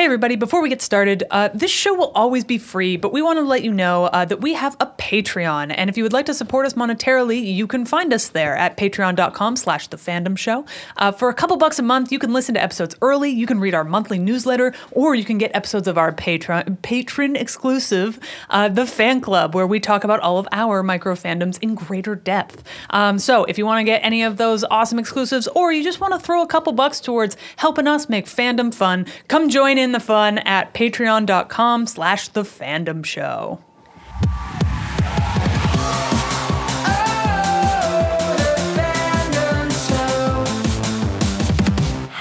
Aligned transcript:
Hey, 0.00 0.06
everybody, 0.06 0.36
before 0.36 0.62
we 0.62 0.70
get 0.70 0.80
started, 0.80 1.24
uh, 1.30 1.50
this 1.52 1.70
show 1.70 1.92
will 1.92 2.10
always 2.14 2.42
be 2.42 2.56
free, 2.56 2.96
but 2.96 3.12
we 3.12 3.20
want 3.20 3.38
to 3.38 3.42
let 3.42 3.62
you 3.62 3.70
know 3.70 4.06
uh, 4.06 4.24
that 4.24 4.40
we 4.40 4.54
have 4.54 4.74
a 4.80 4.86
Patreon. 4.86 5.74
And 5.76 5.90
if 5.90 5.98
you 5.98 6.02
would 6.04 6.14
like 6.14 6.24
to 6.24 6.32
support 6.32 6.64
us 6.64 6.72
monetarily, 6.72 7.54
you 7.54 7.66
can 7.66 7.84
find 7.84 8.10
us 8.14 8.30
there 8.30 8.56
at 8.56 8.78
patreon.com 8.78 9.56
slash 9.56 9.88
the 9.88 9.98
fandom 9.98 10.38
show. 10.38 10.64
Uh, 10.96 11.12
for 11.12 11.28
a 11.28 11.34
couple 11.34 11.58
bucks 11.58 11.78
a 11.78 11.82
month, 11.82 12.10
you 12.10 12.18
can 12.18 12.32
listen 12.32 12.54
to 12.54 12.62
episodes 12.62 12.96
early, 13.02 13.28
you 13.28 13.46
can 13.46 13.60
read 13.60 13.74
our 13.74 13.84
monthly 13.84 14.18
newsletter, 14.18 14.72
or 14.92 15.14
you 15.14 15.22
can 15.22 15.36
get 15.36 15.54
episodes 15.54 15.86
of 15.86 15.98
our 15.98 16.12
patron, 16.12 16.78
patron 16.80 17.36
exclusive, 17.36 18.18
uh, 18.48 18.70
The 18.70 18.86
Fan 18.86 19.20
Club, 19.20 19.54
where 19.54 19.66
we 19.66 19.80
talk 19.80 20.02
about 20.02 20.20
all 20.20 20.38
of 20.38 20.48
our 20.50 20.82
micro 20.82 21.14
fandoms 21.14 21.58
in 21.60 21.74
greater 21.74 22.14
depth. 22.14 22.62
Um, 22.88 23.18
so 23.18 23.44
if 23.44 23.58
you 23.58 23.66
want 23.66 23.80
to 23.80 23.84
get 23.84 24.02
any 24.02 24.22
of 24.22 24.38
those 24.38 24.64
awesome 24.64 24.98
exclusives, 24.98 25.46
or 25.48 25.72
you 25.72 25.84
just 25.84 26.00
want 26.00 26.14
to 26.14 26.18
throw 26.18 26.40
a 26.40 26.46
couple 26.46 26.72
bucks 26.72 27.00
towards 27.00 27.36
helping 27.56 27.86
us 27.86 28.08
make 28.08 28.24
fandom 28.24 28.72
fun, 28.72 29.04
come 29.28 29.50
join 29.50 29.76
in 29.76 29.89
the 29.92 30.00
fun 30.00 30.38
at 30.38 30.72
patreon.com 30.74 31.86
slash 31.86 32.28
the 32.28 32.42
fandom 32.42 33.04
show. 33.04 33.60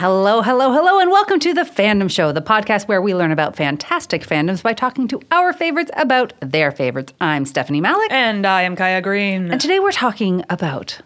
Hello, 0.02 0.42
hello, 0.42 0.72
hello, 0.72 1.00
and 1.00 1.12
welcome 1.12 1.40
to 1.42 1.54
the 1.54 1.64
Fandom 1.64 2.10
Show, 2.10 2.32
the 2.32 2.42
podcast 2.42 2.88
where 2.88 3.02
we 3.02 3.14
learn 3.14 3.32
about 3.34 3.58
fantastic 3.58 4.26
fandoms 4.26 4.64
by 4.64 4.74
talking 4.74 5.10
to 5.10 5.20
our 5.30 5.52
favorites 5.52 5.92
about 5.98 6.32
their 6.40 6.72
favorites. 6.72 7.12
I'm 7.20 7.46
Stephanie 7.46 7.82
Malik, 7.82 8.10
And 8.10 8.46
I 8.46 8.62
am 8.62 8.78
Kaya 8.78 9.02
Green. 9.02 9.52
and 9.52 9.60
today 9.60 9.80
we're 9.80 9.92
talking 9.92 10.46
about 10.50 11.02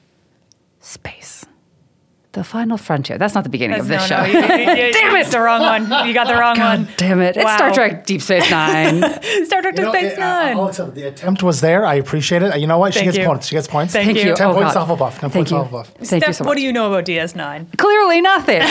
space. 0.80 1.43
The 2.34 2.44
final 2.44 2.78
frontier. 2.78 3.20
That's 3.20 3.36
not 3.36 3.44
the 3.44 3.50
beginning 3.52 3.80
of 3.80 3.88
this 3.88 4.10
No, 4.10 4.18
show. 4.18 4.24
no, 4.24 4.26
you- 4.26 4.40
you- 4.40 4.86
you- 4.88 4.92
Damn 4.94 5.16
It's 5.18 5.30
the 5.30 5.40
wrong 5.40 5.62
one. 5.62 5.84
You 6.08 6.14
got 6.20 6.26
the 6.26 6.34
wrong 6.34 6.56
God 6.56 6.80
one. 6.80 6.88
damn 6.98 7.22
it. 7.22 7.38
It's 7.38 7.54
Star 7.54 7.72
Trek 7.72 8.08
Deep 8.08 8.24
Space 8.24 8.50
Nine. 8.50 9.02
Star 9.46 9.62
Trek 9.62 9.76
Deep 9.76 9.88
Space 9.90 10.14
it- 10.14 10.20
Nine. 10.20 10.58
I'll 10.58 10.68
accept. 10.70 10.96
The 10.96 11.04
attempt 11.10 11.44
was 11.44 11.62
there. 11.62 11.86
I 11.86 11.94
appreciate 11.94 12.42
it. 12.42 12.60
You 12.60 12.66
know 12.66 12.80
what? 12.80 12.96
She 12.96 13.04
gets 13.04 13.18
you. 13.18 13.26
points. 13.26 13.46
She 13.48 13.56
gets 13.56 13.68
points. 13.68 13.94
Thank 13.94 14.18
you. 14.18 14.34
Ten 14.36 14.48
Oh, 14.50 14.54
points 14.56 14.74
God. 14.74 14.90
off 14.90 14.98
Hufflepuff. 15.00 15.12
Ten 15.20 15.30
Thank 15.30 15.34
points 15.34 15.52
you. 15.52 15.58
off 15.58 15.70
Hufflepuff. 15.70 15.86
Thank 15.86 16.08
Steph, 16.24 16.28
you 16.28 16.34
so 16.34 16.44
much. 16.44 16.48
what 16.48 16.56
do 16.58 16.64
you 16.64 16.74
know 16.74 16.88
about 16.92 17.06
DS9? 17.06 17.78
Clearly 17.78 18.20
nothing. 18.22 18.62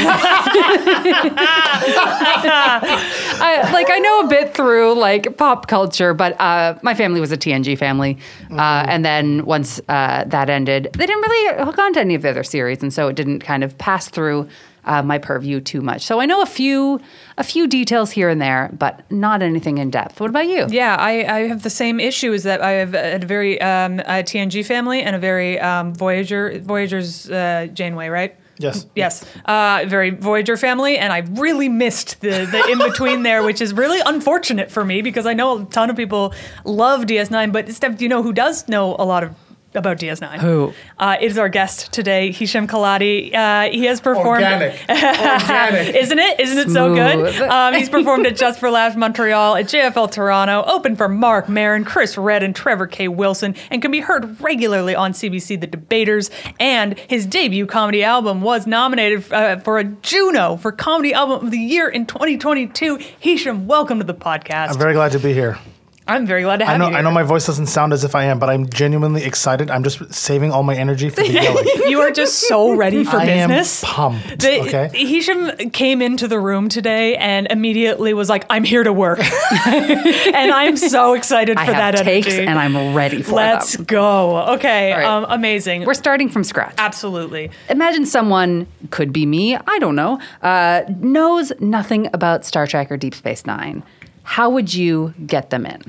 I, 3.45 3.71
like 3.73 3.91
I 3.91 3.99
know 3.99 4.21
a 4.21 4.27
bit 4.27 4.55
through 4.55 4.95
like 4.95 5.37
pop 5.37 5.69
culture, 5.69 6.15
but 6.15 6.39
uh, 6.41 6.79
my 6.83 6.95
family 6.95 7.21
was 7.21 7.31
a 7.33 7.37
TNG 7.37 7.79
family, 7.79 8.19
uh, 8.51 8.85
and 8.89 9.05
then 9.05 9.45
once 9.45 9.81
uh, 9.89 10.25
that 10.27 10.51
ended, 10.51 10.89
they 10.97 11.07
didn't 11.07 11.23
really 11.23 11.65
hook 11.65 11.79
on 11.79 11.93
to 11.95 12.01
any 12.01 12.15
of 12.15 12.23
the 12.23 12.31
other 12.31 12.43
series, 12.43 12.83
and 12.83 12.93
so 12.93 13.07
it 13.09 13.15
didn't 13.17 13.41
kind 13.53 13.63
of 13.63 13.77
pass 13.77 14.09
through 14.09 14.49
uh, 14.85 15.03
my 15.03 15.19
purview 15.19 15.61
too 15.61 15.83
much. 15.83 16.07
So 16.07 16.21
I 16.21 16.27
know 16.27 16.41
a 16.41 16.47
few 16.47 17.01
a 17.37 17.45
few 17.45 17.67
details 17.67 18.11
here 18.11 18.31
and 18.31 18.41
there, 18.41 18.71
but 18.73 18.95
not 19.11 19.43
anything 19.43 19.77
in 19.77 19.91
depth. 19.91 20.21
What 20.21 20.31
about 20.31 20.47
you? 20.47 20.67
Yeah, 20.71 20.97
I, 20.99 21.13
I 21.37 21.39
have 21.49 21.63
the 21.63 21.71
same 21.71 22.01
issue 22.01 22.33
is 22.33 22.45
that 22.45 22.63
I 22.63 22.71
have 22.83 22.95
a 22.95 23.19
very 23.19 23.61
um, 23.61 24.01
a 24.01 24.25
TNG 24.25 24.65
family 24.65 25.03
and 25.03 25.15
a 25.15 25.19
very 25.19 25.61
um, 25.61 25.95
Voyager 25.95 26.59
Voyager's 26.61 27.31
uh, 27.31 27.69
Janeway, 27.75 28.09
right? 28.09 28.35
Yes. 28.59 28.87
Yes, 28.95 29.25
uh, 29.45 29.85
very 29.87 30.11
Voyager 30.11 30.57
family, 30.57 30.97
and 30.97 31.13
I 31.13 31.19
really 31.43 31.69
missed 31.69 32.21
the, 32.21 32.47
the 32.47 32.69
in 32.71 32.79
between 32.79 33.23
there, 33.23 33.43
which 33.43 33.61
is 33.61 33.75
really 33.75 34.01
unfortunate 34.07 34.71
for 34.71 34.85
me 34.85 35.03
because 35.03 35.27
I 35.27 35.35
know 35.35 35.63
a 35.63 35.65
ton 35.67 35.91
of 35.91 35.97
people 35.97 36.33
love 36.65 37.03
DS9. 37.03 37.53
But 37.53 37.69
Steph, 37.73 37.99
do 37.99 38.05
you 38.05 38.09
know 38.09 38.23
who 38.23 38.33
does 38.33 38.69
know 38.69 38.97
a 38.99 39.05
lot 39.05 39.25
of 39.25 39.35
about 39.75 39.99
DS9? 39.99 40.39
Who? 40.39 40.73
Uh, 40.99 41.17
it 41.21 41.31
is 41.31 41.39
our 41.39 41.49
guest 41.49 41.93
today, 41.93 42.33
Hisham 42.33 42.67
Kelati. 42.67 43.35
Uh, 43.35 43.71
he 43.71 43.85
has 43.87 44.01
performed. 44.01 44.43
Organic. 44.43 44.81
Organic. 44.89 45.95
Isn't 45.95 46.19
it? 46.19 46.41
Isn't 46.41 46.59
it 46.59 46.71
so 46.71 46.95
good? 46.95 47.41
Um, 47.43 47.75
he's 47.75 47.89
performed 47.89 48.27
at 48.27 48.37
Just 48.37 48.61
for 48.61 48.71
Laughs 48.71 48.97
Montreal, 48.97 49.57
at 49.57 49.67
JFL 49.67 50.11
Toronto, 50.11 50.65
open 50.67 50.97
for 50.97 51.09
Marc 51.09 51.49
Maron, 51.49 51.85
Chris 51.85 52.17
Redd, 52.17 52.43
and 52.43 52.55
Trevor 52.55 52.87
K. 52.87 53.09
Wilson, 53.09 53.55
and 53.71 53.81
can 53.83 53.91
be 53.91 54.01
heard 54.01 54.41
regularly 54.41 54.95
on 54.95 55.13
CBC 55.13 55.61
The 55.61 55.67
Debaters. 55.67 56.31
And 56.61 56.99
his 56.99 57.27
debut 57.27 57.67
comedy 57.67 58.05
album 58.05 58.41
was 58.43 58.67
nominated 58.67 59.33
uh, 59.33 59.59
for 59.61 59.79
a 59.79 59.85
Juno 59.85 60.57
for 60.57 60.73
Comedy 60.73 61.15
Album 61.15 61.47
of 61.47 61.51
the 61.51 61.59
Year 61.59 61.89
in 61.89 62.07
2022. 62.07 62.99
Hisham, 63.19 63.67
welcome 63.67 63.99
to 63.99 64.05
the 64.05 64.15
podcast. 64.15 64.71
I'm 64.71 64.79
very 64.79 64.95
glad 64.95 65.13
to 65.13 65.19
be 65.19 65.33
here. 65.33 65.59
I'm 66.07 66.27
very 66.27 66.43
glad 66.43 66.59
to 66.59 66.65
have 66.65 66.75
I 66.75 66.79
know. 66.79 66.87
you. 66.87 66.91
Here. 66.91 66.99
I 66.99 67.03
know 67.03 67.11
my 67.13 67.23
voice 67.23 67.47
doesn't 67.47 67.67
sound 67.67 67.93
as 67.93 68.03
if 68.03 68.15
I 68.17 68.25
am, 68.25 68.39
but 68.41 68.51
I'm 68.51 68.69
genuinely 68.69 69.23
excited. 69.25 69.71
I'm 69.71 69.85
just 69.85 70.13
saving 70.13 70.51
all 70.51 70.63
my 70.65 70.75
energy 70.75 71.09
for 71.11 71.23
the 71.23 71.31
yelling. 71.33 71.65
you 71.89 72.01
are 72.01 72.11
just 72.11 72.41
so 72.49 72.75
ready 72.75 73.05
for 73.05 73.17
I 73.19 73.25
am 73.27 73.49
business. 73.51 73.83
pumped, 73.85 74.41
The- 74.41 74.61
okay? 74.63 74.91
Hisham 74.95 75.71
came 75.71 76.03
into 76.03 76.27
the 76.27 76.41
room 76.41 76.69
today 76.69 77.17
and 77.17 77.47
immediately 77.51 78.15
was 78.15 78.29
like, 78.29 78.45
"I'm 78.51 78.65
here 78.65 78.83
to 78.83 78.93
work," 78.93 79.21
and 79.67 80.51
I'm 80.53 80.77
so 80.77 81.15
excited 81.15 81.57
I 81.57 81.67
for 81.67 81.73
have 81.73 81.95
that 81.95 82.05
takes, 82.05 82.27
energy. 82.27 82.47
and 82.47 82.59
I'm 82.59 82.95
ready 82.95 83.23
for 83.23 83.35
Let's 83.37 83.77
them. 83.77 83.85
go. 83.85 84.39
Okay, 84.55 84.93
All 84.93 84.99
right. 84.99 85.07
um, 85.07 85.27
amazing. 85.29 85.85
We're 85.85 85.95
starting 85.95 86.29
from 86.29 86.43
scratch. 86.45 86.75
Absolutely. 86.79 87.51
imagine 87.69 88.07
someone 88.07 88.67
could 88.91 89.13
be 89.13 89.25
me 89.27 89.57
i 89.57 89.79
don't 89.79 89.95
know 89.95 90.21
uh, 90.43 90.83
knows 90.99 91.53
nothing 91.61 92.09
about 92.13 92.45
star 92.45 92.67
trek 92.67 92.91
or 92.91 92.97
deep 92.97 93.15
space 93.15 93.47
nine 93.47 93.83
how 94.23 94.51
would 94.51 94.73
you 94.75 95.15
get 95.27 95.51
them 95.51 95.67
in 95.67 95.83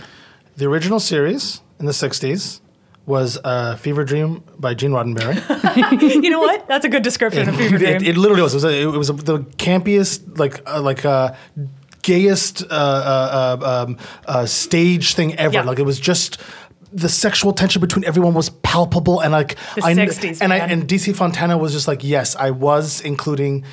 The 0.57 0.66
original 0.66 0.99
series 0.99 1.61
in 1.79 1.85
the 1.85 1.91
'60s 1.94 2.59
was 3.05 3.38
uh, 3.44 3.75
"Fever 3.75 4.03
Dream" 4.05 4.44
by 4.57 4.73
Gene 4.73 4.91
Roddenberry. 4.91 5.38
You 6.23 6.29
know 6.29 6.39
what? 6.39 6.67
That's 6.67 6.85
a 6.85 6.89
good 6.89 7.03
description 7.03 7.49
of 7.49 7.55
Fever 7.55 7.77
Dream. 7.77 7.95
it, 7.95 8.01
it 8.07 8.17
literally 8.17 8.41
was. 8.41 8.53
It 8.53 8.57
was, 8.57 8.63
a, 8.66 8.81
it 8.81 8.97
was 8.97 9.09
a, 9.09 9.13
the 9.13 9.39
campiest, 9.57 10.38
like 10.39 10.61
uh, 10.67 10.81
like 10.81 11.03
uh, 11.05 11.33
gayest 12.01 12.63
uh, 12.63 12.66
uh, 12.73 13.57
uh, 13.61 13.83
um, 13.88 13.97
uh, 14.25 14.45
stage 14.45 15.16
thing 15.16 15.35
ever. 15.35 15.55
Yeah. 15.55 15.63
Like 15.63 15.79
it 15.79 15.85
was 15.85 15.99
just. 15.99 16.39
The 16.95 17.09
sexual 17.09 17.53
tension 17.53 17.81
between 17.81 18.05
everyone 18.05 18.35
was 18.35 18.51
palpable, 18.51 19.19
and 19.19 19.31
like 19.31 19.55
The 19.75 19.83
I 19.83 19.95
kn- 19.95 20.07
60s, 20.09 20.41
and 20.43 20.53
I 20.53 20.57
and 20.59 20.88
DC 20.88 21.16
Fontana 21.16 21.57
was 21.57 21.73
just 21.73 21.88
like, 21.88 22.03
yes, 22.03 22.35
I 22.35 22.51
was 22.51 23.01
including 23.01 23.66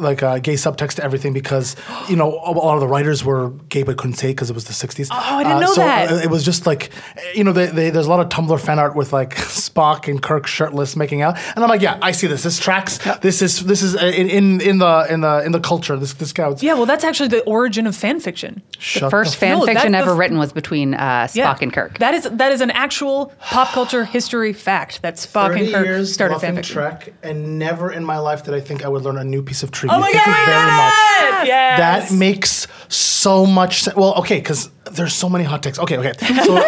like 0.00 0.22
uh, 0.22 0.38
gay 0.38 0.54
subtext 0.54 0.94
to 0.96 1.04
everything 1.04 1.32
because 1.32 1.76
you 2.08 2.16
know 2.16 2.28
a 2.44 2.52
lot 2.52 2.74
of 2.74 2.80
the 2.80 2.88
writers 2.88 3.24
were 3.24 3.50
gay 3.68 3.82
but 3.82 3.96
couldn't 3.96 4.16
say 4.16 4.28
because 4.28 4.50
it 4.50 4.54
was 4.54 4.64
the 4.64 4.72
'60s. 4.72 5.08
Oh, 5.10 5.16
I 5.16 5.42
didn't 5.42 5.60
know 5.60 5.66
so 5.74 5.80
that. 5.82 6.10
uh, 6.12 6.16
it 6.16 6.30
was 6.30 6.44
just 6.44 6.66
like, 6.66 6.90
you 7.34 7.44
know, 7.44 7.52
they, 7.52 7.66
they, 7.66 7.90
there's 7.90 8.06
a 8.06 8.10
lot 8.10 8.20
of 8.20 8.28
Tumblr 8.28 8.60
fan 8.60 8.78
art 8.78 8.94
with 8.96 9.12
like 9.12 9.34
Spock 9.36 10.08
and 10.08 10.22
Kirk 10.22 10.46
shirtless 10.46 10.96
making 10.96 11.22
out, 11.22 11.36
and 11.54 11.64
I'm 11.64 11.68
like, 11.70 11.82
yeah, 11.82 11.98
I 12.02 12.12
see 12.12 12.26
this. 12.26 12.42
This 12.42 12.58
tracks. 12.58 12.98
This 13.20 13.42
is 13.42 13.64
this 13.64 13.82
is 13.82 13.96
uh, 13.96 14.06
in, 14.06 14.28
in 14.28 14.60
in 14.60 14.78
the 14.78 15.06
in 15.10 15.20
the 15.20 15.44
in 15.44 15.52
the 15.52 15.60
culture. 15.60 15.96
This 15.96 16.14
this 16.14 16.32
counts. 16.32 16.62
yeah, 16.62 16.74
well, 16.74 16.86
that's 16.86 17.04
actually 17.04 17.28
the 17.28 17.42
origin 17.44 17.86
of 17.86 17.96
fan 17.96 18.20
fiction. 18.20 18.62
Shut 18.78 19.02
the 19.04 19.10
first 19.10 19.34
f- 19.34 19.40
fan 19.40 19.58
No, 19.58 19.66
that- 19.66 19.72
fiction 19.74 19.92
the 19.92 19.98
ever 19.98 20.12
f- 20.12 20.18
written 20.18 20.38
was 20.38 20.52
between 20.52 20.94
uh, 20.94 21.24
spock 21.26 21.34
Yeah. 21.34 21.56
and 21.60 21.72
kirk 21.72 21.98
That 21.98 22.14
is 22.14 22.24
that 22.30 22.52
is 22.52 22.60
an 22.60 22.70
actual 22.70 23.32
pop 23.40 23.68
culture 23.68 24.04
history 24.04 24.52
fact 24.52 25.02
that 25.02 25.14
Spock 25.16 25.58
and 25.58 25.72
Kirk 25.72 25.84
years 25.84 26.12
started 26.12 26.38
fan 26.40 26.56
fiction. 26.56 26.74
Trek, 26.74 27.12
and 27.22 27.58
never 27.58 27.90
in 27.92 28.04
my 28.04 28.18
life 28.18 28.44
did 28.44 28.54
I 28.54 28.60
think 28.60 28.84
I 28.84 28.88
would 28.88 29.02
learn 29.02 29.18
a 29.18 29.24
new 29.24 29.42
piece 29.42 29.62
of 29.62 29.69
trivia. 29.70 29.96
Oh 29.96 30.00
my 30.00 30.10
Thank 30.12 30.24
god! 30.24 30.38
you 30.38 30.46
very 30.46 30.66
much. 30.66 31.46
Yes. 31.46 32.10
That 32.10 32.16
makes 32.16 32.66
so 32.88 33.46
much 33.46 33.82
sense. 33.82 33.96
Well, 33.96 34.14
okay, 34.16 34.38
because 34.38 34.70
there's 34.92 35.14
so 35.14 35.28
many 35.28 35.44
hot 35.44 35.62
takes. 35.62 35.78
Okay, 35.78 35.98
okay. 35.98 36.12
So, 36.44 36.62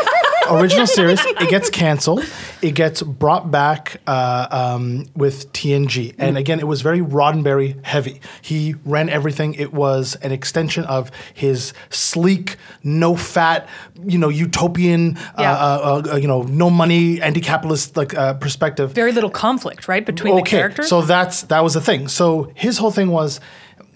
original 0.60 0.86
series, 0.86 1.20
it 1.24 1.48
gets 1.48 1.70
canceled. 1.70 2.24
It 2.60 2.72
gets 2.74 3.02
brought 3.02 3.50
back 3.50 4.00
uh, 4.06 4.46
um, 4.50 5.06
with 5.16 5.52
TNG. 5.52 6.14
And 6.18 6.36
again, 6.38 6.60
it 6.60 6.66
was 6.66 6.82
very 6.82 7.00
Roddenberry 7.00 7.82
heavy. 7.84 8.20
He 8.40 8.74
ran 8.84 9.08
everything. 9.08 9.54
It 9.54 9.72
was 9.72 10.16
an 10.22 10.32
extension 10.32 10.84
of 10.84 11.10
his 11.34 11.72
sleek, 11.90 12.56
no 12.84 13.16
fat, 13.16 13.68
you 14.04 14.18
know, 14.18 14.28
utopian, 14.28 15.16
Yeah. 15.38 15.52
uh, 15.52 16.02
uh, 16.08 16.12
uh, 16.12 16.16
you 16.16 16.28
know, 16.28 16.42
no 16.42 16.70
money, 16.70 17.20
anti 17.20 17.40
capitalist 17.40 17.96
like 17.96 18.14
uh, 18.14 18.34
perspective 18.34 18.92
very 18.92 19.12
little 19.12 19.30
conflict, 19.30 19.88
right, 19.88 20.04
between 20.06 20.36
the 20.36 20.42
characters. 20.42 20.88
so 20.88 21.02
that's 21.02 21.42
that 21.42 21.62
was 21.62 21.74
the 21.74 21.80
thing. 21.80 22.08
So 22.08 22.52
his 22.54 22.78
whole 22.78 22.90
thing 22.92 23.10
was. 23.10 23.40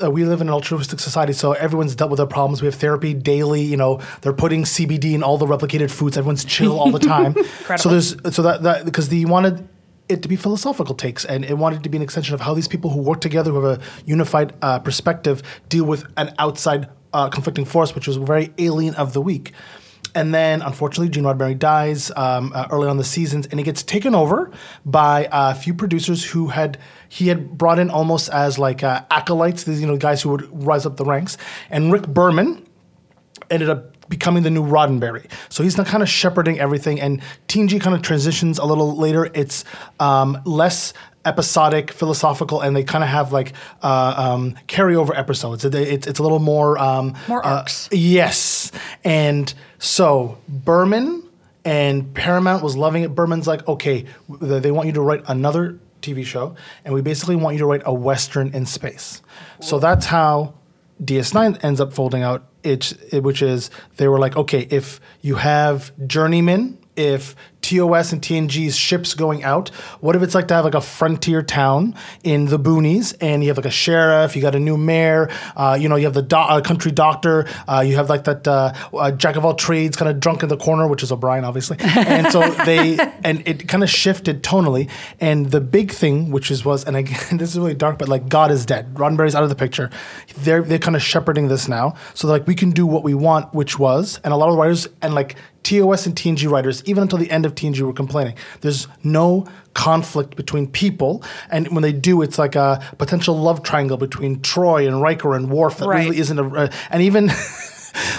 Uh, 0.02 0.10
we 0.10 0.24
live 0.24 0.42
in 0.42 0.48
an 0.48 0.52
altruistic 0.52 1.00
society, 1.00 1.32
so 1.32 1.52
everyone's 1.52 1.94
dealt 1.94 2.10
with 2.10 2.18
their 2.18 2.26
problems. 2.26 2.60
We 2.60 2.66
have 2.66 2.74
therapy 2.74 3.15
daily. 3.15 3.62
You 3.62 3.78
know, 3.78 4.00
they're 4.21 4.34
putting 4.34 4.65
CBD 4.65 5.15
in 5.15 5.22
all 5.22 5.38
the 5.38 5.47
replicated 5.47 5.91
foods. 5.91 6.18
Everyone's 6.18 6.44
chill 6.44 6.78
all 6.78 6.91
the 6.91 6.98
time. 6.98 7.34
so 7.76 7.88
there's 7.88 8.15
so 8.34 8.42
that 8.42 8.62
that 8.62 8.84
because 8.84 9.10
he 9.10 9.24
wanted 9.24 9.66
it 10.09 10.22
to 10.22 10.28
be 10.28 10.36
philosophical 10.36 10.94
takes, 10.94 11.24
and 11.24 11.44
it 11.44 11.56
wanted 11.56 11.82
to 11.82 11.88
be 11.88 11.97
an 11.97 12.03
extension 12.03 12.34
of 12.34 12.42
how 12.42 12.53
these 12.53 12.68
people 12.68 12.91
who 12.91 13.00
work 13.00 13.21
together, 13.21 13.50
who 13.53 13.65
have 13.65 13.80
a 13.80 13.84
unified 14.04 14.53
uh, 14.60 14.78
perspective, 14.78 15.42
deal 15.68 15.84
with 15.84 16.04
an 16.16 16.34
outside 16.38 16.88
uh, 17.15 17.28
conflicting 17.30 17.65
force, 17.65 17.94
which 17.94 18.06
was 18.06 18.16
very 18.16 18.53
alien 18.59 18.94
of 18.97 19.15
the 19.15 19.22
week. 19.22 19.53
And 20.16 20.34
then, 20.34 20.63
unfortunately, 20.63 21.10
Gene 21.10 21.24
Roddenberry 21.24 21.59
dies 21.59 22.10
um, 22.16 22.51
uh, 22.54 22.66
early 22.71 22.89
on 22.89 22.97
the 22.97 23.04
seasons, 23.04 23.47
and 23.48 23.60
he 23.60 23.65
gets 23.65 23.83
taken 23.83 24.15
over 24.15 24.51
by 24.86 25.28
a 25.30 25.54
few 25.54 25.74
producers 25.74 26.24
who 26.24 26.48
had 26.48 26.78
he 27.09 27.28
had 27.28 27.57
brought 27.59 27.78
in 27.78 27.91
almost 27.91 28.30
as 28.30 28.59
like 28.59 28.83
uh, 28.83 29.03
acolytes, 29.10 29.65
these 29.65 29.78
you 29.80 29.86
know 29.86 29.98
guys 29.98 30.22
who 30.22 30.30
would 30.30 30.65
rise 30.66 30.86
up 30.86 30.97
the 30.97 31.04
ranks. 31.04 31.36
And 31.71 31.92
Rick 31.92 32.07
Berman 32.09 32.66
ended 33.51 33.68
up 33.68 34.09
becoming 34.09 34.42
the 34.42 34.51
new 34.51 34.65
Roddenberry. 34.65 35.30
So 35.51 35.63
he's 35.63 35.74
kind 35.77 36.03
of 36.03 36.09
shepherding 36.09 36.59
everything, 36.59 36.98
and 36.98 37.21
TNG 37.48 37.78
kind 37.78 37.95
of 37.95 38.01
transitions 38.01 38.59
a 38.59 38.65
little 38.65 38.97
later. 38.97 39.30
It's 39.34 39.65
um, 40.01 40.41
less 40.47 40.95
episodic, 41.27 41.91
philosophical, 41.91 42.60
and 42.62 42.74
they 42.74 42.84
kind 42.84 43.04
of 43.04 43.10
have 43.10 43.33
like 43.33 43.53
uh, 43.83 44.15
um, 44.16 44.54
carryover 44.69 45.16
episodes. 45.19 45.65
It, 45.65 45.74
it's 45.74 46.07
it's 46.07 46.21
a 46.21 46.22
little 46.22 46.39
more 46.39 46.78
um, 46.78 47.15
More 47.28 47.45
uh, 47.45 47.59
arcs. 47.59 47.89
yes, 47.92 48.72
and 49.04 49.53
so 49.78 50.38
Berman 50.48 51.22
and 51.64 52.14
Paramount 52.14 52.62
was 52.62 52.76
loving 52.76 53.02
it. 53.02 53.14
Berman's 53.14 53.46
like, 53.46 53.66
okay, 53.66 54.04
they 54.28 54.70
want 54.70 54.86
you 54.86 54.92
to 54.92 55.00
write 55.00 55.22
another 55.26 55.78
TV 56.02 56.24
show, 56.24 56.54
and 56.84 56.94
we 56.94 57.02
basically 57.02 57.36
want 57.36 57.54
you 57.54 57.58
to 57.60 57.66
write 57.66 57.82
a 57.84 57.92
western 57.92 58.54
in 58.54 58.66
space. 58.66 59.22
So 59.60 59.78
that's 59.78 60.06
how 60.06 60.54
DS9 61.02 61.64
ends 61.64 61.80
up 61.80 61.92
folding 61.92 62.22
out. 62.22 62.46
It, 62.62 62.96
which 63.12 63.42
is 63.42 63.70
they 63.96 64.08
were 64.08 64.18
like, 64.18 64.36
okay, 64.36 64.66
if 64.70 65.00
you 65.20 65.36
have 65.36 65.92
Journeyman, 66.04 66.78
if 66.96 67.36
TOS 67.66 68.13
and 68.13 68.22
TNG's 68.22 68.77
ships 68.77 69.15
going 69.15 69.42
out, 69.42 69.71
what 70.01 70.15
if 70.15 70.22
it's 70.22 70.36
like 70.36 70.47
to 70.48 70.54
have 70.54 70.65
like 70.65 70.74
a 70.74 70.80
frontier 70.80 71.42
town 71.42 71.97
in 72.22 72.47
the 72.47 72.59
boonies, 72.59 73.15
and 73.21 73.42
you 73.42 73.48
have 73.48 73.57
like 73.57 73.66
a 73.66 73.71
sheriff, 73.71 74.36
you 74.36 74.42
got 74.42 74.54
a 74.54 74.60
new 74.60 74.77
mayor, 74.77 75.28
uh, 75.57 75.77
you 75.78 75.89
know, 75.89 75.97
you 75.97 76.04
have 76.04 76.15
the 76.15 76.22
do- 76.22 76.36
uh, 76.36 76.60
country 76.60 76.92
doctor, 76.92 77.45
uh, 77.66 77.83
you 77.84 77.97
have 77.97 78.09
like 78.09 78.22
that 78.24 78.47
uh, 78.47 78.72
uh, 78.95 79.10
jack 79.10 79.34
of 79.34 79.45
all 79.45 79.54
trades 79.54 79.97
kind 79.97 80.09
of 80.09 80.21
drunk 80.21 80.45
in 80.45 80.48
the 80.48 80.57
corner, 80.57 80.86
which 80.86 81.03
is 81.03 81.10
O'Brien, 81.10 81.45
obviously, 81.45 81.77
and 81.80 82.30
so 82.30 82.48
they 82.65 82.98
and 83.24 83.42
it 83.48 83.66
kind 83.66 83.83
of 83.83 83.91
shifted 83.91 84.45
tonally, 84.45 84.89
and 85.19 85.51
the 85.51 85.60
big 85.60 85.91
thing, 85.91 86.30
which 86.30 86.53
is 86.53 86.65
was, 86.65 86.84
and 86.84 86.97
again, 86.97 87.19
this 87.36 87.51
is 87.51 87.59
really 87.59 87.74
dark, 87.74 87.98
but 87.98 88.09
like 88.09 88.28
God 88.28 88.53
is 88.53 88.65
dead, 88.65 88.95
Roddenberry's 88.95 89.34
out 89.34 89.42
of 89.42 89.48
the 89.48 89.57
picture, 89.57 89.91
they're 90.39 90.62
they're 90.62 90.78
kind 90.78 90.95
of 90.95 91.03
shepherding 91.03 91.48
this 91.48 91.66
now, 91.66 91.97
so 92.15 92.28
like 92.28 92.47
we 92.47 92.54
can 92.54 92.71
do 92.71 92.86
what 92.86 93.03
we 93.03 93.15
want, 93.15 93.53
which 93.53 93.77
was, 93.77 94.21
and 94.22 94.33
a 94.33 94.36
lot 94.36 94.51
of 94.51 94.57
writers 94.57 94.86
and 95.03 95.15
like 95.15 95.34
TOS 95.66 96.07
and 96.07 96.15
TNG 96.15 96.48
writers, 96.48 96.83
even 96.86 97.03
until 97.03 97.18
the 97.18 97.30
end 97.30 97.45
of 97.45 97.54
TNG, 97.54 97.80
were 97.80 97.92
complaining. 97.92 98.34
There's 98.60 98.86
no 99.03 99.47
conflict 99.74 100.36
between 100.36 100.68
people, 100.68 101.22
and 101.51 101.66
when 101.68 101.83
they 101.83 101.92
do, 101.92 102.22
it's 102.22 102.39
like 102.39 102.54
a 102.54 102.80
potential 102.98 103.36
love 103.36 103.63
triangle 103.63 103.97
between 103.97 104.41
Troi 104.41 104.86
and 104.86 105.03
Riker 105.03 105.34
and 105.34 105.51
Worf 105.51 105.78
that 105.78 105.89
Right. 105.89 106.04
really 106.07 106.18
isn't 106.18 106.39
a. 106.39 106.45
Uh, 106.48 106.68
and 106.91 107.03
even 107.03 107.30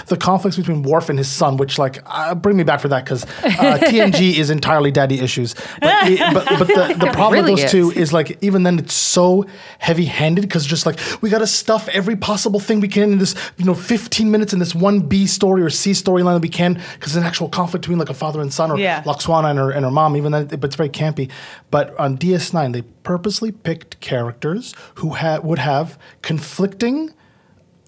the 0.06 0.16
conflicts 0.16 0.56
between 0.56 0.82
Worf 0.82 1.08
and 1.08 1.18
his 1.18 1.28
son, 1.28 1.56
which 1.56 1.78
like 1.78 1.98
uh, 2.06 2.34
bring 2.34 2.56
me 2.56 2.64
back 2.64 2.80
for 2.80 2.88
that 2.88 3.04
because 3.04 3.24
uh, 3.24 3.28
TNG 3.82 4.34
is 4.38 4.50
entirely 4.50 4.90
daddy 4.90 5.20
issues. 5.20 5.54
But 5.80 6.10
it- 6.10 6.34
but, 6.34 6.46
but 6.58 6.66
the, 6.68 6.96
the 6.98 7.10
problem 7.12 7.40
really 7.44 7.52
with 7.54 7.62
those 7.62 7.64
is. 7.64 7.70
two 7.94 8.00
is 8.00 8.12
like 8.12 8.38
even 8.42 8.62
then 8.62 8.78
it's 8.78 8.94
so 8.94 9.46
heavy 9.78 10.04
handed 10.06 10.42
because 10.42 10.64
just 10.66 10.86
like 10.86 10.98
we 11.22 11.30
got 11.30 11.38
to 11.38 11.46
stuff 11.46 11.88
every 11.88 12.16
possible 12.16 12.60
thing 12.60 12.80
we 12.80 12.88
can 12.88 13.12
in 13.12 13.18
this 13.18 13.34
you 13.56 13.64
know 13.64 13.74
15 13.74 14.30
minutes 14.30 14.52
in 14.52 14.58
this 14.58 14.74
one 14.74 15.00
B 15.00 15.26
story 15.26 15.62
or 15.62 15.70
C 15.70 15.92
storyline 15.92 16.34
that 16.34 16.42
we 16.42 16.48
can 16.48 16.74
because 16.74 17.12
it's 17.12 17.16
an 17.16 17.22
actual 17.24 17.48
conflict 17.48 17.82
between 17.82 17.98
like 17.98 18.10
a 18.10 18.14
father 18.14 18.40
and 18.40 18.52
son 18.52 18.70
or 18.70 18.78
Yeah. 18.78 19.02
And 19.28 19.58
her 19.58 19.70
and 19.70 19.84
her 19.84 19.90
mom 19.90 20.16
even 20.16 20.32
then 20.32 20.46
but 20.46 20.64
it's 20.64 20.76
very 20.76 20.88
campy 20.88 21.30
but 21.70 21.96
on 21.98 22.16
DS9 22.18 22.72
they 22.72 22.82
purposely 22.82 23.52
picked 23.52 23.98
characters 24.00 24.74
who 24.96 25.10
ha- 25.10 25.40
would 25.42 25.58
have 25.58 25.98
conflicting 26.22 27.12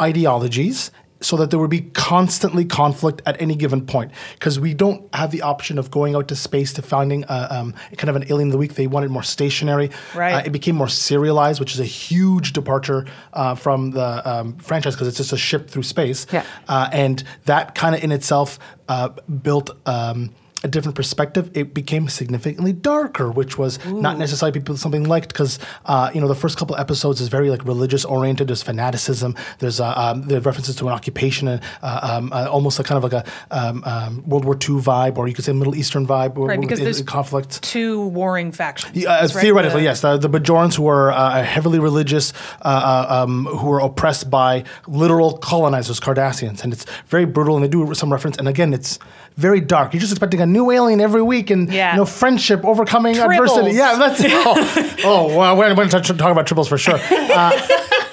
ideologies 0.00 0.90
so 1.22 1.36
that 1.36 1.50
there 1.50 1.58
would 1.58 1.70
be 1.70 1.82
constantly 1.92 2.64
conflict 2.64 3.20
at 3.26 3.40
any 3.40 3.54
given 3.54 3.84
point 3.84 4.10
because 4.34 4.58
we 4.58 4.72
don't 4.74 5.12
have 5.14 5.30
the 5.30 5.42
option 5.42 5.78
of 5.78 5.90
going 5.90 6.14
out 6.14 6.28
to 6.28 6.34
space 6.36 6.72
to 6.72 6.82
finding 6.82 7.24
a, 7.28 7.46
um, 7.50 7.74
kind 7.98 8.08
of 8.08 8.16
an 8.16 8.24
alien 8.30 8.48
of 8.48 8.52
the 8.52 8.58
week 8.58 8.74
they 8.74 8.86
wanted 8.86 9.10
more 9.10 9.22
stationary 9.22 9.90
Right. 10.14 10.32
Uh, 10.34 10.42
it 10.46 10.50
became 10.50 10.76
more 10.76 10.88
serialized 10.88 11.60
which 11.60 11.74
is 11.74 11.80
a 11.80 11.84
huge 11.84 12.52
departure 12.54 13.06
uh, 13.34 13.54
from 13.54 13.90
the 13.90 14.28
um, 14.30 14.56
franchise 14.56 14.94
because 14.94 15.08
it's 15.08 15.18
just 15.18 15.32
a 15.32 15.36
ship 15.36 15.68
through 15.68 15.82
space 15.82 16.26
Yeah. 16.32 16.44
uh, 16.68 16.88
and 16.92 17.22
that 17.44 17.74
kind 17.74 17.94
of 17.94 18.02
in 18.02 18.12
itself 18.12 18.58
uh, 18.88 19.10
built 19.42 19.70
um, 19.86 20.30
a 20.62 20.68
different 20.68 20.94
perspective. 20.94 21.50
It 21.54 21.72
became 21.72 22.08
significantly 22.08 22.72
darker, 22.72 23.30
which 23.30 23.56
was 23.56 23.82
not 23.86 24.18
necessarily 24.18 24.52
people 24.58 24.76
something 24.76 25.04
liked 25.04 25.28
because 25.28 25.58
uh, 25.86 26.10
you 26.14 26.20
know 26.20 26.28
the 26.28 26.34
first 26.34 26.58
couple 26.58 26.76
episodes 26.76 27.20
is 27.20 27.28
very 27.28 27.50
like 27.50 27.64
religious 27.64 28.04
oriented. 28.04 28.48
There's 28.48 28.62
fanaticism. 28.62 29.36
There's 29.58 29.80
uh, 29.80 29.92
um, 29.96 30.22
there 30.22 30.40
references 30.40 30.76
to 30.76 30.88
an 30.88 30.92
occupation 30.92 31.48
and 31.48 31.62
uh, 31.82 32.00
um, 32.02 32.32
uh, 32.32 32.48
almost 32.50 32.78
like 32.78 32.86
kind 32.86 33.02
of 33.02 33.10
like 33.10 33.24
a 33.24 33.30
um, 33.50 33.82
um, 33.84 34.28
World 34.28 34.44
War 34.44 34.54
II 34.54 34.76
vibe, 34.82 35.16
or 35.16 35.28
you 35.28 35.34
could 35.34 35.44
say 35.44 35.52
Middle 35.52 35.74
Eastern 35.74 36.06
vibe, 36.06 36.36
or, 36.36 36.48
Right, 36.48 36.60
because 36.60 36.80
there's 36.80 37.02
conflict. 37.02 37.62
Two 37.62 38.06
warring 38.08 38.52
factions. 38.52 38.96
Yeah, 38.96 39.10
uh, 39.10 39.20
right? 39.22 39.30
theoretically, 39.30 39.80
The- 39.82 39.84
yes. 39.84 40.00
The, 40.00 40.18
the 40.18 40.28
Bajorans, 40.28 40.76
who 40.76 40.86
are 40.88 41.10
uh, 41.12 41.42
heavily 41.42 41.78
religious, 41.78 42.32
um, 42.62 43.46
who 43.46 43.70
are 43.72 43.80
oppressed 43.80 44.30
by 44.30 44.64
literal 44.86 45.38
colonizers, 45.38 46.00
Cardassians, 46.00 46.62
and 46.62 46.72
it's 46.72 46.84
very 47.06 47.24
brutal. 47.24 47.56
And 47.56 47.64
they 47.64 47.68
do 47.68 47.94
some 47.94 48.12
reference, 48.12 48.36
and 48.36 48.48
again, 48.48 48.72
it's 48.74 48.98
very 49.40 49.60
dark. 49.60 49.92
You're 49.94 50.00
just 50.00 50.12
expecting 50.12 50.40
a 50.40 50.46
new 50.46 50.70
alien 50.70 51.00
every 51.00 51.22
week, 51.22 51.50
and 51.50 51.72
Yeah. 51.72 51.92
you 51.92 51.96
know, 51.96 52.04
friendship, 52.04 52.64
overcoming 52.64 53.14
Tribbles. 53.14 53.32
adversity. 53.32 53.72
Yeah, 53.76 53.96
that's 53.96 54.22
oh, 54.24 54.96
oh 55.04 55.38
well, 55.38 55.56
we're 55.56 55.74
going 55.74 55.88
to 55.88 56.00
talk 56.00 56.30
about 56.30 56.46
Tribbles 56.46 56.68
for 56.68 56.78
sure. 56.78 56.98
Uh, 56.98 57.66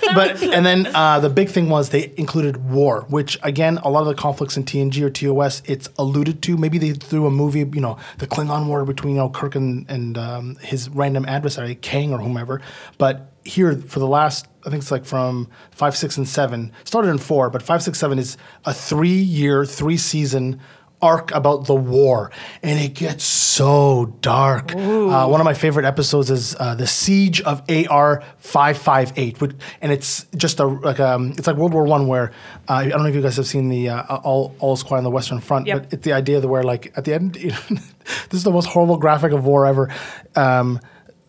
but 0.15 0.41
and 0.41 0.65
then 0.65 0.87
uh, 0.95 1.19
the 1.19 1.29
big 1.29 1.49
thing 1.49 1.69
was 1.69 1.89
they 1.89 2.13
included 2.17 2.69
war, 2.69 3.05
which 3.09 3.37
again, 3.43 3.77
a 3.79 3.89
lot 3.89 4.01
of 4.01 4.07
the 4.07 4.15
conflicts 4.15 4.55
in 4.57 4.63
TNG 4.63 5.01
or 5.01 5.09
TOS, 5.09 5.61
it's 5.65 5.89
alluded 5.99 6.41
to. 6.43 6.55
Maybe 6.57 6.77
they 6.77 6.91
threw 6.93 7.25
a 7.25 7.31
movie, 7.31 7.59
you 7.59 7.81
know, 7.81 7.97
the 8.19 8.27
Klingon 8.27 8.67
war 8.67 8.85
between 8.85 9.15
you 9.15 9.21
know 9.21 9.29
Kirk 9.29 9.55
and, 9.55 9.85
and 9.89 10.17
um, 10.17 10.55
his 10.61 10.89
random 10.89 11.25
adversary 11.27 11.75
Kang 11.75 12.13
or 12.13 12.19
whomever. 12.19 12.61
But 12.97 13.33
here 13.43 13.75
for 13.75 13.99
the 13.99 14.07
last, 14.07 14.47
I 14.65 14.69
think 14.69 14.81
it's 14.81 14.91
like 14.91 15.05
from 15.05 15.49
five, 15.71 15.95
six, 15.95 16.17
and 16.17 16.27
seven. 16.27 16.71
Started 16.83 17.09
in 17.09 17.17
four, 17.17 17.49
but 17.49 17.61
five, 17.63 17.81
six, 17.81 17.97
seven 17.99 18.19
is 18.19 18.37
a 18.65 18.73
three-year, 18.73 19.65
three-season 19.65 20.59
arc 21.01 21.31
about 21.31 21.65
the 21.67 21.75
war, 21.75 22.31
and 22.63 22.79
it 22.79 22.93
gets 22.95 23.23
so 23.23 24.15
dark. 24.21 24.73
Uh, 24.75 25.27
one 25.27 25.39
of 25.39 25.45
my 25.45 25.53
favorite 25.53 25.85
episodes 25.85 26.29
is 26.31 26.55
uh, 26.59 26.75
the 26.75 26.87
siege 26.87 27.41
of 27.41 27.61
AR 27.69 28.23
five 28.37 28.77
five 28.77 29.13
eight, 29.15 29.37
and 29.81 29.91
it's 29.91 30.25
just 30.35 30.59
a 30.59 30.65
like 30.65 30.99
um, 30.99 31.31
it's 31.37 31.45
like 31.47 31.55
World 31.55 31.73
War 31.73 31.83
One, 31.85 32.07
where 32.07 32.31
uh, 32.69 32.73
I 32.73 32.89
don't 32.89 33.03
know 33.03 33.09
if 33.09 33.15
you 33.15 33.21
guys 33.21 33.35
have 33.37 33.47
seen 33.47 33.69
the 33.69 33.89
uh, 33.89 34.15
All 34.17 34.55
All 34.59 34.73
is 34.73 34.83
Quiet 34.83 34.99
on 34.99 35.03
the 35.03 35.11
Western 35.11 35.39
Front, 35.39 35.67
Yep. 35.67 35.83
but 35.83 35.93
it's 35.93 36.03
the 36.03 36.13
idea 36.13 36.41
that 36.41 36.47
where 36.47 36.63
like 36.63 36.91
at 36.97 37.05
the 37.05 37.13
end, 37.13 37.33
this 37.35 38.33
is 38.33 38.43
the 38.43 38.51
most 38.51 38.65
horrible 38.67 38.97
graphic 38.97 39.31
of 39.31 39.45
war 39.45 39.65
ever. 39.65 39.93
Um, 40.35 40.79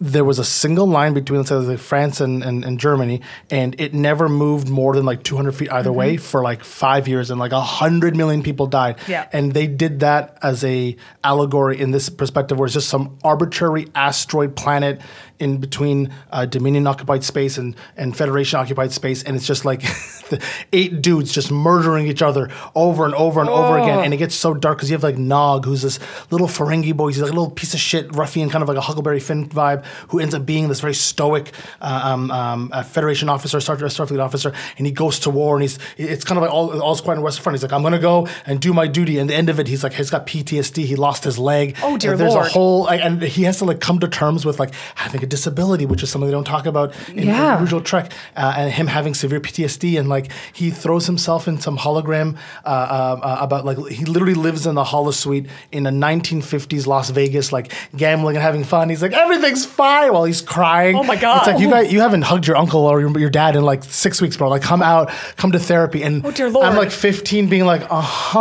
there 0.00 0.24
was 0.24 0.38
a 0.38 0.44
single 0.44 0.86
line 0.86 1.12
between 1.12 1.38
let's 1.38 1.48
say 1.48 1.56
like 1.56 1.78
France 1.78 2.20
and, 2.20 2.42
and, 2.42 2.64
and 2.64 2.78
Germany, 2.78 3.20
and 3.50 3.78
it 3.80 3.94
never 3.94 4.28
moved 4.28 4.68
more 4.68 4.94
than 4.94 5.04
like 5.04 5.22
200 5.22 5.52
feet 5.52 5.72
either 5.72 5.92
way 5.92 6.14
mm-hmm. 6.14 6.24
for 6.24 6.42
like 6.42 6.62
five 6.62 7.08
years, 7.08 7.30
and 7.30 7.40
like 7.40 7.52
100 7.52 8.16
million 8.16 8.42
people 8.42 8.66
died. 8.66 8.98
Yeah. 9.08 9.28
And 9.32 9.52
they 9.52 9.66
did 9.66 10.00
that 10.00 10.38
as 10.42 10.62
a 10.64 10.96
allegory 11.24 11.80
in 11.80 11.90
this 11.90 12.08
perspective, 12.08 12.58
where 12.58 12.66
it's 12.66 12.74
just 12.74 12.88
some 12.88 13.18
arbitrary 13.24 13.88
asteroid 13.94 14.54
planet 14.54 15.00
in 15.38 15.58
between 15.58 16.12
uh, 16.30 16.46
Dominion 16.46 16.86
occupied 16.86 17.24
space 17.24 17.58
and, 17.58 17.76
and 17.96 18.16
Federation 18.16 18.58
occupied 18.58 18.92
space, 18.92 19.22
and 19.22 19.36
it's 19.36 19.46
just 19.46 19.64
like 19.64 19.80
the 20.30 20.42
eight 20.72 21.00
dudes 21.02 21.32
just 21.32 21.50
murdering 21.50 22.06
each 22.06 22.22
other 22.22 22.50
over 22.74 23.04
and 23.04 23.14
over 23.14 23.40
and 23.40 23.48
over 23.48 23.78
again, 23.78 24.00
and 24.00 24.12
it 24.14 24.16
gets 24.16 24.34
so 24.34 24.54
dark 24.54 24.78
because 24.78 24.90
you 24.90 24.94
have 24.94 25.02
like 25.02 25.18
Nog, 25.18 25.64
who's 25.64 25.82
this 25.82 25.98
little 26.30 26.48
Ferengi 26.48 26.96
boy, 26.96 27.08
he's 27.08 27.20
like 27.20 27.30
a 27.30 27.34
little 27.34 27.50
piece 27.50 27.74
of 27.74 27.80
shit 27.80 28.14
ruffian, 28.14 28.50
kind 28.50 28.62
of 28.62 28.68
like 28.68 28.78
a 28.78 28.80
Huckleberry 28.82 29.20
Finn 29.20 29.48
vibe, 29.48 29.84
who 30.08 30.18
ends 30.18 30.34
up 30.34 30.44
being 30.44 30.68
this 30.68 30.80
very 30.80 30.94
stoic 30.94 31.52
uh, 31.80 32.00
um, 32.04 32.30
um, 32.30 32.70
uh, 32.72 32.82
Federation 32.82 33.28
officer, 33.28 33.60
Star- 33.60 33.76
Starfleet 33.76 34.22
officer, 34.22 34.52
and 34.76 34.86
he 34.86 34.92
goes 34.92 35.18
to 35.20 35.30
war, 35.30 35.56
and 35.56 35.62
he's 35.62 35.78
it's 35.96 36.24
kind 36.24 36.36
of 36.38 36.42
like 36.42 36.52
all 36.52 36.80
all's 36.82 37.00
quiet 37.00 37.16
on 37.16 37.22
the 37.22 37.24
Western 37.24 37.42
Front. 37.44 37.54
He's 37.56 37.62
like, 37.62 37.72
I'm 37.72 37.82
gonna 37.82 37.98
go 37.98 38.26
and 38.46 38.60
do 38.60 38.72
my 38.72 38.86
duty, 38.86 39.18
and 39.18 39.30
the 39.30 39.34
end 39.34 39.48
of 39.48 39.60
it, 39.60 39.68
he's 39.68 39.82
like, 39.82 39.92
he's 39.92 40.10
got 40.10 40.26
PTSD, 40.26 40.84
he 40.84 40.96
lost 40.96 41.24
his 41.24 41.38
leg. 41.38 41.76
Oh, 41.82 41.96
dear 41.96 42.12
And 42.12 42.20
There's 42.20 42.34
Lord. 42.34 42.46
a 42.46 42.50
whole, 42.50 42.88
and 42.88 43.22
he 43.22 43.44
has 43.44 43.58
to 43.58 43.64
like 43.64 43.80
come 43.80 43.98
to 44.00 44.08
terms 44.08 44.44
with 44.44 44.58
like 44.58 44.72
having 44.94 45.22
a 45.22 45.26
disability, 45.28 45.86
which 45.86 46.02
is 46.02 46.10
something 46.10 46.26
they 46.26 46.32
don't 46.32 46.44
talk 46.44 46.66
about 46.66 46.92
in, 47.08 47.26
Yeah. 47.28 47.60
original 47.60 47.80
Trek, 47.80 48.12
uh, 48.36 48.54
and 48.56 48.72
him 48.72 48.86
having 48.88 49.14
severe 49.14 49.40
PTSD, 49.40 49.98
and 49.98 50.08
like 50.08 50.30
he 50.52 50.70
throws 50.70 51.06
himself 51.06 51.46
in 51.48 51.60
some 51.60 51.78
hologram 51.78 52.36
uh, 52.64 52.68
uh, 52.68 53.20
uh, 53.22 53.36
about 53.40 53.64
like 53.64 53.78
he 53.88 54.04
literally 54.04 54.34
lives 54.34 54.66
in 54.66 54.74
the 54.74 54.84
holosuite 54.84 55.48
in 55.72 55.86
a 55.86 55.90
1950s 55.90 56.86
Las 56.86 57.10
Vegas, 57.10 57.52
like 57.52 57.72
gambling 57.96 58.36
and 58.36 58.42
having 58.42 58.64
fun. 58.64 58.88
He's 58.88 59.02
like 59.02 59.12
everything's 59.12 59.64
fine 59.66 60.12
while 60.12 60.24
he's 60.24 60.40
crying. 60.40 60.96
Oh 60.96 61.02
my 61.04 61.16
God. 61.16 61.38
It's 61.38 61.46
like 61.46 61.60
you 61.60 61.70
guys, 61.70 61.92
you 61.92 62.00
haven't 62.00 62.22
hugged 62.22 62.46
your 62.46 62.56
uncle 62.56 62.86
or 62.86 63.00
your, 63.00 63.16
your 63.18 63.30
dad 63.30 63.56
in 63.56 63.62
like 63.64 63.84
six 63.84 64.20
weeks, 64.20 64.36
bro. 64.36 64.48
Like 64.48 64.62
come 64.62 64.82
out, 64.82 65.10
come 65.36 65.52
to 65.52 65.58
therapy, 65.58 66.02
and 66.02 66.24
Oh, 66.24 66.30
dear 66.30 66.50
Lord. 66.50 66.66
I'm 66.66 66.76
like 66.76 66.90
15, 66.90 67.48
being 67.48 67.64
like, 67.64 67.82
uh 67.90 68.00
huh. 68.00 68.38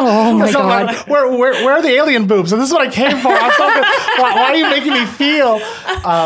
Oh, 0.00 0.38
my 0.38 0.46
so 0.50 0.60
God. 0.60 0.86
like, 0.86 1.06
where, 1.08 1.28
where, 1.30 1.52
where 1.64 1.74
are 1.74 1.82
the 1.82 1.90
alien 1.90 2.26
boobs? 2.26 2.52
And 2.52 2.60
this 2.60 2.68
is 2.68 2.72
what 2.72 2.86
I 2.86 2.90
came 2.90 3.16
for. 3.18 3.28
Why, 3.28 4.32
why 4.34 4.42
are 4.52 4.56
you 4.56 4.68
making 4.70 4.92
me 4.92 5.04
feel? 5.06 5.60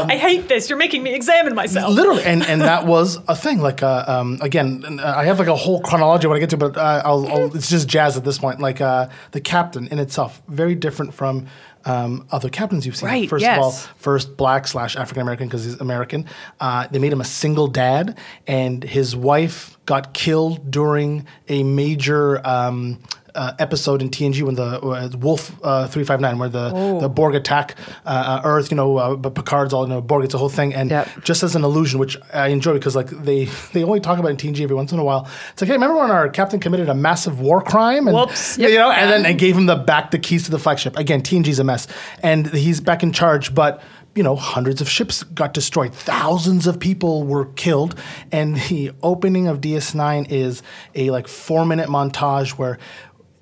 I 0.08 0.16
hate 0.16 0.48
this. 0.48 0.68
You're 0.68 0.78
making 0.78 1.02
me 1.02 1.14
examine 1.14 1.54
myself. 1.54 1.94
Literally, 1.94 2.24
and 2.24 2.42
and 2.42 2.60
that 2.60 2.86
was 2.86 3.18
a 3.28 3.36
thing. 3.36 3.60
Like, 3.60 3.82
uh, 3.82 4.04
um, 4.06 4.38
again, 4.40 5.00
uh, 5.00 5.14
I 5.16 5.24
have 5.24 5.38
like 5.38 5.48
a 5.48 5.56
whole 5.56 5.80
chronology 5.80 6.26
when 6.26 6.36
I 6.36 6.40
get 6.40 6.50
to, 6.50 6.56
but 6.56 6.76
uh, 6.76 7.02
I'll, 7.04 7.26
I'll, 7.28 7.56
it's 7.56 7.70
just 7.70 7.88
jazz 7.88 8.16
at 8.16 8.24
this 8.24 8.38
point. 8.38 8.60
Like 8.60 8.80
uh, 8.80 9.08
the 9.32 9.40
captain 9.40 9.88
in 9.88 9.98
itself, 9.98 10.42
very 10.48 10.74
different 10.74 11.14
from 11.14 11.46
um, 11.84 12.26
other 12.30 12.48
captains 12.48 12.86
you've 12.86 12.96
seen. 12.96 13.08
Right, 13.08 13.28
First 13.28 13.44
of 13.44 13.58
all, 13.58 13.70
yes. 13.70 13.86
first 13.96 14.36
black 14.36 14.66
slash 14.66 14.96
African 14.96 15.22
American 15.22 15.48
because 15.48 15.64
he's 15.64 15.80
American. 15.80 16.26
Uh, 16.60 16.86
they 16.88 16.98
made 16.98 17.12
him 17.12 17.20
a 17.20 17.26
single 17.26 17.68
dad, 17.68 18.18
and 18.46 18.82
his 18.82 19.16
wife 19.16 19.78
got 19.86 20.14
killed 20.14 20.70
during 20.70 21.26
a 21.48 21.62
major. 21.62 22.46
Um, 22.46 23.00
uh, 23.34 23.52
episode 23.58 24.02
in 24.02 24.10
TNG 24.10 24.42
when 24.42 24.54
the 24.54 24.80
uh, 24.80 25.08
Wolf 25.18 25.56
uh, 25.62 25.86
three 25.88 26.04
five 26.04 26.20
nine, 26.20 26.38
where 26.38 26.48
the 26.48 26.98
the 27.00 27.08
Borg 27.08 27.34
attack 27.34 27.76
uh, 28.04 28.40
Earth. 28.44 28.70
You 28.70 28.76
know, 28.76 28.96
uh, 28.98 29.16
but 29.16 29.34
Picard's 29.34 29.72
all 29.72 29.84
you 29.84 29.88
know 29.88 30.00
Borg. 30.00 30.24
It's 30.24 30.34
a 30.34 30.38
whole 30.38 30.48
thing, 30.48 30.74
and 30.74 30.90
Yep. 30.90 31.08
just 31.24 31.42
as 31.42 31.56
an 31.56 31.64
illusion, 31.64 31.98
which 31.98 32.16
I 32.34 32.48
enjoy 32.48 32.74
because 32.74 32.94
like 32.96 33.08
they 33.10 33.44
they 33.72 33.82
only 33.84 34.00
talk 34.00 34.18
about 34.18 34.30
in 34.30 34.36
TNG 34.36 34.60
every 34.62 34.76
once 34.76 34.92
in 34.92 34.98
a 34.98 35.04
while. 35.04 35.28
It's 35.52 35.62
like, 35.62 35.68
hey, 35.68 35.74
remember 35.74 35.96
when 35.98 36.10
our 36.10 36.28
captain 36.28 36.60
committed 36.60 36.88
a 36.88 36.94
massive 36.94 37.40
war 37.40 37.60
crime? 37.62 38.06
And, 38.06 38.16
Whoops. 38.16 38.58
You 38.58 38.74
know, 38.76 38.90
and 38.90 39.10
then 39.10 39.24
and 39.26 39.38
gave 39.38 39.56
him 39.56 39.66
the 39.66 39.76
back 39.76 40.10
the 40.10 40.18
keys 40.18 40.44
to 40.44 40.50
the 40.50 40.58
flagship. 40.58 40.98
Again, 40.98 41.22
TNG's 41.22 41.58
a 41.58 41.64
mess, 41.64 41.86
and 42.22 42.46
he's 42.52 42.80
back 42.80 43.02
in 43.02 43.12
charge, 43.12 43.54
but. 43.54 43.82
You 44.14 44.22
know, 44.22 44.36
hundreds 44.36 44.82
of 44.82 44.90
ships 44.90 45.22
got 45.22 45.54
destroyed. 45.54 45.94
Thousands 45.94 46.66
of 46.66 46.78
people 46.78 47.24
were 47.24 47.46
killed, 47.46 47.94
and 48.30 48.56
the 48.68 48.92
opening 49.02 49.48
of 49.48 49.62
DS9 49.62 50.30
is 50.30 50.62
a 50.94 51.08
like 51.10 51.26
four 51.26 51.64
minute 51.64 51.88
montage 51.88 52.50
where 52.58 52.78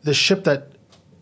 the 0.03 0.15
ship 0.15 0.45
that 0.45 0.73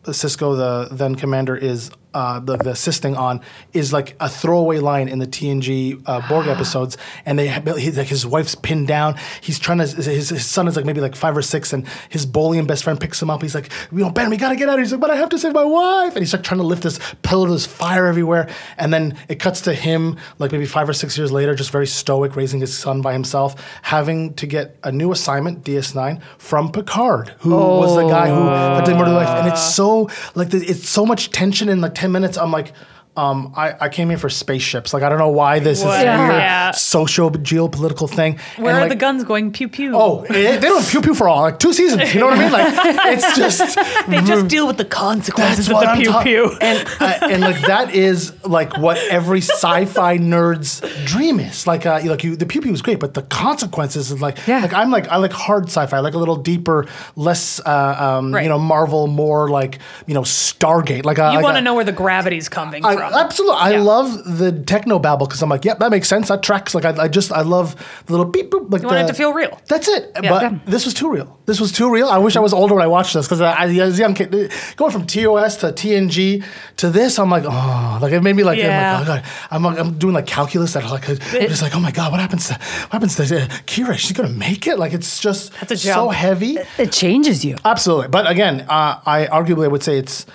Sisko, 0.05 0.57
the 0.57 0.95
then 0.95 1.15
commander, 1.15 1.57
is 1.57 1.91
uh, 2.15 2.41
the, 2.41 2.57
the 2.57 2.71
assisting 2.71 3.17
on 3.17 3.41
is 3.73 3.93
like 3.93 4.17
a 4.21 4.29
throwaway 4.29 4.79
line 4.79 5.09
in 5.09 5.19
the 5.19 5.27
TNG 5.27 6.03
uh, 6.07 6.27
Borg 6.29 6.47
episodes, 6.47 6.97
and 7.27 7.38
they 7.38 7.49
he, 7.49 7.91
like 7.91 8.09
his 8.09 8.27
wife's 8.27 8.55
pinned 8.55 8.88
down. 8.88 9.17
He's 9.41 9.59
trying 9.59 9.79
to 9.79 9.87
his, 9.87 10.31
his 10.31 10.47
son 10.47 10.69
is 10.69 10.77
like 10.77 10.85
maybe 10.85 11.00
like 11.00 11.15
five 11.15 11.37
or 11.37 11.43
six, 11.43 11.73
and 11.73 11.87
his 12.09 12.25
Bolian 12.25 12.67
best 12.67 12.85
friend 12.85 12.99
picks 12.99 13.21
him 13.21 13.31
up. 13.31 13.43
He's 13.43 13.55
like, 13.55 13.71
you 13.93 13.99
know, 13.99 14.11
Ben, 14.11 14.31
we 14.31 14.37
gotta 14.37 14.57
get 14.57 14.69
out 14.69 14.75
of 14.75 14.79
here. 14.79 14.85
He's 14.85 14.93
like, 14.93 15.00
but 15.00 15.11
I 15.11 15.17
have 15.17 15.29
to 15.31 15.38
save 15.38 15.53
my 15.53 15.65
wife, 15.65 16.15
and 16.15 16.21
he's 16.21 16.33
like 16.33 16.43
trying 16.43 16.61
to 16.61 16.67
lift 16.67 16.83
this 16.83 16.99
pillar. 17.23 17.49
There's 17.49 17.67
fire 17.67 18.07
everywhere, 18.07 18.49
and 18.79 18.93
then 18.93 19.19
it 19.29 19.37
cuts 19.37 19.61
to 19.62 19.75
him 19.75 20.17
like 20.38 20.53
maybe 20.53 20.67
five 20.67 20.88
or 20.88 20.95
six 20.95 21.19
years 21.19 21.31
later, 21.31 21.55
just 21.55 21.71
very 21.71 21.87
stoic, 21.87 22.37
raising 22.37 22.61
his 22.61 22.77
son 22.77 23.03
by 23.03 23.12
himself, 23.12 23.55
having 23.83 24.35
to 24.35 24.47
get 24.47 24.77
a 24.83 24.91
new 24.91 25.12
assignment, 25.12 25.62
DS9, 25.65 26.23
from 26.38 26.73
Picard, 26.73 27.35
who 27.41 27.50
was 27.50 27.95
the 27.97 28.09
guy 28.09 28.29
who 28.29 28.87
did 28.87 28.97
Murder 28.97 29.12
Life, 29.12 29.29
and 29.29 29.49
it's 29.49 29.75
so 29.75 30.09
like 30.35 30.55
it's 30.55 30.88
so 30.88 31.05
much 31.05 31.31
tension 31.31 31.69
in 31.69 31.81
like 31.81 31.95
ten 31.99 32.12
minutes. 32.12 32.38
I'm 32.38 32.52
like. 32.52 32.73
Um, 33.19 33.53
I, 33.57 33.75
I 33.81 33.89
came 33.89 34.09
here 34.11 34.19
for 34.19 34.29
spaceships. 34.31 34.95
Like 34.95 35.03
I 35.03 35.09
don't 35.09 35.19
know 35.19 35.29
why 35.43 35.59
this 35.59 35.83
What? 35.85 35.97
is 35.97 36.03
a 36.03 36.05
Yeah. 36.05 36.19
weird 36.29 36.33
Yeah. 36.41 36.71
socio 36.71 37.31
geopolitical 37.31 38.09
thing. 38.09 38.39
Where 38.57 38.69
And, 38.71 38.79
are 38.79 38.81
like, 38.83 38.91
the 38.91 38.97
guns 38.97 39.25
going? 39.25 39.51
Pew 39.53 39.69
pew. 39.69 39.93
Oh, 39.97 40.23
eh, 40.29 40.59
they 40.59 40.69
don't 40.69 40.87
pew 40.87 41.01
pew 41.01 41.15
for 41.15 41.29
all 41.29 41.43
like 41.43 41.59
two 41.59 41.73
seasons. 41.73 42.15
You 42.15 42.21
know 42.21 42.27
what 42.27 42.39
I 42.39 42.43
mean? 42.43 42.53
Like 42.53 42.69
it's 43.15 43.37
just 43.37 43.77
they 44.09 44.21
just 44.23 44.49
deal 44.49 44.67
with 44.67 44.77
the 44.77 44.85
consequences 44.85 45.67
that's 45.67 45.69
of 45.69 45.75
what 45.75 45.81
the 45.87 45.91
I'm 45.91 45.99
pew 45.99 46.13
ta- 46.13 46.23
pew. 46.23 46.45
And 46.61 46.89
uh, 47.01 47.19
and 47.33 47.41
like 47.43 47.61
that 47.63 47.95
is 47.95 48.33
like 48.45 48.77
what 48.79 48.99
every 49.11 49.41
sci-fi 49.41 50.19
nerd's 50.19 50.81
dream 51.05 51.41
is. 51.41 51.67
Like 51.67 51.87
uh, 51.87 52.01
like 52.05 52.23
you, 52.25 52.37
the 52.37 52.47
pew 52.47 52.61
pew 52.61 52.73
is 52.73 52.83
great, 52.83 53.01
but 53.01 53.15
the 53.15 53.23
consequences 53.23 54.11
is 54.13 54.21
like 54.21 54.39
Yeah. 54.47 54.61
like 54.61 54.73
I'm 54.75 54.91
like 54.91 55.09
I 55.09 55.17
like 55.17 55.33
hard 55.33 55.65
sci-fi. 55.65 55.97
I 55.97 56.01
like 56.01 56.15
a 56.15 56.19
little 56.19 56.37
deeper, 56.37 56.87
less 57.17 57.61
uh, 57.67 57.97
um, 58.19 58.33
Right. 58.35 58.43
you 58.45 58.49
know 58.49 58.59
Marvel, 58.59 59.07
more 59.09 59.49
like 59.49 59.79
you 60.07 60.15
know 60.15 60.23
Stargate. 60.23 61.05
Like 61.05 61.19
uh, 61.19 61.31
you 61.33 61.37
like 61.39 61.43
want 61.45 61.57
to 61.57 61.63
know 61.63 61.75
where 61.75 61.85
the 61.85 61.93
gravity's 61.93 62.49
coming 62.49 62.85
I, 62.85 62.95
from. 62.95 63.08
Absolutely, 63.12 63.57
I 63.59 63.71
Yeah. 63.73 63.83
love 63.83 64.38
the 64.38 64.53
techno 64.53 64.99
babble 64.99 65.27
because 65.27 65.43
I'm 65.43 65.49
like, 65.49 65.65
yep, 65.65 65.79
that 65.81 65.91
makes 65.91 66.09
sense. 66.09 66.29
That 66.29 66.43
tracks. 66.43 66.75
Like, 66.75 66.85
I, 66.85 67.05
I 67.05 67.09
just, 67.09 67.33
I 67.33 67.43
love 67.43 67.75
the 68.07 68.12
little 68.12 68.27
beep 68.27 68.50
boop. 68.50 68.71
Like, 68.71 68.83
You 68.83 68.88
want 68.88 69.00
it 69.00 69.07
to 69.09 69.15
feel 69.15 69.33
real. 69.33 69.61
That's 69.69 69.88
it. 69.88 70.11
Yeah. 70.23 70.31
But 70.31 70.43
Yeah. 70.43 70.59
this 70.67 70.85
was 70.85 70.95
too 70.95 71.11
real. 71.11 71.38
This 71.47 71.61
was 71.61 71.73
too 71.73 71.91
real. 71.91 72.09
I 72.09 72.19
wish 72.19 72.37
I 72.37 72.41
was 72.41 72.53
older 72.53 72.75
when 72.75 72.85
I 72.85 72.87
watched 72.88 73.15
this 73.15 73.27
because 73.27 73.41
I, 73.41 73.53
I 73.65 73.67
was 73.67 73.99
a 73.99 74.03
young 74.03 74.15
kid. 74.15 74.53
Going 74.77 74.93
from 74.93 75.07
TOS 75.07 75.57
to 75.59 75.69
TNG 75.73 76.45
to 76.77 76.91
this, 76.91 77.19
I'm 77.19 77.31
like, 77.31 77.45
oh, 77.47 77.99
like 78.03 78.12
it 78.12 78.21
made 78.23 78.37
me 78.37 78.43
like, 78.45 78.59
Yeah. 78.59 79.00
I'm, 79.00 79.07
like, 79.07 79.09
oh, 79.09 79.23
God. 79.23 79.33
I'm, 79.50 79.62
like, 79.65 79.79
I'm 79.79 79.99
doing 79.99 80.15
like 80.15 80.27
calculus. 80.27 80.75
That 80.75 80.85
like, 80.91 81.09
I'm 81.09 81.17
just 81.49 81.62
like, 81.62 81.75
oh 81.75 81.81
my 81.81 81.91
god, 81.91 82.11
what 82.12 82.21
happens 82.21 82.49
to, 82.49 82.55
what 82.55 82.93
happens 82.93 83.17
to 83.17 83.23
uh, 83.23 83.47
Kira? 83.67 83.97
She's 83.97 84.12
gonna 84.17 84.29
make 84.29 84.67
it. 84.67 84.79
Like, 84.79 84.93
it's 84.93 85.19
just 85.21 85.53
so 85.77 86.09
heavy. 86.11 86.59
It 86.79 86.93
changes 86.93 87.45
you. 87.45 87.57
Absolutely, 87.65 88.09
but 88.09 88.31
again, 88.31 88.67
uh, 88.69 89.00
I 89.07 89.27
arguably 89.31 89.65
I 89.65 89.69
would 89.69 89.83
say 89.83 89.99
it's 89.99 90.27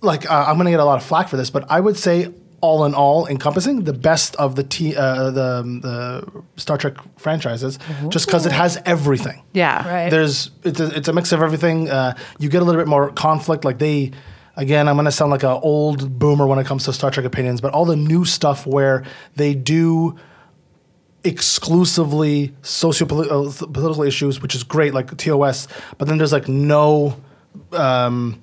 like 0.00 0.30
uh, 0.30 0.44
I'm 0.46 0.56
going 0.56 0.66
to 0.66 0.70
get 0.70 0.80
a 0.80 0.84
lot 0.84 0.96
of 0.96 1.04
flack 1.04 1.28
for 1.28 1.36
this, 1.36 1.50
but 1.50 1.70
I 1.70 1.80
would 1.80 1.96
say 1.96 2.32
all 2.60 2.84
in 2.84 2.94
all, 2.94 3.26
encompassing 3.28 3.84
the 3.84 3.92
best 3.92 4.34
of 4.36 4.56
the 4.56 4.64
T, 4.64 4.96
uh, 4.96 5.30
the 5.30 5.62
the 5.80 6.42
Star 6.56 6.76
Trek 6.76 6.96
franchises, 7.16 7.78
just 8.08 8.26
because 8.26 8.46
it 8.46 8.52
has 8.52 8.80
everything. 8.84 9.42
Yeah. 9.52 9.88
Right. 9.88 10.10
There's 10.10 10.50
it's 10.64 10.80
a, 10.80 10.96
it's 10.96 11.08
a 11.08 11.12
mix 11.12 11.32
of 11.32 11.42
everything. 11.42 11.88
Uh, 11.88 12.16
you 12.38 12.48
get 12.48 12.62
a 12.62 12.64
little 12.64 12.80
bit 12.80 12.88
more 12.88 13.10
conflict. 13.12 13.64
Like 13.64 13.78
they, 13.78 14.10
again, 14.56 14.88
I'm 14.88 14.96
going 14.96 15.04
to 15.04 15.12
sound 15.12 15.30
like 15.30 15.44
an 15.44 15.60
old 15.62 16.18
boomer 16.18 16.46
when 16.46 16.58
it 16.58 16.66
comes 16.66 16.84
to 16.86 16.92
Star 16.92 17.10
Trek 17.12 17.26
opinions, 17.26 17.60
but 17.60 17.72
all 17.72 17.84
the 17.84 17.96
new 17.96 18.24
stuff 18.24 18.66
where 18.66 19.04
they 19.36 19.54
do 19.54 20.18
exclusively 21.24 22.54
socio-political 22.62 24.02
issues, 24.02 24.40
which 24.40 24.54
is 24.54 24.62
great, 24.64 24.94
like 24.94 25.16
TOS. 25.16 25.68
But 25.96 26.08
then 26.08 26.18
there's 26.18 26.32
like 26.32 26.48
no 26.48 27.20
um, 27.72 28.42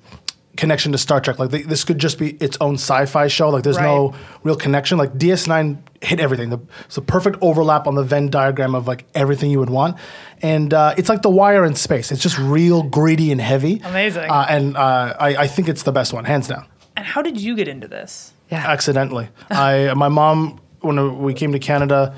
connection 0.56 0.92
to 0.92 0.98
Star 0.98 1.20
Trek. 1.20 1.38
Like 1.38 1.50
they, 1.50 1.62
this 1.62 1.84
could 1.84 1.98
just 1.98 2.18
be 2.18 2.32
its 2.32 2.56
own 2.60 2.74
sci-fi 2.74 3.28
show. 3.28 3.50
Like 3.50 3.64
there's 3.64 3.78
no 3.78 4.14
real 4.42 4.56
connection. 4.56 4.98
Like 4.98 5.12
DS9 5.14 5.78
hit 6.02 6.20
everything. 6.20 6.50
The, 6.50 6.58
it's 6.84 6.96
a 6.96 7.02
perfect 7.02 7.38
overlap 7.40 7.86
on 7.86 7.94
the 7.94 8.02
Venn 8.02 8.28
diagram 8.30 8.74
of 8.74 8.86
like 8.86 9.04
everything 9.14 9.50
you 9.50 9.58
would 9.58 9.70
want. 9.70 9.96
And 10.42 10.72
uh, 10.74 10.94
it's 10.96 11.08
like 11.08 11.22
The 11.22 11.30
Wire 11.30 11.64
in 11.64 11.74
space. 11.74 12.12
It's 12.12 12.22
just 12.22 12.38
real 12.38 12.82
greedy 12.82 13.32
and 13.32 13.40
heavy. 13.40 13.80
Amazing. 13.84 14.30
Uh, 14.30 14.46
and 14.48 14.76
uh, 14.76 15.16
I, 15.18 15.36
I 15.36 15.46
think 15.46 15.68
it's 15.68 15.82
the 15.82 15.92
best 15.92 16.12
one, 16.12 16.24
hands 16.24 16.48
down 16.48 16.66
and 16.96 17.04
how 17.04 17.22
did 17.22 17.40
you 17.40 17.54
get 17.54 17.68
into 17.68 17.86
this? 17.86 18.32
Yeah. 18.50 18.66
accidentally. 18.66 19.28
I 19.50 19.92
my 19.94 20.08
mom 20.08 20.60
when 20.80 21.18
we 21.22 21.34
came 21.34 21.52
to 21.52 21.58
Canada 21.58 22.14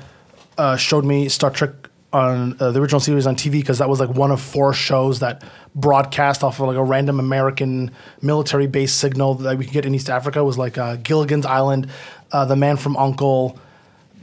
uh, 0.57 0.77
showed 0.77 1.03
me 1.03 1.27
Star 1.27 1.49
Trek 1.49 1.88
on 2.11 2.55
uh, 2.59 2.71
the 2.71 2.81
original 2.81 2.99
series 2.99 3.27
on 3.27 3.35
TV 3.35 3.53
because 3.53 3.77
that 3.77 3.89
was 3.89 3.99
like 3.99 4.09
one 4.09 4.31
of 4.31 4.41
four 4.41 4.73
shows 4.73 5.19
that 5.19 5.43
broadcast 5.75 6.43
off 6.43 6.59
of 6.59 6.67
like 6.67 6.77
a 6.77 6.83
random 6.83 7.19
American 7.19 7.91
military 8.21 8.67
base 8.67 8.91
signal 8.91 9.35
that 9.35 9.57
we 9.57 9.65
could 9.65 9.73
get 9.73 9.85
in 9.85 9.93
East 9.93 10.09
Africa. 10.09 10.43
Was 10.43 10.57
like 10.57 10.77
uh, 10.77 10.95
Gilligan's 10.97 11.45
Island, 11.45 11.89
uh, 12.31 12.45
The 12.45 12.55
Man 12.55 12.77
from 12.77 12.97
Uncle. 12.97 13.59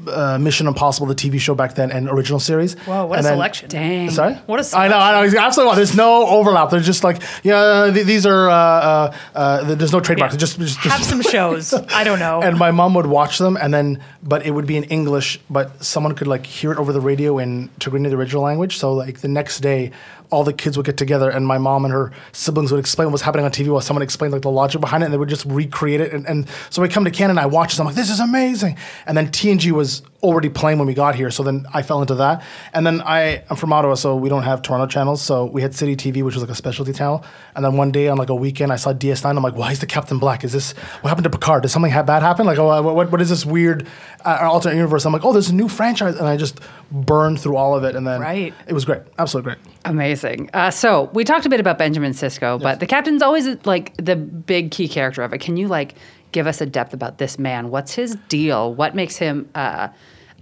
Uh, 0.07 0.39
Mission 0.39 0.67
Impossible, 0.67 1.07
the 1.07 1.15
TV 1.15 1.41
show 1.41 1.55
back 1.55 1.75
then, 1.75 1.91
and 1.91 2.09
original 2.09 2.39
series. 2.39 2.75
Whoa, 2.81 3.07
what 3.07 3.19
And 3.19 3.27
a 3.27 3.31
then- 3.31 3.37
selection. 3.37 3.69
Dang. 3.71 4.11
Sorry. 4.11 4.35
What 4.47 4.61
a 4.61 4.77
I 4.77 4.89
know. 4.89 4.99
I 4.99 5.27
know. 5.27 5.39
Absolutely. 5.39 5.77
There's 5.77 5.97
no 5.97 6.27
overlap. 6.27 6.71
They're 6.71 6.81
just 6.81 7.03
like 7.03 7.23
yeah. 7.43 7.91
th- 7.93 8.07
these 8.07 8.27
are 8.27 8.49
uh, 8.51 8.55
uh, 8.55 9.17
uh, 9.35 9.75
there's 9.75 9.93
no 9.93 10.01
trademarks. 10.01 10.35
Yeah. 10.35 10.41
Just, 10.41 10.59
just, 10.59 10.79
Have 10.81 11.03
some 11.03 11.23
shows. 11.23 11.73
I 11.73 12.05
don't 12.05 12.19
know. 12.19 12.43
and 12.47 12.59
my 12.59 12.71
mom 12.71 12.95
would 12.95 13.07
watch 13.07 13.39
them 13.39 13.57
and 13.57 13.73
then 13.73 14.03
but 14.23 14.45
it 14.45 14.51
would 14.51 14.67
be 14.67 14.77
in 14.77 14.85
english 14.85 15.39
but 15.49 15.83
someone 15.85 16.15
could 16.15 16.27
like 16.27 16.45
hear 16.47 16.73
it 16.73 16.79
over 16.79 16.93
the 16.93 17.01
radio 17.01 17.39
in 17.39 17.69
Tigrinya, 17.81 18.11
the 18.11 18.17
original 18.17 18.43
language 18.43 18.77
so 18.77 18.93
like 18.93 19.21
the 19.21 19.29
next 19.29 19.61
day 19.61 19.93
all 20.31 20.45
the 20.45 20.53
kids 20.53 20.77
would 20.77 20.87
get 20.87 20.97
together 20.97 21.31
and 21.31 21.47
my 21.47 21.59
mom 21.59 21.85
and 21.85 21.93
her 21.93 22.13
siblings 22.33 22.73
would 22.73 22.81
explain 22.81 23.07
what 23.07 23.13
was 23.13 23.23
happening 23.23 23.45
on 23.45 23.51
tv 23.51 23.69
while 23.69 23.81
someone 23.81 24.03
explained 24.03 24.33
like 24.33 24.43
the 24.43 24.51
logic 24.51 24.81
behind 24.81 25.03
it 25.03 25.07
and 25.07 25.13
they 25.13 25.19
would 25.19 25.29
just 25.29 25.45
recreate 25.47 26.01
it. 26.01 26.13
And, 26.13 26.27
and 26.27 26.49
so 26.71 26.83
we 26.83 26.89
come 26.89 27.05
to 27.05 27.11
canada 27.11 27.31
and 27.33 27.41
i 27.41 27.47
watch 27.47 27.73
this. 27.73 27.81
I'm 27.81 27.87
like 27.87 27.95
this 27.95 28.11
is 28.11 28.21
amazing. 28.21 28.77
And 29.07 29.17
then 29.17 29.29
tng 29.29 29.71
was 29.73 30.03
already 30.23 30.49
playing 30.49 30.79
when 30.79 30.89
we 30.89 30.95
got 30.95 31.15
here 31.15 31.31
so 31.31 31.43
then 31.43 31.67
i 31.73 31.83
fell 31.83 32.01
into 32.01 32.17
that. 32.17 32.43
And 32.73 32.87
then 32.87 33.01
i 33.03 33.43
i'm 33.51 33.57
from 33.57 33.73
ottawa 33.73 33.95
so 33.95 34.17
we 34.17 34.29
don't 34.29 34.43
have 34.43 34.63
toronto 34.63 34.87
channels. 34.87 35.23
So 35.23 35.45
we 35.45 35.63
had 35.63 35.75
city 35.75 35.97
tv 35.97 36.23
which 36.25 36.35
was 36.35 36.43
like 36.43 36.51
a 36.51 36.55
specialty 36.55 36.93
channel. 36.93 37.25
And 37.55 37.65
then 37.65 37.77
one 37.77 37.91
day 37.93 38.09
on 38.09 38.19
like 38.19 38.29
a 38.31 38.35
weekend 38.35 38.73
i 38.73 38.77
saw 38.77 38.93
ds9 38.93 39.25
i'm 39.37 39.43
like 39.43 39.55
why 39.57 39.71
is 39.73 39.81
the 39.81 39.87
captain 39.87 40.19
black? 40.19 40.45
Is 40.45 40.53
this 40.53 40.73
what 41.01 41.09
happened 41.09 41.25
to 41.25 41.31
picard? 41.31 41.63
Did 41.63 41.69
something 41.69 41.93
ha- 41.93 42.03
bad 42.03 42.23
happen? 42.23 42.47
Like 42.47 42.59
oh, 42.59 42.83
what, 42.83 43.11
what 43.13 43.21
is 43.21 43.29
this 43.29 43.47
weird 43.47 43.87
uh, 44.25 44.39
alternate 44.43 44.77
universe? 44.77 45.05
I'm 45.05 45.13
like 45.13 45.25
oh 45.25 45.33
there's 45.33 45.51
a 45.51 45.55
new 45.55 45.69
franchise. 45.69 46.17
And 46.17 46.27
i 46.27 46.37
just 46.37 46.61
burned 46.91 47.41
through 47.41 47.57
all 47.57 47.77
of 47.77 47.85
it. 47.85 47.95
And 47.95 48.07
then 48.07 48.21
Right. 48.21 48.55
it 48.67 48.73
was 48.73 48.85
great. 48.85 49.03
Absolutely 49.19 49.55
great 49.55 49.76
Amazing. 49.87 50.51
Uh, 50.53 50.71
so 50.71 51.11
we 51.15 51.25
talked 51.25 51.47
a 51.47 51.49
bit 51.49 51.61
about 51.61 51.79
Benjamin 51.79 52.13
Sisko, 52.13 52.61
but 52.61 52.81
the 52.81 52.87
captain's 52.87 53.23
always 53.23 53.47
like 53.65 53.97
the 53.97 54.17
big 54.17 54.71
key 54.71 54.89
character 54.89 55.23
of 55.23 55.33
it. 55.33 55.41
Can 55.41 55.57
you 55.57 55.69
like 55.69 55.95
give 56.33 56.47
us 56.47 56.61
a 56.61 56.67
depth 56.67 56.93
about 56.93 57.19
this 57.19 57.39
man? 57.39 57.71
What's 57.71 57.95
his 57.95 58.17
deal? 58.29 58.75
What 58.75 58.95
makes 58.95 59.17
him 59.17 59.49
uh, 59.55 59.89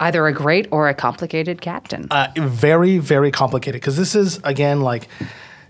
either 0.01 0.27
a 0.27 0.33
great 0.33 0.67
or 0.71 0.89
a 0.89 0.95
complicated 0.95 1.61
captain? 1.61 2.09
uh, 2.11 2.29
very 2.37 2.99
very 2.99 3.31
complicated 3.31 3.81
because 3.81 3.97
this 3.97 4.15
is 4.15 4.41
again 4.45 4.81
like 4.81 5.09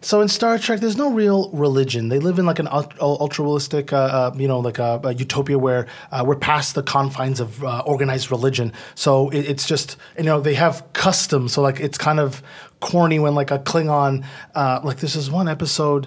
so 0.04 0.20
in 0.20 0.28
Star 0.28 0.58
Trek, 0.58 0.80
there's 0.80 0.98
no 0.98 1.10
real 1.10 1.48
religion. 1.52 2.10
They 2.10 2.18
live 2.18 2.38
in 2.38 2.44
like 2.44 2.58
an 2.58 2.68
ult- 2.68 2.92
ultra 3.00 3.42
realistic, 3.42 3.90
uh, 3.90 3.96
uh, 3.96 4.34
you 4.36 4.46
know, 4.46 4.60
like 4.60 4.78
a, 4.78 5.00
a 5.02 5.14
utopia 5.14 5.58
where 5.58 5.86
uh, 6.12 6.22
we're 6.26 6.36
past 6.36 6.74
the 6.74 6.82
confines 6.82 7.40
of 7.40 7.64
uh, 7.64 7.82
organized 7.86 8.30
religion. 8.30 8.74
So 8.94 9.30
it, 9.30 9.46
it's 9.46 9.66
just, 9.66 9.96
you 10.18 10.24
know, 10.24 10.42
they 10.42 10.54
have 10.54 10.84
customs. 10.92 11.54
So 11.54 11.62
like 11.62 11.80
it's 11.80 11.96
kind 11.96 12.20
of 12.20 12.42
corny 12.84 13.18
when 13.18 13.34
like 13.34 13.50
a 13.50 13.58
Klingon, 13.58 14.24
uh, 14.54 14.80
like 14.84 14.98
this 14.98 15.16
is 15.16 15.30
one 15.30 15.48
episode 15.48 16.06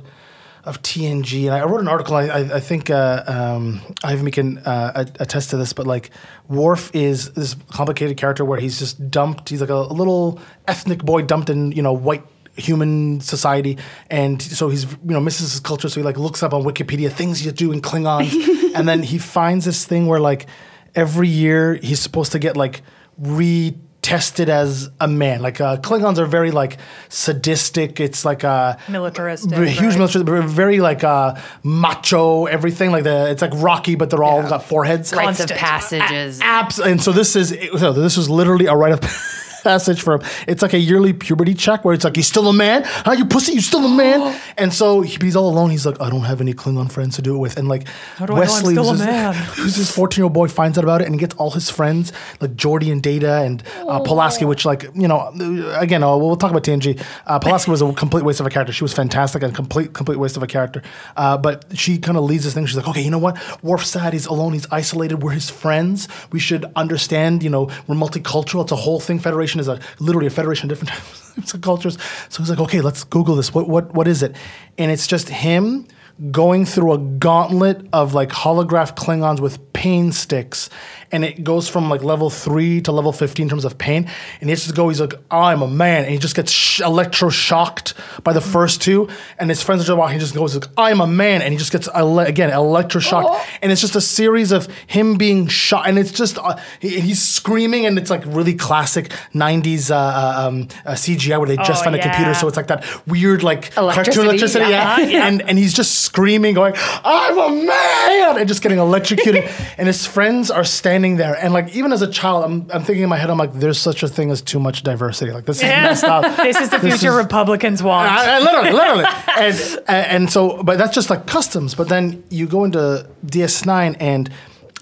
of 0.63 0.79
TNG, 0.83 1.45
and 1.45 1.55
I 1.55 1.63
wrote 1.63 1.79
an 1.79 1.87
article. 1.87 2.15
I, 2.15 2.27
I, 2.27 2.39
I 2.57 2.59
think 2.59 2.91
uh, 2.91 3.23
um, 3.25 3.81
Ivan 4.03 4.29
can 4.29 4.59
uh, 4.59 5.05
attest 5.19 5.49
to 5.49 5.57
this, 5.57 5.73
but 5.73 5.87
like 5.87 6.11
Worf 6.47 6.95
is 6.95 7.31
this 7.33 7.55
complicated 7.71 8.17
character 8.17 8.45
where 8.45 8.59
he's 8.59 8.77
just 8.77 9.09
dumped. 9.09 9.49
He's 9.49 9.59
like 9.59 9.71
a, 9.71 9.73
a 9.73 9.95
little 10.01 10.39
ethnic 10.67 10.99
boy 10.99 11.23
dumped 11.23 11.49
in 11.49 11.71
you 11.71 11.81
know 11.81 11.93
white 11.93 12.23
human 12.57 13.21
society, 13.21 13.79
and 14.11 14.39
so 14.39 14.69
he's 14.69 14.83
you 14.83 15.13
know 15.15 15.19
misses 15.19 15.53
his 15.53 15.59
culture. 15.59 15.89
So 15.89 15.99
he 15.99 16.03
like 16.03 16.17
looks 16.17 16.43
up 16.43 16.53
on 16.53 16.63
Wikipedia 16.63 17.11
things 17.11 17.43
you 17.43 17.51
do 17.51 17.71
in 17.71 17.81
Klingons, 17.81 18.73
and 18.75 18.87
then 18.87 19.01
he 19.01 19.17
finds 19.17 19.65
this 19.65 19.83
thing 19.83 20.05
where 20.05 20.19
like 20.19 20.45
every 20.93 21.27
year 21.27 21.73
he's 21.75 21.99
supposed 21.99 22.33
to 22.33 22.39
get 22.39 22.55
like 22.55 22.83
re 23.17 23.75
tested 24.07 24.47
as 24.47 24.89
a 25.01 25.07
man. 25.07 25.41
Like 25.41 25.59
uh, 25.59 25.75
Klingons 25.77 26.17
are 26.17 26.25
very 26.25 26.51
like 26.51 26.77
sadistic. 27.09 27.99
It's 27.99 28.23
like 28.23 28.45
a 28.45 28.77
Militaristic, 28.87 29.49
very 29.49 29.69
huge 29.69 29.95
right. 29.95 30.13
military, 30.13 30.47
very 30.47 30.79
like 30.79 31.03
uh, 31.03 31.35
macho. 31.61 32.45
Everything 32.45 32.91
like 32.91 33.03
the 33.03 33.29
it's 33.29 33.41
like 33.41 33.51
Rocky, 33.55 33.95
but 33.95 34.09
they're 34.09 34.23
all 34.23 34.47
got 34.47 34.63
foreheads. 34.63 35.11
Rites 35.11 35.41
of 35.41 35.49
Constant. 35.49 35.59
passages. 35.59 36.39
Abs- 36.41 36.79
and 36.79 37.03
so 37.03 37.11
this 37.11 37.35
is 37.35 37.49
so 37.79 37.91
this 37.91 38.15
was 38.15 38.29
literally 38.29 38.67
a 38.67 38.75
rite 38.75 38.93
of 38.93 39.01
passage 39.61 40.01
for 40.01 40.15
him. 40.15 40.21
It's 40.47 40.61
like 40.61 40.73
a 40.73 40.79
yearly 40.79 41.13
puberty 41.13 41.53
check 41.53 41.83
where 41.85 41.93
it's 41.93 42.03
like 42.03 42.15
he's 42.15 42.27
still 42.27 42.47
a 42.47 42.53
man. 42.53 42.83
Huh? 42.85 43.11
You 43.13 43.25
pussy, 43.25 43.53
you 43.53 43.61
still 43.61 43.85
a 43.85 43.89
man. 43.89 44.39
and 44.57 44.73
so 44.73 45.01
he, 45.01 45.17
he's 45.21 45.35
all 45.35 45.49
alone. 45.49 45.69
He's 45.69 45.85
like, 45.85 45.99
I 46.01 46.09
don't 46.09 46.23
have 46.23 46.41
any 46.41 46.53
Klingon 46.53 46.91
friends 46.91 47.15
to 47.17 47.21
do 47.21 47.35
it 47.35 47.39
with. 47.39 47.57
And 47.57 47.67
like 47.67 47.85
do 47.85 47.89
I 48.19 48.25
know 48.25 48.33
I'm 48.33 48.39
Wesley, 48.39 48.73
still 48.73 48.91
who's 48.91 49.01
a 49.01 49.05
this- 49.05 49.07
man? 49.07 49.33
who's 49.55 49.75
this 49.75 49.91
fourteen 49.91 50.21
year 50.21 50.25
old 50.25 50.33
boy, 50.33 50.47
finds 50.47 50.77
out 50.77 50.83
about 50.83 51.01
it 51.01 51.05
and 51.05 51.15
he 51.15 51.19
gets 51.19 51.35
all 51.35 51.51
his 51.51 51.69
friends 51.69 52.11
like 52.41 52.51
Geordi 52.51 52.91
and 52.91 53.01
Data 53.01 53.41
and 53.41 53.63
uh, 53.87 53.99
Pulaski, 54.01 54.45
which 54.45 54.65
like 54.65 54.83
you 54.95 55.07
know 55.07 55.31
again 55.75 56.03
uh, 56.03 56.15
we'll 56.15 56.35
talk 56.35 56.51
about 56.51 56.63
TNG. 56.63 57.01
Uh, 57.25 57.39
Pulaski 57.39 57.71
was 57.71 57.81
a 57.81 57.91
complete 57.93 58.23
waste 58.23 58.39
of 58.39 58.45
a 58.45 58.49
character. 58.49 58.73
She 58.73 58.83
was 58.83 58.93
fantastic 58.93 59.43
and 59.43 59.53
complete 59.55 59.93
complete 59.93 60.17
waste 60.17 60.37
of 60.37 60.43
a 60.43 60.47
character. 60.47 60.81
Uh, 61.15 61.37
but 61.37 61.65
she 61.77 61.97
kind 61.97 62.17
of 62.17 62.23
leads 62.23 62.43
this 62.43 62.53
thing. 62.53 62.65
She's 62.65 62.77
like, 62.77 62.87
okay, 62.87 63.01
you 63.01 63.11
know 63.11 63.17
what? 63.17 63.37
Worf's 63.63 63.89
sad. 63.89 64.13
He's 64.13 64.25
alone. 64.25 64.53
He's 64.53 64.67
isolated. 64.71 65.23
We're 65.23 65.31
his 65.31 65.49
friends. 65.49 66.07
We 66.31 66.39
should 66.39 66.65
understand. 66.75 67.43
You 67.43 67.49
know, 67.49 67.65
we're 67.87 67.95
multicultural. 67.95 68.63
It's 68.63 68.71
a 68.71 68.75
whole 68.75 68.99
thing. 68.99 69.19
Federation 69.19 69.46
is 69.55 69.67
a 69.67 69.79
literally 69.99 70.27
a 70.27 70.31
federation 70.31 70.69
of 70.69 70.77
different 70.77 71.01
types 71.35 71.53
of 71.53 71.61
cultures. 71.61 71.97
So 72.29 72.43
he's 72.43 72.49
like, 72.49 72.59
okay, 72.59 72.81
let's 72.81 73.03
Google 73.03 73.35
this. 73.35 73.53
What 73.53 73.67
what 73.67 73.93
what 73.93 74.07
is 74.07 74.23
it? 74.23 74.35
And 74.77 74.91
it's 74.91 75.07
just 75.07 75.29
him 75.29 75.87
going 76.31 76.65
through 76.65 76.93
a 76.93 76.97
gauntlet 76.97 77.85
of 77.93 78.13
like 78.13 78.29
holograph 78.29 78.95
Klingons 78.95 79.39
with 79.39 79.71
pain 79.73 80.11
sticks. 80.11 80.69
And 81.11 81.23
it 81.23 81.43
goes 81.43 81.69
from 81.69 81.89
like 81.89 82.03
level 82.03 82.29
three 82.29 82.81
to 82.81 82.91
level 82.91 83.13
15 83.13 83.43
in 83.43 83.49
terms 83.49 83.63
of 83.63 83.77
pain. 83.77 84.09
And 84.41 84.49
he 84.49 84.49
has 84.49 84.65
to 84.67 84.73
go, 84.73 84.89
he's 84.89 84.99
like, 84.99 85.13
I'm 85.31 85.61
a 85.61 85.67
man. 85.67 86.03
And 86.03 86.11
he 86.11 86.17
just 86.17 86.35
gets 86.35 86.51
sh- 86.51 86.81
electroshocked 86.81 87.93
by 88.23 88.33
the 88.33 88.41
first 88.41 88.81
two. 88.81 89.07
And 89.39 89.49
his 89.49 89.61
friends 89.61 89.83
are 89.83 89.85
just 89.85 89.97
walking, 89.97 90.15
he 90.15 90.19
just 90.19 90.33
goes, 90.35 90.55
like, 90.55 90.69
I'm 90.77 90.99
a 90.99 91.07
man. 91.07 91.41
And 91.41 91.53
he 91.53 91.57
just 91.57 91.71
gets, 91.71 91.87
ele- 91.93 92.19
again, 92.19 92.49
electroshocked. 92.51 93.39
And 93.61 93.71
it's 93.71 93.79
just 93.81 93.95
a 93.95 94.01
series 94.01 94.51
of 94.51 94.67
him 94.87 95.15
being 95.17 95.47
shot. 95.47 95.87
And 95.87 95.97
it's 95.97 96.11
just, 96.11 96.37
uh, 96.39 96.57
he, 96.79 96.99
he's 96.99 97.21
screaming. 97.21 97.85
And 97.85 97.97
it's 97.97 98.09
like 98.09 98.23
really 98.25 98.55
classic 98.55 99.09
90s 99.33 99.91
uh, 99.91 99.95
uh, 99.95 100.47
um, 100.47 100.67
uh, 100.85 100.91
CGI 100.93 101.37
where 101.37 101.47
they 101.47 101.57
just 101.57 101.81
Oh, 101.81 101.83
found 101.85 101.95
a 101.95 102.01
computer. 102.01 102.33
So 102.33 102.47
it's 102.47 102.57
like 102.57 102.67
that 102.67 102.83
weird, 103.07 103.43
like 103.43 103.75
Electricity, 103.77 104.15
cartoon 104.15 104.25
electricity. 104.25 104.65
yeah. 104.71 104.97
Yeah. 105.07 105.27
And, 105.27 105.41
and 105.43 105.57
he's 105.57 105.73
just 105.73 105.93
screaming, 106.17 106.55
going, 106.55 106.73
I'm 107.05 107.37
a 107.37 107.65
man. 107.65 108.37
And 108.39 108.47
just 108.47 108.63
getting 108.63 108.79
electrocuted. 108.79 109.43
and 109.77 109.85
his 109.85 110.07
friends 110.07 110.49
are 110.49 110.63
standing 110.63 111.17
there. 111.17 111.35
And 111.35 111.53
like, 111.53 111.75
even 111.75 111.93
as 111.93 112.01
a 112.01 112.09
child, 112.09 112.43
I'm, 112.43 112.65
I'm 112.73 112.83
thinking 112.83 113.03
in 113.03 113.09
my 113.09 113.17
head, 113.17 113.29
I'm 113.29 113.37
like, 113.37 113.53
there's 113.53 113.77
such 113.77 114.01
a 114.01 114.07
thing 114.07 114.31
as 114.31 114.41
too 114.41 114.59
much 114.59 114.81
diversity. 114.81 115.31
Like, 115.31 115.45
this 115.45 115.57
is 115.57 115.63
messed 115.63 116.03
up. 116.05 116.25
This 116.47 116.59
is 116.59 116.69
the 116.69 116.77
This 116.79 116.99
future 117.01 117.11
is- 117.11 117.23
Republicans 117.25 117.83
want. 117.83 118.09
I, 118.09 118.37
I 118.37 118.39
literally, 118.39 118.71
literally, 118.71 119.05
and, 119.37 119.85
and 119.87 120.31
so, 120.31 120.63
but 120.63 120.77
that's 120.79 120.95
just 120.95 121.09
like 121.11 121.27
customs. 121.27 121.75
But 121.75 121.89
then 121.89 122.23
you 122.29 122.47
go 122.47 122.63
into 122.63 123.07
DS9, 123.25 123.97
and 123.99 124.29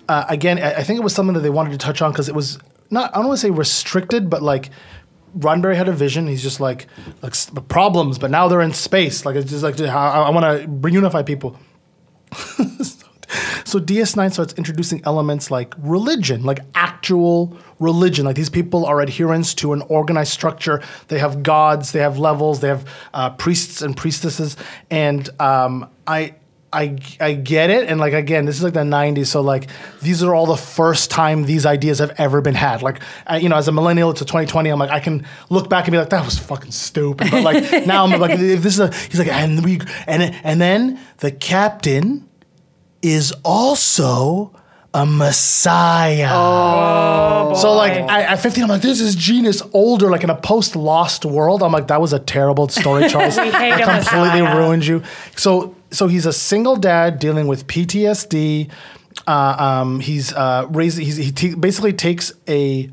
uh, 0.08 0.26
again, 0.30 0.60
I 0.60 0.76
I 0.76 0.84
think 0.84 1.00
it 1.00 1.04
was 1.04 1.14
something 1.14 1.34
that 1.34 1.42
they 1.42 1.50
wanted 1.50 1.72
to 1.72 1.78
touch 1.78 2.02
on 2.02 2.12
because 2.12 2.30
it 2.30 2.36
was 2.36 2.60
not. 2.92 3.12
I 3.14 3.18
don't 3.18 3.28
want 3.28 3.40
to 3.40 3.48
say 3.48 3.52
restricted, 3.52 4.30
but 4.30 4.42
like 4.44 4.70
Roddenberry 5.38 5.76
had 5.76 5.88
a 5.88 5.94
vision. 5.94 6.28
He's 6.28 6.44
just 6.44 6.60
like 6.60 6.88
like 7.22 7.36
problems, 7.68 8.18
but 8.18 8.32
now 8.32 8.48
they're 8.48 8.62
in 8.62 8.74
space. 8.74 9.26
Like 9.26 9.36
it's 9.36 9.50
just 9.50 9.64
like 9.64 9.80
I, 9.80 9.86
I 9.86 10.30
want 10.30 10.62
to 10.62 10.68
reunify 10.68 11.26
people. 11.26 11.58
So 13.66 13.80
DS9 13.80 14.32
starts 14.32 14.54
introducing 14.54 15.02
elements 15.06 15.50
like 15.50 15.74
religion, 15.80 16.44
like 16.44 16.60
actual 16.76 17.58
religion. 17.80 18.24
Like 18.24 18.36
these 18.36 18.50
people 18.50 18.86
are 18.86 19.02
adherents 19.02 19.54
to 19.56 19.74
an 19.74 19.82
organized 19.90 20.32
structure. 20.32 20.82
They 21.08 21.20
have 21.20 21.44
gods, 21.44 21.92
they 21.92 22.00
have 22.00 22.18
levels, 22.20 22.60
they 22.60 22.68
have 22.68 22.88
uh, 23.14 23.32
priests 23.32 23.82
and 23.82 23.98
priestesses. 23.98 24.56
And 24.90 25.30
um, 25.42 25.90
I, 26.06 26.36
I, 26.76 26.98
I 27.20 27.34
get 27.34 27.70
it. 27.70 27.88
And 27.90 28.00
like 28.00 28.14
again, 28.14 28.46
this 28.46 28.58
is 28.58 28.64
like 28.64 28.74
the 28.74 28.82
'90s, 28.82 29.28
so 29.28 29.42
like 29.42 29.68
these 30.02 30.22
are 30.24 30.36
all 30.36 30.46
the 30.46 30.58
first 30.58 31.10
time 31.10 31.46
these 31.46 31.66
ideas 31.66 32.00
have 32.00 32.14
ever 32.18 32.42
been 32.42 32.56
had. 32.56 32.82
Like 32.82 33.00
I, 33.26 33.38
you 33.38 33.50
know, 33.50 33.56
as 33.56 33.68
a 33.68 33.72
millennial 33.72 34.14
to 34.14 34.26
2020, 34.26 34.70
I'm 34.70 34.78
like 34.80 34.90
I 34.92 35.00
can 35.00 35.26
look 35.50 35.70
back 35.70 35.86
and 35.86 35.94
be 35.94 35.98
like 35.98 36.10
that 36.10 36.26
was 36.26 36.38
fucking 36.38 36.72
stupid. 36.72 37.32
But 37.32 37.44
like 37.44 37.86
now 37.88 38.04
I'm 38.06 38.20
like 38.20 38.40
if 38.40 38.62
this 38.62 38.74
is 38.74 38.80
a 38.82 38.94
he's 38.94 39.20
like 39.20 39.30
and 39.30 39.64
we 39.64 39.80
and 40.06 40.36
and 40.44 40.60
then 40.62 41.00
the 41.20 41.32
captain 41.32 42.28
is 43.02 43.34
also 43.44 44.52
a 44.94 45.06
messiah. 45.06 46.30
Oh, 46.32 47.54
so 47.56 47.74
like 47.74 47.94
I, 48.10 48.24
at 48.24 48.38
15, 48.40 48.64
I'm 48.64 48.70
like, 48.70 48.82
this 48.82 49.02
is 49.02 49.14
genius. 49.16 49.62
Older, 49.74 50.10
like 50.10 50.24
in 50.24 50.30
a 50.30 50.36
post 50.36 50.76
Lost 50.76 51.26
world, 51.26 51.62
I'm 51.64 51.72
like, 51.74 51.88
that 51.88 52.00
was 52.00 52.14
a 52.14 52.20
terrible 52.20 52.70
story, 52.70 53.10
Charles. 53.10 53.38
We 53.38 53.52
hate 53.52 53.74
It 53.74 53.84
completely 53.84 54.42
messiah. 54.42 54.58
ruined 54.58 54.86
you. 54.88 55.04
So 55.36 55.76
so 55.96 56.08
he's 56.08 56.26
a 56.26 56.34
single 56.34 56.76
dad 56.76 57.20
dealing 57.20 57.48
with 57.48 57.68
PTSD. 57.68 58.70
Uh, 59.28 59.56
um, 59.58 60.00
he's 60.02 60.34
uh. 60.34 60.68
He's, 60.68 60.98
he 60.98 61.32
t- 61.32 61.56
basically 61.56 61.94
takes 61.94 62.34
a 62.48 62.90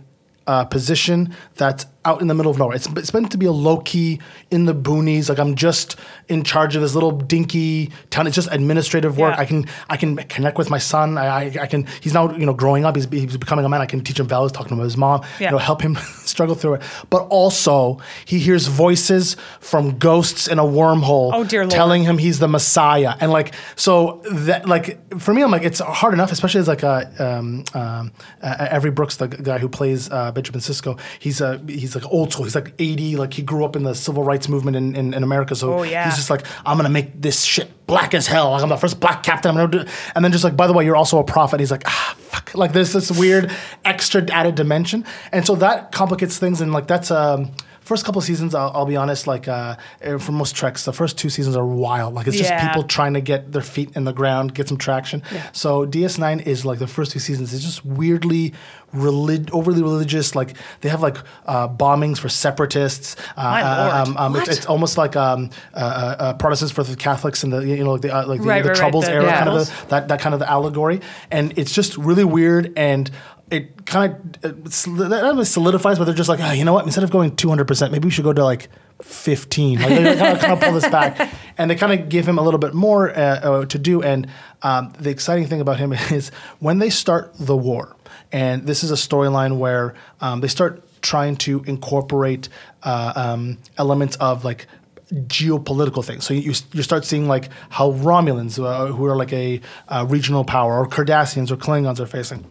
uh, 0.47 0.65
position 0.65 1.35
that's 1.57 1.87
out 2.05 2.21
in 2.21 2.27
the 2.27 2.35
middle 2.35 2.51
of 2.51 2.59
nowhere. 2.59 2.77
It's, 2.77 2.88
it's 2.88 3.15
meant 3.15 3.31
to 3.33 3.38
be 3.38 3.47
a 3.47 3.53
low 3.53 3.79
key 3.79 4.21
in 4.51 4.65
the 4.65 4.75
boonies. 4.75 5.29
Like 5.29 5.38
I'm 5.38 5.55
just 5.55 5.97
in 6.29 6.43
charge 6.43 6.75
of 6.75 6.83
this 6.83 6.95
little 6.95 7.12
dinky 7.12 7.91
town. 8.11 8.27
It's 8.27 8.35
just 8.35 8.49
administrative 8.51 9.19
work. 9.19 9.35
Yeah. 9.37 9.41
I 9.41 9.45
can 9.45 9.67
I 9.88 9.97
can 9.97 10.17
connect 10.17 10.59
with 10.59 10.71
my 10.71 10.79
son. 10.79 11.19
I, 11.19 11.27
I, 11.27 11.62
I 11.62 11.67
can. 11.67 11.87
He's 12.01 12.12
now 12.12 12.35
you 12.37 12.47
know 12.47 12.55
growing 12.55 12.85
up. 12.85 12.97
He's, 12.97 13.07
he's 13.07 13.37
becoming 13.37 13.65
a 13.65 13.69
man. 13.69 13.81
I 13.81 13.87
can 13.87 14.03
teach 14.03 14.19
him 14.19 14.27
values. 14.27 14.53
Talking 14.53 14.77
to 14.77 14.83
his 14.83 14.97
mom. 14.97 15.23
Yeah. 15.38 15.47
You 15.47 15.53
know, 15.53 15.59
help 15.59 15.83
him 15.83 15.97
struggle 16.25 16.55
through 16.55 16.75
it. 16.75 16.83
But 17.11 17.27
also 17.29 18.01
he 18.25 18.38
hears 18.38 18.67
voices 18.67 19.37
from 19.61 19.99
ghosts 19.99 20.49
in 20.49 20.59
a 20.59 20.65
wormhole. 20.65 21.31
Oh, 21.33 21.45
dear 21.45 21.62
Lord. 21.62 21.71
Telling 21.71 22.03
him 22.03 22.19
he's 22.19 22.38
the 22.38 22.49
Messiah. 22.49 23.15
And 23.21 23.31
like 23.31 23.55
so 23.77 24.23
that 24.31 24.69
like 24.69 25.19
for 25.19 25.33
me, 25.33 25.43
I'm 25.43 25.51
like 25.51 25.62
it's 25.62 25.81
hard 25.81 26.15
enough, 26.15 26.33
especially 26.33 26.61
as 26.61 26.69
like 26.69 26.83
a 26.83 27.12
um, 27.19 27.65
um, 27.75 28.12
uh, 28.43 28.69
Avery 28.71 28.91
Brooks, 28.91 29.17
the 29.17 29.29
guy 29.29 29.59
who 29.59 29.69
plays 29.69 30.11
uh, 30.11 30.33
Benjamin 30.33 30.61
Sisko. 30.61 30.99
He's 31.19 31.41
a 31.41 31.59
he's 31.69 31.91
like 31.94 32.05
old 32.07 32.33
school. 32.33 32.44
He's 32.44 32.55
like 32.55 32.72
80. 32.78 33.16
Like 33.16 33.33
he 33.35 33.42
grew 33.42 33.64
up 33.64 33.76
in 33.76 33.83
the 33.83 33.94
civil 33.94 34.22
rights 34.22 34.48
movement 34.48 34.76
in, 34.76 34.94
in, 34.96 35.14
in 35.14 35.22
America. 35.22 35.55
So 35.55 35.74
Oh, 35.78 35.83
yeah. 35.83 36.05
he's 36.05 36.16
just 36.16 36.31
like 36.31 36.44
I'm 36.66 36.76
gonna 36.76 36.88
make 36.88 37.20
this 37.20 37.42
shit 37.42 37.87
black 37.87 38.14
as 38.14 38.26
hell. 38.26 38.50
Like 38.50 38.62
I'm 38.62 38.68
the 38.68 38.76
first 38.76 39.00
black 39.00 39.22
captain. 39.22 39.50
I'm 39.50 39.57
gonna 39.70 39.85
do. 39.85 39.90
And 40.14 40.24
then 40.24 40.33
just 40.33 40.44
like 40.44 40.57
by 40.57 40.66
the 40.66 40.72
way, 40.72 40.85
you're 40.85 40.96
also 40.96 41.18
a 41.18 41.24
prophet. 41.24 41.61
He's 41.61 41.70
like 41.70 41.83
ah 41.87 42.14
fuck. 42.18 42.55
Like 42.55 42.72
there's 42.72 42.92
this 42.92 43.11
weird 43.11 43.50
extra 43.85 44.24
added 44.31 44.55
dimension, 44.55 45.05
and 45.33 45.46
so 45.46 45.55
that 45.57 45.92
complicates 45.92 46.38
things. 46.38 46.61
And 46.61 46.72
like 46.72 46.87
that's 46.87 47.11
um. 47.11 47.52
First 47.83 48.05
couple 48.05 48.21
seasons, 48.21 48.55
I'll, 48.55 48.71
I'll 48.75 48.87
be 48.87 48.97
honest. 48.97 49.27
Like 49.27 49.49
uh, 49.49 49.77
eh, 50.01 50.16
for 50.18 50.33
most 50.33 50.55
treks, 50.55 50.85
the 50.85 50.92
first 50.92 51.18
two 51.18 51.29
seasons 51.29 51.57
are 51.57 51.66
wild. 51.66 52.14
Like 52.14 52.27
it's 52.29 52.37
just 52.37 52.55
people 52.61 52.85
trying 52.85 53.14
to 53.14 53.21
get 53.21 53.53
their 53.53 53.62
feet 53.62 53.90
in 53.97 54.05
the 54.05 54.12
ground, 54.12 54.55
get 54.55 54.68
some 54.68 54.79
traction. 54.79 55.23
So 55.53 55.85
DS9 55.87 56.47
is 56.47 56.64
like 56.64 56.79
the 56.79 56.87
first 56.87 57.12
two 57.12 57.18
seasons. 57.18 57.53
It's 57.53 57.64
just 57.64 57.85
weirdly 57.85 58.55
relig- 58.92 59.51
overly 59.53 59.83
religious. 59.83 60.35
Like 60.37 60.55
they 60.81 60.88
have 60.90 61.03
like 61.03 61.16
uh, 61.47 61.68
bombings 61.68 62.18
for 62.18 62.29
separatists. 62.29 63.16
Uh, 63.37 63.42
My 63.42 63.62
uh, 63.62 63.85
lord. 63.85 64.09
um, 64.09 64.16
um, 64.16 64.37
it's, 64.37 64.49
What? 64.49 64.57
it's 64.57 64.66
almost 64.66 64.97
like 64.99 65.16
um, 65.16 65.51
uh, 65.75 65.77
uh, 65.77 66.35
Protestants 66.35 66.73
versus 66.73 66.95
Catholics 66.97 67.42
and 67.42 67.53
the 67.53 67.61
you 67.66 67.83
know 67.83 67.92
like 67.92 68.03
the, 68.03 68.16
uh, 68.16 68.27
like 68.27 68.40
the, 68.40 68.47
Right, 68.47 68.62
the 68.62 68.68
right, 68.68 68.75
right, 68.75 68.77
Troubles 68.77 69.07
the 69.07 69.12
era 69.12 69.31
kind 69.31 69.49
of 69.49 69.66
the, 69.66 69.87
that 69.88 70.09
that 70.09 70.21
kind 70.21 70.35
of 70.35 70.38
the 70.40 70.51
allegory. 70.51 71.01
And 71.31 71.57
it's 71.59 71.73
just 71.73 71.97
really 71.97 72.25
weird 72.25 72.73
and. 72.77 73.11
It 73.53 73.85
kind 73.85 74.37
of 74.43 74.97
not 74.97 75.47
solidifies, 75.47 75.99
but 75.99 76.05
they're 76.05 76.15
just 76.15 76.29
like, 76.29 76.41
oh, 76.41 76.53
you 76.53 76.65
know 76.65 76.73
what? 76.73 76.87
Instead 76.87 77.05
of 77.05 77.11
going 77.11 77.33
200%, 77.33 77.91
maybe 77.93 78.07
we 78.07 78.11
should 78.11 78.25
go 78.25 78.33
to 78.33 78.43
like 78.43 78.69
15. 79.03 79.79
Like 79.79 79.88
they 79.88 80.17
kind 80.17 80.37
of, 80.37 80.41
kind 80.41 80.53
of 80.55 80.61
pull 80.61 80.73
this 80.73 80.88
back, 80.88 81.33
and 81.59 81.71
they 81.71 81.75
kind 81.75 81.93
of 81.93 82.09
give 82.09 82.27
him 82.27 82.38
a 82.38 82.43
little 82.43 82.59
bit 82.59 82.73
more 82.73 83.11
uh, 83.11 83.41
uh, 83.41 83.65
to 83.67 83.79
do. 83.79 84.03
And 84.03 84.27
um, 84.62 84.93
the 84.99 85.11
exciting 85.11 85.47
thing 85.47 85.61
about 85.61 85.79
him 85.79 85.93
is 86.11 86.31
when 86.61 86.79
they 86.79 86.91
start 86.91 87.33
the 87.38 87.57
war, 87.57 87.95
and 88.33 88.67
this 88.67 88.83
is 88.83 88.91
a 88.91 88.95
storyline 88.95 89.59
where 89.59 89.95
um, 90.21 90.41
they 90.41 90.49
start 90.49 90.83
trying 91.03 91.37
to 91.37 91.62
incorporate 91.65 92.49
uh, 92.85 93.12
um, 93.15 93.59
elements 93.77 94.17
of 94.17 94.45
like 94.45 94.67
geopolitical 95.12 96.05
things. 96.05 96.25
So 96.25 96.33
you, 96.33 96.55
you 96.73 96.83
start 96.83 97.05
seeing 97.05 97.29
like 97.29 97.51
how 97.71 97.93
Romulans, 97.93 98.62
uh, 98.62 98.87
who 98.87 99.05
are 99.05 99.17
like 99.17 99.33
a 99.33 99.61
uh, 99.88 100.07
regional 100.09 100.45
power, 100.45 100.79
or 100.79 100.88
Cardassians 100.88 101.51
or 101.51 101.57
Klingons 101.57 102.01
are 102.01 102.07
facing. 102.07 102.51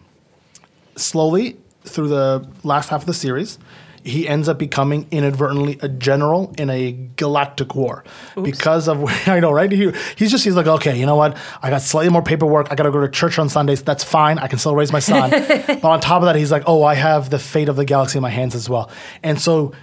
Slowly 1.02 1.58
through 1.84 2.10
the 2.10 2.48
last 2.64 2.90
half 2.90 3.02
of 3.02 3.08
the 3.08 3.14
series, 3.14 3.58
he 4.04 4.28
ends 4.28 4.50
up 4.50 4.58
becoming 4.58 5.08
inadvertently 5.12 5.78
a 5.82 5.90
general 5.90 6.54
in 6.58 6.70
a 6.70 6.92
galactic 7.16 7.76
war. 7.76 8.04
Because 8.42 8.88
of 8.88 9.04
I 9.28 9.40
know 9.40 9.52
right? 9.52 9.72
He, 9.72 9.92
he's 10.16 10.32
just 10.32 10.44
he's 10.44 10.56
like 10.56 10.68
okay 10.68 11.00
you 11.00 11.06
know 11.06 11.16
what? 11.16 11.38
I 11.62 11.70
got 11.70 11.82
slightly 11.82 12.12
more 12.12 12.24
paperwork. 12.24 12.72
I 12.72 12.76
got 12.76 12.84
to 12.84 12.92
go 12.92 13.02
to 13.02 13.10
church 13.10 13.38
on 13.40 13.50
Sundays. 13.50 13.84
That's 13.84 14.04
fine. 14.04 14.40
I 14.40 14.48
can 14.48 14.60
still 14.60 14.76
raise 14.76 14.92
my 14.92 15.00
son. 15.00 15.32
But 15.82 15.86
on 15.86 16.00
top 16.00 16.22
of 16.22 16.26
that 16.26 16.36
he's 16.36 16.52
like 16.52 16.64
oh 16.68 16.84
I 16.84 16.96
have 16.96 17.30
the 17.30 17.40
fate 17.40 17.70
of 17.70 17.76
the 17.76 17.86
galaxy 17.86 18.18
in 18.18 18.22
my 18.22 18.30
hands 18.30 18.56
as 18.56 18.70
well. 18.70 18.90
And 19.24 19.40
so 19.40 19.74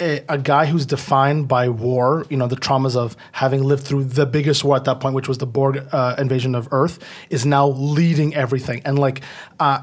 a, 0.00 0.24
a 0.28 0.38
guy 0.38 0.66
who's 0.66 0.86
defined 0.86 1.48
by 1.48 1.68
war, 1.68 2.26
you 2.28 2.36
know, 2.36 2.46
the 2.46 2.56
traumas 2.56 2.96
of 2.96 3.16
having 3.32 3.62
lived 3.62 3.84
through 3.84 4.04
the 4.04 4.26
biggest 4.26 4.64
war 4.64 4.76
at 4.76 4.84
that 4.84 5.00
point, 5.00 5.14
which 5.14 5.28
was 5.28 5.38
the 5.38 5.46
Borg 5.46 5.86
uh, 5.92 6.16
invasion 6.18 6.54
of 6.54 6.68
Earth, 6.72 6.98
is 7.30 7.46
now 7.46 7.68
leading 7.68 8.34
everything. 8.34 8.82
And 8.84 8.98
like, 8.98 9.22
uh, 9.60 9.82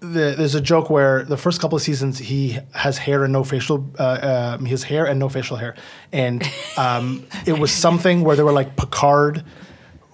the, 0.00 0.34
there's 0.36 0.54
a 0.54 0.60
joke 0.60 0.90
where 0.90 1.24
the 1.24 1.36
first 1.36 1.60
couple 1.60 1.76
of 1.76 1.82
seasons 1.82 2.18
he 2.18 2.58
has 2.74 2.98
hair 2.98 3.22
and 3.22 3.32
no 3.32 3.44
facial, 3.44 3.90
uh, 3.98 4.56
um, 4.58 4.64
his 4.64 4.82
hair 4.84 5.06
and 5.06 5.18
no 5.18 5.28
facial 5.28 5.56
hair, 5.56 5.76
and 6.12 6.42
um, 6.76 7.26
it 7.46 7.58
was 7.58 7.70
something 7.70 8.22
where 8.22 8.34
they 8.34 8.42
were 8.42 8.52
like 8.52 8.76
Picard 8.76 9.44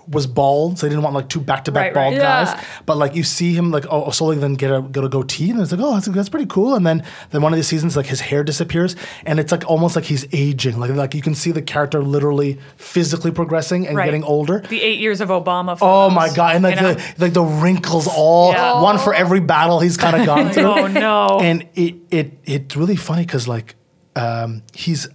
was 0.09 0.27
bald, 0.27 0.79
so 0.79 0.87
they 0.87 0.91
didn't 0.91 1.03
want 1.03 1.15
like 1.15 1.29
two 1.29 1.41
back 1.41 1.65
to 1.65 1.73
back 1.73 1.87
right. 1.87 1.95
bald 1.95 2.15
Yeah. 2.15 2.45
guys. 2.45 2.65
But 2.87 2.97
like 2.97 3.15
you 3.15 3.23
see 3.25 3.55
him 3.55 3.71
like 3.71 3.85
oh 3.91 4.11
slowly 4.11 4.37
then 4.39 4.55
get 4.55 4.71
a 4.71 4.83
get 4.83 5.03
a 5.05 5.09
goatee, 5.09 5.51
and 5.51 5.61
it's 5.61 5.73
like 5.73 5.81
oh 5.83 5.95
that's, 5.95 6.07
that's 6.07 6.29
pretty 6.29 6.47
cool. 6.47 6.75
And 6.75 6.87
then 6.87 7.05
then 7.31 7.43
one 7.43 7.53
of 7.53 7.57
these 7.57 7.67
seasons 7.67 7.97
like 7.97 8.07
his 8.07 8.21
hair 8.21 8.45
disappears, 8.45 8.95
and 9.25 9.41
it's 9.41 9.51
like 9.53 9.69
almost 9.69 9.97
like 9.97 10.05
he's 10.05 10.27
aging. 10.33 10.79
Like 10.79 10.91
like 10.93 11.15
you 11.15 11.23
can 11.23 11.35
see 11.35 11.51
the 11.53 11.63
character 11.63 12.03
literally 12.03 12.59
physically 12.77 13.31
progressing 13.31 13.87
and 13.87 13.97
Right. 13.97 14.05
getting 14.05 14.25
older. 14.25 14.61
The 14.69 14.81
eight 14.83 14.99
years 15.01 15.21
of 15.21 15.29
Obama. 15.31 15.77
Oh 15.81 16.11
my 16.11 16.33
god! 16.35 16.55
And 16.57 16.63
like 16.65 16.79
the 16.79 17.03
like 17.19 17.33
the 17.33 17.43
wrinkles, 17.43 18.07
all 18.09 18.53
Yeah. 18.53 18.81
one 18.83 18.99
for 18.99 19.15
every 19.15 19.41
battle 19.41 19.81
he's 19.81 19.97
kind 19.97 20.17
of 20.17 20.27
gone 20.27 20.51
through. 20.53 20.65
Oh, 20.65 20.87
no. 20.87 21.39
And 21.41 21.67
it 21.75 21.97
it 22.11 22.39
it's 22.45 22.77
really 22.77 22.97
funny 22.97 23.25
because 23.27 23.49
like 23.49 23.75
um, 24.15 24.63
he's 24.73 25.09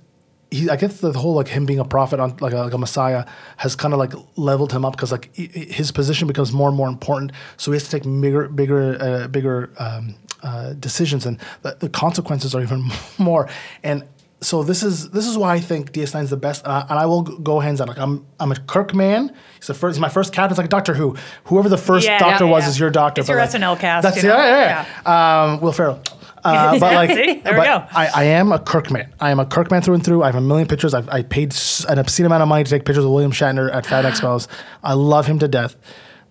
he 0.52 0.70
I 0.70 0.76
guess 0.76 1.00
the 1.00 1.14
whole 1.14 1.34
like 1.34 1.48
him 1.48 1.66
being 1.66 1.80
a 1.80 1.86
prophet 1.86 2.20
on 2.20 2.36
like 2.42 2.54
a, 2.54 2.58
like 2.58 2.74
a 2.74 2.78
messiah 2.78 3.26
has 3.58 3.76
kind 3.76 3.94
of 3.94 4.00
like 4.00 4.14
leveled 4.36 4.72
him 4.74 4.84
up 4.86 4.94
because 4.96 5.12
like 5.12 5.30
i- 5.40 5.42
his 5.80 5.92
position 5.92 6.28
becomes 6.28 6.52
more 6.52 6.68
and 6.68 6.76
more 6.78 6.90
important. 6.90 7.32
So 7.58 7.72
he 7.72 7.76
has 7.76 7.86
to 7.86 7.92
take 7.92 8.04
bigger 8.04 8.48
bigger 8.50 8.98
uh, 9.02 9.28
bigger 9.30 9.72
um, 9.80 10.16
uh, 10.44 10.74
decisions, 10.74 11.26
and 11.26 11.40
the, 11.62 11.78
the 11.80 11.90
consequences 11.90 12.54
are 12.54 12.62
even 12.68 12.90
more. 13.18 13.48
And 13.84 14.04
so 14.44 14.64
this 14.64 14.82
is 14.84 15.12
this 15.12 15.28
is 15.28 15.38
why 15.38 15.54
I 15.54 15.60
think 15.60 15.92
DS9 15.94 16.24
is 16.24 16.32
the 16.32 16.38
best, 16.38 16.66
uh, 16.66 16.86
and 16.90 16.98
I 17.00 17.06
will 17.06 17.22
go 17.22 17.60
hands 17.60 17.80
on. 17.80 17.88
Like 17.88 18.00
I'm 18.00 18.26
I'm 18.40 18.52
a 18.52 18.56
Kirk 18.56 18.94
man. 18.94 19.34
He's 19.58 19.68
the 19.68 19.74
first. 19.76 19.96
He's 19.96 20.02
my 20.02 20.10
first 20.10 20.34
captain. 20.34 20.52
It's 20.54 20.58
like 20.58 20.70
Doctor 20.70 20.96
Who. 20.96 21.16
Whoever 21.46 21.70
the 21.70 21.78
first 21.78 22.08
Yeah, 22.08 22.18
Doctor 22.20 22.46
yeah, 22.46 22.52
was 22.52 22.64
yeah. 22.64 22.70
is 22.70 22.80
your 22.80 22.90
doctor. 22.90 23.22
It's 23.22 23.28
but, 23.30 23.34
your 23.34 23.42
like, 23.42 23.52
SNL 23.52 23.80
cast, 23.80 24.04
That's 24.04 24.18
you 24.18 24.24
know? 24.30 24.38
yeah, 24.38 24.48
yeah, 24.48 24.86
yeah. 25.06 25.44
Um, 25.54 25.62
Will 25.62 25.72
Ferrell. 25.72 26.02
Uh, 26.44 26.80
but 26.80 26.94
like, 26.94 27.10
See? 27.12 27.40
There 27.40 27.58
we 27.60 27.66
go. 27.66 27.86
I, 27.92 28.08
I 28.14 28.24
am 28.26 28.52
a 28.52 28.60
Kirkman. 28.60 29.14
I 29.20 29.32
am 29.32 29.40
a 29.40 29.46
Kirkman 29.46 29.82
through 29.82 29.96
and 29.96 30.04
through. 30.06 30.24
I 30.24 30.28
have 30.28 30.36
a 30.36 30.42
million 30.42 30.68
pictures. 30.68 30.94
I've 30.94 31.08
I 31.10 31.24
paid 31.24 31.54
s- 31.54 31.86
an 31.88 32.00
obscene 32.00 32.26
amount 32.26 32.44
of 32.44 32.50
money 32.50 32.64
to 32.64 32.70
take 32.70 32.86
pictures 32.86 33.04
of 33.06 33.12
William 33.12 33.32
Shatner 33.32 33.74
at 33.74 33.86
Fat 33.86 34.06
Expos. 34.12 34.48
I 34.84 34.94
love 34.94 35.28
him 35.28 35.40
to 35.40 35.48
death, 35.48 35.76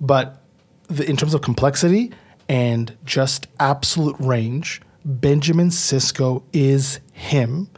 but 0.01 0.43
the, 0.89 1.09
in 1.09 1.17
terms 1.17 1.35
of 1.35 1.43
complexity 1.43 2.13
and 2.49 2.97
just 3.05 3.47
absolute 3.61 4.17
range, 4.19 4.81
Benjamin 5.05 5.69
Sisko 5.69 6.43
is 6.53 7.01
him. 7.13 7.69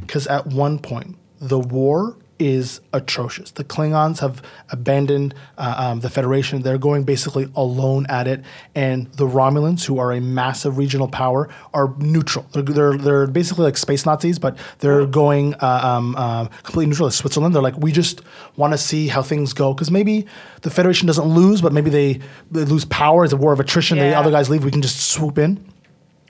Because 0.00 0.26
at 0.26 0.46
one 0.46 0.78
point, 0.78 1.16
the 1.40 1.58
war 1.58 2.16
is 2.42 2.80
atrocious. 2.92 3.52
The 3.52 3.64
Klingons 3.64 4.18
have 4.18 4.42
abandoned 4.70 5.34
uh, 5.56 5.74
um, 5.78 6.00
the 6.00 6.10
Federation. 6.10 6.62
They're 6.62 6.78
going 6.78 7.04
basically 7.04 7.50
alone 7.54 8.06
at 8.08 8.26
it, 8.26 8.42
and 8.74 9.10
the 9.12 9.26
Romulans, 9.26 9.84
who 9.84 9.98
are 9.98 10.12
a 10.12 10.20
massive 10.20 10.76
regional 10.76 11.08
power, 11.08 11.48
are 11.72 11.94
neutral. 11.98 12.46
They're 12.52 12.62
they're, 12.62 12.96
they're 12.96 13.26
basically 13.26 13.64
like 13.64 13.76
space 13.76 14.04
Nazis, 14.04 14.38
but 14.38 14.56
they're 14.78 15.06
going 15.06 15.54
uh, 15.54 15.80
um, 15.82 16.16
um, 16.16 16.48
completely 16.62 16.86
neutral. 16.86 17.06
As 17.06 17.16
Switzerland, 17.16 17.54
they're 17.54 17.62
like, 17.62 17.78
we 17.78 17.92
just 17.92 18.22
want 18.56 18.72
to 18.72 18.78
see 18.78 19.08
how 19.08 19.22
things 19.22 19.52
go 19.52 19.72
because 19.72 19.90
maybe 19.90 20.26
the 20.62 20.70
Federation 20.70 21.06
doesn't 21.06 21.26
lose, 21.26 21.60
but 21.60 21.72
maybe 21.72 21.90
they, 21.90 22.20
they 22.50 22.64
lose 22.64 22.84
power. 22.86 23.24
It's 23.24 23.32
a 23.32 23.36
war 23.36 23.52
of 23.52 23.60
attrition. 23.60 23.98
The 23.98 24.14
other 24.14 24.30
guys 24.30 24.50
leave. 24.50 24.64
We 24.64 24.70
can 24.70 24.82
just 24.82 25.10
swoop 25.10 25.38
in 25.38 25.71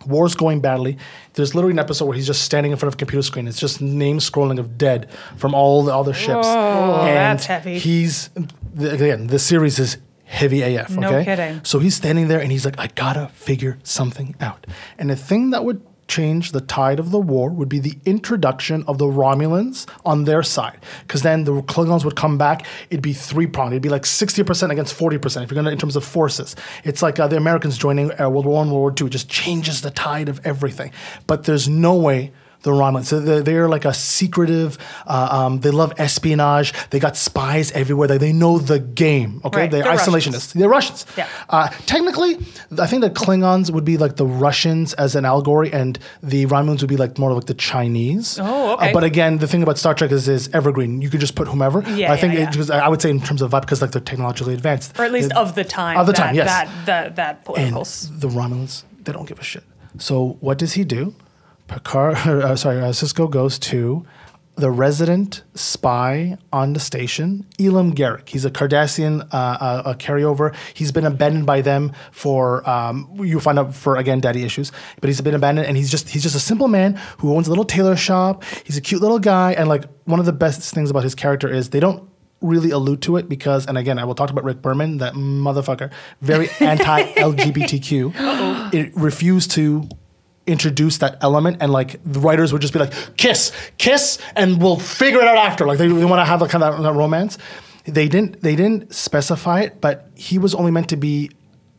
war's 0.06 0.34
going 0.34 0.60
badly. 0.60 0.98
There's 1.34 1.54
literally 1.54 1.72
an 1.72 1.78
episode 1.78 2.06
where 2.06 2.16
he's 2.16 2.26
just 2.26 2.42
standing 2.42 2.72
in 2.72 2.78
front 2.78 2.88
of 2.88 2.94
a 2.94 2.98
computer 2.98 3.22
screen. 3.22 3.48
It's 3.48 3.60
just 3.60 3.80
name 3.80 4.18
scrolling 4.18 4.58
of 4.58 4.76
dead 4.78 5.10
from 5.36 5.54
all 5.54 5.82
the 5.82 5.94
other 5.94 6.12
ships. 6.12 6.46
Oh, 6.46 6.90
Whoa, 6.90 7.06
and 7.06 7.16
that's 7.16 7.46
heavy. 7.46 7.78
He's 7.78 8.30
again, 8.78 9.26
the 9.28 9.38
series 9.38 9.78
is 9.78 9.98
heavy 10.24 10.62
AF. 10.62 10.96
No 10.96 11.22
kidding. 11.22 11.60
So 11.64 11.78
he's 11.78 11.94
standing 11.94 12.28
there 12.28 12.40
and 12.40 12.50
he's 12.50 12.64
like, 12.64 12.78
I 12.78 12.86
gotta 12.88 13.28
figure 13.28 13.78
something 13.82 14.34
out. 14.40 14.66
And 14.98 15.10
the 15.10 15.16
thing 15.16 15.50
that 15.50 15.64
would 15.64 15.82
change 16.12 16.52
the 16.52 16.60
tide 16.60 17.00
of 17.00 17.10
the 17.10 17.18
war 17.18 17.48
would 17.48 17.70
be 17.70 17.78
the 17.78 17.96
introduction 18.04 18.84
of 18.86 18.98
the 18.98 19.06
Romulans 19.06 19.86
on 20.04 20.24
their 20.24 20.42
side. 20.42 20.78
Because 21.06 21.22
then 21.22 21.44
the 21.44 21.62
Klingons 21.62 22.04
would 22.04 22.16
come 22.16 22.36
back, 22.36 22.66
it'd 22.90 23.02
be 23.02 23.14
three 23.14 23.46
pronged. 23.46 23.72
It'd 23.72 23.82
be 23.82 23.88
like 23.88 24.02
60% 24.02 24.70
against 24.70 24.98
40% 24.98 25.42
if 25.42 25.50
you're 25.50 25.56
gonna, 25.56 25.70
in 25.70 25.78
terms 25.78 25.96
of 25.96 26.04
forces. 26.04 26.54
It's 26.84 27.00
like 27.00 27.18
uh, 27.18 27.28
the 27.28 27.38
Americans 27.38 27.78
joining 27.78 28.12
uh, 28.20 28.28
World 28.28 28.44
War 28.44 28.56
One, 28.56 28.68
World 28.68 28.80
War 28.80 28.92
Two. 28.92 29.06
It 29.06 29.10
just 29.10 29.30
changes 29.30 29.80
the 29.80 29.90
tide 29.90 30.28
of 30.28 30.38
everything. 30.44 30.92
But 31.26 31.44
there's 31.44 31.66
no 31.68 31.94
way 31.94 32.32
the 32.62 32.70
Romulans. 32.70 33.06
So 33.06 33.20
they're, 33.20 33.42
they're 33.42 33.68
like 33.68 33.84
a 33.84 33.92
secretive. 33.94 34.78
Uh, 35.06 35.28
um, 35.30 35.60
they 35.60 35.70
love 35.70 35.92
espionage. 35.98 36.72
They 36.90 36.98
got 36.98 37.16
spies 37.16 37.70
everywhere. 37.72 38.08
They, 38.08 38.18
they 38.18 38.32
know 38.32 38.58
the 38.58 38.78
game. 38.78 39.40
Okay, 39.44 39.60
Right. 39.62 39.70
they're, 39.70 39.82
They're 39.82 39.92
isolationists. 39.94 40.52
They're 40.52 40.68
Russians. 40.68 41.04
Yeah. 41.16 41.28
Uh, 41.48 41.68
technically, 41.86 42.36
I 42.78 42.86
think 42.86 43.02
the 43.02 43.10
Klingons 43.10 43.70
would 43.70 43.84
be 43.84 43.96
like 43.98 44.16
the 44.16 44.26
Russians 44.26 44.94
as 44.94 45.14
an 45.16 45.24
allegory, 45.24 45.72
and 45.72 45.98
the 46.22 46.46
Romulans 46.46 46.80
would 46.80 46.88
be 46.88 46.96
like 46.96 47.18
more 47.18 47.32
like 47.32 47.44
the 47.46 47.54
Chinese. 47.54 48.38
Oh, 48.40 48.74
okay. 48.74 48.90
Uh, 48.90 48.92
but 48.94 49.04
again, 49.04 49.38
the 49.38 49.46
thing 49.46 49.62
about 49.62 49.78
Star 49.78 49.94
Trek 49.94 50.12
is 50.12 50.28
is 50.28 50.48
evergreen. 50.54 51.02
You 51.02 51.10
could 51.10 51.20
just 51.20 51.34
put 51.34 51.48
whomever. 51.48 51.82
Yeah, 51.88 52.08
But 52.08 52.14
I 52.14 52.16
think 52.20 52.34
yeah, 52.34 52.40
yeah. 52.40 52.50
because 52.50 52.70
I 52.70 52.88
would 52.88 53.02
say 53.02 53.10
in 53.10 53.20
terms 53.20 53.42
of 53.42 53.50
vibe 53.50 53.62
because 53.62 53.82
like 53.82 53.90
they're 53.92 54.00
technologically 54.00 54.54
advanced, 54.54 54.98
or 54.98 55.04
at 55.04 55.12
least 55.12 55.30
It- 55.32 55.36
of 55.36 55.54
the 55.54 55.64
time. 55.64 55.96
Of 55.98 56.06
the 56.06 56.12
that, 56.12 56.18
time, 56.22 56.34
yes. 56.34 56.46
That 56.48 56.86
that 56.86 57.16
that 57.16 57.36
and 57.36 57.44
political. 57.44 57.80
s- 57.82 58.08
the 58.12 58.28
Romulans, 58.28 58.84
they 59.04 59.12
don't 59.12 59.26
give 59.28 59.38
a 59.40 59.42
shit. 59.42 59.64
So 59.98 60.36
what 60.40 60.58
does 60.58 60.72
he 60.74 60.84
do? 60.84 61.14
Picard, 61.72 62.16
uh, 62.26 62.56
sorry, 62.56 62.80
uh, 62.80 62.92
Sisko 62.92 63.30
goes 63.30 63.58
to 63.58 64.04
the 64.56 64.70
resident 64.70 65.42
spy 65.54 66.36
on 66.52 66.74
the 66.74 66.80
station, 66.80 67.46
Elim 67.58 67.94
Garak. 67.94 68.28
He's 68.28 68.44
a 68.44 68.50
Cardassian 68.50 69.26
uh, 69.32 69.36
uh, 69.36 69.82
a 69.86 69.94
carryover. 69.94 70.54
He's 70.74 70.92
been 70.92 71.06
abandoned 71.06 71.46
by 71.46 71.62
them 71.62 71.92
for 72.10 72.68
um, 72.68 73.10
you 73.18 73.40
find 73.40 73.58
out 73.58 73.74
for 73.74 73.96
again 73.96 74.20
daddy 74.20 74.44
issues, 74.44 74.70
but 75.00 75.08
he's 75.08 75.20
been 75.22 75.34
abandoned 75.34 75.66
and 75.66 75.76
he's 75.76 75.90
just 75.90 76.10
he's 76.10 76.22
just 76.22 76.36
a 76.36 76.40
simple 76.40 76.68
man 76.68 77.00
who 77.18 77.34
owns 77.34 77.46
a 77.46 77.50
little 77.50 77.64
tailor 77.64 77.96
shop. 77.96 78.44
He's 78.64 78.76
a 78.76 78.82
cute 78.82 79.00
little 79.00 79.18
guy, 79.18 79.52
and 79.52 79.68
like 79.68 79.84
one 80.04 80.20
of 80.20 80.26
the 80.26 80.32
best 80.32 80.74
things 80.74 80.90
about 80.90 81.04
his 81.04 81.14
character 81.14 81.48
is 81.48 81.70
they 81.70 81.80
don't 81.80 82.08
really 82.42 82.70
allude 82.70 83.00
to 83.02 83.16
it 83.16 83.28
because, 83.28 83.66
and 83.66 83.78
again, 83.78 83.98
I 83.98 84.04
will 84.04 84.14
talk 84.14 84.30
about 84.30 84.44
Rick 84.44 84.60
Berman, 84.60 84.98
that 84.98 85.14
motherfucker, 85.14 85.90
very 86.20 86.50
anti-LGBTQ. 86.60 88.74
It 88.74 88.96
refused 88.96 89.52
to 89.52 89.88
introduce 90.46 90.98
that 90.98 91.18
element, 91.22 91.58
and 91.60 91.72
like 91.72 92.00
the 92.04 92.20
writers 92.20 92.52
would 92.52 92.62
just 92.62 92.72
be 92.72 92.78
like, 92.78 92.92
"Kiss, 93.16 93.52
kiss, 93.78 94.18
and 94.36 94.60
we'll 94.60 94.78
figure 94.78 95.20
it 95.20 95.26
out 95.26 95.38
after." 95.38 95.66
Like 95.66 95.78
they, 95.78 95.88
they 95.88 96.04
want 96.04 96.20
to 96.20 96.24
have 96.24 96.40
that 96.40 96.50
kind 96.50 96.64
of 96.64 96.82
that 96.82 96.92
romance. 96.92 97.38
They 97.84 98.08
didn't. 98.08 98.42
They 98.42 98.56
didn't 98.56 98.94
specify 98.94 99.62
it, 99.62 99.80
but 99.80 100.08
he 100.14 100.38
was 100.38 100.54
only 100.54 100.70
meant 100.70 100.88
to 100.90 100.96
be 100.96 101.30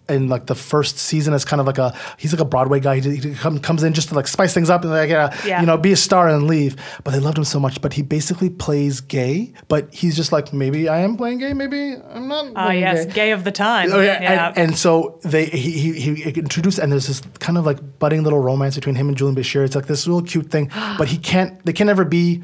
in 0.10 0.28
like 0.28 0.48
the 0.48 0.56
first 0.56 0.98
season 0.98 1.34
as 1.34 1.46
kind 1.46 1.60
of 1.60 1.66
like 1.66 1.78
a 1.78 1.96
he's 2.18 2.34
like 2.34 2.42
a 2.42 2.46
Broadway 2.46 2.80
guy. 2.80 3.00
He, 3.00 3.16
he 3.18 3.34
come, 3.36 3.60
comes 3.60 3.84
in 3.84 3.94
just 3.94 4.10
to 4.10 4.16
like 4.16 4.28
spice 4.28 4.54
things 4.54 4.70
up 4.70 4.82
and 4.84 4.92
like 4.92 5.12
uh, 5.12 5.30
Yeah. 5.46 5.62
you 5.62 5.66
know 5.66 5.78
be 5.78 5.92
a 5.92 5.96
star 5.96 6.28
and 6.28 6.48
leave. 6.48 6.76
But 7.04 7.12
they 7.12 7.20
loved 7.20 7.38
him 7.38 7.44
so 7.46 7.60
much. 7.60 7.82
But 7.82 7.94
he 7.94 8.02
basically 8.02 8.50
plays 8.50 9.02
gay. 9.02 9.54
But 9.68 9.94
he's 9.94 10.16
just 10.16 10.32
like 10.32 10.52
maybe 10.54 10.90
I 10.90 11.00
am 11.00 11.16
playing 11.16 11.40
gay, 11.40 11.54
maybe 11.54 11.96
I'm 12.12 12.28
not. 12.28 12.48
Ah, 12.56 12.66
playing 12.68 12.82
yes, 12.82 13.06
gay. 13.06 13.12
gay 13.14 13.32
of 13.32 13.44
the 13.44 13.52
time. 13.52 13.90
Oh 13.94 14.02
yeah, 14.02 14.22
yeah. 14.22 14.48
And, 14.50 14.58
and 14.70 14.78
so 14.78 15.20
they 15.24 15.46
he, 15.46 15.94
he 15.94 16.16
he 16.16 16.32
introduced 16.32 16.80
and 16.80 16.92
there's 16.92 17.08
this 17.08 17.22
kind 17.40 17.58
of 17.58 17.66
like 17.66 18.00
budding 18.00 18.24
little 18.24 18.40
romance 18.40 18.76
between 18.76 18.96
him 18.96 19.08
and 19.08 19.18
Julian 19.18 19.36
Bashir. 19.36 19.64
It's 19.64 19.76
like 19.76 19.88
this 19.88 20.06
little 20.08 20.22
cute 20.24 20.50
thing, 20.52 20.70
but 20.98 21.08
he 21.08 21.18
can't. 21.18 21.64
They 21.66 21.74
can 21.74 21.88
never 21.88 22.04
be 22.06 22.44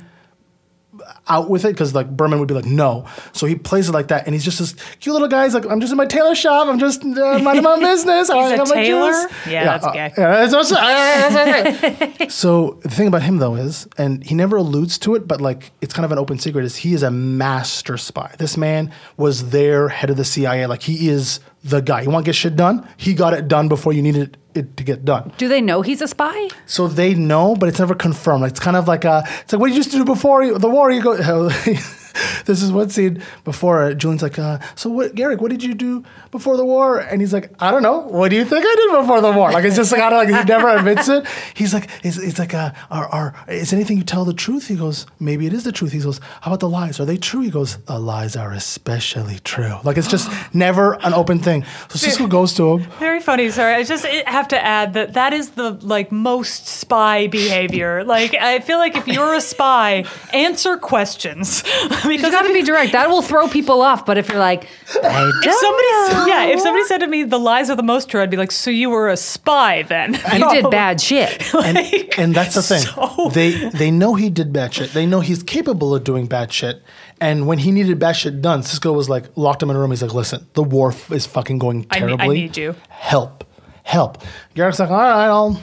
out 1.30 1.50
with 1.50 1.64
it 1.66 1.70
because 1.74 1.94
like 1.96 2.10
Berman 2.10 2.40
would 2.40 2.48
be 2.48 2.54
like 2.54 2.66
no. 2.66 3.06
So 3.34 3.46
he 3.46 3.56
plays 3.56 3.88
it 3.90 3.92
like 3.94 4.08
that, 4.10 4.26
and 4.26 4.34
he's 4.34 4.44
just 4.44 4.60
this 4.60 4.74
cute 5.00 5.14
little 5.14 5.28
guy. 5.28 5.46
He's 5.46 5.54
like, 5.54 5.66
I'm 5.70 5.80
just 5.80 5.92
in 5.92 5.98
my 5.98 6.06
tailor 6.06 6.36
shop. 6.36 6.68
I'm 6.68 6.80
just 6.80 7.04
uh, 7.04 7.40
minding 7.40 7.64
my 7.64 7.80
business. 7.80 8.30
I 8.30 8.50
He's 8.52 8.60
a 8.60 8.74
tailor? 8.74 9.12
juice." 9.12 9.32
Yeah, 9.48 9.64
that's 9.66 9.86
uh, 9.86 9.92
gay. 9.92 10.12
yeah, 10.18 10.32
that's 10.46 10.54
also- 10.54 10.76
that's 10.76 12.34
so 12.36 12.80
the 12.84 12.90
thing 12.90 13.08
about 13.08 13.22
him 13.24 13.38
though 13.38 13.56
is, 13.56 13.88
and 13.98 14.24
he 14.24 14.36
never 14.36 14.58
alludes 14.58 14.98
to 15.00 15.16
it, 15.16 15.28
but 15.28 15.42
like 15.42 15.72
it's 15.82 15.94
kind 15.94 16.06
of 16.06 16.12
an 16.12 16.18
open 16.18 16.40
secret, 16.40 16.66
is 16.66 16.78
he 16.78 16.94
is 16.94 17.04
a 17.04 17.12
master 17.12 17.98
spy. 17.98 18.34
This 18.38 18.58
man 18.58 18.92
was 19.18 19.50
their 19.52 19.90
head 19.90 20.10
of 20.10 20.18
the 20.18 20.26
CIA. 20.26 20.66
Like 20.68 20.82
he 20.84 21.10
is 21.10 21.40
the 21.64 21.82
guy. 21.82 22.02
You 22.02 22.10
want 22.10 22.26
to 22.26 22.30
get 22.30 22.36
shit 22.36 22.56
done? 22.56 22.88
He 22.98 23.14
got 23.14 23.34
it 23.34 23.48
done 23.48 23.68
before 23.68 23.94
you 23.94 24.02
needed 24.02 24.38
it 24.56 24.78
to 24.78 24.84
get 24.84 25.06
done. 25.06 25.32
Do 25.38 25.48
they 25.48 25.62
know 25.62 25.82
he's 25.82 26.02
a 26.02 26.08
spy? 26.08 26.50
So 26.66 26.88
they 26.88 27.14
know, 27.14 27.56
but 27.56 27.70
it's 27.70 27.80
never 27.80 27.96
confirmed. 27.96 28.46
It's 28.46 28.60
kind 28.60 28.78
of 28.78 28.88
like 28.88 29.06
a, 29.06 29.24
it's 29.42 29.54
like 29.54 29.60
what 29.60 29.68
did 29.68 29.74
you 29.74 29.80
used 29.80 29.92
to 29.92 29.98
do 29.98 30.06
before 30.06 30.58
the 30.58 30.70
war? 30.70 30.92
You 30.92 31.02
go. 31.02 31.50
this 32.46 32.62
is 32.62 32.72
one 32.72 32.90
scene 32.90 33.22
before 33.44 33.94
Julian's 33.94 34.22
like, 34.22 34.40
uh, 34.40 34.60
so 34.76 34.90
what, 34.90 35.16
Garak? 35.16 35.40
What 35.40 35.52
did 35.52 35.64
you 35.64 35.74
do 35.74 36.04
before 36.32 36.58
the 36.58 36.66
war? 36.66 37.00
And 37.00 37.22
he's 37.22 37.34
like, 37.34 37.52
I 37.60 37.72
don't 37.72 37.84
know. 37.84 38.00
What 38.00 38.30
do 38.30 38.36
you 38.36 38.46
think 38.46 38.66
I 38.66 38.76
did 38.76 39.02
before 39.02 39.22
the 39.22 39.32
war? 39.32 39.52
Like 39.52 39.66
it's 39.66 39.76
just 39.76 39.92
like 39.92 40.02
kind 40.02 40.14
of 40.14 40.20
like 40.20 40.28
he 40.28 40.44
never 40.48 40.70
admits 40.78 41.08
it. 41.10 41.26
He's 41.54 41.74
like, 41.74 41.90
it's, 42.04 42.18
it's 42.18 42.40
like, 42.40 42.54
uh, 42.54 42.72
are, 42.90 43.08
are 43.08 43.46
is 43.48 43.74
anything 43.74 43.98
you 43.98 44.04
tell 44.04 44.26
the 44.26 44.34
truth? 44.34 44.68
He 44.68 44.76
goes, 44.76 45.06
maybe 45.20 45.46
it 45.46 45.54
is 45.54 45.64
the 45.64 45.72
truth. 45.72 45.92
He 45.92 46.00
goes, 46.00 46.20
how 46.42 46.52
about 46.52 46.60
the 46.60 46.70
lies? 46.70 47.00
Are 47.00 47.06
they 47.06 47.18
true? 47.18 47.42
He 47.42 47.50
goes, 47.50 47.78
the 47.78 48.00
lies 48.00 48.36
are 48.36 48.52
especially 48.52 49.40
true. 49.40 49.76
Like 49.84 49.98
it's 49.98 50.08
just 50.08 50.30
never 50.54 50.94
an 51.06 51.14
open 51.14 51.40
thing. 51.40 51.64
So 51.90 52.00
Sisko 52.00 52.30
goes 52.30 52.54
to 52.56 52.78
him. 52.78 52.92
Very 53.00 53.20
funny. 53.20 53.50
Sorry, 53.52 53.74
I 53.74 53.84
just 53.84 54.06
have 54.06 54.48
to 54.50 54.64
add 54.64 54.94
that 54.94 55.14
that 55.14 55.34
is 55.34 55.52
the 55.52 55.72
like 55.72 56.12
most 56.12 56.68
spy 56.68 57.28
behavior. 57.28 58.04
Like 58.04 58.34
I 58.36 58.60
feel 58.60 58.78
like 58.78 58.96
if 58.96 59.08
you're 59.08 59.34
a 59.34 59.42
spy, 59.42 60.06
answer 60.34 60.78
questions 60.78 61.62
because 62.08 62.24
You 62.26 62.32
got 62.32 62.44
to 62.44 62.54
be 62.54 62.62
direct. 62.64 62.92
That 62.94 63.10
will 63.10 63.22
throw 63.22 63.48
people 63.48 63.82
off. 63.82 64.06
But 64.06 64.18
if 64.18 64.30
you're 64.30 64.40
like, 64.40 64.64
I 65.04 65.30
If 65.30 65.44
don't 65.44 65.62
somebody, 65.62 66.20
know. 66.20 66.26
yeah, 66.28 66.46
if 66.46 66.60
somebody 66.60 66.86
said 66.86 67.00
to 67.00 67.08
me, 67.08 67.24
"The 67.24 67.40
lies 67.40 67.70
are 67.70 67.76
the 67.76 67.84
most 67.84 68.10
true," 68.10 68.22
I'd 68.22 68.30
be 68.30 68.38
like, 68.38 68.52
"So 68.52 68.70
you 68.72 68.90
were 68.90 69.10
a 69.10 69.18
spy 69.18 69.84
then?" 69.84 70.14
you 70.36 70.50
did 70.52 70.70
bad 70.72 71.00
shit. 71.02 71.54
and, 71.54 71.76
Like, 71.76 72.18
and 72.20 72.34
that's 72.36 72.56
the 72.56 72.62
thing. 72.62 72.82
so- 72.82 73.30
They 73.34 73.70
they 73.70 73.92
know 73.92 74.16
he 74.16 74.30
did 74.30 74.52
bad 74.54 74.74
shit. 74.74 74.92
They 74.94 75.06
know 75.06 75.20
he's 75.20 75.44
capable 75.44 75.94
of 75.96 76.04
doing 76.04 76.26
bad 76.28 76.52
shit. 76.52 76.82
And 77.22 77.48
when 77.48 77.58
he 77.60 77.72
needed 77.72 78.00
bad 78.00 78.14
shit 78.14 78.42
done, 78.42 78.62
Sisko 78.62 78.94
was 78.96 79.10
like 79.10 79.26
locked 79.36 79.62
him 79.62 79.70
in 79.70 79.76
a 79.76 79.80
room. 79.80 79.92
He's 79.92 80.02
like, 80.02 80.14
"Listen, 80.14 80.48
the 80.54 80.64
war 80.64 80.92
f- 80.92 81.12
is 81.12 81.26
fucking 81.26 81.60
going 81.60 81.86
I 81.92 82.00
need- 82.00 82.22
I 82.22 82.28
need 82.28 82.56
you." 82.58 82.76
Help, 82.88 83.44
help." 83.84 84.20
Garak's 84.56 84.80
like, 84.80 84.90
"All 84.90 84.98
right, 84.98 85.26
I'll, 85.28 85.62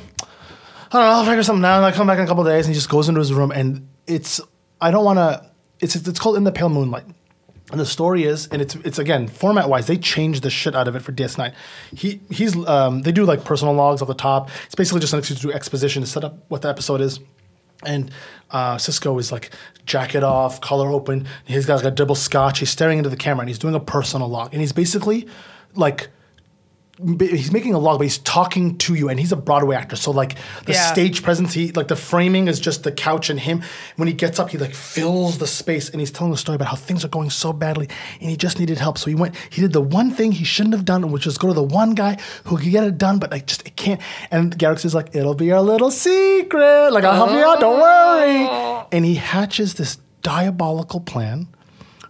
I 0.92 0.92
don't 0.92 1.02
know, 1.02 1.08
I'll 1.08 1.24
figure 1.24 1.42
something 1.42 1.64
out." 1.64 1.78
And 1.78 1.86
I 1.86 1.92
come 1.92 2.06
back 2.06 2.18
in 2.18 2.24
a 2.24 2.26
couple 2.28 2.46
of 2.46 2.52
days, 2.52 2.66
and 2.66 2.74
he 2.74 2.78
just 2.78 2.90
goes 2.90 3.08
into 3.08 3.20
his 3.20 3.32
room, 3.32 3.50
and 3.52 3.88
it's 4.06 4.40
I 4.80 4.90
don't 4.90 5.04
want 5.04 5.18
to. 5.18 5.44
It's 5.80 5.94
it's 5.94 6.18
called 6.18 6.36
In 6.36 6.44
the 6.44 6.52
Pale 6.52 6.70
Moonlight. 6.70 7.04
And 7.72 7.80
the 7.80 7.86
story 7.86 8.22
is, 8.22 8.46
and 8.48 8.62
it's 8.62 8.76
it's 8.76 8.98
again 8.98 9.26
format 9.26 9.68
wise, 9.68 9.88
they 9.88 9.96
changed 9.96 10.44
the 10.44 10.50
shit 10.50 10.76
out 10.76 10.86
of 10.86 10.94
it 10.94 11.00
for 11.00 11.10
DS9. 11.10 11.52
He 11.92 12.20
he's 12.30 12.56
um, 12.66 13.02
they 13.02 13.10
do 13.10 13.24
like 13.24 13.44
personal 13.44 13.74
logs 13.74 14.00
off 14.00 14.08
the 14.08 14.14
top. 14.14 14.50
It's 14.66 14.76
basically 14.76 15.00
just 15.00 15.12
an 15.12 15.18
excuse 15.18 15.40
to 15.40 15.48
do 15.48 15.52
exposition 15.52 16.02
to 16.02 16.08
set 16.08 16.22
up 16.22 16.38
what 16.48 16.62
the 16.62 16.68
episode 16.68 17.00
is. 17.00 17.18
And 17.84 18.10
uh, 18.52 18.76
Sisko 18.76 19.18
is 19.18 19.32
like 19.32 19.50
jacket 19.84 20.22
off, 20.22 20.60
collar 20.60 20.90
open. 20.90 21.26
He's 21.44 21.66
got 21.66 21.76
like 21.76 21.84
a 21.84 21.90
double 21.90 22.14
scotch. 22.14 22.60
He's 22.60 22.70
staring 22.70 22.98
into 22.98 23.10
the 23.10 23.16
camera 23.16 23.40
and 23.40 23.48
he's 23.48 23.58
doing 23.58 23.74
a 23.74 23.80
personal 23.80 24.28
log. 24.28 24.52
And 24.52 24.60
he's 24.60 24.72
basically 24.72 25.26
like 25.74 26.08
he's 27.18 27.52
making 27.52 27.74
a 27.74 27.78
log, 27.78 27.98
but 27.98 28.04
he's 28.04 28.18
talking 28.18 28.78
to 28.78 28.94
you, 28.94 29.08
and 29.08 29.20
he's 29.20 29.32
a 29.32 29.36
Broadway 29.36 29.76
actor. 29.76 29.96
So 29.96 30.10
like 30.10 30.36
the 30.64 30.72
Yeah. 30.72 30.92
stage 30.92 31.22
presence, 31.22 31.52
he 31.52 31.70
like 31.72 31.88
the 31.88 31.96
framing 31.96 32.48
is 32.48 32.58
just 32.58 32.82
the 32.84 32.92
couch 32.92 33.28
and 33.28 33.38
him. 33.38 33.62
When 33.96 34.08
he 34.08 34.14
gets 34.14 34.38
up, 34.40 34.50
he 34.50 34.58
like 34.58 34.74
fills 34.74 35.38
the 35.38 35.46
space, 35.46 35.90
and 35.90 36.00
he's 36.00 36.10
telling 36.10 36.32
a 36.32 36.36
story 36.36 36.56
about 36.56 36.68
how 36.68 36.76
things 36.76 37.04
are 37.04 37.08
going 37.08 37.30
so 37.30 37.52
badly, 37.52 37.88
and 38.20 38.30
he 38.30 38.36
just 38.36 38.58
needed 38.58 38.78
help. 38.78 38.96
So 38.98 39.10
he 39.10 39.14
went, 39.14 39.34
he 39.50 39.60
did 39.60 39.72
the 39.72 39.80
one 39.80 40.10
thing 40.10 40.32
he 40.32 40.44
shouldn't 40.44 40.74
have 40.74 40.84
done, 40.84 41.10
which 41.12 41.26
was 41.26 41.36
go 41.38 41.48
to 41.48 41.54
the 41.54 41.62
one 41.62 41.94
guy 41.94 42.18
who 42.44 42.56
could 42.56 42.70
get 42.70 42.84
it 42.84 42.96
done, 42.98 43.18
but 43.18 43.30
like 43.30 43.46
just 43.46 43.66
it 43.66 43.76
can't. 43.76 44.00
And 44.30 44.56
Garak 44.58 44.84
is 44.84 44.94
like, 44.94 45.14
"It'll 45.14 45.34
be 45.34 45.52
our 45.52 45.62
little 45.62 45.90
secret. 45.90 46.92
Like 46.92 47.04
I'll 47.04 47.14
help 47.14 47.30
you 47.32 47.44
out. 47.44 47.60
Don't 47.60 47.78
worry." 47.80 48.46
Oh. 48.48 48.86
And 48.90 49.04
he 49.04 49.16
hatches 49.16 49.74
this 49.74 49.98
diabolical 50.22 51.00
plan 51.00 51.48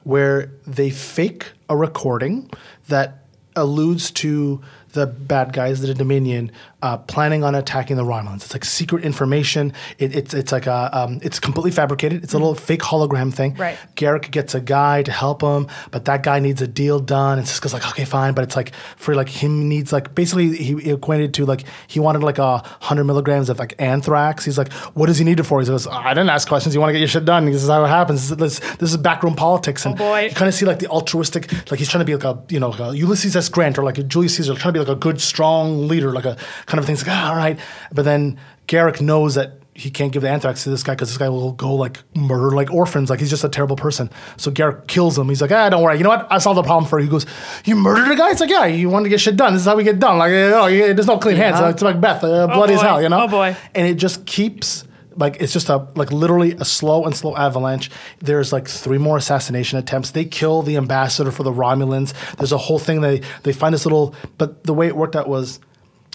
where 0.05 0.53
they 0.66 0.88
fake 0.90 1.53
a 1.68 1.77
recording 1.77 2.49
that 2.88 3.25
alludes 3.57 4.11
to 4.12 4.61
the 4.92 5.07
bad 5.07 5.53
guys, 5.53 5.81
the 5.81 5.95
Dominion, 5.95 6.53
uh, 6.82 6.98
planning 6.98 7.42
on 7.42 7.54
attacking 7.54 7.96
the 7.96 8.04
Romulans. 8.04 8.36
It's 8.44 8.52
like 8.52 8.64
secret 8.64 9.02
information. 9.04 9.72
It, 9.98 10.14
it's 10.14 10.34
it's 10.34 10.52
like 10.52 10.66
a 10.66 10.90
um, 10.92 11.18
it's 11.22 11.40
completely 11.40 11.70
fabricated. 11.70 12.22
It's 12.22 12.34
a 12.34 12.38
little 12.38 12.54
fake 12.54 12.80
hologram 12.82 13.32
thing. 13.32 13.54
Right. 13.54 13.78
Garak 13.96 14.30
gets 14.30 14.54
a 14.54 14.60
guy 14.60 15.02
to 15.02 15.10
help 15.10 15.42
him, 15.42 15.68
but 15.90 16.04
that 16.04 16.22
guy 16.22 16.38
needs 16.38 16.60
a 16.60 16.66
deal 16.66 17.00
done. 17.00 17.38
And 17.38 17.46
Sisko's 17.46 17.72
like, 17.72 17.86
okay, 17.88 18.04
fine, 18.04 18.34
but 18.34 18.44
it's 18.44 18.56
like 18.56 18.74
for 18.96 19.14
like 19.14 19.28
him 19.28 19.68
needs 19.68 19.92
like 19.92 20.14
basically 20.14 20.54
he, 20.56 20.74
he 20.76 20.90
equated 20.92 21.32
to 21.34 21.46
like 21.46 21.64
he 21.88 21.98
wanted 21.98 22.22
like 22.22 22.38
a 22.38 22.58
hundred 22.80 23.04
milligrams 23.04 23.48
of 23.48 23.58
like 23.58 23.74
anthrax. 23.78 24.44
He's 24.44 24.58
like, 24.58 24.72
what 24.94 25.06
does 25.06 25.18
he 25.18 25.24
need 25.24 25.40
it 25.40 25.44
for? 25.44 25.60
He 25.60 25.66
goes, 25.66 25.86
I 25.86 26.10
didn't 26.10 26.30
ask 26.30 26.46
questions. 26.46 26.74
You 26.74 26.80
want 26.80 26.90
to 26.90 26.92
get 26.92 26.98
your 27.00 27.08
shit 27.08 27.24
done. 27.24 27.46
This 27.46 27.62
is 27.62 27.68
how 27.70 27.84
it 27.84 27.88
happens. 27.88 28.28
This, 28.28 28.58
this, 28.58 28.76
this 28.76 28.90
is 28.90 28.96
backroom 28.98 29.34
politics. 29.34 29.86
And 29.86 29.94
Oh, 29.94 29.98
boy. 29.98 30.24
you 30.26 30.30
kind 30.32 30.48
of 30.48 30.54
see 30.54 30.66
like 30.66 30.78
the 30.80 30.88
altruistic, 30.88 31.50
like 31.70 31.78
he's 31.78 31.88
trying 31.88 32.00
to 32.00 32.04
be 32.04 32.14
like 32.14 32.24
a 32.24 32.38
you 32.52 32.60
know 32.60 32.68
like 32.68 32.80
a 32.80 32.96
Ulysses 32.96 33.34
S. 33.34 33.48
Grant 33.48 33.78
or 33.78 33.82
like 33.84 33.96
a 33.98 34.02
Julius 34.02 34.36
Caesar, 34.36 34.54
trying 34.54 34.74
to 34.74 34.80
be 34.80 34.84
like 34.86 34.94
a 34.94 35.00
good 35.00 35.20
strong 35.20 35.88
leader, 35.88 36.12
like 36.12 36.24
a 36.26 36.36
kind 36.66 36.79
of 36.79 36.87
thing. 36.87 36.94
It's 36.94 37.07
like 37.07 37.16
ah, 37.16 37.31
all 37.31 37.37
right, 37.37 37.59
but 37.92 38.05
then 38.05 38.38
Garak 38.66 39.00
knows 39.00 39.35
that 39.37 39.61
he 39.76 39.90
can't 39.90 40.11
give 40.11 40.22
the 40.22 40.31
anthrax 40.31 40.64
to 40.64 40.70
this 40.70 40.83
guy 40.83 40.94
because 40.94 41.11
this 41.11 41.18
guy 41.18 41.29
will 41.29 41.52
go 41.52 41.74
like 41.74 41.98
murder 42.16 42.57
like 42.57 42.72
orphans. 42.72 43.11
Like 43.11 43.20
he's 43.20 43.29
just 43.29 43.44
a 43.44 43.48
terrible 43.48 43.76
person. 43.76 44.11
So 44.38 44.50
Garak 44.50 44.87
kills 44.87 45.18
him. 45.18 45.29
He's 45.29 45.42
like, 45.42 45.52
ah, 45.52 45.68
don't 45.68 45.83
worry. 45.83 45.98
You 45.98 46.05
know 46.05 46.09
what? 46.09 46.26
I 46.31 46.38
solved 46.38 46.57
the 46.57 46.62
problem 46.62 46.88
for 46.88 46.98
you. 46.98 47.05
He 47.05 47.11
goes, 47.11 47.26
you 47.66 47.76
murdered 47.76 48.11
a 48.11 48.16
guy? 48.16 48.31
It's 48.31 48.40
like, 48.40 48.48
yeah, 48.48 48.64
you 48.64 48.88
wanted 48.88 49.05
to 49.05 49.11
get 49.11 49.20
shit 49.20 49.37
done. 49.37 49.52
This 49.52 49.61
is 49.61 49.66
how 49.66 49.76
we 49.76 49.85
get 49.85 49.98
done. 49.98 50.16
Like, 50.16 50.31
oh, 50.31 50.66
yeah, 50.66 50.94
there's 50.94 51.07
no 51.07 51.18
clean 51.18 51.37
hands. 51.37 51.61
It's 51.61 51.83
like 51.83 52.00
Beth, 52.00 52.24
uh, 52.24 52.46
bloody 52.46 52.72
as 52.72 52.81
boy. 52.81 52.87
hell, 52.87 53.02
you 53.02 53.11
know? 53.11 53.24
Oh, 53.24 53.29
boy. 53.29 53.55
And 53.74 53.87
it 53.87 53.96
just 53.96 54.24
keeps 54.24 54.85
like 55.18 55.37
it's 55.40 55.52
just 55.52 55.68
a 55.68 55.88
like 55.94 56.12
literally 56.12 56.52
a 56.52 56.64
slow 56.64 57.05
and 57.05 57.14
slow 57.14 57.37
avalanche. 57.37 57.90
There's 58.20 58.52
like 58.52 58.68
three 58.68 58.98
more 58.98 59.16
assassination 59.16 59.79
attempts. 59.79 60.11
They 60.11 60.24
kill 60.24 60.62
the 60.62 60.76
ambassador 60.76 61.31
for 61.31 61.42
the 61.42 61.52
Romulans. 61.52 62.14
There's 62.37 62.52
a 62.52 62.59
whole 62.59 62.79
thing. 62.79 63.00
They 63.00 63.22
they 63.42 63.52
find 63.52 63.74
this 63.74 63.85
little. 63.85 64.14
But 64.38 64.64
the 64.64 64.74
way 64.74 64.87
it 64.87 64.96
worked 64.96 65.16
out 65.16 65.29
was 65.29 65.61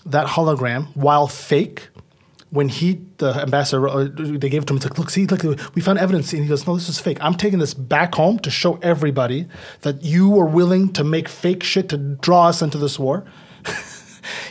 that 0.05 0.27
hologram, 0.27 0.87
while 0.95 1.27
fake, 1.27 1.89
when 2.49 2.67
he 2.67 3.01
the 3.17 3.33
ambassador 3.35 3.87
uh, 3.87 4.07
they 4.13 4.49
gave 4.49 4.63
it 4.63 4.65
to 4.65 4.73
him, 4.73 4.77
it's 4.77 4.85
like 4.85 4.97
look, 4.97 5.09
see, 5.09 5.25
look, 5.25 5.43
we 5.73 5.81
found 5.81 5.99
evidence, 5.99 6.33
and 6.33 6.43
he 6.43 6.49
goes, 6.49 6.67
no, 6.67 6.75
this 6.75 6.89
is 6.89 6.99
fake. 6.99 7.17
I'm 7.21 7.35
taking 7.35 7.59
this 7.59 7.73
back 7.73 8.15
home 8.15 8.39
to 8.39 8.49
show 8.49 8.77
everybody 8.81 9.47
that 9.81 10.03
you 10.03 10.29
were 10.29 10.45
willing 10.45 10.91
to 10.93 11.03
make 11.03 11.29
fake 11.29 11.63
shit 11.63 11.87
to 11.89 11.97
draw 11.97 12.47
us 12.47 12.61
into 12.61 12.77
this 12.77 12.99
war. 12.99 13.25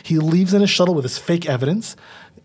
He 0.03 0.17
leaves 0.17 0.53
in 0.53 0.61
his 0.61 0.69
shuttle 0.69 0.95
with 0.95 1.03
his 1.03 1.17
fake 1.17 1.47
evidence. 1.47 1.95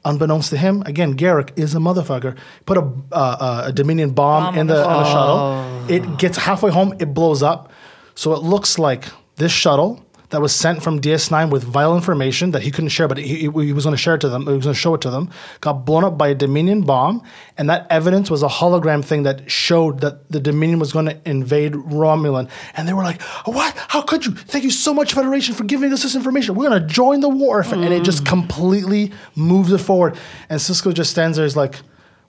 Unbeknownst 0.05 0.51
to 0.51 0.57
him, 0.57 0.83
again, 0.87 1.17
Garak 1.17 1.51
is 1.59 1.75
a 1.75 1.79
motherfucker. 1.79 2.37
Put 2.65 2.79
a, 2.79 2.83
uh, 2.83 3.15
uh, 3.15 3.65
a 3.67 3.73
Dominion 3.73 4.11
bomb, 4.11 4.45
Bomb 4.45 4.59
in 4.59 4.67
the, 4.69 4.75
the 4.75 4.87
on 4.87 5.03
the 5.03 5.11
shuttle. 5.11 5.91
It 5.91 6.19
gets 6.19 6.39
halfway 6.39 6.71
home, 6.71 6.95
it 7.01 7.13
blows 7.13 7.43
up. 7.43 7.73
So 8.15 8.33
it 8.33 8.43
looks 8.43 8.79
like 8.79 9.07
this 9.37 9.53
shuttle 9.53 10.06
that 10.31 10.41
was 10.41 10.55
sent 10.55 10.83
from 10.83 11.01
DS9 11.01 11.51
with 11.51 11.63
vital 11.63 11.95
information 11.95 12.51
that 12.51 12.63
he 12.63 12.71
couldn't 12.71 12.91
share, 12.91 13.07
but 13.07 13.19
he, 13.19 13.37
he, 13.37 13.49
was 13.49 13.85
going 13.85 13.95
to 13.95 13.97
share 13.97 14.15
it 14.15 14.21
to 14.23 14.29
them. 14.29 14.47
He 14.47 14.53
was 14.53 14.65
going 14.65 14.75
to 14.75 14.81
show 14.81 14.95
it 14.95 15.01
to 15.03 15.11
them. 15.11 15.31
Got 15.61 15.85
blown 15.85 16.05
up 16.05 16.19
by 16.19 16.29
a 16.29 16.35
Dominion 16.35 16.83
bomb, 16.83 17.23
and 17.57 17.71
that 17.71 17.87
evidence 17.91 18.31
was 18.31 18.43
a 18.43 18.49
hologram 18.49 19.05
thing 19.05 19.23
that 19.23 19.51
showed 19.51 20.01
that 20.01 20.31
the 20.31 20.41
Dominion 20.41 20.79
was 20.79 20.93
going 20.93 21.07
to 21.07 21.19
invade 21.29 21.73
Romulan. 21.73 22.51
And 22.77 22.89
they 22.89 22.93
were 22.93 23.05
like, 23.05 23.23
"What? 23.45 23.75
How 23.89 24.03
could 24.03 24.27
you? 24.27 24.33
Thank 24.33 24.65
you 24.65 24.71
so 24.71 24.93
much, 24.93 25.15
Federation, 25.15 25.55
for 25.55 25.65
giving 25.65 25.93
us 25.93 26.03
this 26.03 26.15
information. 26.15 26.55
We're 26.55 26.69
going 26.69 26.83
to 26.83 26.89
join 26.89 27.21
the 27.21 27.29
war." 27.29 27.61
And 27.61 27.93
it 27.93 28.03
just 28.03 28.25
mm. 28.25 28.27
completely 28.27 29.13
moves 29.35 29.73
it 29.73 29.79
forward. 29.79 30.17
And 30.49 30.61
Sisko 30.61 30.93
just 30.93 31.11
stands 31.11 31.37
there, 31.37 31.47
is 31.47 31.57
like, 31.57 31.77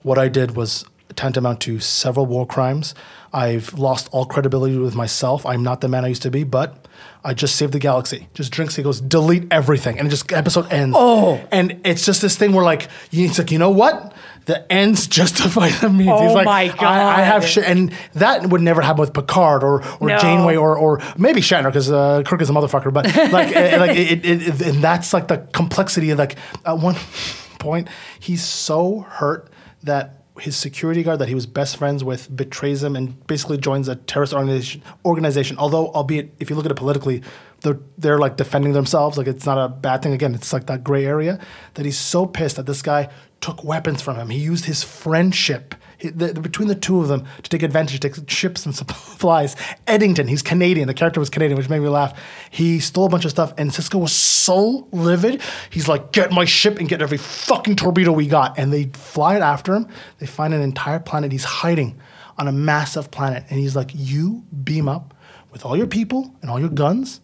"What 0.02 0.18
I 0.18 0.28
did 0.28 0.56
was." 0.56 0.84
Tantamount 1.16 1.60
to 1.62 1.80
several 1.80 2.26
war 2.26 2.46
crimes. 2.46 2.94
I've 3.32 3.74
lost 3.74 4.08
all 4.12 4.24
credibility 4.24 4.78
with 4.78 4.94
myself. 4.94 5.44
I'm 5.44 5.62
not 5.62 5.80
the 5.80 5.88
man 5.88 6.04
I 6.04 6.08
used 6.08 6.22
to 6.22 6.30
be, 6.30 6.44
but 6.44 6.86
I 7.22 7.34
just 7.34 7.56
saved 7.56 7.72
the 7.74 7.78
galaxy. 7.78 8.28
Just 8.32 8.52
drinks. 8.52 8.74
He 8.76 8.82
goes, 8.82 9.00
delete 9.00 9.46
everything, 9.50 9.98
and 9.98 10.06
it 10.06 10.10
just 10.10 10.32
episode 10.32 10.72
ends. 10.72 10.96
Oh, 10.98 11.40
and 11.52 11.80
it's 11.84 12.06
just 12.06 12.22
this 12.22 12.36
thing 12.36 12.52
where 12.52 12.64
like 12.64 12.88
you- 13.10 13.26
it's 13.26 13.38
like 13.38 13.50
you 13.50 13.58
know 13.58 13.70
what. 13.70 14.14
The 14.46 14.72
ends 14.72 15.06
justify 15.06 15.68
the 15.68 15.90
means. 15.90 16.08
Oh 16.10 16.24
He's 16.26 16.32
like, 16.34 16.46
my 16.46 16.74
I, 16.78 17.18
I 17.18 17.20
have 17.20 17.42
God. 17.42 17.48
shit, 17.48 17.64
and 17.64 17.92
that 18.14 18.46
would 18.48 18.62
never 18.62 18.80
happen 18.80 19.00
with 19.00 19.12
Picard 19.12 19.62
or 19.62 19.84
or 20.00 20.08
No. 20.08 20.18
Janeway 20.18 20.56
or 20.56 20.74
or 20.74 21.02
maybe 21.18 21.42
Shatner 21.42 21.64
because 21.66 21.90
uh, 21.90 22.22
Kirk 22.24 22.40
is 22.40 22.48
a 22.48 22.54
motherfucker. 22.54 22.90
But 22.90 23.04
like, 23.30 23.54
eh, 23.54 23.76
like 23.78 23.90
it, 23.98 24.24
it, 24.24 24.48
it, 24.48 24.60
and 24.68 24.82
that's 24.82 25.12
like 25.12 25.28
the 25.28 25.36
complexity. 25.52 26.08
Of 26.08 26.18
like 26.18 26.36
at 26.64 26.78
one 26.78 26.94
point, 27.58 27.88
he's 28.20 28.42
so 28.42 29.00
hurt 29.00 29.50
that 29.82 30.17
his 30.40 30.56
security 30.56 31.02
guard 31.02 31.18
that 31.18 31.28
he 31.28 31.34
was 31.34 31.46
best 31.46 31.76
friends 31.76 32.04
with 32.04 32.34
betrays 32.34 32.82
him 32.82 32.96
and 32.96 33.26
basically 33.26 33.58
joins 33.58 33.88
a 33.88 33.96
terrorist 33.96 34.32
organization. 34.32 34.82
Organization, 35.04 35.58
although 35.58 35.88
albeit 35.88 36.34
if 36.38 36.50
you 36.50 36.56
look 36.56 36.64
at 36.64 36.70
it 36.70 36.76
politically, 36.76 37.22
they're 37.60 37.78
they're 37.96 38.18
like 38.18 38.36
defending 38.36 38.72
themselves. 38.72 39.18
Like 39.18 39.26
it's 39.26 39.46
not 39.46 39.58
a 39.58 39.68
bad 39.68 40.02
thing. 40.02 40.12
Again, 40.12 40.34
it's 40.34 40.52
like 40.52 40.66
that 40.66 40.84
gray 40.84 41.04
area 41.04 41.40
that 41.74 41.84
he's 41.84 41.98
so 41.98 42.26
pissed 42.26 42.56
that 42.56 42.66
this 42.66 42.82
guy 42.82 43.10
took 43.40 43.62
weapons 43.64 44.02
from 44.02 44.16
him. 44.16 44.30
He 44.30 44.38
used 44.38 44.64
his 44.64 44.82
friendship 44.82 45.74
the, 46.00 46.32
the- 46.32 46.40
between 46.40 46.68
the 46.68 46.74
two 46.74 47.00
of 47.00 47.08
them 47.08 47.24
to 47.42 47.50
take 47.50 47.62
advantage, 47.62 48.00
to 48.00 48.08
take 48.08 48.30
ships 48.30 48.64
and 48.66 48.74
supplies. 48.74 49.56
Eddington, 49.86 50.28
he's 50.28 50.42
Canadian. 50.42 50.86
The 50.86 50.94
character 50.94 51.20
was 51.20 51.30
Canadian, 51.30 51.58
which 51.58 51.68
made 51.68 51.80
me 51.80 51.88
laugh. 51.88 52.18
He 52.50 52.80
stole 52.80 53.06
a 53.06 53.08
bunch 53.08 53.24
of 53.24 53.30
stuff, 53.30 53.52
and 53.58 53.70
Sisko 53.70 54.00
was 54.00 54.12
so 54.12 54.86
livid. 54.92 55.42
He's 55.70 55.88
like, 55.88 56.12
"Get 56.12 56.30
my 56.32 56.44
ship 56.44 56.78
and 56.78 56.88
get 56.88 57.02
every 57.02 57.18
fucking 57.18 57.76
torpedo 57.76 58.12
we 58.12 58.26
got." 58.28 58.58
And 58.58 58.72
they 58.72 58.84
fly 58.94 59.36
it 59.36 59.42
after 59.42 59.74
him. 59.74 59.88
They 60.18 60.26
find 60.26 60.54
an 60.54 60.62
entire 60.62 61.00
planet. 61.00 61.32
He's 61.32 61.44
hiding 61.44 62.00
on 62.38 62.46
a 62.48 62.52
massive 62.52 63.10
planet, 63.10 63.44
and 63.50 63.58
he's 63.58 63.74
like, 63.74 63.90
"You 63.94 64.44
beam 64.64 64.88
up 64.88 65.14
with 65.50 65.64
all 65.64 65.76
your 65.76 65.86
people 65.88 66.32
and 66.42 66.50
all 66.50 66.60
your 66.60 66.68
guns." 66.70 67.20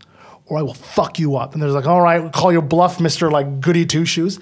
Or 0.47 0.59
I 0.59 0.63
will 0.63 0.75
fuck 0.75 1.19
you 1.19 1.37
up. 1.37 1.55
And 1.55 1.63
there's 1.63 1.73
like, 1.73 1.87
all 1.87 2.03
right, 2.03 2.31
call 2.31 2.53
your 2.53 2.61
bluff, 2.61 3.01
Mister 3.01 3.31
like 3.31 3.61
Goody 3.63 3.87
Two 3.87 4.05
Shoes, 4.05 4.39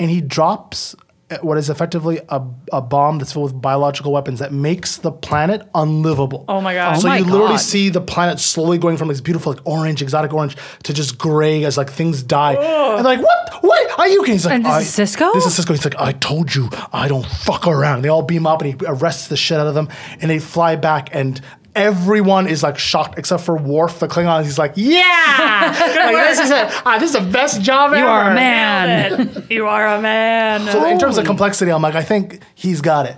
and 0.00 0.10
he 0.10 0.20
drops 0.20 0.96
what 1.42 1.58
is 1.58 1.70
effectively 1.70 2.20
a, 2.28 2.42
a 2.72 2.80
bomb 2.80 3.18
that's 3.18 3.32
filled 3.32 3.52
with 3.52 3.60
biological 3.62 4.12
weapons 4.12 4.38
that 4.40 4.52
makes 4.52 4.96
the 4.98 5.10
planet 5.12 5.62
unlivable. 5.74 6.44
Oh 6.48 6.60
my 6.60 6.74
God. 6.74 6.94
So 6.94 7.06
Oh 7.08 7.10
my 7.10 7.18
you 7.18 7.24
literally 7.24 7.54
God. 7.54 7.56
see 7.60 7.88
the 7.88 8.00
planet 8.00 8.38
slowly 8.40 8.78
going 8.78 8.96
from 8.96 9.08
this 9.08 9.20
beautiful 9.20 9.52
like 9.52 9.62
orange, 9.66 10.02
exotic 10.02 10.32
orange, 10.32 10.56
to 10.84 10.92
just 10.92 11.18
gray 11.18 11.64
as 11.64 11.76
like 11.76 11.90
things 11.90 12.22
die. 12.22 12.52
And 12.54 13.04
they're 13.04 13.16
like, 13.16 13.22
what? 13.22 13.64
What 13.64 13.98
are 13.98 14.08
you? 14.08 14.22
And 14.24 14.32
he's 14.32 14.44
like, 14.44 14.54
And 14.56 14.64
this 14.64 14.72
"I-" 14.98 15.02
is 15.02 15.16
Sisko? 15.16 15.32
This 15.32 15.46
is 15.46 15.58
Sisko. 15.64 15.70
He's 15.70 15.84
like, 15.84 15.98
I 15.98 16.12
told 16.12 16.54
you, 16.54 16.68
I 16.92 17.08
don't 17.08 17.24
fuck 17.24 17.66
around. 17.66 17.96
And 17.96 18.04
they 18.04 18.08
all 18.10 18.22
beam 18.22 18.46
up, 18.46 18.60
and 18.62 18.74
he 18.78 18.86
arrests 18.86 19.28
the 19.28 19.36
shit 19.36 19.58
out 19.58 19.66
of 19.66 19.74
them, 19.74 19.88
and 20.20 20.30
they 20.30 20.38
fly 20.38 20.76
back 20.76 21.08
and. 21.12 21.40
Everyone 21.74 22.46
is 22.46 22.62
like 22.62 22.78
shocked 22.78 23.18
except 23.18 23.42
for 23.42 23.56
Worf, 23.56 23.98
the 23.98 24.06
Klingon. 24.06 24.44
He's 24.44 24.58
like, 24.58 24.72
"Yeah, 24.76 25.74
like, 26.06 26.16
this 26.28 26.38
is 26.40 26.50
it. 26.50 26.82
Ah, 26.86 26.98
this 27.00 27.14
is 27.14 27.20
the 27.20 27.30
best 27.32 27.62
job 27.62 27.90
ever." 27.92 27.98
You 28.00 28.06
are 28.06 28.30
a 28.30 28.34
man. 28.34 29.46
You 29.50 29.66
are 29.66 29.86
a 29.96 30.00
man. 30.00 30.60
So 30.70 30.84
in 30.84 30.98
terms 30.98 31.18
of 31.18 31.24
complexity, 31.26 31.72
I'm 31.72 31.82
like, 31.82 31.96
I 31.96 32.02
think 32.04 32.40
he's 32.54 32.80
got 32.80 33.06
it. 33.06 33.16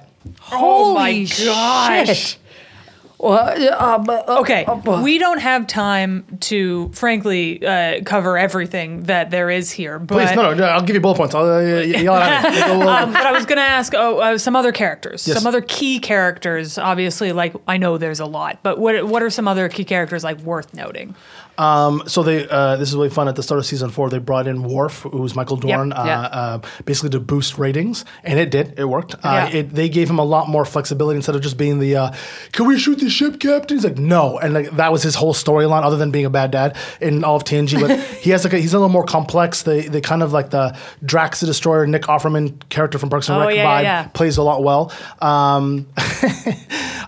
oh 0.53 0.95
my 0.95 1.13
Holy 1.13 1.25
gosh. 1.27 2.09
shit. 2.09 2.39
Okay, 4.41 4.67
we 5.03 5.19
don't 5.19 5.39
have 5.41 5.67
time 5.67 6.25
to, 6.41 6.91
frankly, 6.93 7.65
uh, 7.65 8.03
cover 8.05 8.37
everything 8.37 9.05
that 9.05 9.31
there 9.31 9.49
is 9.51 9.71
here. 9.71 9.99
But, 9.99 10.15
Please, 10.27 10.37
no, 10.37 10.51
no, 10.51 10.55
no, 10.55 10.65
I'll 10.67 10.83
give 10.83 10.95
you 10.95 11.01
bullet 11.01 11.17
points. 11.17 11.35
I'll 11.35 11.45
uh, 11.51 11.61
yell 11.81 12.15
at 12.15 12.53
me. 12.53 12.61
um, 12.61 13.13
but 13.13 13.27
I 13.27 13.33
was 13.33 13.47
going 13.47 13.57
to 13.57 13.63
ask 13.65 13.95
oh, 13.95 14.19
uh, 14.19 14.39
some 14.39 14.55
other 14.55 14.73
characters, 14.73 15.27
Yes. 15.27 15.39
some 15.39 15.47
other 15.47 15.63
key 15.63 15.99
characters. 15.99 16.77
Obviously, 16.79 17.33
like 17.33 17.55
I 17.67 17.79
know 17.79 17.97
there's 17.99 18.21
a 18.21 18.27
lot, 18.27 18.59
but 18.63 18.79
what 18.79 19.07
what 19.07 19.23
are 19.23 19.31
some 19.31 19.49
other 19.49 19.69
key 19.69 19.85
characters 19.85 20.23
like 20.23 20.39
worth 20.41 20.75
noting? 20.75 21.15
Um, 21.59 22.03
so 22.07 22.23
they 22.23 22.49
uh, 22.49 22.77
this 22.77 22.89
is 22.91 22.95
really 22.97 23.09
fun. 23.11 23.29
At 23.29 23.37
the 23.37 23.43
start 23.43 23.59
of 23.59 23.67
season 23.67 23.91
four, 23.91 24.11
they 24.11 24.19
brought 24.19 24.47
in 24.47 24.63
Worf, 24.63 25.03
who 25.03 25.19
was 25.19 25.35
Michael 25.35 25.57
Dorn, 25.57 25.93
uh, 25.93 26.05
yeah. 26.05 26.21
uh, 26.21 26.59
basically 26.85 27.11
to 27.11 27.21
boost 27.21 27.59
ratings, 27.59 28.05
and 28.25 28.39
it 28.39 28.51
did. 28.51 28.79
It 28.79 28.85
worked. 28.85 29.15
Uh, 29.15 29.19
Yeah. 29.25 29.49
it, 29.59 29.71
they 29.75 29.89
gave 29.89 30.11
him 30.11 30.19
a 30.19 30.25
lot 30.25 30.49
more 30.49 30.65
flexibility 30.65 31.17
instead 31.17 31.35
of 31.35 31.41
just 31.43 31.57
being 31.57 31.79
the 31.79 31.97
uh, 31.97 32.11
"Can 32.53 32.67
we 32.67 32.79
shoot 32.79 32.99
the 32.99 33.09
ship, 33.11 33.41
Captain?" 33.41 33.77
He's 33.77 33.85
like, 33.85 33.99
"No," 33.99 34.39
and 34.39 34.53
like 34.55 34.71
that 34.77 34.93
was 34.93 35.03
his 35.03 35.15
whole 35.15 35.35
storyline, 35.35 35.83
other 35.83 35.97
than 35.97 36.11
being 36.11 36.27
a 36.27 36.31
bad 36.31 36.51
dad 36.51 36.77
in 37.01 37.25
all 37.25 37.37
of 37.37 37.45
TNG. 37.45 37.81
But 37.81 37.99
he 38.21 38.31
has 38.31 38.45
like 38.45 38.53
a, 38.53 38.59
he's 38.59 38.75
a 38.75 38.79
little 38.79 38.89
more 38.89 39.05
complex. 39.05 39.63
They 39.63 39.83
they 39.89 40.01
kind 40.01 40.23
of 40.23 40.33
like 40.33 40.51
the 40.51 40.77
Drax 41.05 41.41
the 41.41 41.47
Destroyer, 41.47 41.87
Nick 41.87 42.03
Offerman 42.03 42.69
character 42.69 42.99
from 42.99 43.09
Parks 43.11 43.29
and 43.29 43.39
Oh, 43.39 43.47
Rec 43.47 43.57
yeah, 43.57 43.63
yeah, 43.63 43.79
vibe 43.81 43.83
yeah. 43.85 44.09
plays 44.09 44.37
a 44.37 44.43
lot 44.43 44.63
well. 44.63 44.93
Um, 45.21 45.87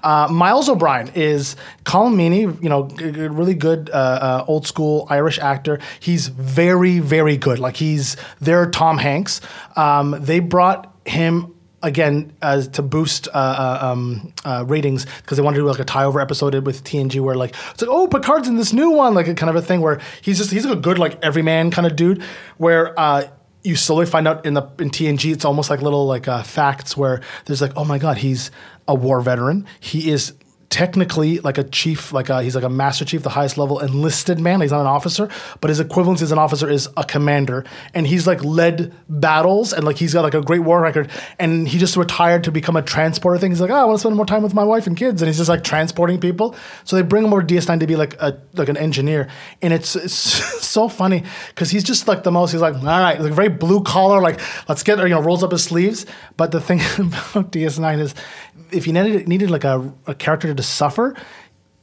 Uh, 0.00 0.28
Miles 0.30 0.68
O'Brien 0.68 1.10
is 1.16 1.56
Colm 1.84 2.14
Meaney, 2.14 2.62
you 2.62 2.68
know, 2.68 2.86
g- 2.86 3.10
g- 3.10 3.20
really 3.26 3.54
good 3.54 3.90
uh, 3.90 4.37
uh, 4.38 4.44
old 4.46 4.66
school 4.66 5.06
Irish 5.10 5.38
actor. 5.38 5.78
He's 6.00 6.28
very, 6.28 6.98
very 6.98 7.36
good. 7.36 7.58
Like 7.58 7.76
he's 7.76 8.16
their 8.40 8.70
Tom 8.70 8.98
Hanks. 8.98 9.40
Um, 9.76 10.16
they 10.18 10.40
brought 10.40 10.94
him 11.06 11.54
again 11.82 12.32
as 12.42 12.66
to 12.68 12.82
boost 12.82 13.28
uh, 13.28 13.30
uh, 13.32 13.78
um, 13.82 14.32
uh, 14.44 14.64
ratings 14.66 15.06
because 15.22 15.36
they 15.36 15.42
wanted 15.42 15.56
to 15.56 15.62
do 15.62 15.68
like 15.68 15.78
a 15.78 15.84
tie 15.84 16.04
over 16.04 16.20
episode 16.20 16.54
with 16.66 16.82
TNG 16.82 17.20
where 17.20 17.36
like 17.36 17.54
it's 17.70 17.82
like 17.82 17.90
oh 17.90 18.08
Picard's 18.08 18.48
in 18.48 18.56
this 18.56 18.72
new 18.72 18.90
one 18.90 19.14
like 19.14 19.28
a 19.28 19.34
kind 19.34 19.48
of 19.48 19.56
a 19.56 19.62
thing 19.62 19.80
where 19.80 20.00
he's 20.20 20.38
just 20.38 20.50
he's 20.50 20.66
like 20.66 20.76
a 20.76 20.80
good 20.80 20.98
like 20.98 21.22
everyman 21.22 21.70
kind 21.70 21.86
of 21.86 21.96
dude 21.96 22.22
where. 22.56 22.98
Uh, 22.98 23.28
you 23.64 23.74
slowly 23.74 24.06
find 24.06 24.28
out 24.28 24.46
in 24.46 24.54
the 24.54 24.62
in 24.78 24.88
TNG, 24.88 25.32
it's 25.32 25.44
almost 25.44 25.68
like 25.68 25.82
little 25.82 26.06
like 26.06 26.28
uh, 26.28 26.44
facts 26.44 26.96
where 26.96 27.20
there's 27.44 27.60
like, 27.60 27.72
oh 27.76 27.84
my 27.84 27.98
god, 27.98 28.16
he's 28.16 28.52
a 28.86 28.94
war 28.94 29.20
veteran. 29.20 29.66
He 29.80 30.10
is 30.10 30.32
technically 30.70 31.38
like 31.40 31.56
a 31.56 31.64
chief, 31.64 32.12
like 32.12 32.28
a, 32.28 32.42
he's 32.42 32.54
like 32.54 32.64
a 32.64 32.68
master 32.68 33.04
chief, 33.04 33.22
the 33.22 33.30
highest 33.30 33.56
level 33.56 33.80
enlisted 33.80 34.38
man. 34.38 34.60
He's 34.60 34.70
not 34.70 34.82
an 34.82 34.86
officer, 34.86 35.28
but 35.60 35.70
his 35.70 35.80
equivalence 35.80 36.20
as 36.20 36.30
an 36.30 36.38
officer 36.38 36.68
is 36.68 36.88
a 36.96 37.04
commander, 37.04 37.64
and 37.94 38.06
he's 38.06 38.26
like 38.26 38.42
led 38.44 38.94
battles 39.08 39.72
and 39.72 39.84
like 39.84 39.96
he's 39.96 40.12
got 40.12 40.22
like 40.22 40.34
a 40.34 40.42
great 40.42 40.60
war 40.60 40.80
record. 40.80 41.10
And 41.38 41.66
he 41.66 41.78
just 41.78 41.96
retired 41.96 42.44
to 42.44 42.52
become 42.52 42.76
a 42.76 42.82
transporter 42.82 43.38
thing. 43.38 43.50
He's 43.50 43.60
like, 43.60 43.70
oh, 43.70 43.74
I 43.74 43.84
want 43.84 43.96
to 43.96 44.00
spend 44.00 44.16
more 44.16 44.26
time 44.26 44.42
with 44.42 44.54
my 44.54 44.64
wife 44.64 44.86
and 44.86 44.96
kids, 44.96 45.22
and 45.22 45.28
he's 45.28 45.38
just 45.38 45.48
like 45.48 45.64
transporting 45.64 46.20
people. 46.20 46.54
So 46.84 46.96
they 46.96 47.02
bring 47.02 47.24
him 47.24 47.32
over 47.32 47.42
to 47.42 47.54
DS9 47.54 47.80
to 47.80 47.86
be 47.86 47.96
like 47.96 48.14
a 48.20 48.38
like 48.54 48.68
an 48.68 48.76
engineer, 48.76 49.28
and 49.62 49.72
it's, 49.72 49.96
it's 49.96 50.14
so 50.66 50.88
funny 50.88 51.24
because 51.48 51.70
he's 51.70 51.84
just 51.84 52.08
like 52.08 52.24
the 52.24 52.30
most. 52.30 52.52
He's 52.52 52.60
like, 52.60 52.74
all 52.74 52.82
right, 52.82 53.20
like 53.20 53.32
very 53.32 53.48
blue 53.48 53.82
collar, 53.82 54.20
like 54.20 54.40
let's 54.68 54.82
get 54.82 54.98
you 54.98 55.08
know 55.08 55.20
rolls 55.20 55.42
up 55.42 55.52
his 55.52 55.64
sleeves. 55.64 56.04
But 56.36 56.50
the 56.50 56.60
thing 56.60 56.80
about 56.98 57.52
DS9 57.52 58.00
is, 58.00 58.14
if 58.70 58.86
you 58.86 58.92
needed 58.92 59.26
needed 59.28 59.50
like 59.50 59.64
a, 59.64 59.92
a 60.06 60.14
character 60.14 60.48
to 60.48 60.57
suffer. 60.62 61.14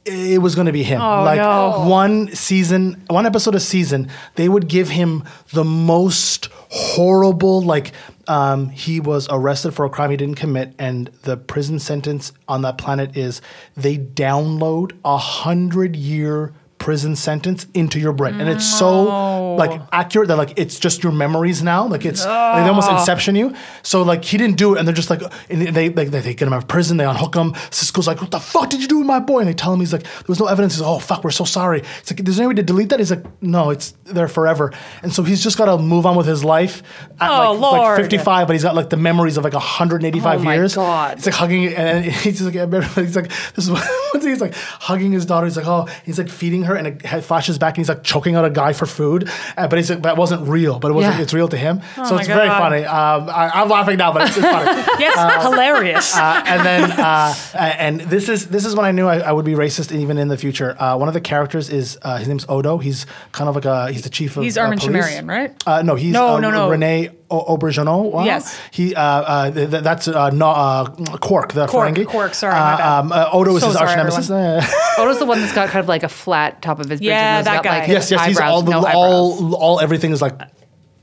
It 0.04 0.40
was 0.40 0.54
going 0.54 0.66
to 0.66 0.72
be 0.72 0.84
him. 0.84 1.00
Oh, 1.00 1.24
like 1.24 1.38
no. 1.38 1.84
one 1.88 2.32
season, 2.32 3.02
one 3.08 3.26
episode 3.26 3.56
a 3.56 3.60
season, 3.60 4.08
they 4.36 4.48
would 4.48 4.68
give 4.68 4.88
him 4.88 5.24
the 5.52 5.64
most 5.64 6.48
horrible. 6.70 7.60
Like 7.60 7.92
um, 8.28 8.68
he 8.68 9.00
was 9.00 9.26
arrested 9.30 9.72
for 9.72 9.84
a 9.84 9.90
crime 9.90 10.10
he 10.10 10.16
didn't 10.16 10.36
commit, 10.36 10.74
and 10.78 11.08
the 11.22 11.36
prison 11.36 11.80
sentence 11.80 12.32
on 12.46 12.62
that 12.62 12.78
planet 12.78 13.16
is 13.16 13.40
they 13.76 13.98
download 13.98 14.92
a 15.04 15.16
hundred 15.16 15.96
year 15.96 16.54
prison 16.86 17.16
sentence 17.16 17.66
into 17.74 17.98
your 17.98 18.12
brain, 18.12 18.40
and 18.40 18.48
it's 18.48 18.64
so 18.64 19.56
like 19.56 19.80
accurate 19.90 20.28
that 20.28 20.36
like 20.36 20.52
it's 20.56 20.78
just 20.78 21.02
your 21.02 21.10
memories 21.10 21.60
now. 21.60 21.84
Like 21.88 22.04
it's 22.04 22.24
like, 22.24 22.62
they 22.62 22.68
almost 22.68 22.88
inception 22.88 23.34
you. 23.34 23.54
So 23.82 24.02
like 24.02 24.24
he 24.24 24.36
didn't 24.38 24.56
do 24.56 24.74
it, 24.74 24.78
and 24.78 24.86
they're 24.86 24.94
just 24.94 25.10
like, 25.10 25.20
and 25.50 25.62
they 25.62 25.88
like 25.90 26.10
they, 26.10 26.22
get 26.34 26.42
him 26.46 26.52
out 26.52 26.62
of 26.62 26.68
prison, 26.68 26.96
they 26.96 27.04
unhook 27.04 27.34
him. 27.34 27.54
Sisko's 27.78 28.06
like, 28.06 28.20
what 28.20 28.30
the 28.30 28.38
fuck 28.38 28.70
did 28.70 28.80
you 28.82 28.86
do 28.86 28.98
with 28.98 29.06
my 29.08 29.18
boy? 29.18 29.40
And 29.40 29.48
they 29.48 29.52
tell 29.54 29.72
him 29.72 29.80
he's 29.80 29.92
like, 29.92 30.04
there 30.04 30.28
was 30.28 30.38
no 30.38 30.46
evidence. 30.46 30.74
He's 30.74 30.80
like, 30.82 30.90
oh 30.90 31.00
fuck, 31.00 31.24
we're 31.24 31.32
so 31.32 31.44
sorry. 31.44 31.80
It's 31.98 32.12
like, 32.12 32.22
there's 32.24 32.38
no 32.38 32.46
way 32.46 32.54
to 32.54 32.62
delete 32.62 32.90
that. 32.90 33.00
He's 33.00 33.10
like, 33.10 33.24
no, 33.42 33.70
it's 33.70 33.90
there 34.04 34.28
forever. 34.28 34.72
And 35.02 35.12
so 35.12 35.24
he's 35.24 35.42
just 35.42 35.58
got 35.58 35.64
to 35.66 35.78
move 35.78 36.06
on 36.06 36.16
with 36.16 36.26
his 36.26 36.44
life. 36.44 36.84
At 37.20 37.28
Oh, 37.30 37.50
like, 37.52 37.60
like 37.60 37.80
Lord. 37.80 37.96
55, 38.02 38.46
but 38.46 38.52
he's 38.52 38.62
got 38.62 38.76
like 38.76 38.90
the 38.90 38.96
memories 38.96 39.36
of 39.38 39.42
like 39.42 39.54
185 39.54 40.40
Oh, 40.40 40.44
my 40.44 40.54
years. 40.54 40.74
God. 40.76 41.16
It's 41.18 41.26
like 41.26 41.34
hugging, 41.34 41.66
and 41.74 42.04
he's 42.22 42.38
just 42.38 42.44
like, 42.44 42.54
I 42.56 42.60
remember, 42.60 42.86
he's 43.00 43.16
like, 43.16 43.28
this 43.54 43.64
is 43.64 43.70
what 43.70 43.82
he's 44.22 44.40
like 44.40 44.54
hugging 44.54 45.10
his 45.12 45.26
daughter. 45.26 45.46
He's 45.46 45.56
like, 45.56 45.66
oh, 45.66 45.86
he's 46.04 46.18
like 46.18 46.28
feeding 46.28 46.62
her, 46.64 46.75
and 46.76 46.86
it 47.02 47.20
flashes 47.22 47.58
back, 47.58 47.74
and 47.74 47.78
he's 47.78 47.88
like 47.88 48.02
choking 48.02 48.34
out 48.36 48.44
a 48.44 48.50
guy 48.50 48.72
for 48.72 48.86
food. 48.86 49.28
Uh, 49.56 49.68
but 49.68 49.76
he's 49.78 49.90
like, 49.90 50.02
that 50.02 50.16
wasn't 50.16 50.46
real, 50.48 50.78
but 50.78 50.90
it 50.90 50.94
wasn't. 50.94 51.16
Yeah. 51.16 51.22
It's 51.22 51.34
real 51.34 51.48
to 51.48 51.56
him. 51.56 51.80
so 51.96 52.02
Oh 52.02 52.10
my 52.14 52.18
it's 52.20 52.28
very 52.28 52.48
funny. 52.48 52.84
Um, 52.84 53.28
I, 53.28 53.50
I'm 53.54 53.68
laughing 53.68 53.96
now, 53.98 54.12
but 54.12 54.28
it's, 54.28 54.36
it's 54.36 54.46
funny. 54.46 54.82
Yes, 54.98 55.42
hilarious. 55.42 56.16
Uh, 56.16 56.42
and 56.46 56.64
then, 56.66 56.90
uh, 56.92 57.34
uh, 57.54 57.58
and 57.58 58.00
this 58.02 58.28
is 58.28 58.48
this 58.48 58.64
is 58.64 58.74
when 58.74 58.84
I 58.86 58.92
knew 58.92 59.06
I, 59.06 59.18
I 59.18 59.32
would 59.32 59.44
be 59.44 59.52
racist 59.54 59.94
even 59.94 60.18
in 60.18 60.28
the 60.28 60.36
future. 60.38 60.74
Uh, 60.80 60.96
one 60.96 61.08
of 61.08 61.14
the 61.14 61.20
characters 61.20 61.68
is 61.70 61.98
uh, 62.02 62.16
his 62.18 62.28
name's 62.28 62.46
Odo. 62.48 62.78
He's 62.78 63.06
kind 63.32 63.48
of 63.48 63.54
like 63.54 63.64
a 63.66 63.92
he's 63.92 64.02
the 64.02 64.08
chief 64.10 64.36
of. 64.36 64.42
He's 64.44 64.56
uh, 64.56 64.62
Armin 64.62 64.78
police. 64.78 65.04
Shimerman, 65.06 65.28
right? 65.28 65.62
Uh, 65.66 65.82
no, 65.82 65.94
he's 65.96 66.12
No, 66.12 66.36
uh, 66.36 66.40
no, 66.40 66.50
no. 66.50 66.70
Rene 66.70 67.10
o- 67.30 67.56
Auberjonois. 67.56 68.10
Wow. 68.12 68.24
Yes. 68.24 68.58
he. 68.70 68.94
Uh, 68.94 69.00
uh, 69.02 69.50
th- 69.50 69.70
th- 69.70 69.82
that's 69.82 70.08
uh, 70.08 70.30
no, 70.30 70.48
uh, 70.48 70.84
Quark, 71.18 71.52
the 71.52 71.66
Quark, 71.66 71.88
Ferengi. 71.94 72.06
Quark, 72.06 72.34
sorry, 72.34 72.54
my 72.54 72.58
Uh, 72.58 72.76
bad. 72.76 72.98
um, 73.00 73.12
uh, 73.12 73.28
Odo 73.32 73.56
is 73.56 73.62
So 73.62 73.68
his 73.68 73.76
arch 73.76 73.88
sorry, 73.90 73.96
nemesis. 74.02 74.30
Uh, 74.30 74.64
Odo's 74.98 75.18
the 75.18 75.26
one 75.26 75.40
that's 75.40 75.52
got 75.54 75.68
kind 75.68 75.82
of 75.82 75.88
like 75.88 76.02
a 76.02 76.08
flat 76.08 76.62
top 76.62 76.78
of 76.80 76.88
his 76.88 77.00
bridge. 77.00 77.08
Yeah, 77.08 77.18
and 77.18 77.36
has 77.36 77.44
that 77.46 77.54
got, 77.62 77.64
guy. 77.64 77.78
Like, 77.80 77.88
yes, 77.88 78.10
yes, 78.10 78.24
he's 78.26 78.36
eyebrows, 78.38 78.52
all 78.52 78.62
the 78.62 78.70
no 78.72 78.78
eyebrows. 78.78 78.94
all 78.94 79.54
all 79.56 79.80
everything 79.80 80.12
is 80.12 80.20
like. 80.22 80.38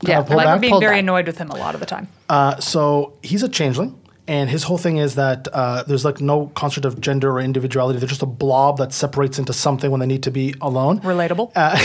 Yeah, 0.02 0.22
pulled 0.22 0.36
like 0.36 0.46
back. 0.46 0.60
Being 0.60 0.70
pulled 0.72 0.82
very 0.82 0.96
back. 0.96 1.00
annoyed 1.02 1.26
with 1.26 1.38
him 1.38 1.50
a 1.50 1.56
lot 1.56 1.74
of 1.74 1.80
the 1.80 1.86
time. 1.86 2.08
Uh, 2.28 2.58
so 2.58 3.14
he's 3.22 3.42
a 3.42 3.48
changeling, 3.48 3.98
and 4.26 4.48
his 4.48 4.62
whole 4.62 4.78
thing 4.78 4.96
is 4.96 5.16
that 5.16 5.48
uh, 5.52 5.82
there's 5.82 6.04
like 6.04 6.18
no 6.18 6.46
concept 6.54 6.86
of 6.86 6.98
gender 6.98 7.30
or 7.30 7.40
individuality. 7.40 7.98
They're 7.98 8.08
just 8.08 8.22
a 8.22 8.26
blob 8.26 8.78
that 8.78 8.94
separates 8.94 9.38
into 9.38 9.52
something 9.52 9.90
when 9.90 10.00
they 10.00 10.06
need 10.06 10.22
to 10.22 10.30
be 10.30 10.54
alone. 10.62 11.00
Relatable. 11.00 11.52
Uh, 11.54 11.76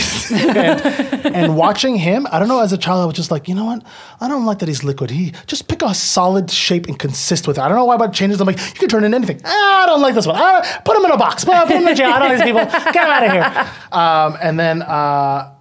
and, 1.26 1.36
and 1.36 1.56
watching 1.56 1.96
him, 1.96 2.26
I 2.32 2.38
don't 2.38 2.48
know. 2.48 2.60
As 2.60 2.72
a 2.72 2.78
child, 2.78 3.02
I 3.02 3.04
was 3.04 3.14
just 3.14 3.30
like, 3.30 3.46
you 3.46 3.54
know 3.54 3.66
what? 3.66 3.84
I 4.22 4.28
don't 4.28 4.46
like 4.46 4.60
that 4.60 4.68
he's 4.68 4.82
liquid. 4.82 5.10
He 5.10 5.34
just 5.46 5.68
pick 5.68 5.82
a 5.82 5.94
solid 5.94 6.50
shape 6.50 6.86
and 6.86 6.98
consist 6.98 7.46
with 7.46 7.58
it. 7.58 7.60
I 7.60 7.68
don't 7.68 7.76
know 7.76 7.84
why 7.84 7.96
about 7.96 8.14
changes. 8.14 8.40
I'm 8.40 8.46
like, 8.46 8.58
you 8.58 8.74
can 8.74 8.88
turn 8.88 9.04
into 9.04 9.16
anything. 9.16 9.42
Ah, 9.44 9.82
I 9.82 9.86
don't 9.86 10.00
like 10.00 10.14
this 10.14 10.26
one. 10.26 10.36
Ah, 10.38 10.80
put 10.82 10.96
him 10.96 11.04
in 11.04 11.10
a 11.10 11.18
box. 11.18 11.44
Put, 11.44 11.68
him 11.68 11.86
in 11.86 11.94
jail. 11.94 12.10
I 12.10 12.18
don't 12.20 12.28
like 12.28 12.38
these 12.38 12.46
people. 12.46 12.92
Get 12.92 12.96
out 12.96 13.24
of 13.24 13.32
here. 13.32 13.72
Um, 13.92 14.38
and 14.40 14.58
then. 14.58 14.82
Uh, 14.82 15.56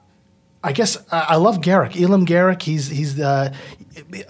I 0.64 0.74
guess 0.74 0.98
I 1.12 1.38
love 1.38 1.60
Garak, 1.60 1.96
Elim 2.00 2.26
Garak. 2.26 2.62
He's 2.62 2.90
he's 2.90 3.20
uh, 3.20 3.54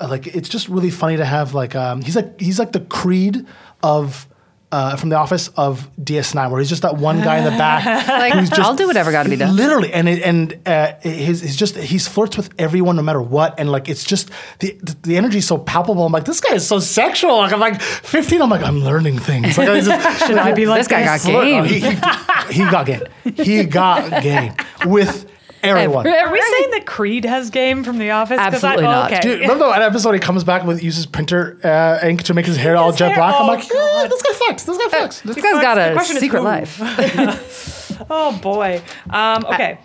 like 0.08 0.28
it's 0.28 0.48
just 0.50 0.70
really 0.70 0.92
funny 0.92 1.18
to 1.18 1.26
have 1.26 1.54
like 1.54 1.76
um, 1.76 2.02
he's 2.02 2.16
like 2.16 2.40
he's 2.40 2.60
like 2.60 2.72
the 2.72 2.82
Creed 2.82 3.46
of. 3.84 4.26
Uh, 4.72 4.96
from 4.96 5.10
the 5.10 5.16
office 5.16 5.48
of 5.58 5.90
DS9, 6.00 6.52
where 6.52 6.60
he's 6.60 6.70
just 6.70 6.84
that 6.84 6.96
one 6.96 7.22
guy 7.22 7.40
in 7.40 7.44
the 7.44 7.50
back. 7.50 8.08
Like, 8.08 8.34
who's 8.34 8.50
just 8.50 8.62
I'll 8.62 8.76
do 8.76 8.86
whatever 8.86 9.12
gotta 9.12 9.28
be 9.28 9.36
done. 9.36 9.56
Literally, 9.56 9.92
and 9.92 10.08
it, 10.08 10.22
and 10.22 10.60
uh, 10.64 10.94
his 11.02 11.42
he's 11.42 11.56
just 11.56 11.76
he's 11.76 12.08
flirts 12.08 12.38
with 12.38 12.52
everyone 12.60 12.96
no 12.96 13.02
matter 13.02 13.20
what, 13.20 13.60
and 13.60 13.72
like 13.72 13.90
it's 13.90 14.04
just 14.04 14.30
the 14.60 14.78
the, 14.84 14.96
the 15.02 15.18
energy 15.18 15.40
is 15.40 15.48
so 15.48 15.58
palpable. 15.58 16.06
I'm 16.06 16.12
like, 16.12 16.26
this 16.26 16.40
guy 16.40 16.54
is 16.54 16.68
so 16.68 16.78
sexual. 16.78 17.38
Like 17.38 17.52
I'm 17.52 17.60
like 17.60 17.82
15. 17.82 18.44
I'm 18.44 18.50
like 18.52 18.62
I'm 18.62 18.82
learning 18.82 19.18
things. 19.18 19.58
Like 19.58 19.70
I 19.70 19.80
just, 19.82 20.28
Should 20.28 20.38
I 20.38 20.52
be 20.54 20.68
like 20.68 20.82
This 20.82 20.88
guy 20.88 21.04
got 21.04 21.14
this? 21.22 21.24
Flirt- 21.26 21.46
game. 21.46 21.64
oh, 21.64 21.66
he, 21.66 21.80
he, 22.54 22.64
he 22.64 22.70
got 22.70 22.86
game. 22.86 23.02
He 23.44 23.64
got 23.64 24.22
game 24.22 24.54
with 24.86 25.32
everyone. 25.64 26.08
Are 26.08 26.32
we 26.32 26.42
saying 26.42 26.72
that 26.72 26.86
Creed 26.86 27.26
has 27.26 27.50
game 27.50 27.84
from 27.84 27.98
The 27.98 28.12
Office? 28.12 28.38
'Cause 28.38 28.54
Absolutely 28.56 28.86
I, 28.86 28.92
not. 28.92 29.12
Okay. 29.14 29.22
Dude, 29.22 29.40
remember 29.42 29.68
that 29.68 29.82
episode 29.82 30.14
he 30.14 30.20
comes 30.20 30.44
back 30.44 30.64
with 30.66 30.84
uses 30.84 31.06
printer 31.06 31.58
uh, 31.64 32.00
ink 32.06 32.24
to 32.24 32.34
make 32.34 32.46
his 32.46 32.58
hair 32.58 32.76
all 32.78 32.92
His 32.92 33.00
jet 33.00 33.10
hair- 33.10 33.18
black? 33.18 33.36
I'm 33.36 33.44
oh, 33.44 33.48
like, 33.48 33.64
yeah, 33.64 33.74
God. 33.74 34.10
this 34.12 34.22
guy 34.22 34.32
fucks. 34.48 34.66
This 34.66 34.78
guy 34.78 35.00
fucks. 35.00 35.22
This 35.24 35.36
guy's 35.36 35.62
got 35.62 35.76
The 35.76 35.92
a 35.92 35.94
question 35.94 36.18
is 36.18 36.22
secret 36.22 36.40
who? 36.40 36.46
life. 36.46 38.06
oh 38.10 38.38
boy. 38.42 38.82
Um, 39.10 39.46
okay. 39.46 39.80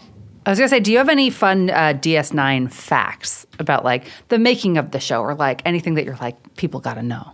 I 0.47 0.51
was 0.51 0.59
gonna 0.59 0.69
say, 0.69 0.81
do 0.81 0.93
you 0.93 0.99
have 0.99 1.09
any 1.09 1.31
fun 1.31 1.71
uh, 1.71 1.95
DS9 2.01 2.71
facts 2.71 3.47
about 3.59 3.83
like 3.85 4.05
the 4.29 4.39
making 4.39 4.77
of 4.77 4.91
the 4.91 5.01
show, 5.01 5.23
or 5.23 5.35
like 5.35 5.63
anything 5.65 5.95
that 5.95 6.05
you're 6.05 6.17
like 6.17 6.37
people 6.57 6.81
got 6.81 6.95
to 6.95 7.03
know? 7.03 7.33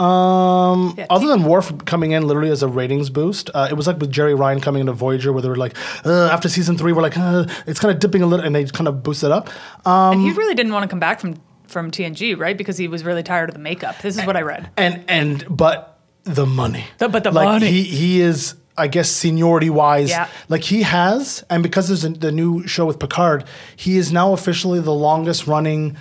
Um, 0.00 0.94
Yeah. 0.98 1.06
other 1.10 1.26
than 1.28 1.44
Worf 1.44 1.72
coming 1.84 2.12
in 2.12 2.26
literally 2.26 2.50
as 2.50 2.62
a 2.62 2.68
ratings 2.68 3.10
boost, 3.10 3.50
uh, 3.54 3.68
it 3.70 3.74
was 3.74 3.86
like 3.86 3.98
with 3.98 4.12
Jeri 4.12 4.38
Ryan 4.38 4.60
coming 4.60 4.80
into 4.80 4.92
Voyager, 4.92 5.32
where 5.32 5.42
they 5.42 5.48
were 5.48 5.56
like, 5.56 5.76
uh, 6.04 6.28
after 6.32 6.48
season 6.48 6.76
three, 6.76 6.92
we're 6.92 7.02
like, 7.02 7.16
uh, 7.16 7.46
it's 7.66 7.78
kind 7.80 7.92
of 7.94 8.00
dipping 8.00 8.22
a 8.22 8.26
little, 8.26 8.44
and 8.44 8.54
they 8.54 8.64
kind 8.64 8.88
of 8.88 9.02
boosted 9.02 9.30
up. 9.30 9.48
Um, 9.86 10.12
and 10.14 10.20
he 10.22 10.32
really 10.32 10.54
didn't 10.54 10.72
want 10.72 10.82
to 10.84 10.88
come 10.88 11.00
back 11.00 11.20
from 11.20 11.36
from 11.66 11.90
TNG, 11.90 12.38
right? 12.38 12.56
Because 12.56 12.76
he 12.76 12.86
was 12.88 13.04
really 13.04 13.22
tired 13.24 13.48
of 13.48 13.54
the 13.54 13.60
makeup. 13.60 14.00
This 14.02 14.16
is 14.18 14.24
what 14.26 14.36
I 14.36 14.42
read. 14.42 14.68
and 14.76 15.02
and 15.08 15.44
but 15.48 15.98
the 16.24 16.46
money, 16.46 16.84
The- 16.98 17.08
but 17.08 17.24
the 17.24 17.30
like, 17.32 17.46
money. 17.46 17.70
He 17.70 17.82
he 17.84 18.20
is. 18.20 18.54
I 18.76 18.88
guess 18.88 19.08
seniority 19.08 19.70
wise, 19.70 20.10
Yeah. 20.10 20.26
like 20.48 20.64
he 20.64 20.82
has, 20.82 21.44
and 21.48 21.62
because 21.62 21.86
there's 21.86 22.04
a, 22.04 22.08
the 22.08 22.32
new 22.32 22.66
show 22.66 22.84
with 22.84 22.98
Picard, 22.98 23.44
he 23.76 23.96
is 23.98 24.10
now 24.12 24.32
officially 24.32 24.80
the 24.80 24.92
longest 24.92 25.46
running 25.46 25.96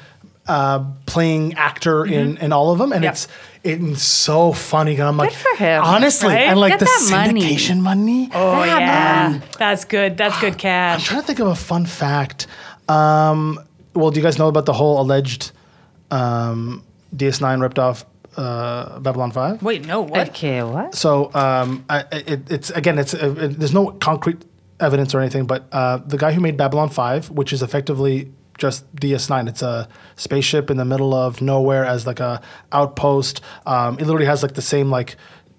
uh, 0.48 0.80
playing 1.06 1.54
actor 1.54 2.04
in, 2.04 2.38
in 2.38 2.52
all 2.52 2.72
of 2.72 2.80
them, 2.80 2.92
and 2.92 3.04
Mm-hmm. 3.04 3.12
It's 3.12 3.28
it's 3.64 4.04
so 4.04 4.52
funny. 4.52 4.94
And 4.96 5.04
I'm 5.04 5.18
like, 5.18 5.32
for 5.32 5.56
him, 5.56 5.84
honestly, 5.84 6.30
right? 6.30 6.48
and 6.50 6.60
like 6.60 6.74
Get 6.74 6.80
the 6.80 6.86
that 6.86 7.08
money. 7.28 7.42
syndication 7.42 7.80
money. 7.82 8.30
Oh 8.34 8.64
Yeah, 8.64 8.80
yeah, 8.80 8.86
man. 9.30 9.44
that's 9.58 9.86
good. 9.86 10.18
That's 10.18 10.40
good 10.42 10.58
cash. 10.68 11.00
I'm 11.00 11.06
trying 11.06 11.22
to 11.22 11.28
think 11.28 11.40
of 11.40 11.48
a 11.48 11.56
fun 11.56 11.86
fact. 11.86 12.48
Um, 12.90 13.60
well, 13.94 14.12
do 14.12 14.20
you 14.20 14.24
guys 14.24 14.38
know 14.38 14.48
about 14.48 14.66
the 14.66 14.74
whole 14.74 15.00
alleged 15.00 15.52
um, 16.12 16.84
DS9 17.16 17.62
ripped 17.62 17.80
off 17.80 18.06
uh, 18.36 19.00
Babylon 19.00 19.32
5? 19.32 19.62
Wait, 19.64 19.86
no, 19.86 20.02
what? 20.02 20.30
Okay, 20.30 20.64
what? 20.64 20.94
So 20.96 21.32
um, 21.34 21.86
I, 21.90 22.00
it, 22.12 22.52
it's 22.52 22.70
again, 22.72 22.98
it's 23.00 23.14
uh, 23.14 23.34
it, 23.38 23.60
there's 23.60 23.74
no 23.74 23.92
concrete 23.92 24.44
evidence 24.80 25.14
or 25.16 25.20
anything, 25.22 25.46
but 25.46 25.68
uh, 25.72 25.98
the 25.98 26.18
guy 26.18 26.34
who 26.34 26.42
made 26.42 26.58
Babylon 26.58 26.90
Five, 26.90 27.30
which 27.30 27.54
is 27.54 27.62
effectively 27.62 28.32
just 28.58 28.94
DS9, 28.96 29.48
it's 29.50 29.62
a 29.62 29.88
spaceship 30.16 30.70
in 30.70 30.78
the 30.78 30.86
middle 30.86 31.14
of 31.14 31.42
nowhere 31.42 31.86
as 31.86 32.06
like 32.08 32.20
a 32.20 32.42
outpost. 32.72 33.42
Um, 33.66 33.96
it 34.00 34.06
literally 34.06 34.26
has 34.28 34.44
like 34.44 34.54
the 34.54 34.62
same 34.62 34.90
like 34.90 35.16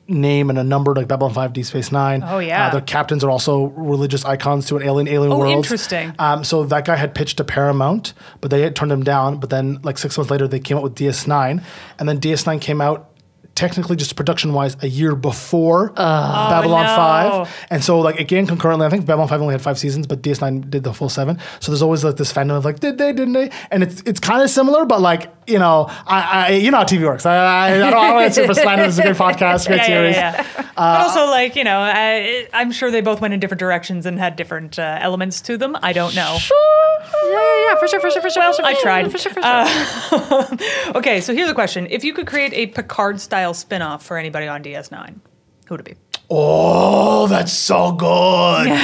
name 0.07 0.51
and 0.51 0.59
a 0.59 0.65
number 0.65 0.95
like 0.95 1.09
Babylon 1.09 1.33
5 1.33 1.53
D 1.55 1.63
Space 1.63 1.91
9. 1.91 2.23
Oh, 2.27 2.39
yeah. 2.39 2.67
Uh, 2.67 2.73
their 2.73 2.81
captains 2.83 3.25
are 3.25 3.31
also 3.31 3.65
religious 3.69 4.25
icons 4.25 4.67
to 4.67 4.77
an 4.77 4.83
alien 4.83 5.09
alien 5.09 5.33
Oh, 5.33 5.39
world. 5.39 5.53
interesting. 5.57 6.15
Um, 6.19 6.45
so 6.45 6.65
that 6.65 6.85
guy 6.85 6.97
had 6.97 7.15
pitched 7.15 7.39
to 7.39 7.45
Paramount, 7.45 8.13
but 8.43 8.51
they 8.51 8.61
had 8.61 8.77
turned 8.77 8.93
him 8.93 9.03
down. 9.03 9.39
But 9.39 9.49
then, 9.51 9.81
like 9.83 9.97
six 9.97 10.19
months 10.19 10.31
later, 10.31 10.47
they 10.47 10.61
came 10.61 10.77
out 10.77 10.83
with 10.83 10.95
DS9, 10.95 11.63
and 11.99 12.09
then 12.09 12.21
DS9 12.21 12.61
came 12.61 12.83
out 12.83 13.11
technically 13.55 13.97
just 13.97 14.17
production 14.17 14.53
wise 14.53 14.77
a 14.83 14.89
year 14.89 15.15
before 15.15 15.91
oh, 15.91 15.95
Babylon 15.95 16.87
Oh, 16.87 17.39
no. 17.39 17.45
5. 17.45 17.67
And 17.71 17.85
so, 17.85 18.01
like, 18.01 18.19
again, 18.19 18.47
concurrently, 18.47 18.87
I 18.87 18.91
think 18.91 19.07
Babylon 19.07 19.29
5 19.29 19.41
only 19.41 19.55
had 19.55 19.63
five 19.63 19.79
seasons, 19.79 20.07
but 20.07 20.23
DS9 20.23 20.71
did 20.71 20.85
the 20.85 20.93
full 20.93 21.09
seven. 21.09 21.39
So 21.61 21.71
there's 21.73 21.83
always 21.83 22.05
like 22.05 22.17
this 22.17 22.33
fandom 22.33 22.57
of 22.57 22.65
like, 22.65 22.81
did 22.81 22.99
they, 22.99 23.13
didn't 23.13 23.35
they? 23.35 23.51
And 23.71 23.83
it's 23.83 24.03
it's 24.07 24.21
kind 24.21 24.43
of 24.43 24.51
similar, 24.51 24.85
but 24.85 25.01
like, 25.01 25.31
you 25.47 25.59
know, 25.59 25.87
I, 26.07 26.49
I 26.49 26.51
you 26.53 26.71
know 26.71 26.79
how 26.79 26.85
TV 26.85 27.05
works. 27.05 27.27
I, 27.27 27.37
I, 27.37 27.87
I 27.87 27.91
don't, 27.91 28.15
want 28.15 28.29
to 28.29 28.35
super 28.35 28.55
slander. 28.55 28.85
This 28.87 28.95
is 28.95 28.99
a 28.99 29.03
great 29.05 29.17
podcast, 29.17 29.67
great 29.67 29.79
yeah, 29.79 29.87
series. 29.87 30.17
yeah, 30.17 30.37
yeah. 30.37 30.71
but 30.75 31.01
also, 31.01 31.27
like 31.27 31.57
you 31.57 31.65
know, 31.65 31.79
I, 31.79 32.49
I'm 32.53 32.73
sure 32.73 32.91
they 32.91 33.01
both 33.01 33.21
went 33.21 33.35
in 33.35 33.41
different 33.41 33.59
directions 33.59 34.07
and 34.07 34.19
had 34.19 34.37
different 34.37 34.79
uh, 34.79 34.99
elements 35.01 35.41
to 35.43 35.57
them. 35.57 35.77
I 35.83 35.93
don't 35.93 36.15
know. 36.15 36.39
Yeah, 36.41 37.31
yeah, 37.31 37.65
yeah, 37.67 37.79
for 37.79 37.89
sure, 37.89 38.01
for 38.01 38.11
sure, 38.11 38.23
for 38.23 38.31
sure. 38.31 38.43
Well, 38.43 38.53
for 38.53 38.63
sure, 38.63 38.67
I 38.67 38.81
tried. 38.81 39.13
For 39.13 39.19
sure, 39.19 39.33
for 39.33 39.41
uh, 39.43 39.67
sure. 39.67 40.95
Okay, 40.97 41.21
so 41.21 41.35
here's 41.35 41.51
a 41.51 41.55
question: 41.55 41.87
If 41.91 42.05
you 42.05 42.15
could 42.15 42.27
create 42.27 42.53
a 42.53 42.67
Picard 42.67 43.21
style 43.21 43.55
spin-off 43.55 44.05
for 44.05 44.17
anybody 44.17 44.47
on 44.47 44.63
DS9, 44.63 45.21
who 45.67 45.75
would 45.75 45.81
it 45.81 45.85
be? 45.85 45.95
Oh, 46.31 47.27
that's 47.27 47.53
so 47.53 47.93
good. 47.93 48.69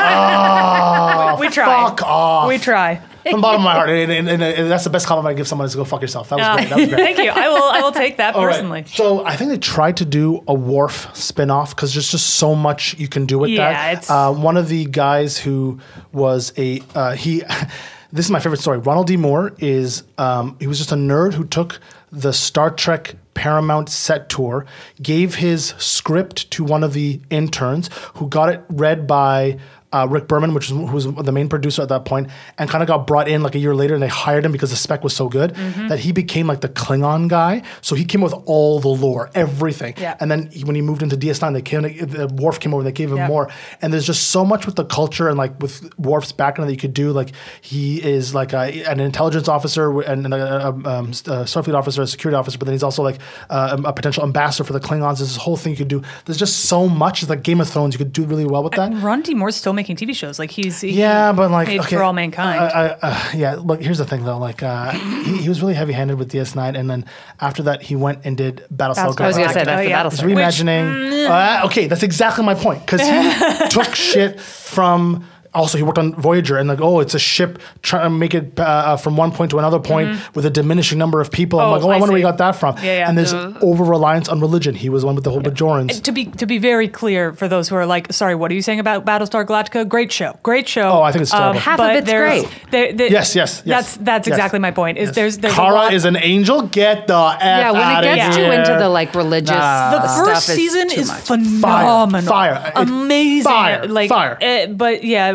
Ah, 0.00 1.36
we 1.40 1.48
try. 1.48 1.66
Fuck 1.66 2.02
off. 2.02 2.48
We 2.48 2.56
try. 2.58 3.02
From 3.30 3.40
the 3.40 3.42
bottom 3.42 3.60
of 3.60 3.64
my 3.64 3.74
heart. 3.74 3.90
And, 3.90 4.10
and- 4.12 4.28
and- 4.28 4.42
and 4.42 4.70
that's 4.70 4.84
the 4.84 4.90
best 4.90 5.06
compliment 5.06 5.34
I 5.34 5.36
give 5.36 5.48
someone 5.48 5.66
is 5.66 5.74
go 5.74 5.84
fuck 5.84 6.00
yourself. 6.02 6.28
That 6.30 6.36
was 6.38 6.46
Uh, 6.46 6.56
great. 6.56 6.68
That 6.68 6.78
was 6.78 6.88
great. 6.88 7.00
Thank 7.16 7.18
you. 7.18 7.30
I 7.30 7.48
will. 7.48 7.62
I 7.64 7.80
will 7.80 7.92
take 7.92 8.16
that 8.18 8.34
All 8.34 8.46
right. 8.46 8.52
personally. 8.54 8.84
So 8.86 9.24
I 9.24 9.36
think 9.36 9.50
they 9.50 9.58
tried 9.58 9.96
to 9.98 10.04
do 10.04 10.42
a 10.48 10.54
Worf 10.54 11.08
spin-off 11.16 11.74
because 11.74 11.94
there's 11.94 12.10
just 12.10 12.26
so 12.34 12.54
much 12.54 12.96
you 12.98 13.08
can 13.08 13.26
do 13.26 13.38
with 13.38 13.50
Yeah, 13.50 13.70
that. 13.72 13.92
it's- 13.92 14.10
Uh, 14.10 14.32
one 14.32 14.56
of 14.56 14.68
the 14.68 14.84
guys 14.86 15.38
who 15.38 15.78
was 16.12 16.52
a 16.58 16.82
uh, 16.94 17.12
he. 17.12 17.42
this 18.12 18.24
is 18.24 18.30
my 18.30 18.40
favorite 18.40 18.60
story. 18.60 18.78
Ronald 18.78 19.06
D. 19.06 19.16
Moore 19.16 19.52
is 19.58 20.02
um, 20.16 20.56
he 20.60 20.66
was 20.66 20.78
just 20.78 20.92
a 20.92 20.96
nerd 20.96 21.34
who 21.34 21.44
took 21.44 21.80
the 22.10 22.32
Star 22.32 22.70
Trek 22.70 23.16
Paramount 23.34 23.88
set 23.90 24.28
tour, 24.30 24.64
gave 25.02 25.36
his 25.36 25.74
script 25.78 26.50
to 26.52 26.64
one 26.64 26.82
of 26.82 26.92
the 26.94 27.20
interns 27.30 27.90
who 28.14 28.26
got 28.28 28.48
it 28.48 28.62
read 28.70 29.06
by. 29.06 29.58
Uh, 29.90 30.06
Rick 30.06 30.28
Berman, 30.28 30.52
which 30.52 30.70
was, 30.70 30.78
who 30.90 30.94
was 30.94 31.06
the 31.24 31.32
main 31.32 31.48
producer 31.48 31.80
at 31.80 31.88
that 31.88 32.04
point, 32.04 32.28
and 32.58 32.68
kind 32.68 32.82
of 32.82 32.88
got 32.88 33.06
brought 33.06 33.26
in 33.26 33.42
like 33.42 33.54
a 33.54 33.58
year 33.58 33.74
later, 33.74 33.94
and 33.94 34.02
they 34.02 34.08
hired 34.08 34.44
him 34.44 34.52
because 34.52 34.68
the 34.68 34.76
spec 34.76 35.02
was 35.02 35.16
so 35.16 35.28
good 35.30 35.54
Mm-hmm. 35.54 35.88
that 35.88 35.98
he 36.00 36.12
became 36.12 36.46
like 36.46 36.60
the 36.60 36.68
Klingon 36.68 37.26
guy. 37.28 37.62
So 37.80 37.94
he 37.94 38.04
came 38.04 38.20
with 38.20 38.34
all 38.44 38.80
the 38.80 38.88
lore, 38.88 39.30
everything. 39.34 39.94
Yeah. 39.96 40.16
And 40.20 40.30
then 40.30 40.48
he, 40.50 40.62
when 40.64 40.76
he 40.76 40.82
moved 40.82 41.02
into 41.02 41.16
DS9, 41.16 41.54
they 41.54 41.62
came, 41.62 41.82
the 41.82 42.28
Worf 42.38 42.60
came 42.60 42.74
over, 42.74 42.80
and 42.82 42.86
they 42.86 42.92
gave 42.92 43.10
him 43.10 43.16
Yeah. 43.16 43.28
more. 43.28 43.50
And 43.80 43.90
there's 43.92 44.04
just 44.06 44.24
so 44.28 44.44
much 44.44 44.66
with 44.66 44.76
the 44.76 44.84
culture 44.84 45.28
and 45.30 45.38
like 45.38 45.58
with 45.62 45.90
Worf's 45.98 46.32
background 46.32 46.68
that 46.68 46.74
you 46.74 46.78
could 46.78 46.92
do. 46.92 47.12
Like 47.12 47.30
he 47.62 48.02
is 48.02 48.34
like 48.34 48.52
a, 48.52 48.84
an 48.84 49.00
intelligence 49.00 49.48
officer 49.48 50.02
and, 50.02 50.26
and 50.26 50.34
a, 50.34 50.66
a, 50.66 50.68
um, 50.70 51.08
a 51.08 51.44
Starfleet 51.48 51.74
officer, 51.74 52.02
a 52.02 52.06
security 52.06 52.36
officer, 52.36 52.58
but 52.58 52.66
then 52.66 52.74
he's 52.74 52.82
also 52.82 53.02
like 53.02 53.18
uh, 53.48 53.80
a 53.84 53.92
potential 53.94 54.22
ambassador 54.22 54.64
for 54.64 54.74
the 54.74 54.80
Klingons. 54.80 55.16
There's 55.18 55.30
this 55.32 55.36
whole 55.36 55.56
thing 55.56 55.70
you 55.72 55.78
could 55.78 55.88
do. 55.88 56.02
There's 56.26 56.36
just 56.38 56.64
so 56.66 56.88
much. 56.88 57.22
It's 57.22 57.30
like 57.30 57.42
Game 57.42 57.60
of 57.62 57.68
Thrones. 57.70 57.94
You 57.94 57.98
could 57.98 58.12
do 58.12 58.24
really 58.26 58.44
well 58.44 58.62
with 58.62 58.74
that. 58.74 58.90
And 58.92 59.02
Ron 59.02 59.22
D. 59.22 59.32
Moore's 59.34 59.56
still 59.56 59.72
making 59.78 59.96
TV 59.96 60.14
shows. 60.14 60.38
Like 60.38 60.50
he's 60.50 60.80
he 60.80 60.90
Yeah, 60.90 61.32
but 61.32 61.50
like 61.50 61.68
made 61.68 61.80
okay, 61.80 61.96
for 61.96 62.02
all 62.02 62.12
mankind. 62.12 62.60
I, 62.60 62.68
I, 62.68 62.98
uh, 63.02 63.30
yeah, 63.34 63.54
look. 63.54 63.80
Here's 63.80 63.98
the 63.98 64.04
thing, 64.04 64.24
though. 64.24 64.38
Like, 64.38 64.62
uh, 64.62 64.90
he, 64.90 65.38
he 65.38 65.48
was 65.48 65.60
really 65.62 65.74
heavy-handed 65.74 66.18
with 66.18 66.30
DS9, 66.32 66.76
and 66.78 66.90
then 66.90 67.04
after 67.40 67.62
that, 67.64 67.82
he 67.82 67.96
went 67.96 68.20
and 68.24 68.36
did 68.36 68.66
Battlestar 68.72 68.96
Battlestar 68.96 68.98
I 68.98 69.06
was 69.06 69.16
going 69.16 69.30
to 69.30 69.34
say 69.34 69.42
Galactica. 69.42 69.54
that's 69.54 69.68
Oh, 69.68 69.76
the 69.76 69.88
yeah. 69.88 70.02
Just 70.02 70.22
Battlestar. 70.22 70.68
reimagining. 70.68 71.28
Uh, 71.62 71.66
okay, 71.66 71.86
that's 71.86 72.02
exactly 72.02 72.44
my 72.44 72.54
point 72.54 72.80
because 72.84 73.00
he 73.00 73.68
took 73.70 73.94
shit 73.94 74.40
from. 74.40 75.26
Also, 75.54 75.78
he 75.78 75.82
worked 75.84 75.98
on 75.98 76.14
Voyager 76.14 76.56
and 76.58 76.68
like, 76.68 76.80
oh, 76.80 77.00
it's 77.00 77.14
a 77.14 77.18
ship 77.18 77.58
trying 77.82 78.04
to 78.04 78.10
make 78.10 78.34
it 78.34 78.58
uh, 78.60 78.96
from 78.96 79.16
one 79.16 79.32
point 79.32 79.50
to 79.50 79.58
another 79.58 79.78
point 79.80 80.18
with 80.34 80.44
a 80.44 80.50
diminishing 80.50 80.98
number 80.98 81.20
of 81.20 81.30
people. 81.30 81.58
I'm 81.58 81.68
Mm-hmm. 81.68 81.72
Oh, 81.74 81.76
like, 81.78 81.84
oh, 81.86 81.90
I, 81.90 81.96
I 81.96 82.00
wonder 82.00 82.12
where 82.12 82.18
he 82.18 82.22
see. 82.22 82.30
got 82.30 82.38
that 82.38 82.52
from. 82.56 82.76
Yeah, 82.78 82.84
yeah. 82.98 83.08
And 83.08 83.16
there's 83.16 83.32
Uh. 83.32 83.54
over 83.62 83.84
reliance 83.84 84.28
on 84.28 84.40
religion. 84.40 84.74
He 84.74 84.88
was 84.88 85.04
one 85.04 85.14
with 85.14 85.24
the 85.24 85.30
whole 85.30 85.40
Bajorans. 85.40 86.02
to 86.02 86.12
be 86.12 86.26
to 86.26 86.46
be 86.46 86.58
very 86.58 86.88
clear 86.88 87.32
for 87.32 87.48
those 87.48 87.68
who 87.68 87.76
are 87.76 87.86
like, 87.86 88.12
sorry, 88.12 88.34
what 88.34 88.50
are 88.50 88.54
you 88.54 88.62
saying 88.62 88.80
about 88.80 89.04
Battlestar 89.06 89.44
Galactica? 89.46 89.88
Great 89.88 90.12
show, 90.12 90.38
great 90.42 90.68
show. 90.68 90.88
Oh, 90.90 91.02
I 91.02 91.12
think 91.12 91.22
it's 91.22 91.30
terrible. 91.30 91.60
Half 91.60 91.80
of 91.80 91.86
but 91.86 91.96
it's 91.96 92.06
there's- 92.06 92.42
great. 92.42 92.70
there- 92.70 92.92
there- 92.92 93.10
Yes, 93.10 93.34
yes, 93.34 93.62
yes, 93.64 93.64
That's 93.64 93.96
that's 94.04 94.28
yes. 94.28 94.36
exactly 94.36 94.58
my 94.58 94.70
point. 94.70 94.98
Is 94.98 95.08
Yes. 95.08 95.14
there's 95.14 95.38
there's 95.38 95.54
a 95.54 95.56
Kara 95.56 95.74
lot- 95.74 95.92
is 95.94 96.04
an 96.04 96.16
angel. 96.16 96.62
Get 96.62 97.06
the 97.06 97.14
f 97.16 97.38
Yeah, 97.40 97.70
when 97.72 97.82
out 97.82 98.04
it 98.04 98.14
gets 98.16 98.36
you 98.36 98.44
into 98.44 98.74
the 98.78 98.88
like 98.88 99.14
religious 99.14 99.50
Nah. 99.50 99.98
the 99.98 100.08
first 100.24 100.48
is 100.50 100.54
season 100.56 100.88
too 100.88 101.00
is 101.00 101.10
phenomenal, 101.26 102.28
Fire. 102.28 102.62
It- 102.66 102.72
amazing, 102.76 103.42
fire. 103.44 103.86
like 103.86 104.08
Fire. 104.08 104.38
uh, 104.42 104.66
but 104.66 105.04
yeah, 105.04 105.32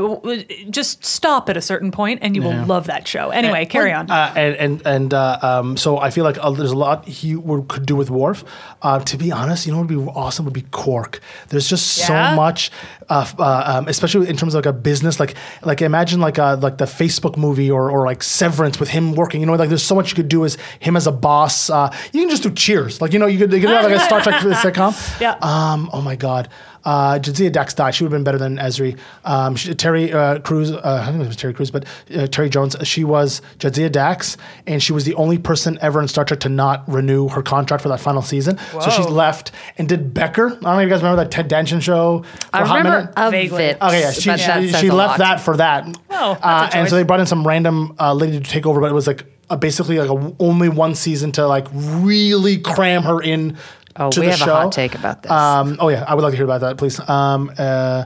just 0.69 1.03
stop 1.03 1.49
at 1.49 1.57
a 1.57 1.61
certain 1.61 1.91
point 1.91 2.19
and 2.21 2.35
you 2.35 2.41
will 2.41 2.65
love 2.65 2.87
that 2.87 3.07
show. 3.07 3.29
Anyway, 3.29 3.65
carry 3.65 3.91
on. 3.91 4.09
Uh, 4.09 4.33
and 4.35 4.55
and 4.55 4.81
and 4.85 5.13
uh, 5.13 5.39
um, 5.41 5.77
so 5.77 5.97
I 5.97 6.09
feel 6.09 6.23
like 6.23 6.37
uh, 6.39 6.49
there's 6.51 6.71
a 6.71 6.77
lot 6.77 7.05
he 7.07 7.35
would, 7.35 7.67
could 7.67 7.85
do 7.85 7.95
with 7.95 8.09
Worf. 8.09 8.43
Uh, 8.81 8.99
to 8.99 9.17
be 9.17 9.31
honest, 9.31 9.65
you 9.65 9.71
know 9.71 9.79
what 9.79 9.89
would 9.89 10.05
be 10.05 10.11
awesome 10.11 10.45
would 10.45 10.53
be 10.53 10.65
Quark. 10.71 11.19
There's 11.49 11.67
just 11.67 11.97
Yeah? 11.97 12.31
so 12.31 12.35
much, 12.35 12.71
uh, 13.09 13.25
uh, 13.37 13.63
um, 13.77 13.87
especially 13.87 14.27
in 14.29 14.35
terms 14.37 14.53
of 14.55 14.59
like 14.65 14.73
a 14.73 14.77
business. 14.77 15.19
Like 15.19 15.35
like 15.63 15.81
imagine 15.81 16.19
like 16.19 16.37
a, 16.37 16.57
like 16.61 16.77
the 16.77 16.85
Facebook 16.85 17.37
movie 17.37 17.69
or 17.71 17.89
or 17.89 18.05
like 18.05 18.23
Severance 18.23 18.79
with 18.79 18.89
him 18.89 19.13
working. 19.13 19.39
You 19.41 19.47
know, 19.47 19.53
like 19.53 19.69
there's 19.69 19.83
so 19.83 19.95
much 19.95 20.09
you 20.09 20.15
could 20.15 20.29
do 20.29 20.45
as 20.45 20.57
him 20.79 20.95
as 20.95 21.07
a 21.07 21.11
boss. 21.11 21.69
Uh, 21.69 21.93
you 22.11 22.21
can 22.21 22.29
just 22.29 22.43
do 22.43 22.51
Cheers. 22.51 23.01
Like 23.01 23.13
you 23.13 23.19
know, 23.19 23.27
you 23.27 23.39
could, 23.39 23.51
you 23.51 23.59
could 23.61 23.69
have 23.69 23.83
like 23.85 23.95
a 23.95 23.99
Star 23.99 24.21
Trek 24.21 24.41
sitcom. 24.63 24.93
Yeah. 25.19 25.37
Um. 25.41 25.89
Oh 25.93 26.01
my 26.01 26.15
God. 26.15 26.49
Uh, 26.85 27.19
Jadzia 27.19 27.51
Dax 27.51 27.73
died. 27.73 27.95
She 27.95 28.03
would 28.03 28.11
have 28.11 28.17
been 28.17 28.23
better 28.23 28.37
than 28.37 28.57
Ezri. 28.57 28.97
Um, 29.23 29.55
she, 29.55 29.73
Terry 29.73 30.11
uh, 30.11 30.39
Crews, 30.39 30.71
uh, 30.71 30.81
I 30.83 31.05
don't 31.05 31.15
know 31.15 31.21
if 31.21 31.25
it 31.25 31.27
was 31.29 31.35
Terry 31.37 31.53
Crews, 31.53 31.71
but 31.71 31.85
uh, 32.15 32.27
Terry 32.27 32.49
Jones. 32.49 32.75
She 32.83 33.03
was 33.03 33.41
Jadzia 33.59 33.91
Dax, 33.91 34.37
and 34.67 34.81
she 34.81 34.93
was 34.93 35.05
the 35.05 35.13
only 35.15 35.37
person 35.37 35.77
ever 35.81 36.01
in 36.01 36.07
Star 36.07 36.25
Trek 36.25 36.41
to 36.41 36.49
not 36.49 36.87
renew 36.89 37.29
her 37.29 37.41
contract 37.41 37.83
for 37.83 37.89
that 37.89 37.99
final 37.99 38.21
season. 38.21 38.57
So 38.81 38.89
she 38.89 39.03
left 39.03 39.51
and 39.77 39.87
did 39.87 40.13
Becker. 40.13 40.47
I 40.47 40.49
don't 40.49 40.61
know 40.63 40.79
if 40.79 40.83
you 40.83 40.89
guys 40.89 40.99
remember 41.01 41.23
that 41.23 41.31
Ted 41.31 41.47
Danson 41.47 41.79
show. 41.79 42.23
For 42.23 42.49
I 42.53 42.61
a 42.61 42.65
hot 42.65 42.77
remember 42.77 43.13
minute. 43.15 43.51
of 43.51 43.59
it. 43.59 43.81
Okay, 43.81 43.99
yeah, 44.01 44.11
she, 44.11 44.29
but 44.29 44.39
that 44.39 44.63
she, 44.63 44.73
she 44.73 44.91
left 44.91 45.11
lot. 45.11 45.17
that 45.19 45.39
for 45.39 45.57
that. 45.57 45.97
Oh, 46.09 46.37
uh, 46.41 46.69
and 46.73 46.89
so 46.89 46.95
they 46.95 47.03
brought 47.03 47.19
in 47.19 47.25
some 47.25 47.47
random 47.47 47.95
uh, 47.99 48.13
lady 48.13 48.39
to 48.39 48.49
take 48.49 48.65
over, 48.65 48.81
but 48.81 48.89
it 48.89 48.93
was 48.93 49.07
like 49.07 49.25
a, 49.49 49.57
basically 49.57 49.99
like 49.99 50.09
a, 50.09 50.35
only 50.39 50.69
one 50.69 50.95
season 50.95 51.31
to 51.33 51.47
like 51.47 51.67
really 51.71 52.57
cram 52.57 53.03
her 53.03 53.21
in. 53.21 53.57
Oh, 53.95 54.09
to 54.09 54.19
we 54.19 54.25
the 54.27 54.31
have 54.31 54.41
a 54.41 54.45
hot 54.45 54.71
take 54.71 54.95
about 54.95 55.23
this. 55.23 55.31
Um, 55.31 55.77
oh 55.79 55.89
yeah, 55.89 56.03
I 56.07 56.15
would 56.15 56.23
like 56.23 56.31
to 56.31 56.37
hear 56.37 56.45
about 56.45 56.61
that, 56.61 56.77
please. 56.77 56.99
Um, 57.07 57.51
uh, 57.57 58.05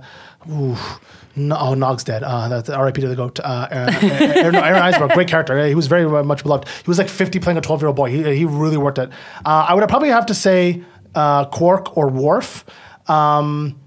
ooh, 0.49 0.75
no, 1.38 1.57
oh, 1.57 1.73
Nog's 1.75 2.03
dead. 2.03 2.23
Uh, 2.23 2.49
that's 2.49 2.69
R.I.P. 2.69 2.99
to 3.01 3.07
the 3.07 3.15
goat. 3.15 3.39
Uh, 3.39 3.67
Aaron, 3.69 3.93
Aaron, 3.93 4.53
no, 4.53 4.61
Aron 4.61 4.81
Eisenberg, 4.81 5.11
great 5.11 5.27
character. 5.29 5.67
He 5.67 5.75
was 5.75 5.88
very 5.88 6.05
much 6.23 6.43
beloved. 6.43 6.67
He 6.67 6.88
was 6.88 6.97
like 6.97 7.09
50 7.09 7.39
playing 7.39 7.57
a 7.57 7.61
12 7.61 7.81
year 7.81 7.88
old 7.88 7.95
boy. 7.95 8.09
He, 8.09 8.23
he 8.35 8.45
really 8.45 8.77
worked 8.77 8.97
it. 8.97 9.09
Uh, 9.45 9.67
I 9.69 9.73
would 9.75 9.88
probably 9.88 10.09
have 10.09 10.25
to 10.25 10.33
say 10.33 10.83
uh, 11.15 11.45
Quark 11.45 11.95
or 11.95 12.09
Worf. 12.09 12.65
Um, 13.07 13.79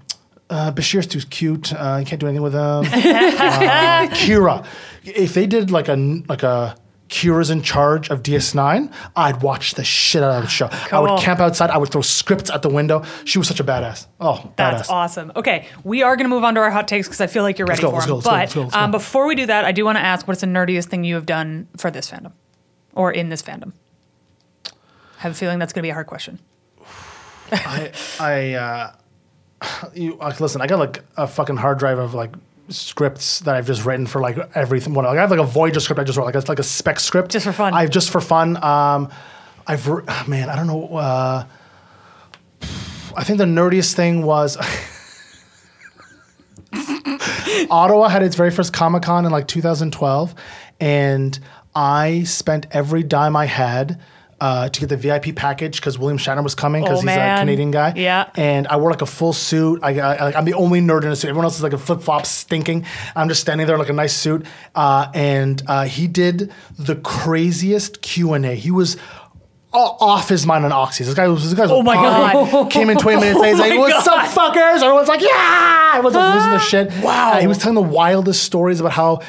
uh, 0.49 0.71
Bashir's 0.71 1.07
too 1.07 1.21
cute. 1.21 1.73
Uh, 1.73 1.97
you 1.99 2.05
can't 2.05 2.19
do 2.19 2.27
anything 2.27 2.41
with 2.41 2.53
him. 2.53 2.59
uh, 2.61 4.07
Kira. 4.11 4.65
If 5.03 5.33
they 5.33 5.45
did 5.45 5.71
like 5.71 5.87
a 5.87 5.95
like 6.27 6.43
a 6.43 6.75
Kira's 7.11 7.49
in 7.49 7.61
charge 7.61 8.09
of 8.09 8.23
DS9, 8.23 8.91
I'd 9.17 9.43
watch 9.43 9.73
the 9.73 9.83
shit 9.83 10.23
out 10.23 10.37
of 10.37 10.43
the 10.43 10.49
show. 10.49 10.69
I 10.91 10.99
would 10.99 11.19
camp 11.19 11.41
outside. 11.41 11.69
I 11.69 11.77
would 11.77 11.89
throw 11.89 12.01
scripts 12.01 12.49
at 12.49 12.61
the 12.61 12.69
window. 12.69 13.03
She 13.25 13.37
was 13.37 13.49
such 13.49 13.59
a 13.59 13.65
badass. 13.65 14.07
Oh, 14.19 14.51
That's 14.55 14.87
badass. 14.87 14.91
awesome. 14.91 15.31
Okay, 15.35 15.67
we 15.83 16.03
are 16.03 16.15
going 16.15 16.23
to 16.23 16.33
move 16.33 16.45
on 16.45 16.55
to 16.55 16.61
our 16.61 16.71
hot 16.71 16.87
takes 16.87 17.07
because 17.07 17.19
I 17.19 17.27
feel 17.27 17.43
like 17.43 17.59
you're 17.59 17.67
ready 17.67 17.81
go, 17.81 17.91
for 17.91 17.99
them. 17.99 18.09
go, 18.09 18.21
but 18.21 18.53
go, 18.53 18.69
um, 18.71 18.91
before 18.91 19.27
we 19.27 19.35
do 19.35 19.45
that, 19.45 19.65
I 19.65 19.73
do 19.73 19.83
want 19.83 19.97
to 19.97 20.01
ask, 20.01 20.25
what's 20.25 20.39
the 20.39 20.47
nerdiest 20.47 20.85
thing 20.85 21.03
you 21.03 21.15
have 21.15 21.25
done 21.25 21.67
for 21.75 21.91
this 21.91 22.09
fandom, 22.09 22.31
or 22.95 23.11
in 23.11 23.27
this 23.27 23.41
fandom? 23.43 23.73
I 24.65 24.71
have 25.17 25.33
a 25.33 25.35
feeling 25.35 25.59
that's 25.59 25.73
going 25.73 25.81
to 25.81 25.85
be 25.85 25.91
a 25.91 25.93
hard 25.93 26.07
question. 26.07 26.39
I, 27.51 27.91
I, 28.21 28.53
uh, 28.53 29.89
you 29.93 30.15
like, 30.15 30.39
listen. 30.39 30.61
I 30.61 30.67
got 30.67 30.79
like 30.79 31.03
a 31.17 31.27
fucking 31.27 31.57
hard 31.57 31.77
drive 31.77 31.99
of 31.99 32.13
like 32.13 32.31
scripts 32.69 33.39
that 33.41 33.55
I've 33.55 33.67
just 33.67 33.85
written 33.85 34.07
for 34.07 34.21
like 34.21 34.37
everything. 34.55 34.93
Like, 34.93 35.17
I 35.17 35.21
have 35.21 35.31
like 35.31 35.39
a 35.39 35.43
Voyager 35.45 35.79
script 35.79 35.99
I 35.99 36.03
just 36.03 36.17
wrote. 36.17 36.25
Like 36.25 36.35
it's 36.35 36.49
like 36.49 36.59
a 36.59 36.63
spec 36.63 36.99
script, 36.99 37.31
Just 37.31 37.45
for 37.45 37.53
fun. 37.53 37.73
I've 37.73 37.89
just 37.89 38.09
for 38.09 38.21
fun. 38.21 38.61
Um, 38.63 39.09
I've 39.67 39.87
re- 39.87 40.03
ah, 40.07 40.25
man, 40.27 40.49
I 40.49 40.55
don't 40.55 40.67
know. 40.67 40.95
Uh, 40.95 41.45
I 43.15 43.23
think 43.23 43.37
the 43.37 43.45
nerdiest 43.45 43.93
thing 43.93 44.23
was 44.23 44.57
Ottawa 47.69 48.07
had 48.07 48.23
its 48.23 48.35
very 48.35 48.51
first 48.51 48.73
Comic 48.73 49.03
Con 49.03 49.25
in 49.25 49.31
like 49.31 49.47
2012, 49.47 50.35
and 50.79 51.39
I 51.75 52.23
spent 52.23 52.67
every 52.71 53.03
dime 53.03 53.35
I 53.35 53.45
had. 53.45 53.99
Uh, 54.41 54.67
to 54.69 54.79
get 54.79 54.89
the 54.89 54.97
VIP 54.97 55.35
package 55.35 55.75
because 55.79 55.99
William 55.99 56.17
Shatner 56.17 56.43
was 56.43 56.55
coming 56.55 56.81
because 56.81 56.97
Oh, 56.97 57.01
he's 57.01 57.05
man. 57.05 57.37
a 57.37 57.41
Canadian 57.41 57.69
guy. 57.69 57.93
Yeah. 57.95 58.27
And 58.35 58.67
I 58.67 58.77
wore 58.77 58.89
like 58.89 59.03
a 59.03 59.05
full 59.05 59.33
suit. 59.33 59.81
I, 59.83 59.99
I, 59.99 60.33
I'm 60.35 60.45
the 60.45 60.55
only 60.55 60.81
nerd 60.81 61.03
in 61.03 61.11
a 61.11 61.15
suit. 61.15 61.27
Everyone 61.29 61.45
else 61.45 61.57
is 61.57 61.61
like 61.61 61.73
a 61.73 61.77
flip 61.77 62.01
flop 62.01 62.25
stinking. 62.25 62.85
I'm 63.15 63.29
just 63.29 63.41
standing 63.41 63.67
there 63.67 63.77
like 63.77 63.89
a 63.89 63.93
nice 63.93 64.13
suit. 64.17 64.47
Uh, 64.73 65.11
and 65.13 65.61
uh, 65.67 65.83
he 65.83 66.07
did 66.07 66.51
the 66.79 66.95
craziest 66.95 68.01
Q 68.01 68.33
and 68.33 68.43
A. 68.47 68.55
He 68.55 68.71
was 68.71 68.97
off 69.73 70.27
his 70.27 70.45
mind 70.45 70.65
on 70.65 70.71
oxys. 70.71 71.05
This 71.05 71.13
guy 71.13 71.27
was. 71.27 71.43
This 71.43 71.53
guy 71.53 71.61
was 71.63 71.71
Oh 71.71 71.81
my 71.83 71.93
God. 71.95 72.69
Came 72.71 72.89
in 72.89 72.97
20 72.97 73.19
minutes 73.21 73.39
late. 73.39 73.49
He's 73.51 73.59
like, 73.59 73.77
"What's 73.79 74.07
up, 74.07 74.27
fuckers?" 74.29 74.81
Everyone's 74.81 75.07
like, 75.07 75.21
"Yeah!" 75.21 75.91
Everyone's 75.95 76.15
like 76.15 76.33
losing 76.35 76.49
their 76.49 76.59
shit. 76.59 77.03
Wow. 77.03 77.33
Uh, 77.33 77.41
he 77.41 77.47
was 77.47 77.57
telling 77.57 77.75
the 77.75 77.81
wildest 77.81 78.43
stories 78.43 78.79
about 78.79 78.91
how. 78.93 79.21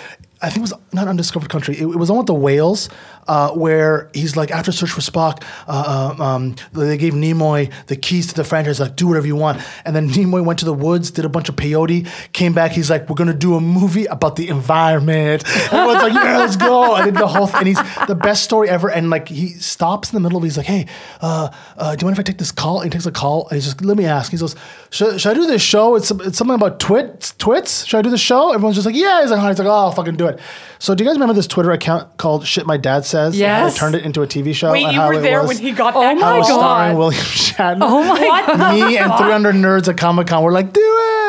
I 0.42 0.50
think 0.50 0.58
it 0.58 0.72
was 0.72 0.74
not 0.92 1.08
undiscovered 1.08 1.48
country. 1.48 1.76
It, 1.76 1.84
it 1.84 1.96
was 1.96 2.10
on 2.10 2.18
with 2.18 2.26
the 2.26 2.34
whales, 2.34 2.88
uh, 3.28 3.50
where 3.52 4.10
he's 4.12 4.36
like, 4.36 4.50
after 4.50 4.72
Search 4.72 4.90
for 4.90 5.00
Spock, 5.00 5.44
uh, 5.68 6.14
uh, 6.18 6.22
um, 6.22 6.56
they 6.72 6.96
gave 6.96 7.12
Nimoy 7.12 7.72
the 7.86 7.96
keys 7.96 8.26
to 8.28 8.34
the 8.34 8.44
franchise, 8.44 8.80
like 8.80 8.96
do 8.96 9.06
whatever 9.06 9.26
you 9.26 9.36
want. 9.36 9.62
And 9.84 9.94
then 9.94 10.08
Nimoy 10.08 10.44
went 10.44 10.58
to 10.58 10.64
the 10.64 10.74
woods, 10.74 11.12
did 11.12 11.24
a 11.24 11.28
bunch 11.28 11.48
of 11.48 11.56
peyote, 11.56 12.08
came 12.32 12.52
back. 12.52 12.72
He's 12.72 12.90
like, 12.90 13.08
we're 13.08 13.14
gonna 13.14 13.34
do 13.34 13.54
a 13.54 13.60
movie 13.60 14.06
about 14.06 14.36
the 14.36 14.48
environment. 14.48 15.44
Everyone's 15.72 16.02
like, 16.02 16.12
yeah, 16.12 16.38
let's 16.38 16.56
go. 16.56 16.96
And 16.96 17.06
then 17.06 17.14
the 17.14 17.28
whole, 17.28 17.46
thing. 17.46 17.58
and 17.58 17.68
he's 17.68 18.06
the 18.08 18.16
best 18.16 18.42
story 18.42 18.68
ever. 18.68 18.90
And 18.90 19.10
like, 19.10 19.28
he 19.28 19.48
stops 19.50 20.12
in 20.12 20.16
the 20.16 20.20
middle 20.20 20.38
of, 20.38 20.44
it. 20.44 20.48
he's 20.48 20.56
like, 20.56 20.66
hey, 20.66 20.86
uh, 21.20 21.50
uh, 21.76 21.94
do 21.94 22.02
you 22.02 22.06
mind 22.06 22.16
if 22.16 22.20
I 22.20 22.24
take 22.24 22.38
this 22.38 22.52
call? 22.52 22.80
And 22.80 22.92
he 22.92 22.98
takes 22.98 23.06
a 23.06 23.12
call. 23.12 23.48
And 23.48 23.54
he's 23.54 23.64
just, 23.64 23.84
let 23.84 23.96
me 23.96 24.06
ask. 24.06 24.32
He 24.32 24.38
goes, 24.38 24.56
should, 24.90 25.20
should 25.20 25.30
I 25.30 25.34
do 25.34 25.46
this 25.46 25.62
show? 25.62 25.94
It's, 25.94 26.10
it's 26.10 26.38
something 26.38 26.54
about 26.54 26.80
twits. 26.80 27.34
Twits? 27.38 27.84
Should 27.84 27.98
I 27.98 28.02
do 28.02 28.10
the 28.10 28.18
show? 28.18 28.52
Everyone's 28.52 28.76
just 28.76 28.86
like, 28.86 28.96
yeah. 28.96 29.20
He's 29.22 29.30
like, 29.30 29.40
oh, 29.40 29.48
he's 29.48 29.58
like, 29.58 29.68
oh, 29.68 29.70
I'll 29.70 29.92
fucking 29.92 30.16
do 30.16 30.26
it. 30.26 30.31
So 30.78 30.94
do 30.94 31.04
you 31.04 31.08
guys 31.10 31.16
remember 31.16 31.34
this 31.34 31.46
Twitter 31.46 31.70
account 31.70 32.16
called 32.16 32.46
Shit 32.46 32.66
My 32.66 32.76
Dad 32.76 33.04
Says? 33.04 33.34
And 33.34 33.42
how 33.42 33.64
Yes. 33.66 33.76
turned 33.78 33.94
it 33.94 34.04
into 34.04 34.22
a 34.22 34.26
TV 34.26 34.52
show. 34.54 34.72
Wait, 34.72 34.84
and 34.84 34.92
you 34.92 35.00
how 35.00 35.08
were 35.08 35.14
it 35.14 35.20
there 35.22 35.40
was- 35.40 35.48
when 35.48 35.58
he 35.58 35.72
got 35.72 35.94
that. 35.94 35.98
Oh 35.98 36.02
that 36.02 36.16
my 36.20 36.26
I 36.34 36.38
was 36.38 36.48
God. 36.48 36.58
starring 36.58 36.96
William 36.98 37.22
Shatner. 37.24 37.78
Oh 37.82 38.02
my 38.04 38.18
god. 38.46 38.74
Me 38.74 38.96
and 38.98 39.12
300 39.16 39.54
nerds 39.54 39.88
at 39.88 39.96
Comic 39.96 40.26
Con 40.26 40.42
were 40.42 40.52
like, 40.52 40.72
do 40.72 40.80
it. 40.82 41.21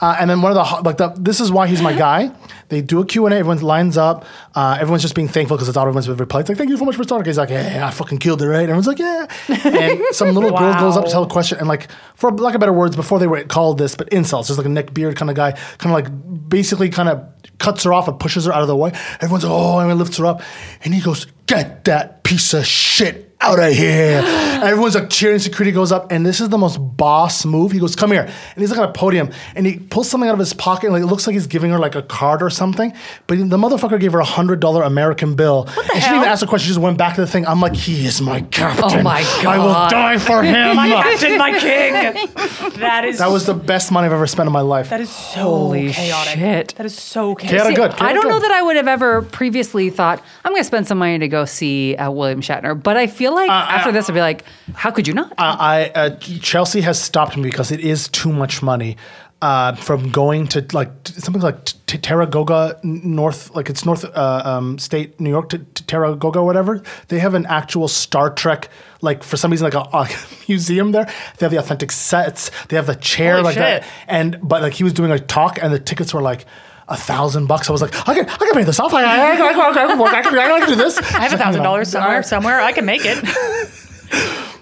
Uh, 0.00 0.16
and 0.18 0.28
then 0.30 0.42
one 0.42 0.52
of 0.52 0.56
the 0.56 0.82
like 0.82 0.96
the 0.96 1.08
this 1.20 1.40
is 1.40 1.50
why 1.50 1.66
he's 1.66 1.82
my 1.82 1.92
guy. 1.96 2.30
They 2.68 2.80
do 2.80 3.00
a 3.00 3.06
Q 3.06 3.26
and 3.26 3.32
A. 3.32 3.38
Everyone 3.38 3.60
lines 3.60 3.96
up. 3.96 4.24
Uh, 4.54 4.76
everyone's 4.80 5.02
just 5.02 5.14
being 5.14 5.28
thankful 5.28 5.56
because 5.56 5.68
it's 5.68 5.76
all 5.76 5.84
everyone's 5.84 6.08
replied. 6.08 6.40
It's 6.40 6.48
like, 6.48 6.58
thank 6.58 6.70
you 6.70 6.76
so 6.76 6.84
much 6.84 6.96
for 6.96 7.04
starting. 7.04 7.24
He's 7.24 7.38
like, 7.38 7.50
yeah, 7.50 7.86
I 7.86 7.90
fucking 7.92 8.18
killed 8.18 8.42
it, 8.42 8.48
right? 8.48 8.68
And 8.68 8.70
everyone's 8.70 8.88
like, 8.88 8.98
yeah. 8.98 9.26
And 9.64 10.02
some 10.10 10.34
little 10.34 10.50
girl 10.50 10.74
goes 10.80 10.96
up 10.96 11.04
to 11.04 11.10
tell 11.10 11.22
a 11.22 11.28
question, 11.28 11.58
and 11.58 11.68
like, 11.68 11.88
for 12.16 12.32
lack 12.32 12.54
of 12.54 12.60
better 12.60 12.72
words, 12.72 12.96
before 12.96 13.20
they 13.20 13.28
were 13.28 13.44
called 13.44 13.78
this, 13.78 13.94
but 13.94 14.08
insults, 14.08 14.48
just 14.48 14.58
like 14.58 14.66
a 14.66 14.70
neck 14.70 14.92
beard 14.92 15.16
kind 15.16 15.30
of 15.30 15.36
guy, 15.36 15.52
kind 15.52 15.84
of 15.84 15.92
like 15.92 16.48
basically 16.48 16.88
kind 16.88 17.08
of 17.08 17.24
cuts 17.58 17.84
her 17.84 17.92
off 17.92 18.08
and 18.08 18.18
pushes 18.18 18.46
her 18.46 18.52
out 18.52 18.62
of 18.62 18.68
the 18.68 18.76
way. 18.76 18.90
Everyone's 19.20 19.44
like, 19.44 19.52
oh, 19.52 19.78
and 19.78 19.88
he 19.88 19.96
lifts 19.96 20.16
her 20.16 20.26
up, 20.26 20.42
and 20.82 20.92
he 20.92 21.00
goes, 21.00 21.26
get 21.46 21.84
that 21.84 22.24
piece 22.24 22.52
of 22.52 22.66
shit 22.66 23.25
out 23.46 23.58
of 23.58 23.72
here. 23.72 24.22
Everyone's 24.62 24.94
like 24.94 25.10
cheering. 25.10 25.38
Security 25.38 25.72
goes 25.72 25.92
up, 25.92 26.10
and 26.10 26.24
this 26.26 26.40
is 26.40 26.48
the 26.48 26.58
most 26.58 26.78
boss 26.78 27.44
move. 27.44 27.72
He 27.72 27.78
goes, 27.78 27.94
"Come 27.94 28.10
here," 28.12 28.22
and 28.22 28.32
he's 28.56 28.70
like 28.70 28.78
on 28.78 28.88
a 28.88 28.92
podium, 28.92 29.30
and 29.54 29.66
he 29.66 29.78
pulls 29.78 30.08
something 30.08 30.28
out 30.28 30.32
of 30.32 30.38
his 30.38 30.52
pocket, 30.52 30.86
and 30.86 30.94
like, 30.94 31.02
it 31.02 31.06
looks 31.06 31.26
like 31.26 31.34
he's 31.34 31.46
giving 31.46 31.70
her 31.70 31.78
like 31.78 31.94
a 31.94 32.02
card 32.02 32.42
or 32.42 32.50
something. 32.50 32.92
But 33.26 33.38
the 33.38 33.56
motherfucker 33.56 34.00
gave 34.00 34.12
her 34.12 34.20
a 34.20 34.24
hundred 34.24 34.60
dollar 34.60 34.82
American 34.82 35.34
bill, 35.36 35.64
What 35.64 35.74
the 35.86 35.94
and 35.94 36.02
she 36.02 36.08
didn't 36.08 36.16
even 36.16 36.28
ask 36.28 36.42
a 36.44 36.46
question. 36.46 36.66
She 36.66 36.70
just 36.70 36.80
went 36.80 36.98
back 36.98 37.14
to 37.16 37.20
the 37.20 37.26
thing. 37.26 37.46
I'm 37.46 37.60
like, 37.60 37.74
he 37.74 38.06
is 38.06 38.20
my 38.20 38.40
captain. 38.42 39.00
Oh 39.00 39.02
my 39.02 39.22
God. 39.42 39.46
I 39.46 39.58
will 39.58 39.90
die 39.90 40.18
for 40.18 40.42
him. 40.52 40.76
My 40.76 40.88
captain, 41.02 41.38
my 41.38 41.58
king. 41.58 42.28
That 42.76 43.04
is 43.04 43.18
that 43.18 43.30
was 43.30 43.46
the 43.46 43.54
best 43.54 43.90
money 43.90 44.06
I've 44.06 44.12
ever 44.12 44.26
spent 44.26 44.46
in 44.46 44.52
my 44.52 44.60
life. 44.60 44.90
that 44.90 45.00
is 45.00 45.10
so 45.10 45.40
Holy 45.42 45.90
chaotic. 45.92 46.34
shit. 46.38 46.74
That 46.76 46.86
is 46.86 46.96
so 46.96 47.34
chaotic. 47.34 47.74
Chaotic 47.74 47.76
good. 47.98 48.06
I 48.06 48.12
don't 48.12 48.22
good. 48.24 48.28
know 48.28 48.40
that 48.40 48.50
I 48.50 48.62
would 48.62 48.76
have 48.76 48.88
ever 48.88 49.22
previously 49.22 49.88
thought 49.90 50.22
I'm 50.44 50.52
going 50.52 50.60
to 50.60 50.64
spend 50.66 50.86
some 50.86 50.98
money 50.98 51.18
to 51.18 51.28
go 51.28 51.44
see 51.44 51.96
uh, 51.96 52.10
William 52.10 52.40
Shatner, 52.40 52.80
but 52.80 52.96
I 52.96 53.06
feel 53.06 53.34
like 53.36 53.50
after 53.50 53.92
this, 53.92 54.08
I'd 54.08 54.14
be 54.14 54.20
like, 54.20 54.44
how 54.74 54.90
could 54.90 55.06
you 55.06 55.14
not? 55.14 55.32
I 55.38 55.90
uh, 55.94 56.16
Chelsea 56.18 56.80
has 56.80 57.00
stopped 57.00 57.36
me 57.36 57.42
because 57.44 57.70
it 57.70 57.80
is 57.80 58.08
too 58.08 58.32
much 58.32 58.62
money. 58.62 58.96
Uh, 59.42 59.74
from 59.74 60.10
going 60.10 60.48
to 60.48 60.66
like 60.72 61.04
t- 61.04 61.12
something 61.20 61.42
like 61.42 61.62
t- 61.66 61.78
t- 61.86 61.98
Taragoga 61.98 62.82
North, 62.82 63.54
like 63.54 63.68
it's 63.68 63.84
North 63.84 64.02
uh, 64.02 64.42
um, 64.46 64.78
State, 64.78 65.20
New 65.20 65.28
York 65.28 65.50
to, 65.50 65.58
Taragoga, 65.58 66.42
whatever. 66.42 66.82
They 67.08 67.18
have 67.18 67.34
an 67.34 67.44
actual 67.44 67.86
Star 67.86 68.30
Trek, 68.30 68.70
like 69.02 69.22
for 69.22 69.36
some 69.36 69.50
reason, 69.50 69.70
like 69.70 69.74
a, 69.74 69.86
a 69.92 70.08
museum 70.48 70.92
there. 70.92 71.04
They 71.36 71.44
have 71.44 71.50
the 71.50 71.58
authentic 71.58 71.92
sets. 71.92 72.50
They 72.68 72.76
have 72.76 72.86
the 72.86 72.94
chair, 72.96 73.34
Holy 73.34 73.44
like 73.44 73.56
that. 73.56 73.84
And 74.08 74.38
but 74.42 74.62
like 74.62 74.72
he 74.72 74.84
was 74.84 74.94
doing 74.94 75.10
a 75.10 75.18
talk, 75.18 75.58
and 75.62 75.70
the 75.72 75.80
tickets 75.80 76.14
were 76.14 76.22
like. 76.22 76.46
A 76.88 76.96
thousand 76.96 77.46
bucks. 77.46 77.68
I 77.68 77.72
was 77.72 77.82
like, 77.82 77.94
I 78.08 78.14
can, 78.14 78.28
I 78.28 78.36
can 78.36 78.52
pay 78.54 78.62
this 78.64 78.78
off. 78.78 78.94
I, 78.94 79.02
I, 79.02 79.06
I, 79.06 79.08
I, 79.08 79.32
I, 79.32 79.36
can- 79.36 79.48
I, 79.78 79.86
can 79.88 79.98
work. 79.98 80.12
I 80.14 80.22
can, 80.22 80.38
I 80.38 80.58
can 80.60 80.68
do 80.68 80.76
this. 80.76 80.96
I 80.98 81.02
have 81.22 81.32
a 81.32 81.36
thousand 81.38 81.62
dollars 81.62 81.88
somewhere. 81.90 82.22
Somewhere 82.22 82.60
I 82.60 82.72
can 82.72 82.84
make 82.84 83.02
it. 83.04 83.18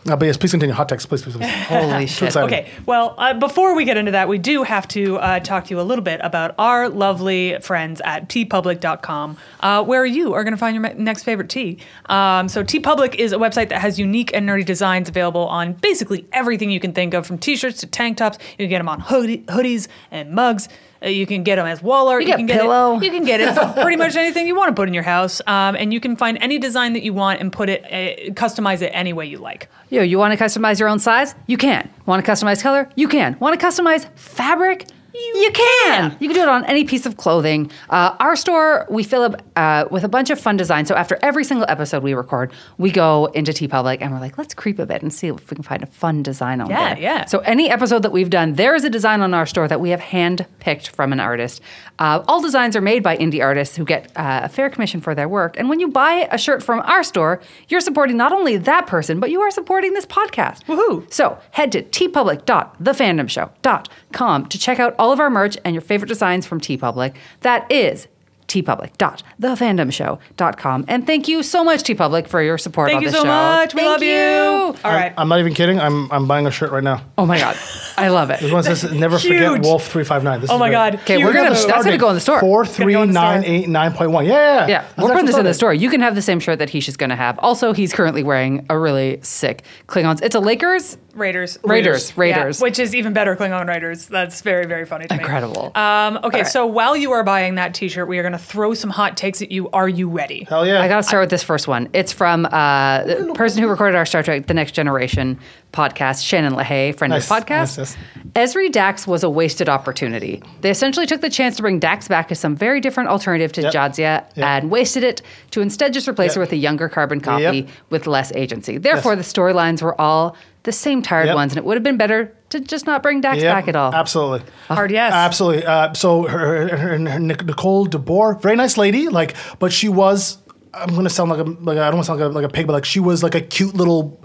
Uh, 0.07 0.17
but 0.17 0.27
yes, 0.27 0.37
please 0.37 0.51
continue. 0.51 0.75
Hot 0.75 0.87
text, 0.87 1.09
please, 1.09 1.23
please, 1.23 1.35
please. 1.37 1.49
Holy 1.65 2.07
shit. 2.07 2.37
Okay, 2.37 2.69
well, 2.85 3.15
uh, 3.17 3.33
before 3.33 3.75
we 3.75 3.87
get 3.87 3.97
into 3.97 4.11
that, 4.11 4.29
we 4.29 4.37
do 4.37 4.63
have 4.63 4.87
to 4.89 5.17
uh, 5.17 5.41
talk 5.41 5.65
to 5.65 5.71
you 5.71 5.81
a 5.81 5.83
little 5.83 6.05
bit 6.05 6.21
about 6.23 6.55
our 6.59 6.91
lovely 6.91 7.57
friends 7.63 8.03
at 8.05 8.29
teepublic.com, 8.29 9.39
uh, 9.61 9.83
where 9.85 10.05
you 10.05 10.35
are 10.35 10.45
going 10.45 10.53
to 10.53 10.59
find 10.59 10.75
your 10.75 10.95
next 10.95 11.23
favorite 11.23 11.49
tee. 11.49 11.79
Um, 12.07 12.49
so, 12.51 12.63
TeePublic 12.63 13.15
is 13.15 13.33
a 13.33 13.37
website 13.37 13.71
that 13.71 13.81
has 13.81 13.99
unique 13.99 14.31
and 14.35 14.47
nerdy 14.47 14.65
designs 14.67 15.09
available 15.09 15.47
on 15.47 15.73
basically 15.75 16.27
everything 16.33 16.71
you 16.71 16.81
can 16.81 16.93
think 16.93 17.15
of, 17.15 17.27
from 17.27 17.39
t 17.39 17.57
shirts 17.57 17.81
to 17.81 17.87
tank 17.87 18.19
tops. 18.19 18.37
You 18.53 18.65
can 18.65 18.69
get 18.69 18.79
them 18.79 18.89
on 18.91 19.01
hoodie- 19.01 19.45
hoodies 19.47 19.89
and 20.11 20.33
mugs. 20.33 20.69
Uh, 21.05 21.09
you 21.09 21.27
can 21.27 21.43
get 21.43 21.57
them 21.57 21.67
as 21.67 21.83
wall 21.83 22.09
art. 22.09 22.23
You 22.23 22.29
get 22.29 22.37
can 22.39 22.47
get 22.47 22.61
pillow. 22.61 22.97
It, 22.97 23.05
you 23.05 23.11
can 23.11 23.25
get 23.25 23.41
it 23.41 23.55
pretty 23.83 23.97
much 23.97 24.17
anything 24.17 24.47
you 24.47 24.57
want 24.57 24.71
to 24.71 24.75
put 24.75 24.89
in 24.89 24.95
your 24.95 25.03
house, 25.03 25.43
um, 25.47 25.77
and 25.77 25.93
you 25.93 26.01
can 26.01 26.17
find 26.17 26.39
any 26.41 26.59
design 26.59 26.95
that 26.95 27.03
you 27.03 27.13
want 27.13 27.41
and 27.41 27.53
put 27.53 27.69
it, 27.69 27.85
uh, 27.85 28.33
customize 28.33 28.81
it 28.81 28.91
any 28.95 29.13
way 29.13 29.27
you 29.27 29.39
like. 29.39 29.69
Yo, 29.91 30.03
you 30.03 30.19
want 30.19 30.37
to 30.37 30.43
customize 30.43 30.81
your 30.81 30.89
own 30.89 30.99
size? 30.99 31.35
You 31.47 31.59
can. 31.59 31.91
Want 32.07 32.25
to 32.25 32.31
customize 32.31 32.63
color? 32.63 32.89
You 32.97 33.09
can. 33.09 33.37
Want 33.39 33.59
to 33.59 33.67
customize 33.67 34.09
fabric? 34.17 34.87
You, 35.15 35.51
can. 35.53 36.17
You 36.21 36.29
can 36.29 36.35
do 36.35 36.43
it 36.43 36.49
on 36.49 36.65
any 36.65 36.83
piece 36.85 37.07
of 37.07 37.17
clothing. 37.17 37.71
Uh, 37.89 38.17
our 38.19 38.35
store, 38.35 38.87
we 38.91 39.05
fill 39.05 39.23
up 39.23 39.43
uh, 39.57 39.85
with 39.91 40.03
a 40.05 40.09
bunch 40.09 40.31
of 40.31 40.41
fun 40.41 40.57
designs. 40.57 40.89
So 40.89 40.95
after 40.97 41.17
every 41.23 41.45
single 41.45 41.67
episode 41.69 42.03
we 42.03 42.15
record, 42.15 42.53
we 42.79 42.91
go 42.91 43.27
into 43.27 43.53
TeePublic 43.53 43.99
and 44.01 44.13
we're 44.13 44.19
like, 44.21 44.37
let's 44.39 44.55
creep 44.55 44.79
a 44.81 44.87
bit 44.87 45.03
and 45.03 45.13
see 45.13 45.29
if 45.29 45.51
we 45.51 45.55
can 45.55 45.63
find 45.63 45.83
a 45.83 45.87
fun 45.87 46.23
design 46.25 46.61
on 46.61 46.69
Yeah, 46.69 46.95
there. 46.95 47.03
yeah. 47.03 47.25
So 47.27 47.39
any 47.41 47.71
episode 47.71 48.03
that 48.03 48.11
we've 48.13 48.31
done, 48.31 48.55
there 48.55 48.75
is 48.75 48.83
a 48.85 48.91
design 48.91 49.21
on 49.21 49.35
our 49.35 49.47
store 49.47 49.69
that 49.69 49.81
we 49.81 49.91
have 49.91 50.01
hand 50.01 50.47
picked 50.59 50.89
from 50.89 51.13
an 51.13 51.21
artist. 51.21 51.61
Uh, 52.01 52.25
all 52.27 52.43
designs 52.43 52.75
are 52.75 52.81
made 52.81 53.03
by 53.05 53.17
indie 53.17 53.41
artists 53.43 53.77
who 53.77 53.85
get 53.85 54.11
uh, 54.17 54.41
a 54.45 54.49
fair 54.49 54.69
commission 54.69 55.01
for 55.01 55.15
their 55.15 55.29
work. 55.29 55.57
And 55.59 55.69
when 55.69 55.79
you 55.79 55.87
buy 55.89 56.27
a 56.33 56.39
shirt 56.39 56.61
from 56.63 56.81
our 56.81 57.05
store, 57.05 57.41
you're 57.69 57.81
supporting 57.81 58.17
not 58.17 58.33
only 58.33 58.57
that 58.57 58.87
person, 58.89 59.21
but 59.21 59.31
you 59.31 59.41
are 59.43 59.51
supporting 59.53 59.93
this 59.93 60.07
podcast. 60.07 60.65
Woohoo. 60.65 61.13
So 61.13 61.39
head 61.53 61.71
to 61.73 61.83
teepublic.thefandomshow.com 61.83 64.47
to 64.47 64.59
check 64.59 64.81
out 64.81 64.95
all 64.99 65.04
of 65.13 65.21
our 65.21 65.31
merch 65.31 65.57
and 65.65 65.75
your 65.75 65.83
favorite 65.83 66.09
designs 66.09 66.47
from 66.47 66.61
TeePublic. 66.61 67.15
That 67.41 67.71
is 67.71 68.09
teepublic.thefandomshow.com. 68.47 70.85
And 70.89 71.07
thank 71.07 71.29
you 71.29 71.43
so 71.43 71.65
much, 71.65 71.83
TeePublic, 71.83 72.29
for 72.29 72.43
your 72.43 72.59
support 72.59 72.89
Thank 72.89 72.99
on 72.99 73.03
you 73.03 73.09
this 73.09 73.17
so 73.17 73.23
show. 73.25 73.29
much. 73.29 73.75
We 73.75 73.81
Thank 73.81 73.91
love 73.93 74.03
you. 74.03 74.79
All 74.85 74.93
right. 74.93 75.15
I'm 75.17 75.29
not 75.29 75.39
even 75.41 75.55
kidding. 75.55 75.81
I'm, 75.81 76.11
I'm 76.13 76.27
buying 76.27 76.47
a 76.47 76.51
shirt 76.51 76.71
right 76.71 76.85
now. 76.85 77.03
Oh 77.17 77.25
my 77.27 77.39
God. 77.39 77.57
I 77.97 78.09
love 78.09 78.29
it. 78.31 78.41
This 78.41 78.53
one 78.53 78.63
says 78.63 78.85
never 78.93 79.19
forget 79.19 79.41
Huge. 79.41 79.63
Wolf 79.63 79.87
three 79.89 80.05
five 80.05 80.23
nine. 80.25 80.45
Oh 80.51 80.59
my 80.59 80.71
God. 80.71 80.97
Okay, 80.97 81.17
we're 81.19 81.33
Huge. 81.33 81.37
gonna- 81.37 81.51
Look 81.55 81.69
that's 81.69 81.85
gonna 81.85 81.97
go 81.99 82.09
in 82.11 82.15
the 82.17 82.21
store. 82.21 82.41
Four 82.41 82.65
It's 82.65 82.77
go 82.79 82.87
in 82.87 83.09
the 83.09 83.15
nine 83.15 83.43
store. 83.43 83.55
eight 83.55 83.69
nine 83.69 83.93
point 83.93 84.11
one. 84.11 84.27
Yeah, 84.27 84.33
yeah, 84.33 84.67
Yeah, 84.67 84.81
That's 84.83 84.97
we're 84.99 85.03
putting 85.05 85.13
actually 85.13 85.27
this 85.29 85.37
in 85.39 85.45
the 85.45 85.55
started. 85.55 85.55
store. 85.55 85.75
You 85.75 85.91
can 85.91 86.01
have 86.03 86.15
the 86.15 86.23
same 86.23 86.41
shirt 86.41 86.59
that 86.59 86.69
Heesh 86.69 86.89
is 86.89 86.97
going 86.97 87.11
to 87.11 87.17
have. 87.17 87.39
Also, 87.39 87.73
he's 87.73 87.93
currently 87.93 88.23
wearing 88.23 88.67
a 88.69 88.79
really 88.79 89.21
sick 89.23 89.63
Klingons. 89.87 90.21
It's 90.23 90.35
a 90.35 90.41
Lakers. 90.41 90.99
Raiders. 91.15 91.59
Raiders, 91.65 92.17
Raiders. 92.17 92.61
Yeah, 92.61 92.65
which 92.65 92.79
is 92.79 92.95
even 92.95 93.13
better 93.13 93.37
Klingon 93.37 93.67
Raiders. 93.69 94.07
That's 94.07 94.41
very, 94.41 94.67
very 94.67 94.85
funny 94.85 95.07
to 95.07 95.15
me. 95.15 95.21
Incredible. 95.21 95.73
Um, 95.75 96.19
okay, 96.25 96.39
right. 96.39 96.47
so 96.47 96.67
while 96.67 96.97
you 96.97 97.13
are 97.13 97.23
buying 97.23 97.55
that 97.57 97.75
t 97.75 97.89
shirt, 97.89 98.09
we 98.09 98.19
are 98.19 98.23
going 98.23 98.33
to 98.33 98.39
throw 98.39 98.75
some 98.75 98.91
hot 98.91 99.17
takes 99.17 99.41
at 99.43 99.51
you. 99.51 99.71
Are 99.71 99.89
you 99.89 100.09
ready? 100.09 100.45
Hell 100.45 100.67
yeah. 100.67 100.83
I 100.83 100.89
got 100.89 100.97
to 100.97 101.03
start 101.03 101.23
with 101.23 101.31
this 101.31 101.43
first 101.43 101.69
one. 101.69 101.89
It's 101.93 102.13
from 102.13 102.47
uh, 102.47 103.05
the 103.05 103.33
person 103.35 103.63
who 103.63 103.69
recorded 103.69 103.97
our 103.97 104.07
Star 104.07 104.23
Trek: 104.23 104.47
The 104.47 104.55
Next 104.55 104.73
Generation 104.73 105.39
podcast, 105.75 106.25
Shannon 106.25 106.55
LaHaye, 106.55 106.97
friend 106.97 107.11
Nice, 107.11 107.31
of 107.31 107.41
the 107.41 107.45
podcast. 107.45 107.79
nice, 107.79 107.97
Ezri 108.35 108.73
Dax 108.73 109.07
was 109.07 109.23
a 109.23 109.29
wasted 109.31 109.69
opportunity. 109.69 110.43
They 110.63 110.71
essentially 110.71 111.05
took 111.07 111.21
the 111.21 111.29
chance 111.31 111.57
to 111.57 111.63
bring 111.63 111.79
Dax 111.79 112.09
back 112.09 112.33
as 112.33 112.39
some 112.41 112.57
very 112.57 112.81
different 112.81 113.11
alternative 113.11 113.53
to 113.53 113.63
Yep. 113.63 113.73
Jadzia 113.73 113.97
Yep. 113.99 114.33
and 114.39 114.71
wasted 114.71 115.05
it 115.05 115.21
to 115.51 115.61
instead 115.61 115.93
just 115.93 116.09
replace 116.09 116.35
her 116.35 116.41
with 116.41 116.53
a 116.53 116.57
younger 116.57 116.89
carbon 116.89 117.21
copy 117.21 117.43
Yep. 117.43 117.69
with 117.91 118.07
less 118.07 118.33
agency. 118.35 118.79
Therefore, 118.79 119.15
Yes. 119.15 119.33
the 119.33 119.41
storylines 119.41 119.83
were 119.83 120.01
all 120.01 120.37
the 120.63 120.73
same 120.73 121.03
tired 121.03 121.27
Yep. 121.27 121.35
ones, 121.35 121.53
and 121.53 121.59
it 121.59 121.65
would 121.65 121.77
have 121.77 121.85
been 121.85 121.99
better 121.99 122.33
to 122.51 122.61
just 122.61 122.87
not 122.87 123.03
bring 123.03 123.21
Dax 123.21 123.43
Yep, 123.43 123.53
back 123.55 123.69
at 123.69 123.77
all. 123.77 123.93
Absolutely. 123.95 124.43
Hard 124.69 124.91
yes. 124.91 125.13
Absolutely. 125.13 125.65
Uh, 125.67 125.93
so 125.93 126.23
her, 126.23 126.69
her, 126.69 126.77
her, 126.77 126.89
her 127.11 127.19
Nicole 127.21 127.87
DeBoer, 127.87 128.41
very 128.41 128.57
nice 128.57 128.77
lady, 128.79 129.09
like, 129.09 129.35
but 129.59 129.73
she 129.73 129.89
was 129.89 130.39
I'm 130.77 130.93
gonna 130.97 131.09
sound 131.09 131.31
like 131.31 131.39
a 131.39 131.45
like 131.45 131.79
I 131.79 131.85
don't 131.91 131.95
want 131.95 131.99
to 132.01 132.05
sound 132.07 132.19
like 132.21 132.31
a, 132.31 132.33
like 132.35 132.45
a 132.45 132.49
pig, 132.49 132.67
but 132.67 132.73
like 132.73 132.85
she 132.85 132.99
was 132.99 133.23
like 133.23 133.37
a 133.37 133.41
cute 133.41 133.77
little 133.77 134.21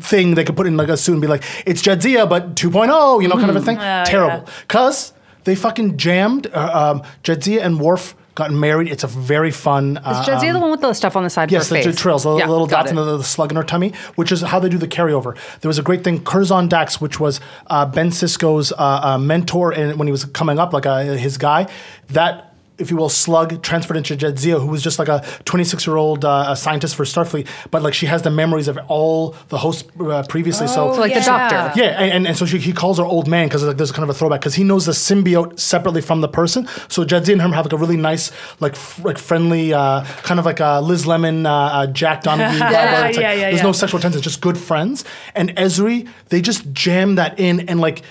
thing 0.00 0.34
they 0.34 0.44
could 0.44 0.56
put 0.56 0.66
in 0.66 0.76
like 0.76 0.88
a 0.88 0.96
suit 0.96 1.12
and 1.12 1.20
be 1.22 1.28
like, 1.28 1.42
it's 1.66 1.82
Jadzia, 1.82 2.28
but 2.28 2.54
2.0, 2.54 3.22
you 3.22 3.28
know, 3.28 3.36
kind 3.36 3.50
of 3.50 3.56
a 3.56 3.60
thing. 3.60 3.78
Uh, 3.78 4.04
Terrible. 4.04 4.44
yeah. 4.46 4.52
Cause 4.68 5.12
they 5.44 5.54
fucking 5.54 5.96
jammed. 5.96 6.46
Uh, 6.48 6.92
um, 7.00 7.02
Jadzia 7.22 7.62
and 7.64 7.80
Worf 7.80 8.14
got 8.34 8.50
married. 8.52 8.88
It's 8.88 9.02
a 9.04 9.06
very 9.06 9.50
fun. 9.50 9.96
Uh, 9.96 10.20
Is 10.20 10.28
Jadzia 10.28 10.52
the 10.52 10.58
one 10.58 10.70
with 10.70 10.82
the 10.82 10.92
stuff 10.92 11.16
on 11.16 11.22
the 11.24 11.30
side 11.30 11.50
Yes, 11.50 11.70
of 11.70 11.76
her 11.78 11.82
the 11.82 11.90
face? 11.92 11.98
trails, 12.00 12.24
the 12.24 12.36
Yeah, 12.36 12.46
little 12.48 12.66
got 12.66 12.80
dots 12.80 12.90
and 12.90 12.98
the, 12.98 13.16
the 13.18 13.24
slug 13.24 13.50
in 13.50 13.56
her 13.56 13.62
tummy, 13.62 13.92
which 14.16 14.30
is 14.30 14.42
how 14.42 14.58
they 14.58 14.68
do 14.68 14.76
the 14.76 14.88
carryover. 14.88 15.34
There 15.60 15.68
was 15.70 15.78
a 15.78 15.82
great 15.82 16.04
thing, 16.04 16.22
Curzon 16.22 16.68
Dax, 16.68 17.00
which 17.00 17.18
was 17.18 17.40
uh, 17.68 17.86
Ben 17.86 18.10
Sisko's 18.10 18.72
uh, 18.72 18.76
uh, 18.78 19.18
mentor 19.18 19.72
and 19.72 19.98
when 19.98 20.06
he 20.06 20.12
was 20.12 20.26
coming 20.26 20.58
up, 20.58 20.74
like 20.74 20.84
uh, 20.84 21.14
his 21.14 21.38
guy. 21.38 21.66
That, 22.08 22.45
if 22.78 22.90
you 22.90 22.96
will, 22.96 23.08
slug 23.08 23.62
transferred 23.62 23.96
into 23.96 24.16
Jadzia, 24.16 24.60
who 24.60 24.66
was 24.66 24.82
just 24.82 24.98
like 24.98 25.08
a 25.08 25.24
26 25.46 25.86
year 25.86 25.96
old 25.96 26.24
uh, 26.24 26.54
scientist 26.54 26.94
for 26.94 27.04
Starfleet, 27.04 27.46
but 27.70 27.82
like 27.82 27.94
she 27.94 28.06
has 28.06 28.22
the 28.22 28.30
memories 28.30 28.68
of 28.68 28.78
all 28.88 29.34
the 29.48 29.58
hosts 29.58 29.88
uh, 30.00 30.22
previously. 30.28 30.66
so, 30.66 30.92
So 30.92 31.00
like 31.00 31.14
the 31.14 31.20
doctor. 31.20 31.80
yeah, 31.80 32.00
and, 32.00 32.12
and, 32.12 32.26
and 32.28 32.36
so 32.36 32.44
she, 32.46 32.58
he 32.58 32.72
calls 32.72 32.98
her 32.98 33.04
old 33.04 33.28
man 33.28 33.46
because 33.48 33.64
like, 33.64 33.76
there's 33.76 33.92
kind 33.92 34.02
of 34.04 34.10
a 34.10 34.14
throwback 34.18 34.40
because 34.40 34.54
he 34.54 34.64
knows 34.64 34.86
the 34.86 34.92
symbiote 34.92 35.58
separately 35.58 36.02
from 36.02 36.20
the 36.20 36.28
person. 36.28 36.66
So 36.88 37.04
Jadzia 37.04 37.32
and 37.32 37.42
him 37.42 37.52
have 37.52 37.64
like 37.64 37.72
a 37.72 37.76
really 37.78 37.96
nice, 37.96 38.30
like 38.60 38.72
f- 38.72 39.02
like 39.04 39.18
friendly, 39.18 39.72
uh, 39.72 40.04
kind 40.22 40.38
of 40.38 40.44
like 40.46 40.60
a 40.60 40.80
Liz 40.82 41.06
Lemon, 41.06 41.46
uh, 41.46 41.52
uh, 41.54 41.86
Jack 41.86 42.24
Donaghy. 42.24 42.58
vibe, 42.58 42.70
where 42.72 43.06
it's 43.08 43.16
like, 43.16 43.22
yeah, 43.24 43.32
yeah, 43.32 43.40
There's 43.48 43.56
yeah. 43.58 43.62
no 43.62 43.72
sexual 43.72 44.00
tension, 44.00 44.20
just 44.20 44.40
good 44.40 44.58
friends. 44.58 45.04
And 45.34 45.50
Ezri, 45.56 46.08
they 46.28 46.40
just 46.42 46.70
jam 46.72 47.14
that 47.14 47.38
in 47.40 47.68
and 47.68 47.80
like 47.80 48.02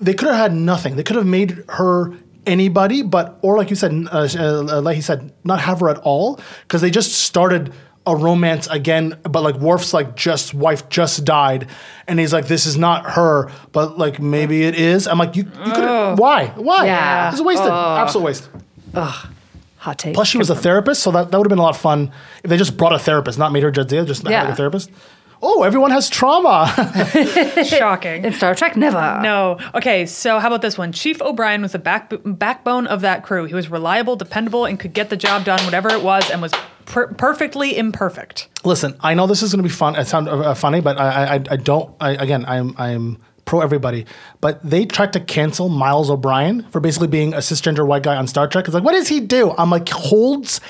they 0.00 0.14
could 0.14 0.28
have 0.28 0.36
had 0.36 0.54
nothing. 0.54 0.96
They 0.96 1.02
could 1.02 1.16
have 1.16 1.26
made 1.26 1.64
her 1.70 2.12
anybody, 2.46 3.02
but 3.02 3.38
or 3.42 3.56
like 3.56 3.70
you 3.70 3.76
said, 3.76 3.92
uh, 4.12 4.28
uh, 4.38 4.80
like 4.82 4.96
he 4.96 5.02
said, 5.02 5.32
not 5.44 5.60
have 5.60 5.80
her 5.80 5.88
at 5.88 5.98
all 5.98 6.40
because 6.62 6.80
they 6.80 6.90
just 6.90 7.12
started 7.12 7.72
a 8.06 8.16
romance 8.16 8.66
again. 8.68 9.18
But 9.22 9.42
like 9.42 9.56
Worf's 9.56 9.94
like 9.94 10.16
just 10.16 10.54
wife 10.54 10.88
just 10.88 11.24
died, 11.24 11.68
and 12.06 12.18
he's 12.18 12.32
like, 12.32 12.46
this 12.46 12.66
is 12.66 12.76
not 12.76 13.10
her, 13.12 13.50
but 13.72 13.98
like 13.98 14.20
maybe 14.20 14.64
it 14.64 14.74
is. 14.74 15.06
I'm 15.06 15.18
like, 15.18 15.36
you, 15.36 15.44
you 15.44 15.72
could 15.72 16.18
why 16.18 16.52
why? 16.56 16.86
Yeah. 16.86 17.30
it's 17.30 17.40
a 17.40 17.44
wasted, 17.44 17.68
absolute 17.70 18.24
waste. 18.24 18.48
Ugh. 18.94 19.28
Hot 19.78 19.98
take. 19.98 20.14
Plus, 20.14 20.28
she 20.28 20.38
was 20.38 20.48
a 20.48 20.54
therapist, 20.54 21.02
so 21.02 21.10
that, 21.10 21.32
that 21.32 21.38
would 21.38 21.46
have 21.46 21.50
been 21.50 21.58
a 21.58 21.62
lot 21.62 21.74
of 21.74 21.80
fun 21.80 22.12
if 22.44 22.48
they 22.50 22.56
just 22.56 22.76
brought 22.76 22.92
a 22.92 23.00
therapist, 23.00 23.36
not 23.36 23.50
made 23.50 23.64
her 23.64 23.72
Jadzia, 23.72 24.06
just 24.06 24.22
had 24.22 24.26
like 24.26 24.32
Yeah. 24.46 24.52
a 24.52 24.54
therapist. 24.54 24.90
Oh, 25.44 25.64
everyone 25.64 25.90
has 25.90 26.08
trauma. 26.08 26.72
Shocking. 27.64 28.24
in 28.24 28.32
Star 28.32 28.54
Trek, 28.54 28.76
never. 28.76 29.20
No. 29.22 29.58
Okay, 29.74 30.06
so 30.06 30.38
how 30.38 30.46
about 30.46 30.62
this 30.62 30.78
one? 30.78 30.92
Chief 30.92 31.20
O'Brien 31.20 31.62
was 31.62 31.72
the 31.72 31.80
back, 31.80 32.12
backbone 32.24 32.86
of 32.86 33.00
that 33.00 33.24
crew. 33.24 33.44
He 33.44 33.54
was 33.54 33.68
reliable, 33.68 34.14
dependable, 34.14 34.64
and 34.64 34.78
could 34.78 34.92
get 34.92 35.10
the 35.10 35.16
job 35.16 35.44
done, 35.44 35.62
whatever 35.64 35.90
it 35.90 36.02
was, 36.02 36.30
and 36.30 36.40
was 36.40 36.52
per- 36.84 37.08
perfectly 37.14 37.76
imperfect. 37.76 38.48
Listen, 38.64 38.96
I 39.00 39.14
know 39.14 39.26
this 39.26 39.42
is 39.42 39.52
going 39.52 39.64
to 39.64 39.68
be 39.68 39.74
fun. 39.74 39.96
It 39.96 40.06
sound 40.06 40.28
uh, 40.28 40.54
funny, 40.54 40.80
but 40.80 40.96
I, 40.96 41.24
I, 41.24 41.34
I 41.34 41.56
don't. 41.56 41.92
I, 42.00 42.10
again, 42.12 42.44
I'm, 42.46 42.76
I'm 42.78 43.18
pro 43.44 43.60
everybody. 43.60 44.06
But 44.40 44.62
they 44.62 44.84
tried 44.86 45.12
to 45.14 45.20
cancel 45.20 45.68
Miles 45.68 46.10
O'Brien 46.10 46.62
for 46.70 46.80
basically 46.80 47.08
being 47.08 47.34
a 47.34 47.38
cisgender 47.38 47.86
white 47.86 48.02
guy 48.02 48.16
on 48.16 48.26
Star 48.26 48.46
Trek. 48.46 48.66
It's 48.66 48.74
like, 48.74 48.84
what 48.84 48.92
does 48.92 49.08
he 49.08 49.20
do? 49.20 49.52
I'm 49.58 49.70
like, 49.70 49.88
holds 49.88 50.60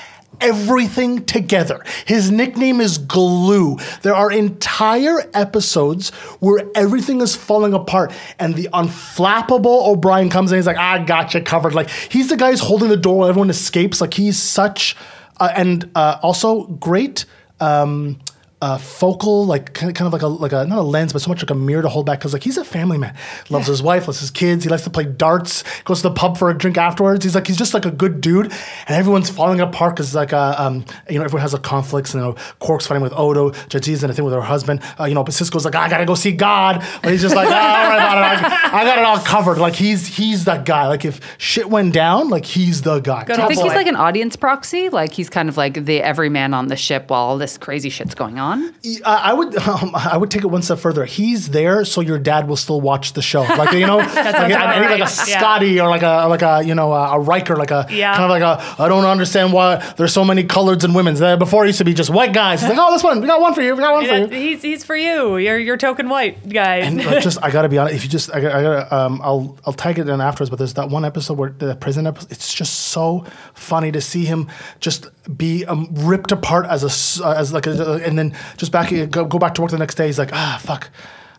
everything 0.41 1.25
together. 1.25 1.83
His 2.05 2.31
nickname 2.31 2.81
is 2.81 2.97
Glue. 2.97 3.77
There 4.01 4.15
are 4.15 4.31
entire 4.31 5.29
episodes 5.33 6.09
where 6.39 6.65
everything 6.75 7.21
is 7.21 7.35
falling 7.35 7.73
apart, 7.73 8.11
and 8.39 8.55
the 8.55 8.69
unflappable 8.73 9.87
O'Brien 9.87 10.29
comes 10.29 10.51
in. 10.51 10.57
He's 10.57 10.67
like, 10.67 10.77
"I 10.77 11.03
got 11.03 11.33
you 11.33 11.41
covered." 11.41 11.73
Like 11.73 11.89
he's 11.89 12.29
the 12.29 12.37
guy 12.37 12.51
who's 12.51 12.59
holding 12.59 12.89
the 12.89 12.97
door 12.97 13.19
while 13.19 13.29
everyone 13.29 13.49
escapes. 13.49 14.01
Like 14.01 14.13
he's 14.13 14.41
such, 14.41 14.95
uh, 15.39 15.51
and 15.55 15.89
uh, 15.95 16.19
also 16.21 16.63
great. 16.65 17.25
Um, 17.59 18.19
uh, 18.63 18.77
focal, 18.77 19.45
like 19.45 19.73
kind 19.73 19.89
of, 19.89 19.95
kind 19.95 20.07
of 20.07 20.13
like 20.13 20.21
a 20.21 20.27
like 20.27 20.53
a 20.53 20.65
not 20.65 20.77
a 20.77 20.81
lens, 20.81 21.11
but 21.11 21.21
so 21.21 21.27
much 21.27 21.43
like 21.43 21.49
a 21.49 21.55
mirror 21.55 21.81
to 21.81 21.89
hold 21.89 22.05
back. 22.05 22.19
Because 22.19 22.31
like 22.31 22.43
he's 22.43 22.57
a 22.57 22.63
family 22.63 22.97
man, 22.97 23.13
loves 23.49 23.67
his 23.67 23.83
wife, 23.83 24.07
loves 24.07 24.21
his 24.21 24.31
kids. 24.31 24.63
He 24.63 24.69
likes 24.69 24.85
to 24.85 24.89
play 24.89 25.03
darts. 25.03 25.65
Goes 25.83 26.01
to 26.01 26.07
the 26.07 26.15
pub 26.15 26.37
for 26.37 26.49
a 26.49 26.57
drink 26.57 26.77
afterwards. 26.77 27.25
He's 27.25 27.35
like 27.35 27.45
he's 27.45 27.57
just 27.57 27.73
like 27.73 27.85
a 27.85 27.91
good 27.91 28.21
dude, 28.21 28.45
and 28.45 28.95
everyone's 28.95 29.29
falling 29.29 29.59
apart 29.59 29.97
because 29.97 30.15
like 30.15 30.31
uh, 30.31 30.55
um 30.57 30.85
you 31.09 31.19
know 31.19 31.25
everyone 31.25 31.41
has 31.41 31.53
a 31.53 31.59
conflicts. 31.59 32.13
You 32.13 32.21
know, 32.21 32.35
Quark's 32.59 32.87
fighting 32.87 33.03
with 33.03 33.11
Odo, 33.17 33.51
Jadzia's 33.51 34.01
in 34.01 34.09
a 34.09 34.13
thing 34.13 34.23
with 34.23 34.33
her 34.33 34.41
husband. 34.41 34.81
Uh, 34.97 35.05
you 35.05 35.13
know, 35.13 35.25
but 35.25 35.33
Sisko's 35.33 35.65
like 35.65 35.75
I 35.75 35.89
gotta 35.89 36.05
go 36.05 36.15
see 36.15 36.31
God, 36.31 36.85
but 37.01 37.11
he's 37.11 37.21
just 37.21 37.35
like 37.35 37.49
"Ah, 37.51 37.83
all 37.83 37.89
right, 37.89 38.01
all 38.01 38.21
right, 38.21 38.73
I, 38.73 38.81
I 38.81 38.85
got 38.85 38.97
it 38.97 39.03
all 39.03 39.19
covered. 39.19 39.57
Like 39.57 39.75
he's 39.75 40.07
he's 40.07 40.45
that 40.45 40.63
guy. 40.63 40.87
Like 40.87 41.03
if 41.03 41.19
shit 41.37 41.69
went 41.69 41.93
down, 41.93 42.29
like 42.29 42.45
he's 42.45 42.81
the 42.83 43.01
guy. 43.01 43.25
Good 43.25 43.39
you 43.39 43.47
think 43.49 43.61
he's 43.61 43.73
like 43.73 43.87
an 43.87 43.97
audience 43.97 44.37
proxy? 44.37 44.87
Like 44.87 45.11
he's 45.11 45.29
kind 45.29 45.49
of 45.49 45.57
like 45.57 45.83
the 45.83 46.01
everyman 46.01 46.53
on 46.53 46.67
the 46.67 46.77
ship 46.77 47.09
while 47.09 47.23
all 47.23 47.37
this 47.37 47.57
crazy 47.57 47.89
shit's 47.89 48.15
going 48.15 48.39
on? 48.39 48.52
I 48.53 48.99
I 49.05 49.33
would 49.33 49.55
um, 49.67 49.91
I 49.95 50.17
would 50.17 50.31
take 50.31 50.43
it 50.43 50.47
one 50.47 50.61
step 50.61 50.79
further. 50.79 51.05
He's 51.05 51.49
there 51.49 51.85
so 51.85 52.01
your 52.01 52.19
dad 52.19 52.47
will 52.47 52.55
still 52.55 52.81
watch 52.81 53.13
the 53.13 53.21
show, 53.21 53.41
like 53.43 53.73
you 53.73 53.85
know, 53.87 53.97
like, 53.97 54.09
sounds 54.09 54.35
I- 54.35 54.45
about 54.47 54.69
I 54.69 54.79
like 54.79 54.87
a 54.87 54.89
right. 54.89 54.99
Yeah. 54.99 55.05
Scotty 55.39 55.79
or 55.79 55.89
like 55.89 56.01
a 56.03 56.27
like 56.27 56.41
a 56.41 56.63
you 56.65 56.75
know 56.75 56.93
a, 56.93 57.19
Riker, 57.19 57.55
like 57.55 57.71
a 57.71 57.87
Yeah. 57.89 58.15
kind 58.15 58.25
of 58.25 58.29
like 58.29 58.43
a 58.43 58.81
I 58.81 58.87
don't 58.87 59.05
understand 59.05 59.53
why 59.53 59.77
there's 59.97 60.13
so 60.13 60.23
many 60.25 60.43
coloreds 60.43 60.83
and 60.83 60.93
women's. 60.95 61.19
Before 61.19 61.63
it 61.63 61.67
used 61.67 61.77
to 61.79 61.85
be 61.85 61.93
just 61.93 62.09
white 62.09 62.33
guys. 62.33 62.61
It's 62.63 62.69
like 62.69 62.77
oh 62.79 62.91
this 62.91 63.03
one 63.03 63.21
we 63.21 63.27
got 63.27 63.39
one 63.41 63.53
for 63.53 63.61
you, 63.61 63.75
we 63.75 63.81
got 63.81 63.93
one 63.93 64.05
for 64.05 64.15
you. 64.15 64.27
He's, 64.27 64.61
he's 64.61 64.83
for 64.83 64.95
you. 64.95 65.37
You're 65.37 65.57
your 65.59 65.77
token 65.77 66.09
white 66.09 66.47
guy. 66.49 66.77
And 66.77 67.03
like, 67.03 67.23
just 67.23 67.37
I 67.43 67.49
gotta 67.51 67.69
be 67.69 67.77
honest. 67.77 67.95
If 67.95 68.03
you 68.03 68.09
just 68.09 68.33
I, 68.33 68.37
I 68.37 68.41
gotta 68.61 68.95
um 68.95 69.21
I'll 69.23 69.57
I'll 69.65 69.73
tag 69.73 69.99
it 69.99 70.09
in 70.09 70.21
afterwards. 70.21 70.49
But 70.49 70.57
there's 70.57 70.73
that 70.75 70.89
one 70.89 71.05
episode 71.05 71.37
where 71.37 71.49
the 71.51 71.75
prison 71.75 72.07
episode. 72.07 72.31
It's 72.31 72.53
just 72.53 72.73
so 72.89 73.25
funny 73.53 73.91
to 73.91 74.01
see 74.01 74.25
him 74.25 74.49
just 74.79 75.07
be 75.37 75.65
um, 75.65 75.87
ripped 75.91 76.31
apart 76.31 76.65
as 76.65 76.83
a 76.83 77.23
uh, 77.25 77.33
as 77.33 77.53
like 77.53 77.67
a, 77.67 77.93
and 78.03 78.17
then 78.17 78.35
just 78.57 78.71
back 78.71 78.89
go, 79.09 79.25
go 79.25 79.39
back 79.39 79.53
to 79.55 79.61
work 79.61 79.71
the 79.71 79.77
next 79.77 79.95
day. 79.95 80.07
He's 80.07 80.19
like 80.19 80.33
ah 80.33 80.59
fuck. 80.61 80.89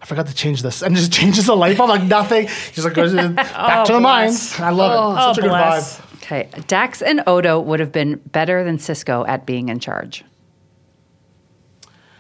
I 0.01 0.07
forgot 0.07 0.27
to 0.27 0.35
change 0.35 0.63
this, 0.63 0.83
and 0.83 0.95
just 0.95 1.13
changes 1.21 1.47
the 1.47 1.57
light 1.57 1.79
bulb 1.79 1.89
like 1.91 2.03
nothing. 2.03 2.49
He's 2.75 2.85
like 2.85 2.95
goes 2.95 3.15
back 3.15 3.87
to 3.87 3.93
the 3.93 4.01
mines. 4.01 4.59
I 4.61 4.71
love 4.71 4.93
it. 4.93 5.21
Oh, 5.21 5.33
Such 5.33 5.39
a 5.39 5.41
good 5.43 5.49
bless. 5.49 5.99
vibe. 5.99 6.15
Okay, 6.25 6.49
Dax 6.67 7.03
and 7.03 7.23
Odo 7.27 7.61
would 7.61 7.81
have 7.81 7.93
been 7.93 8.17
better 8.33 8.65
than 8.65 8.79
Sisko 8.79 9.29
at 9.29 9.45
being 9.45 9.69
in 9.69 9.79
charge. 9.79 10.25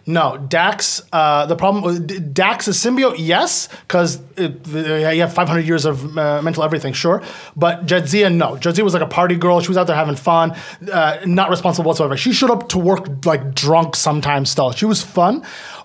No, 0.06 0.36
Dax. 0.36 1.02
Uh, 1.12 1.46
the 1.46 1.56
problem 1.56 1.82
with 1.82 2.34
Dax 2.34 2.68
is 2.68 2.76
symbiote, 2.76 3.16
yes, 3.18 3.68
because 3.82 4.20
you 4.36 5.20
have 5.20 5.32
500 5.32 5.60
years 5.60 5.84
of 5.86 6.18
uh, 6.18 6.42
mental 6.42 6.62
everything, 6.62 6.92
sure. 6.92 7.22
But 7.56 7.86
Jadzia, 7.86 8.34
no. 8.34 8.56
Jadzia 8.56 8.82
was 8.82 8.92
like 8.92 9.02
a 9.02 9.06
party 9.06 9.36
girl. 9.36 9.60
She 9.60 9.68
was 9.68 9.78
out 9.78 9.86
there 9.86 9.96
having 9.96 10.16
fun, 10.16 10.54
uh, 10.92 11.20
not 11.24 11.48
responsible 11.48 11.88
whatsoever. 11.88 12.16
She 12.16 12.32
showed 12.32 12.50
up 12.50 12.68
to 12.70 12.78
work 12.78 13.24
like 13.24 13.54
drunk 13.54 13.96
sometimes. 13.96 14.50
Still, 14.50 14.72
she 14.72 14.84
was 14.84 15.02
fun. 15.02 15.42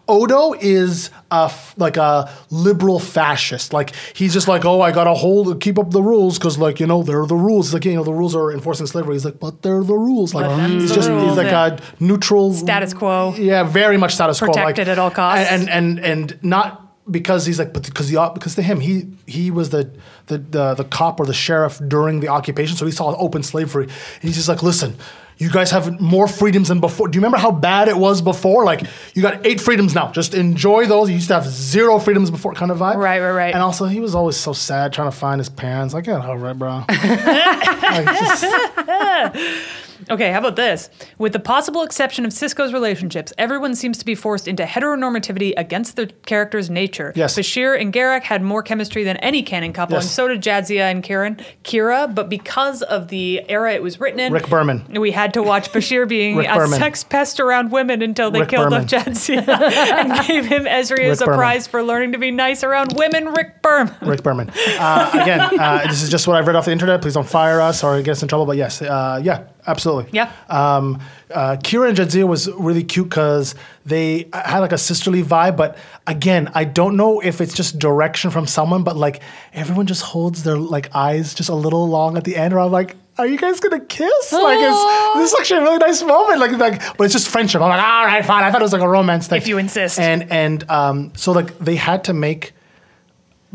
Odo 0.10 0.53
is 0.53 1.12
a 1.32 1.51
like 1.78 1.95
a 1.97 2.30
liberal 2.49 2.99
fascist. 2.99 3.72
Like 3.72 3.93
he's 4.14 4.34
just 4.34 4.47
like, 4.47 4.66
oh, 4.66 4.82
I 4.82 4.91
gotta 4.91 5.14
hold, 5.14 5.62
keep 5.62 5.78
up 5.80 5.91
the 5.91 6.01
rules 6.01 6.38
because 6.39 6.57
like 6.57 6.80
you 6.80 6.88
know 6.88 7.03
they're 7.03 7.26
the 7.26 7.36
rules. 7.36 7.74
Like 7.74 7.86
you 7.86 7.93
know 7.93 8.03
the 8.03 8.14
rules 8.14 8.36
are 8.36 8.51
enforcing 8.51 8.88
slavery. 8.88 9.14
He's 9.16 9.26
like, 9.26 9.39
but 9.39 9.62
they're 9.62 9.84
the 9.84 9.93
rules. 9.95 10.34
Like 10.34 10.49
he's 10.72 10.91
just 10.93 11.10
he's 11.10 11.38
like 11.38 11.47
Yeah. 11.47 11.78
a 11.78 12.03
neutral 12.03 12.53
Status 12.53 12.93
quo. 12.93 13.36
Yeah, 13.38 13.64
very 13.64 13.97
much 13.97 14.16
status 14.16 14.39
quo. 14.39 14.47
Like, 14.47 14.55
Protected 14.76 14.89
at 14.89 14.99
all 14.99 15.12
costs. 15.12 15.49
and 15.49 15.70
and 15.70 15.99
and, 15.99 16.32
and 16.32 16.43
not 16.43 16.86
because 17.12 17.45
he's 17.45 17.57
like, 17.60 17.74
but 17.74 17.84
because 17.86 18.10
the 18.12 18.32
because 18.34 18.55
to 18.55 18.62
him 18.62 18.80
he 18.80 19.07
he 19.26 19.51
was 19.51 19.70
the, 19.70 19.91
the 20.28 20.38
the 20.38 20.74
the 20.76 20.84
cop 20.84 21.20
or 21.20 21.26
the 21.26 21.34
sheriff 21.34 21.80
during 21.88 22.20
the 22.20 22.28
occupation, 22.28 22.76
so 22.76 22.86
he 22.86 22.91
saw 22.91 23.16
open 23.18 23.41
slavery, 23.43 23.86
and 23.86 24.24
he's 24.24 24.36
just 24.36 24.49
like, 24.49 24.64
listen. 24.64 24.95
You 25.39 25.49
guys 25.49 25.71
have 25.71 26.01
more 26.01 26.27
freedoms 26.27 26.67
than 26.67 26.81
before. 26.81 27.07
Do 27.07 27.15
you 27.15 27.21
remember 27.21 27.37
how 27.37 27.51
bad 27.51 27.87
it 27.87 27.95
was 27.95 28.21
before? 28.21 28.65
Like 28.65 28.83
you 29.13 29.21
got 29.21 29.45
eight 29.45 29.61
freedoms 29.61 29.95
now. 29.95 30.11
Just 30.11 30.33
enjoy 30.33 30.85
those. 30.85 31.07
You 31.07 31.15
used 31.15 31.29
to 31.29 31.35
have 31.35 31.47
zero 31.47 31.97
freedoms 31.97 32.29
before, 32.29 32.53
kind 32.53 32.71
of 32.71 32.77
vibe. 32.77 32.97
Right, 32.97 33.21
right, 33.21 33.31
right. 33.31 33.53
And 33.53 33.63
also, 33.63 33.85
he 33.85 34.01
was 34.01 34.15
always 34.15 34.35
so 34.35 34.51
sad 34.51 34.91
trying 34.91 35.09
to 35.09 35.15
find 35.15 35.39
his 35.39 35.47
parents. 35.47 35.93
Like, 35.93 36.07
yeah, 36.07 36.27
all 36.27 36.37
right, 36.37 36.59
bro. 36.59 36.83
like, 36.89 38.05
just, 38.19 38.45
Okay, 40.10 40.32
how 40.32 40.39
about 40.39 40.56
this? 40.56 40.89
With 41.18 41.34
the 41.34 41.39
possible 41.39 41.84
exception 41.84 42.26
of 42.26 42.32
Sisko's 42.32 42.74
relationships, 42.74 43.34
everyone 43.38 43.76
seems 43.76 43.97
to 43.97 44.06
be 44.06 44.16
forced 44.16 44.47
into 44.47 44.64
heteronormativity 44.64 45.54
against 45.58 45.95
their 45.95 46.08
character's 46.26 46.70
nature. 46.70 47.12
Yes. 47.16 47.38
Bashir 47.38 47.80
and 47.80 47.93
Garak 47.93 48.24
had 48.24 48.41
more 48.41 48.64
chemistry 48.64 49.04
than 49.04 49.18
any 49.18 49.43
canon 49.43 49.74
couple, 49.74 49.95
Yes. 49.95 50.04
and 50.06 50.12
so 50.12 50.28
did 50.28 50.41
Jadzia 50.41 50.91
and 50.91 51.04
Kieran, 51.04 51.38
Kira. 51.64 52.14
But 52.14 52.30
because 52.30 52.82
of 52.84 53.08
the 53.10 53.43
era 53.50 53.74
it 53.74 53.84
was 53.84 54.00
written 54.00 54.20
in, 54.20 54.34
Rick 54.34 54.50
Berman. 54.50 54.86
we 55.00 55.12
had 55.12 55.34
to 55.34 55.43
watch 55.43 55.72
Bashir 55.72 56.08
being 56.08 56.39
a 56.45 56.68
sex 56.68 57.04
pest 57.04 57.39
around 57.39 57.72
women 57.72 58.02
until 58.02 58.32
they 58.32 58.41
Rick 58.41 58.50
killed 58.50 58.70
Berman. 58.70 58.84
off 58.84 58.89
Jadzia 58.89 59.47
and 59.50 60.28
gave 60.28 60.45
him 60.45 60.64
Ezri 60.66 61.10
as 61.10 61.22
a 61.22 61.26
Berman. 61.26 61.39
prize 61.39 61.68
for 61.68 61.84
learning 61.84 62.14
to 62.14 62.18
be 62.18 62.32
nice 62.32 62.64
around 62.64 62.93
women. 62.95 63.34
Rick 63.34 63.62
Berman. 63.62 63.93
Rick 64.02 64.24
Berman. 64.24 64.50
Uh, 64.50 65.10
again, 65.14 65.39
uh, 65.60 65.86
this 65.88 66.02
is 66.02 66.10
just 66.10 66.28
what 66.28 66.36
I've 66.38 66.47
read 66.47 66.56
off 66.56 66.66
the 66.66 66.72
internet. 66.72 67.02
Please 67.02 67.14
don't 67.14 67.28
fire 67.28 67.62
us 67.62 67.84
or 67.84 68.02
get 68.02 68.12
us 68.12 68.22
in 68.22 68.28
trouble. 68.28 68.45
But 68.45 68.58
yes, 68.58 68.82
uh, 68.82 69.20
yeah, 69.24 69.47
absolutely. 69.70 70.09
Yeah. 70.11 70.32
Um, 70.49 70.99
uh, 71.34 71.57
Kira 71.63 71.89
and 71.89 71.97
Jadzia 71.97 72.28
was 72.28 72.49
really 72.53 72.84
cute 72.84 73.09
because 73.09 73.55
they 73.86 74.30
had 74.34 74.59
like 74.59 74.72
a 74.72 74.78
sisterly 74.78 75.24
vibe. 75.24 75.55
But 75.57 75.78
again, 76.07 76.51
I 76.55 76.63
don't 76.63 76.97
know 76.97 77.20
if 77.20 77.39
it's 77.39 77.53
just 77.53 77.80
direction 77.80 78.32
from 78.32 78.47
someone, 78.47 78.84
but 78.84 78.97
like 78.97 79.22
everyone 79.53 79.86
just 79.86 80.01
holds 80.01 80.43
their 80.43 80.57
like 80.57 80.93
eyes 80.95 81.34
just 81.34 81.49
a 81.49 81.55
little 81.55 81.88
long 81.88 82.17
at 82.17 82.24
the 82.24 82.36
end. 82.36 82.53
Or 82.53 82.59
I'm 82.59 82.72
like, 82.72 82.95
are 83.17 83.28
you 83.28 83.38
guys 83.38 83.59
gonna 83.59 83.82
kiss? 83.82 84.32
Like, 84.32 84.57
it's, 84.59 85.15
this 85.15 85.34
is 85.34 85.39
actually 85.39 85.59
a 85.59 85.63
really 85.63 85.78
nice 85.78 86.01
moment. 86.01 86.39
Like, 86.39 86.51
like, 86.53 86.97
but 86.97 87.03
it's 87.03 87.13
just 87.13 87.28
friendship. 87.28 87.61
I'm 87.61 87.70
like, 87.70 87.84
all 87.84 88.05
right, 88.05 88.26
fine. 88.26 88.43
I 88.43 88.51
thought 88.51 88.61
it 88.61 88.63
was 88.63 88.74
like 88.74 88.82
a 88.82 88.89
romance 88.89 89.28
thing. 89.28 89.38
If 89.38 89.47
you 89.47 89.57
insist. 89.57 89.99
And 89.99 90.32
and 90.32 90.70
um, 90.70 91.11
so 91.15 91.32
like 91.32 91.57
they 91.59 91.76
had 91.76 92.05
to 92.05 92.13
make 92.13 92.53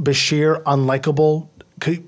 Bashir 0.00 0.62
unlikable. 0.62 1.48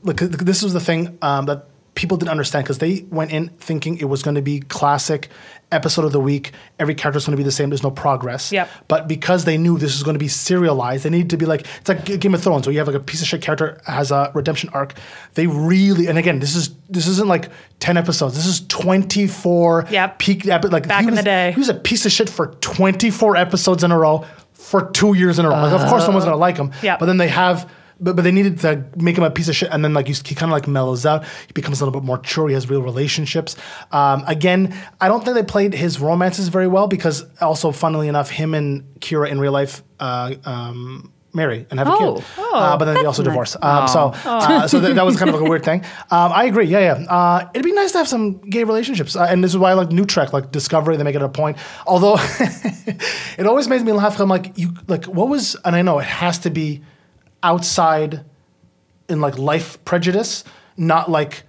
Like 0.05 0.19
this 0.19 0.63
was 0.63 0.73
the 0.73 0.81
thing 0.81 1.19
um, 1.23 1.47
that 1.47 1.67
people 1.97 2.17
didn't 2.17 2.31
understand 2.31 2.65
because 2.65 2.79
they 2.79 3.05
went 3.11 3.33
in 3.33 3.49
thinking 3.49 3.99
it 3.99 4.05
was 4.05 4.23
going 4.23 4.37
to 4.37 4.43
be 4.43 4.61
classic 4.61 5.29
episode 5.73 6.05
of 6.05 6.13
the 6.13 6.21
week. 6.21 6.53
Every 6.79 6.95
character 6.95 7.19
is 7.19 7.27
going 7.27 7.33
to 7.33 7.37
be 7.37 7.43
the 7.43 7.51
same. 7.51 7.71
There's 7.71 7.83
no 7.83 7.91
progress. 7.91 8.53
Yep. 8.53 8.69
But 8.87 9.09
because 9.09 9.45
they 9.45 9.59
knew 9.59 9.79
this 9.79 9.95
was 9.95 10.05
going 10.05 10.15
to 10.15 10.21
be 10.21 10.29
serialized, 10.29 11.05
they 11.05 11.11
needed 11.11 11.31
to 11.31 11.37
be 11.37 11.47
like 11.47 11.67
it's 11.81 11.89
like 11.89 12.05
Game 12.21 12.35
of 12.35 12.43
Thrones, 12.43 12.67
where 12.67 12.73
you 12.73 12.79
have 12.79 12.87
like 12.87 12.97
a 12.97 13.01
piece 13.01 13.23
of 13.23 13.27
shit 13.27 13.43
character 13.43 13.81
has 13.87 14.13
a 14.13 14.31
redemption 14.35 14.71
arc. 14.73 14.95
They 15.35 15.49
really 15.49 16.07
and 16.07 16.19
again, 16.19 16.39
this 16.39 16.55
is 16.55 16.71
this 16.89 17.09
isn't 17.09 17.27
like 17.29 17.51
ten 17.81 17.97
episodes. 17.97 18.37
This 18.37 18.47
is 18.47 18.61
twenty 18.69 19.27
four. 19.27 19.87
Yep. 19.91 20.19
Peak 20.19 20.47
epi- 20.47 20.69
like 20.69 20.87
Back 20.87 21.03
he 21.03 21.09
in 21.09 21.15
the 21.15 21.23
day. 21.23 21.51
He 21.53 21.59
was 21.59 21.71
a 21.71 21.75
piece 21.75 22.07
of 22.07 22.13
shit 22.13 22.29
for 22.31 22.49
twenty 22.61 23.11
four 23.11 23.37
episodes 23.37 23.83
in 23.83 23.91
a 23.91 23.99
row 23.99 24.25
for 24.53 24.91
two 24.91 25.15
years 25.15 25.39
in 25.39 25.47
a 25.47 25.49
row. 25.49 25.57
Like, 25.57 25.73
of 25.73 25.89
course, 25.89 26.05
someone's 26.05 26.25
gonna 26.25 26.37
like 26.37 26.59
him. 26.59 26.73
Yep. 26.83 26.99
But 27.01 27.07
then 27.07 27.17
they 27.17 27.29
have. 27.29 27.71
But, 27.99 28.15
but 28.17 28.23
they 28.23 28.31
needed 28.33 28.59
to 28.61 28.85
make 28.97 29.17
him 29.17 29.25
a 29.25 29.31
piece 29.31 29.49
of 29.49 29.57
shit, 29.57 29.71
and 29.73 29.83
then 29.83 29.95
like 29.95 30.07
you, 30.09 30.15
he 30.25 30.35
kind 30.35 30.51
of 30.51 30.55
like 30.55 30.69
mellows 30.69 31.07
out. 31.07 31.25
He 31.47 31.53
becomes 31.55 31.81
a 31.81 31.85
little 31.87 31.99
bit 31.99 32.05
more 32.05 32.19
mature. 32.19 32.47
He 32.49 32.55
has 32.55 32.69
real 32.69 32.83
relationships. 32.83 33.57
Um, 33.91 34.23
again, 34.27 34.75
I 35.01 35.09
don't 35.09 35.25
think 35.25 35.35
they 35.35 35.43
played 35.43 35.73
his 35.73 35.99
romances 35.99 36.49
very 36.49 36.67
well 36.69 36.89
because 36.89 37.25
also, 37.41 37.73
funnily 37.73 38.09
enough, 38.09 38.29
him 38.29 38.53
and 38.55 38.85
Kira 39.01 39.31
in 39.31 39.41
real 39.41 39.53
life 39.53 39.83
uh, 39.99 40.35
um, 40.45 41.11
marry 41.33 41.67
and 41.71 41.79
have 41.79 41.89
a 41.89 41.93
Oh. 41.93 42.15
kid. 42.17 42.25
uh, 42.39 42.77
but 42.77 42.85
then 42.85 42.95
they 42.97 43.05
also 43.07 43.23
divorce. 43.23 43.57
Um, 43.63 43.89
So, 43.89 44.13
uh, 44.25 44.67
so 44.69 44.79
th- 44.81 44.95
that 44.95 45.05
was 45.07 45.17
kind 45.17 45.29
of 45.31 45.35
like 45.37 45.47
a 45.47 45.49
weird 45.51 45.65
thing. 45.65 45.81
Um, 46.11 46.33
I 46.33 46.45
agree. 46.45 46.67
Yeah, 46.67 46.81
yeah. 46.81 47.07
Uh, 47.11 47.49
it'd 47.55 47.65
be 47.65 47.73
nice 47.73 47.93
to 47.93 47.99
have 47.99 48.09
some 48.09 48.39
gay 48.51 48.65
relationships, 48.65 49.17
uh, 49.17 49.27
and 49.29 49.43
this 49.43 49.53
is 49.53 49.59
why 49.59 49.71
I 49.71 49.75
like 49.75 49.91
New 49.91 50.05
Trek, 50.05 50.33
like 50.35 50.51
Discovery. 50.53 50.97
They 50.99 51.03
make 51.05 51.15
it 51.15 51.23
a 51.23 51.29
point. 51.31 51.57
Although 51.87 52.17
it 53.39 53.47
always 53.47 53.69
makes 53.69 53.83
me 53.85 53.93
laugh. 53.93 54.19
I'm 54.21 54.29
like, 54.29 54.53
you 54.59 54.75
like 54.87 55.07
what 55.07 55.29
was, 55.29 55.57
and 55.65 55.75
I 55.77 55.83
know 55.83 55.99
it 55.99 56.05
has 56.07 56.39
to 56.41 56.51
be 56.51 56.83
outside 57.43 58.25
in 59.09 59.21
like 59.21 59.39
life 59.39 59.83
prejudice, 59.85 60.45
not 60.77 61.11
like 61.11 61.45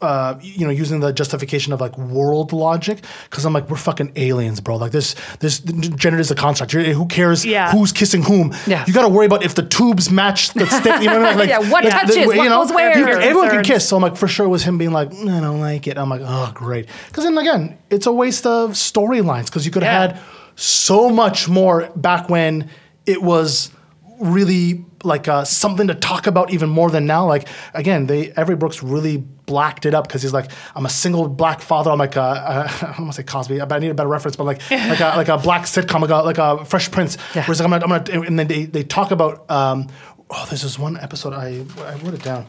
uh, 0.00 0.38
you 0.40 0.64
know, 0.64 0.70
using 0.70 1.00
the 1.00 1.12
justification 1.12 1.72
of 1.72 1.80
like 1.80 1.98
world 1.98 2.52
logic, 2.52 3.02
because 3.28 3.44
I'm 3.44 3.52
like, 3.52 3.68
we're 3.68 3.76
fucking 3.76 4.12
aliens, 4.14 4.60
bro. 4.60 4.76
Like 4.76 4.92
this, 4.92 5.16
this 5.40 5.58
gender 5.58 6.20
is 6.20 6.30
a 6.30 6.36
construct. 6.36 6.70
Who 6.72 7.06
cares 7.06 7.44
Yeah. 7.44 7.72
who's 7.72 7.90
kissing 7.90 8.22
whom? 8.22 8.54
Yeah. 8.68 8.84
You 8.86 8.92
got 8.94 9.02
to 9.02 9.08
worry 9.08 9.26
about 9.26 9.42
if 9.42 9.56
the 9.56 9.64
tubes 9.64 10.08
match 10.08 10.52
the 10.52 10.66
stick. 10.78 11.00
You 11.02 11.08
know 11.08 11.20
mean? 11.20 11.36
Like, 11.36 11.48
Yeah, 11.48 11.58
what 11.68 11.82
like, 11.82 11.92
touches, 11.92 12.16
what 12.28 12.36
goes 12.48 12.70
where? 12.72 12.96
you 12.96 13.08
everyone 13.08 13.50
can 13.50 13.64
kiss. 13.64 13.88
So 13.88 13.96
I'm 13.96 14.02
like, 14.02 14.16
for 14.16 14.28
sure, 14.28 14.46
it 14.46 14.50
was 14.50 14.62
him 14.62 14.78
being 14.78 14.92
like, 14.92 15.10
"Mm, 15.10 15.36
I 15.36 15.40
don't 15.40 15.58
like 15.58 15.88
it. 15.88 15.98
I'm 15.98 16.08
like, 16.08 16.22
oh, 16.24 16.52
great. 16.54 16.86
Because 17.08 17.24
then 17.24 17.36
again, 17.36 17.76
it's 17.90 18.06
a 18.06 18.12
waste 18.12 18.46
of 18.46 18.74
storylines 18.74 19.46
because 19.46 19.66
you 19.66 19.72
could 19.72 19.82
have 19.82 20.12
Yeah. 20.12 20.16
had 20.16 20.24
so 20.54 21.10
much 21.10 21.48
more 21.48 21.90
back 21.96 22.28
when 22.28 22.70
it 23.04 23.20
was 23.20 23.72
really 24.20 24.84
like 25.04 25.28
uh, 25.28 25.44
something 25.44 25.86
to 25.88 25.94
talk 25.94 26.26
about 26.26 26.52
even 26.52 26.68
more 26.68 26.90
than 26.90 27.06
now. 27.06 27.26
Like 27.26 27.48
again, 27.74 28.06
they 28.06 28.32
Avery 28.36 28.56
Brooks 28.56 28.82
really 28.82 29.18
blacked 29.18 29.86
it 29.86 29.94
up 29.94 30.06
because 30.06 30.22
he's 30.22 30.32
like, 30.32 30.50
I'm 30.74 30.86
a 30.86 30.90
single 30.90 31.28
black 31.28 31.60
father. 31.60 31.90
I'm 31.90 31.98
like, 31.98 32.16
uh, 32.16 32.20
uh, 32.20 32.68
I 32.82 32.86
don't 32.86 33.00
want 33.00 33.12
to 33.12 33.16
say 33.16 33.22
Cosby, 33.22 33.58
but 33.58 33.72
I 33.72 33.78
need 33.78 33.90
a 33.90 33.94
better 33.94 34.08
reference, 34.08 34.36
but 34.36 34.44
like 34.44 34.58
like 34.70 35.00
a, 35.00 35.14
like 35.16 35.28
a 35.28 35.38
black 35.38 35.62
sitcom, 35.62 36.00
like 36.00 36.10
a, 36.10 36.16
like 36.16 36.38
a 36.38 36.64
Fresh 36.64 36.90
Prince. 36.90 37.16
Yeah. 37.34 37.44
Whereas 37.44 37.60
like, 37.60 37.72
I'm 37.72 37.80
gonna, 37.80 37.96
I'm 37.96 38.04
gonna, 38.04 38.26
and 38.26 38.38
then 38.38 38.48
they 38.48 38.64
they 38.64 38.82
talk 38.82 39.10
about. 39.10 39.50
Um, 39.50 39.88
oh, 40.30 40.46
there's 40.48 40.62
this 40.62 40.78
one 40.78 40.96
episode 40.98 41.32
I 41.32 41.64
I 41.84 41.94
wrote 41.96 42.14
it 42.14 42.22
down. 42.22 42.46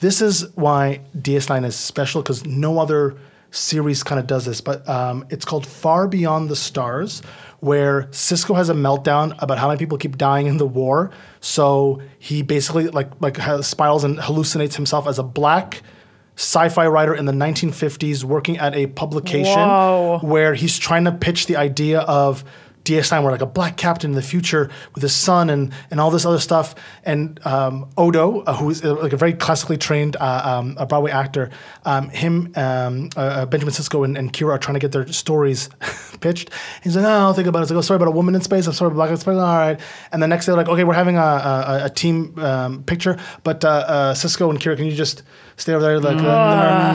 This 0.00 0.22
is 0.22 0.46
why 0.54 1.00
DS9 1.16 1.64
is 1.64 1.74
special 1.74 2.22
because 2.22 2.46
no 2.46 2.78
other 2.78 3.16
series 3.50 4.02
kind 4.02 4.20
of 4.20 4.26
does 4.26 4.44
this, 4.44 4.60
but 4.60 4.88
um, 4.88 5.26
it's 5.30 5.44
called 5.44 5.66
Far 5.66 6.06
Beyond 6.06 6.48
the 6.48 6.56
Stars, 6.56 7.22
where 7.60 8.04
Sisko 8.04 8.56
has 8.56 8.68
a 8.68 8.74
meltdown 8.74 9.34
about 9.42 9.58
how 9.58 9.68
many 9.68 9.78
people 9.78 9.98
keep 9.98 10.16
dying 10.16 10.46
in 10.46 10.58
the 10.58 10.66
war. 10.66 11.10
So 11.40 12.00
he 12.18 12.42
basically 12.42 12.88
like 12.88 13.10
like 13.20 13.38
spirals 13.62 14.04
and 14.04 14.18
hallucinates 14.18 14.74
himself 14.74 15.06
as 15.06 15.18
a 15.18 15.22
black 15.22 15.82
sci-fi 16.36 16.86
writer 16.86 17.14
in 17.14 17.24
the 17.24 17.32
1950s 17.32 18.22
working 18.22 18.58
at 18.58 18.72
a 18.76 18.86
publication 18.86 19.58
Whoa. 19.58 20.20
where 20.22 20.54
he's 20.54 20.78
trying 20.78 21.04
to 21.04 21.12
pitch 21.12 21.46
the 21.46 21.56
idea 21.56 21.98
of 22.00 22.44
DS9, 22.88 23.22
where 23.22 23.32
like 23.32 23.40
a 23.40 23.46
black 23.46 23.76
captain 23.76 24.10
in 24.10 24.16
the 24.16 24.22
future 24.22 24.70
with 24.94 25.02
his 25.02 25.14
son 25.14 25.50
and 25.50 25.72
and 25.90 26.00
all 26.00 26.10
this 26.10 26.24
other 26.24 26.38
stuff. 26.38 26.74
And 27.04 27.44
um, 27.46 27.90
Odo, 27.96 28.40
uh, 28.40 28.54
who's 28.54 28.84
uh, 28.84 28.94
like 28.94 29.12
a 29.12 29.16
very 29.16 29.34
classically 29.34 29.76
trained 29.76 30.16
uh, 30.16 30.42
um, 30.44 30.76
a 30.78 30.86
Broadway 30.86 31.10
actor, 31.10 31.50
um, 31.84 32.08
him, 32.10 32.52
um, 32.56 33.10
uh, 33.16 33.20
uh, 33.20 33.46
Benjamin 33.46 33.74
Sisko, 33.74 34.04
and, 34.04 34.16
and 34.16 34.32
Kira 34.32 34.54
are 34.54 34.58
trying 34.58 34.74
to 34.74 34.80
get 34.80 34.92
their 34.92 35.06
stories 35.12 35.68
pitched. 36.20 36.50
He's 36.82 36.96
like, 36.96 37.02
no, 37.02 37.10
I'll 37.10 37.34
think 37.34 37.48
about 37.48 37.60
it. 37.60 37.62
It's 37.62 37.70
like, 37.70 37.78
oh, 37.78 37.82
sorry 37.82 37.96
about 37.96 38.08
a 38.08 38.12
woman 38.12 38.34
in 38.34 38.40
space. 38.40 38.66
I'm 38.66 38.72
sorry 38.72 38.88
about 38.88 38.96
black 38.96 39.10
in 39.10 39.16
space. 39.16 39.34
All 39.34 39.58
right. 39.58 39.80
And 40.12 40.22
the 40.22 40.28
next 40.28 40.46
day, 40.46 40.52
like, 40.52 40.68
okay, 40.68 40.84
we're 40.84 40.94
having 40.94 41.16
a, 41.16 41.20
a, 41.20 41.80
a 41.84 41.90
team 41.90 42.38
um, 42.38 42.82
picture, 42.84 43.18
but 43.44 43.64
uh, 43.64 44.14
Sisko 44.14 44.50
and 44.50 44.58
Kira, 44.58 44.76
can 44.76 44.86
you 44.86 44.92
just 44.92 45.22
stay 45.58 45.74
over 45.74 45.82
there? 45.84 46.00
Like, 46.00 46.16
uh, 46.24 46.28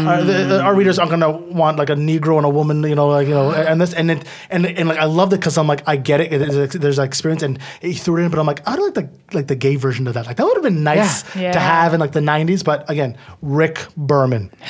our, 0.09 0.23
the- 0.23 0.33
the- 0.45 0.61
our 0.61 0.73
readers 0.73 0.97
aren't 0.97 1.11
gonna 1.11 1.29
want 1.31 1.77
like 1.77 1.89
a 1.91 1.95
Negro 1.95 2.37
and 2.37 2.45
a 2.45 2.49
woman, 2.49 2.81
you 2.83 2.95
know, 2.95 3.07
like 3.07 3.27
you 3.27 3.33
know, 3.35 3.51
and 3.51 3.79
this 3.79 3.93
and 3.93 4.09
it 4.09 4.25
and 4.49 4.65
and 4.65 4.89
like 4.89 4.97
I 4.97 5.05
loved 5.05 5.33
it 5.33 5.39
because 5.39 5.57
I'm 5.57 5.67
like 5.67 5.83
I 5.87 5.95
get 5.97 6.19
it. 6.21 6.31
There's, 6.31 6.73
there's 6.73 6.97
like 6.97 7.07
experience, 7.07 7.43
and 7.43 7.59
he 7.81 7.93
threw 7.93 8.21
it 8.21 8.25
in, 8.25 8.31
but 8.31 8.39
I'm 8.39 8.47
like 8.47 8.67
I 8.67 8.75
don't 8.75 8.95
like 8.95 9.09
the 9.29 9.35
like 9.37 9.47
the 9.47 9.55
gay 9.55 9.75
version 9.75 10.07
of 10.07 10.13
that. 10.15 10.25
Like 10.25 10.37
that 10.37 10.45
would 10.45 10.55
have 10.55 10.63
been 10.63 10.83
nice 10.83 11.23
Yeah. 11.35 11.51
to 11.51 11.59
have 11.59 11.93
in 11.93 11.99
like 11.99 12.13
the 12.13 12.19
'90s. 12.21 12.63
But 12.63 12.89
again, 12.89 13.17
Rick 13.41 13.85
Berman. 13.95 14.49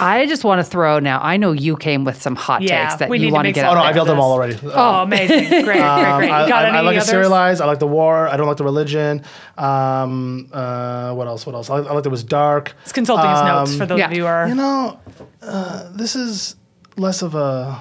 I 0.00 0.26
just 0.26 0.44
want 0.44 0.58
to 0.60 0.64
throw 0.64 0.98
now. 0.98 1.20
I 1.22 1.36
know 1.36 1.52
you 1.52 1.76
came 1.76 2.04
with 2.04 2.20
some 2.20 2.36
hot 2.36 2.62
Yeah, 2.62 2.84
takes 2.88 2.96
that 3.00 3.08
we 3.08 3.18
you 3.18 3.24
need 3.24 3.30
to 3.30 3.34
want 3.34 3.44
to 3.44 3.48
make 3.48 3.54
get 3.56 3.62
some- 3.62 3.70
Oh 3.76 3.80
no. 3.80 3.86
I've 3.86 3.94
yelled 3.96 4.08
them 4.08 4.20
all 4.20 4.32
already. 4.32 4.58
Oh, 4.62 5.02
amazing. 5.02 5.48
Great, 5.48 5.64
great, 5.64 5.64
great. 5.64 5.80
Um, 5.80 6.22
I, 6.22 6.48
Got 6.48 6.64
I- 6.64 6.68
any 6.68 6.76
I 6.78 6.80
like 6.80 6.96
others? 6.96 7.08
it 7.08 7.10
serialized. 7.10 7.60
I 7.60 7.66
like 7.66 7.78
the 7.78 7.86
war. 7.86 8.28
I 8.28 8.36
don't 8.36 8.46
like 8.46 8.56
the 8.56 8.64
religion. 8.64 9.22
Um, 9.58 10.48
uh, 10.52 11.12
what 11.14 11.26
else? 11.26 11.46
What 11.46 11.54
else? 11.54 11.70
I, 11.70 11.76
I 11.76 11.92
like 11.92 12.06
it 12.06 12.10
was 12.10 12.24
dark. 12.24 12.74
It's 12.82 12.92
consulting 12.92 13.30
his 13.30 13.42
notes 13.42 13.76
for 13.76 13.86
those 13.86 13.98
yeah. 13.98 14.06
of 14.10 14.16
you 14.16 14.26
are. 14.26 14.48
You 14.48 14.54
know, 14.54 15.00
uh, 15.42 15.90
this 15.92 16.14
is 16.16 16.56
less 16.96 17.22
of 17.22 17.34
a 17.34 17.80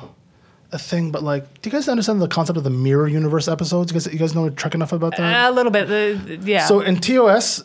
a 0.73 0.79
thing, 0.79 1.11
but 1.11 1.21
like, 1.21 1.61
do 1.61 1.69
you 1.69 1.71
guys 1.71 1.89
understand 1.89 2.21
the 2.21 2.27
concept 2.29 2.55
of 2.57 2.63
the 2.63 2.69
mirror 2.69 3.07
universe 3.07 3.47
episodes? 3.49 3.91
You 3.91 3.95
guys, 3.99 4.13
you 4.13 4.17
guys 4.19 4.33
know 4.33 4.49
Trek 4.49 4.73
enough 4.73 4.93
about 4.93 5.17
that? 5.17 5.49
a 5.49 5.53
little 5.53 5.71
bit. 5.71 5.87
The, 5.89 6.39
yeah. 6.43 6.65
So 6.65 6.79
in 6.79 6.95
TOS, 6.97 7.61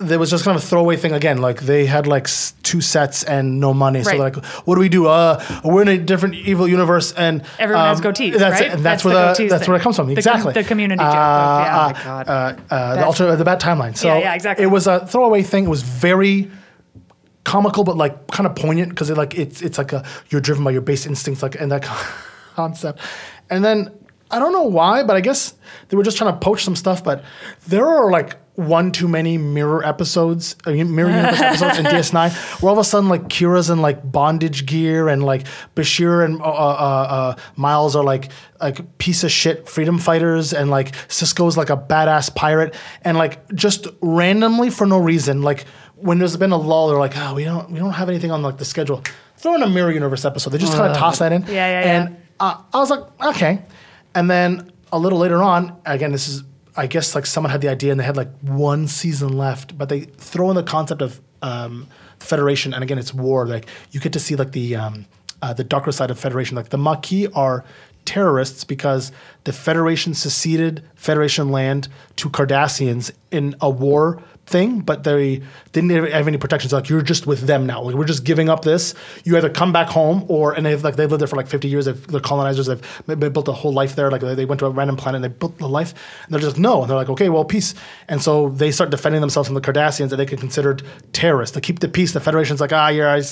there 0.00 0.18
was 0.18 0.30
just 0.30 0.44
kind 0.44 0.56
of 0.56 0.62
a 0.64 0.66
throwaway 0.66 0.96
thing 0.96 1.12
again. 1.12 1.38
Like 1.38 1.60
they 1.60 1.84
had 1.86 2.06
like 2.06 2.26
two 2.62 2.80
sets 2.80 3.22
and 3.22 3.60
no 3.60 3.74
money. 3.74 4.02
So 4.02 4.10
Right. 4.12 4.18
like, 4.34 4.36
what 4.66 4.74
do 4.76 4.80
we 4.80 4.88
do? 4.88 5.06
Uh, 5.06 5.44
we're 5.62 5.82
in 5.82 5.88
a 5.88 5.98
different 5.98 6.34
evil 6.36 6.66
universe, 6.66 7.12
and 7.12 7.42
Everyone 7.58 7.84
has 7.84 7.98
um, 7.98 8.04
goatees, 8.06 8.38
That's 8.38 8.60
right? 8.60 8.68
it, 8.70 8.72
and 8.74 8.82
That's 8.84 9.02
that's, 9.02 9.04
where 9.04 9.14
the 9.14 9.20
the, 9.20 9.42
goatees 9.44 9.50
that's 9.50 9.68
where 9.68 9.76
it 9.76 9.82
comes 9.82 9.96
from. 9.96 10.06
The 10.08 10.14
com- 10.14 10.18
exactly. 10.18 10.52
the 10.54 10.64
community 10.64 10.98
joke 11.02 11.06
Uh, 11.06 11.12
yeah. 11.14 11.76
uh, 11.76 11.84
Oh 11.84 11.92
my 11.92 12.02
God. 12.04 12.28
Uh, 12.28 12.32
uh, 12.32 12.54
the 12.54 12.56
That's- 12.96 13.04
alter 13.04 13.36
the 13.36 13.44
bad 13.44 13.60
timeline. 13.60 13.96
So 13.96 14.08
Yeah, 14.08 14.18
yeah, 14.20 14.34
exactly. 14.34 14.64
It 14.64 14.68
was 14.68 14.86
a 14.86 15.06
throwaway 15.06 15.42
thing. 15.42 15.64
It 15.64 15.70
was 15.70 15.82
very 15.82 16.50
comical, 17.44 17.84
but 17.84 17.96
like 17.96 18.26
kind 18.28 18.46
of 18.46 18.54
poignant 18.56 18.90
because 18.90 19.10
it 19.10 19.16
like 19.16 19.34
it's 19.38 19.60
it's 19.62 19.78
like 19.78 19.92
a 19.92 20.04
you're 20.30 20.40
driven 20.40 20.64
by 20.64 20.70
your 20.70 20.82
base 20.82 21.06
instincts, 21.06 21.42
like 21.42 21.60
and 21.60 21.70
that 21.72 21.82
concept. 22.54 23.00
And 23.50 23.64
then 23.64 23.90
I 24.30 24.38
don't 24.38 24.52
know 24.52 24.62
why, 24.62 25.02
but 25.02 25.16
I 25.16 25.20
guess 25.20 25.54
they 25.88 25.96
were 25.96 26.04
just 26.04 26.16
trying 26.16 26.32
to 26.32 26.38
poach 26.38 26.64
some 26.64 26.76
stuff. 26.76 27.02
But 27.02 27.24
there 27.66 27.86
are 27.86 28.10
like 28.10 28.36
one 28.66 28.92
too 28.92 29.08
many 29.08 29.38
mirror 29.38 29.84
episodes, 29.84 30.56
I 30.66 30.72
mean, 30.72 30.94
mirror 30.94 31.10
universe 31.10 31.40
episodes 31.40 31.78
in 31.78 31.84
DS9, 31.86 32.62
where 32.62 32.70
all 32.70 32.78
of 32.78 32.80
a 32.80 32.84
sudden 32.84 33.08
like 33.08 33.24
Kira's 33.28 33.70
in 33.70 33.80
like 33.80 34.10
bondage 34.10 34.66
gear 34.66 35.08
and 35.08 35.24
like 35.24 35.46
Bashir 35.74 36.24
and 36.24 36.40
uh, 36.40 36.44
uh, 36.44 36.46
uh, 36.46 37.36
Miles 37.56 37.96
are 37.96 38.04
like 38.04 38.30
like 38.60 38.98
piece 38.98 39.24
of 39.24 39.30
shit 39.30 39.68
freedom 39.68 39.98
fighters 39.98 40.52
and 40.52 40.70
like 40.70 40.92
Sisko's 41.08 41.56
like 41.56 41.70
a 41.70 41.76
badass 41.76 42.34
pirate. 42.34 42.74
And 43.02 43.16
like 43.16 43.52
just 43.54 43.86
randomly 44.00 44.70
for 44.70 44.86
no 44.86 44.98
reason 44.98 45.42
like 45.42 45.64
when 45.96 46.18
there's 46.18 46.36
been 46.36 46.52
a 46.52 46.56
lull 46.56 46.88
they're 46.88 46.98
like 46.98 47.16
oh 47.16 47.34
we 47.34 47.44
don't 47.44 47.70
we 47.70 47.78
don't 47.78 47.92
have 47.92 48.08
anything 48.08 48.30
on 48.30 48.42
like 48.42 48.58
the 48.58 48.64
schedule. 48.64 49.02
Throw 49.36 49.54
in 49.54 49.62
a 49.62 49.68
mirror 49.68 49.90
universe 49.90 50.26
episode. 50.26 50.50
They 50.50 50.58
just 50.58 50.74
kind 50.74 50.90
of 50.90 50.96
toss 50.98 51.18
that 51.18 51.32
in. 51.32 51.42
Yeah, 51.42 51.52
yeah, 51.52 51.80
yeah. 51.80 52.02
and 52.02 52.16
uh, 52.40 52.60
I 52.74 52.78
was 52.78 52.90
like, 52.90 53.04
okay. 53.22 53.62
And 54.14 54.30
then 54.30 54.70
a 54.92 54.98
little 54.98 55.18
later 55.18 55.42
on, 55.42 55.80
again, 55.86 56.12
this 56.12 56.28
is, 56.28 56.42
I 56.80 56.86
guess, 56.86 57.14
like 57.14 57.26
someone 57.26 57.50
had 57.50 57.60
the 57.60 57.68
idea 57.68 57.90
and 57.90 58.00
they 58.00 58.04
had 58.04 58.16
like 58.16 58.30
one 58.40 58.88
season 58.88 59.36
left, 59.36 59.76
but 59.76 59.90
they 59.90 60.00
throw 60.00 60.48
in 60.48 60.56
the 60.56 60.62
concept 60.62 61.02
of 61.02 61.20
um, 61.42 61.88
Federation, 62.18 62.72
and 62.72 62.82
again, 62.82 62.96
it's 62.96 63.12
war. 63.12 63.46
Like 63.46 63.66
you 63.90 64.00
get 64.00 64.14
to 64.14 64.18
see 64.18 64.34
like 64.34 64.52
the 64.52 64.76
um, 64.76 65.04
uh, 65.42 65.52
the 65.52 65.62
darker 65.62 65.92
side 65.92 66.10
of 66.10 66.18
Federation. 66.18 66.56
Like 66.56 66.70
the 66.70 66.78
Maquis 66.78 67.28
are 67.34 67.66
terrorists 68.06 68.64
because 68.64 69.12
the 69.44 69.52
Federation 69.52 70.14
seceded 70.14 70.82
Federation 70.94 71.50
land 71.50 71.88
to 72.16 72.30
Cardassians 72.30 73.12
in 73.30 73.56
a 73.60 73.68
war 73.68 74.22
thing, 74.50 74.80
but 74.80 75.04
they 75.04 75.40
didn't 75.72 75.90
have 75.90 76.26
any 76.26 76.36
protections. 76.36 76.72
Like 76.72 76.88
you're 76.88 77.02
just 77.02 77.26
with 77.26 77.42
them 77.42 77.66
now. 77.66 77.82
Like 77.82 77.94
we're 77.94 78.04
just 78.04 78.24
giving 78.24 78.48
up 78.48 78.64
this. 78.64 78.94
You 79.24 79.36
either 79.36 79.48
come 79.48 79.72
back 79.72 79.88
home 79.88 80.24
or 80.28 80.52
and 80.52 80.66
they've 80.66 80.82
like 80.82 80.96
they've 80.96 81.10
lived 81.10 81.20
there 81.20 81.28
for 81.28 81.36
like 81.36 81.46
50 81.46 81.68
years. 81.68 81.86
They've, 81.86 82.06
they're 82.08 82.20
colonizers. 82.20 82.66
They've, 82.66 83.02
they 83.06 83.28
built 83.28 83.48
a 83.48 83.52
whole 83.52 83.72
life 83.72 83.96
there. 83.96 84.10
Like 84.10 84.20
they, 84.20 84.44
went 84.44 84.58
to 84.58 84.66
a 84.66 84.70
random 84.70 84.96
planet 84.96 85.22
and 85.22 85.24
they 85.24 85.36
built 85.36 85.60
a 85.60 85.66
life. 85.66 85.94
And 86.24 86.34
they're 86.34 86.40
just 86.40 86.58
no. 86.58 86.82
And 86.82 86.90
they're 86.90 86.96
like 86.96 87.08
okay, 87.10 87.28
well 87.28 87.44
peace. 87.44 87.74
And 88.08 88.20
so 88.20 88.50
they 88.50 88.72
start 88.72 88.90
defending 88.90 89.20
themselves 89.20 89.48
from 89.48 89.54
the 89.54 89.60
Cardassians 89.60 90.10
that 90.10 90.16
they 90.16 90.26
get 90.26 90.40
considered 90.40 90.82
terrorists 91.12 91.54
to 91.54 91.60
keep 91.60 91.78
the 91.78 91.88
peace. 91.88 92.12
The 92.12 92.20
Federation's 92.20 92.60
like 92.60 92.72
ah 92.72 92.88
you're 92.88 93.08
a 93.08 93.22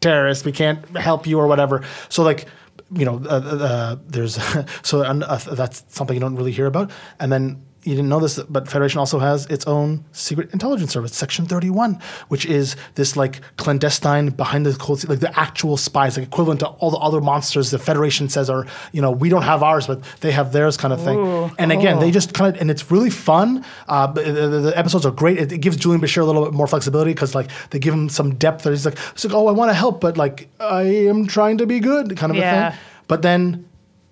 terrorist. 0.00 0.44
We 0.44 0.52
can't 0.52 0.84
help 0.96 1.26
you 1.26 1.38
or 1.38 1.46
whatever. 1.46 1.82
So 2.08 2.22
like 2.22 2.46
you 2.90 3.04
know, 3.04 3.22
uh, 3.28 3.40
uh, 3.40 3.96
there's 4.06 4.38
so 4.82 5.02
uh, 5.02 5.36
that's 5.54 5.84
something 5.88 6.14
you 6.14 6.20
don't 6.20 6.36
really 6.36 6.52
hear 6.52 6.66
about. 6.66 6.90
And 7.20 7.30
then 7.32 7.62
you 7.84 7.94
didn't 7.94 8.08
know 8.08 8.18
this, 8.20 8.38
but 8.40 8.68
Federation 8.68 8.98
also 8.98 9.18
has 9.18 9.46
its 9.46 9.66
own 9.66 10.04
secret 10.12 10.52
intelligence 10.52 10.92
service, 10.92 11.14
Section 11.14 11.46
31, 11.46 12.00
which 12.26 12.44
is 12.44 12.76
this 12.96 13.16
like 13.16 13.40
clandestine 13.56 14.30
behind 14.30 14.66
the 14.66 14.74
cold, 14.74 15.08
like 15.08 15.20
the 15.20 15.38
actual 15.38 15.76
spies, 15.76 16.18
like 16.18 16.26
equivalent 16.26 16.60
to 16.60 16.66
all 16.66 16.90
the 16.90 16.98
other 16.98 17.20
monsters 17.20 17.70
the 17.70 17.78
Federation 17.78 18.28
says 18.28 18.50
are, 18.50 18.66
you 18.92 19.00
know, 19.00 19.12
we 19.12 19.28
don't 19.28 19.42
have 19.42 19.62
ours, 19.62 19.86
but 19.86 20.02
they 20.20 20.32
have 20.32 20.52
theirs 20.52 20.76
kind 20.76 20.92
of 20.92 21.02
thing. 21.02 21.18
Ooh. 21.18 21.50
And 21.58 21.70
again, 21.70 21.98
oh. 21.98 22.00
they 22.00 22.10
just 22.10 22.34
kind 22.34 22.54
of, 22.54 22.60
and 22.60 22.70
it's 22.70 22.90
really 22.90 23.10
fun. 23.10 23.64
Uh, 23.86 24.08
the, 24.08 24.22
the, 24.22 24.72
episodes 24.76 25.06
are 25.06 25.12
great. 25.12 25.38
It, 25.38 25.52
it, 25.52 25.58
gives 25.58 25.76
Julian 25.76 26.00
Bashir 26.00 26.22
a 26.22 26.24
little 26.24 26.44
bit 26.44 26.52
more 26.52 26.66
flexibility 26.66 27.12
because 27.12 27.34
like 27.34 27.48
they 27.70 27.78
give 27.78 27.94
him 27.94 28.08
some 28.08 28.34
depth. 28.34 28.64
He's 28.64 28.84
like, 28.84 28.98
he's 29.12 29.24
like, 29.24 29.34
oh, 29.34 29.46
I 29.46 29.52
want 29.52 29.70
to 29.70 29.74
help, 29.74 30.00
but 30.00 30.18
like 30.18 30.48
I 30.60 30.82
am 30.82 31.26
trying 31.26 31.58
to 31.58 31.66
be 31.66 31.80
good, 31.80 32.16
kind 32.16 32.30
of 32.30 32.36
yeah. 32.36 32.68
a 32.68 32.70
thing. 32.72 32.80
But 33.06 33.22
then 33.22 33.68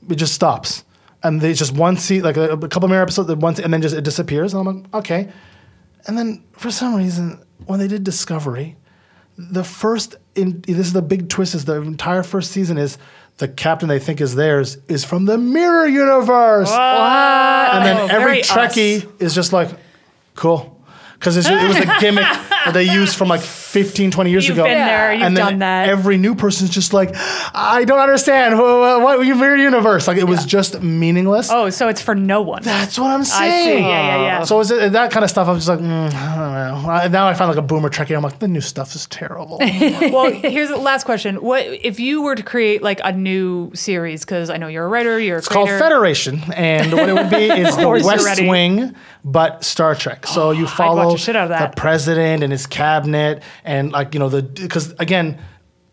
it 0.09 0.15
just 0.15 0.35
stops 0.35 0.85
and 1.27 1.41
there's 1.41 1.59
just 1.59 1.73
one 1.73 1.97
seat, 1.97 2.23
like 2.23 2.37
a, 2.37 2.53
a 2.53 2.69
couple 2.69 2.89
more 2.89 3.01
episodes, 3.01 3.33
one, 3.35 3.61
and 3.61 3.73
then 3.73 3.83
just 3.83 3.95
it 3.95 4.05
disappears. 4.05 4.55
And 4.55 4.69
I'm 4.69 4.83
like, 4.83 4.95
okay. 4.95 5.33
And 6.07 6.17
then 6.17 6.45
for 6.53 6.71
some 6.71 6.95
reason, 6.95 7.43
when 7.67 7.81
they 7.81 7.89
did 7.89 8.05
Discovery, 8.05 8.77
the 9.37 9.65
first 9.65 10.17
in 10.35 10.63
this 10.63 10.87
is 10.87 10.93
the 10.93 11.03
big 11.03 11.29
twist 11.29 11.55
is 11.55 11.65
the 11.65 11.81
entire 11.83 12.23
first 12.23 12.53
season 12.53 12.79
is 12.79 12.97
the 13.39 13.49
captain 13.49 13.89
they 13.89 13.99
think 13.99 14.21
is 14.21 14.35
theirs 14.35 14.79
is 14.89 15.05
from 15.05 15.27
the 15.27 15.37
mirror 15.37 15.87
universe. 15.87 16.71
What? 16.71 16.81
And 16.81 17.85
then 17.85 18.11
every 18.11 18.41
Trekkie 18.41 19.05
us. 19.05 19.13
is 19.21 19.35
just 19.35 19.53
like, 19.53 19.71
cool 20.35 20.77
because 21.19 21.37
it 21.37 21.69
was 21.69 21.77
a 21.77 22.01
gimmick 22.01 22.23
that 22.65 22.73
they 22.73 22.85
used 22.85 23.17
from 23.17 23.29
like 23.29 23.41
15, 23.77 24.11
20 24.11 24.31
years 24.31 24.49
you've 24.49 24.57
ago. 24.57 24.65
You've 24.65 24.75
been 24.75 24.87
there, 24.87 25.13
you've 25.13 25.23
and 25.23 25.37
then 25.37 25.45
done 25.45 25.59
that. 25.59 25.89
Every 25.91 26.17
new 26.17 26.35
person's 26.35 26.71
just 26.71 26.95
like, 26.95 27.11
I 27.15 27.85
don't 27.85 27.99
understand 27.99 28.59
what, 28.59 29.03
what 29.03 29.21
mirror 29.21 29.57
universe. 29.57 30.09
Like 30.09 30.17
it 30.17 30.25
was 30.25 30.41
yeah. 30.41 30.47
just 30.47 30.83
meaningless. 30.83 31.51
Oh, 31.51 31.69
so 31.69 31.89
it's 31.89 32.01
for 32.01 32.15
no 32.15 32.41
one. 32.41 32.63
That's 32.63 32.99
what 32.99 33.11
I'm 33.11 33.25
saying. 33.25 33.53
I 33.53 33.65
see. 33.65 33.81
Yeah, 33.81 33.89
yeah, 33.89 34.23
yeah. 34.23 34.45
So 34.45 34.61
is 34.61 34.71
it, 34.71 34.93
that 34.93 35.11
kind 35.11 35.25
of 35.25 35.31
stuff? 35.31 35.49
I'm 35.49 35.57
just 35.57 35.69
like, 35.69 35.81
mm, 35.81 36.13
I 36.15 36.73
don't 36.73 36.83
know. 36.83 37.09
Now 37.09 37.29
I 37.29 37.35
find 37.35 37.49
like 37.49 37.59
a 37.59 37.63
boomer 37.63 37.91
trekkie. 37.91 38.17
I'm 38.17 38.23
like, 38.23 38.39
the 38.39 38.49
new 38.49 38.61
stuff 38.61 38.95
is 38.95 39.07
terrible. 39.07 39.59
well, 39.61 40.31
here's 40.33 40.69
the 40.69 40.79
last 40.79 41.05
question: 41.05 41.37
What 41.43 41.65
if 41.67 42.01
you 42.01 42.23
were 42.23 42.35
to 42.35 42.43
create 42.43 42.83
like 42.83 43.01
a 43.05 43.13
new 43.13 43.75
series? 43.75 44.25
Because 44.25 44.51
I 44.51 44.57
know 44.57 44.69
you're 44.69 44.85
a 44.85 44.89
writer. 44.89 45.19
You're 45.19 45.37
a 45.37 45.39
it's 45.39 45.49
creator. 45.49 45.69
called 45.69 45.81
Federation, 45.81 46.43
and 46.55 46.93
what 46.93 47.09
it 47.09 47.15
would 47.15 47.31
be 47.31 47.51
is 47.51 47.77
the 47.77 47.89
West 47.89 48.41
Wing, 48.41 48.95
but 49.25 49.65
Star 49.65 49.95
Trek. 49.95 50.27
So 50.27 50.53
you 50.53 50.67
follow 50.77 51.17
the 51.17 51.73
president 51.77 52.43
and 52.43 52.53
his 52.53 52.67
cabinet, 52.67 53.43
and 53.67 53.93
like 53.93 54.15
you 54.15 54.21
know 54.21 54.29
the 54.29 54.43
because 54.43 54.93
again. 54.99 55.39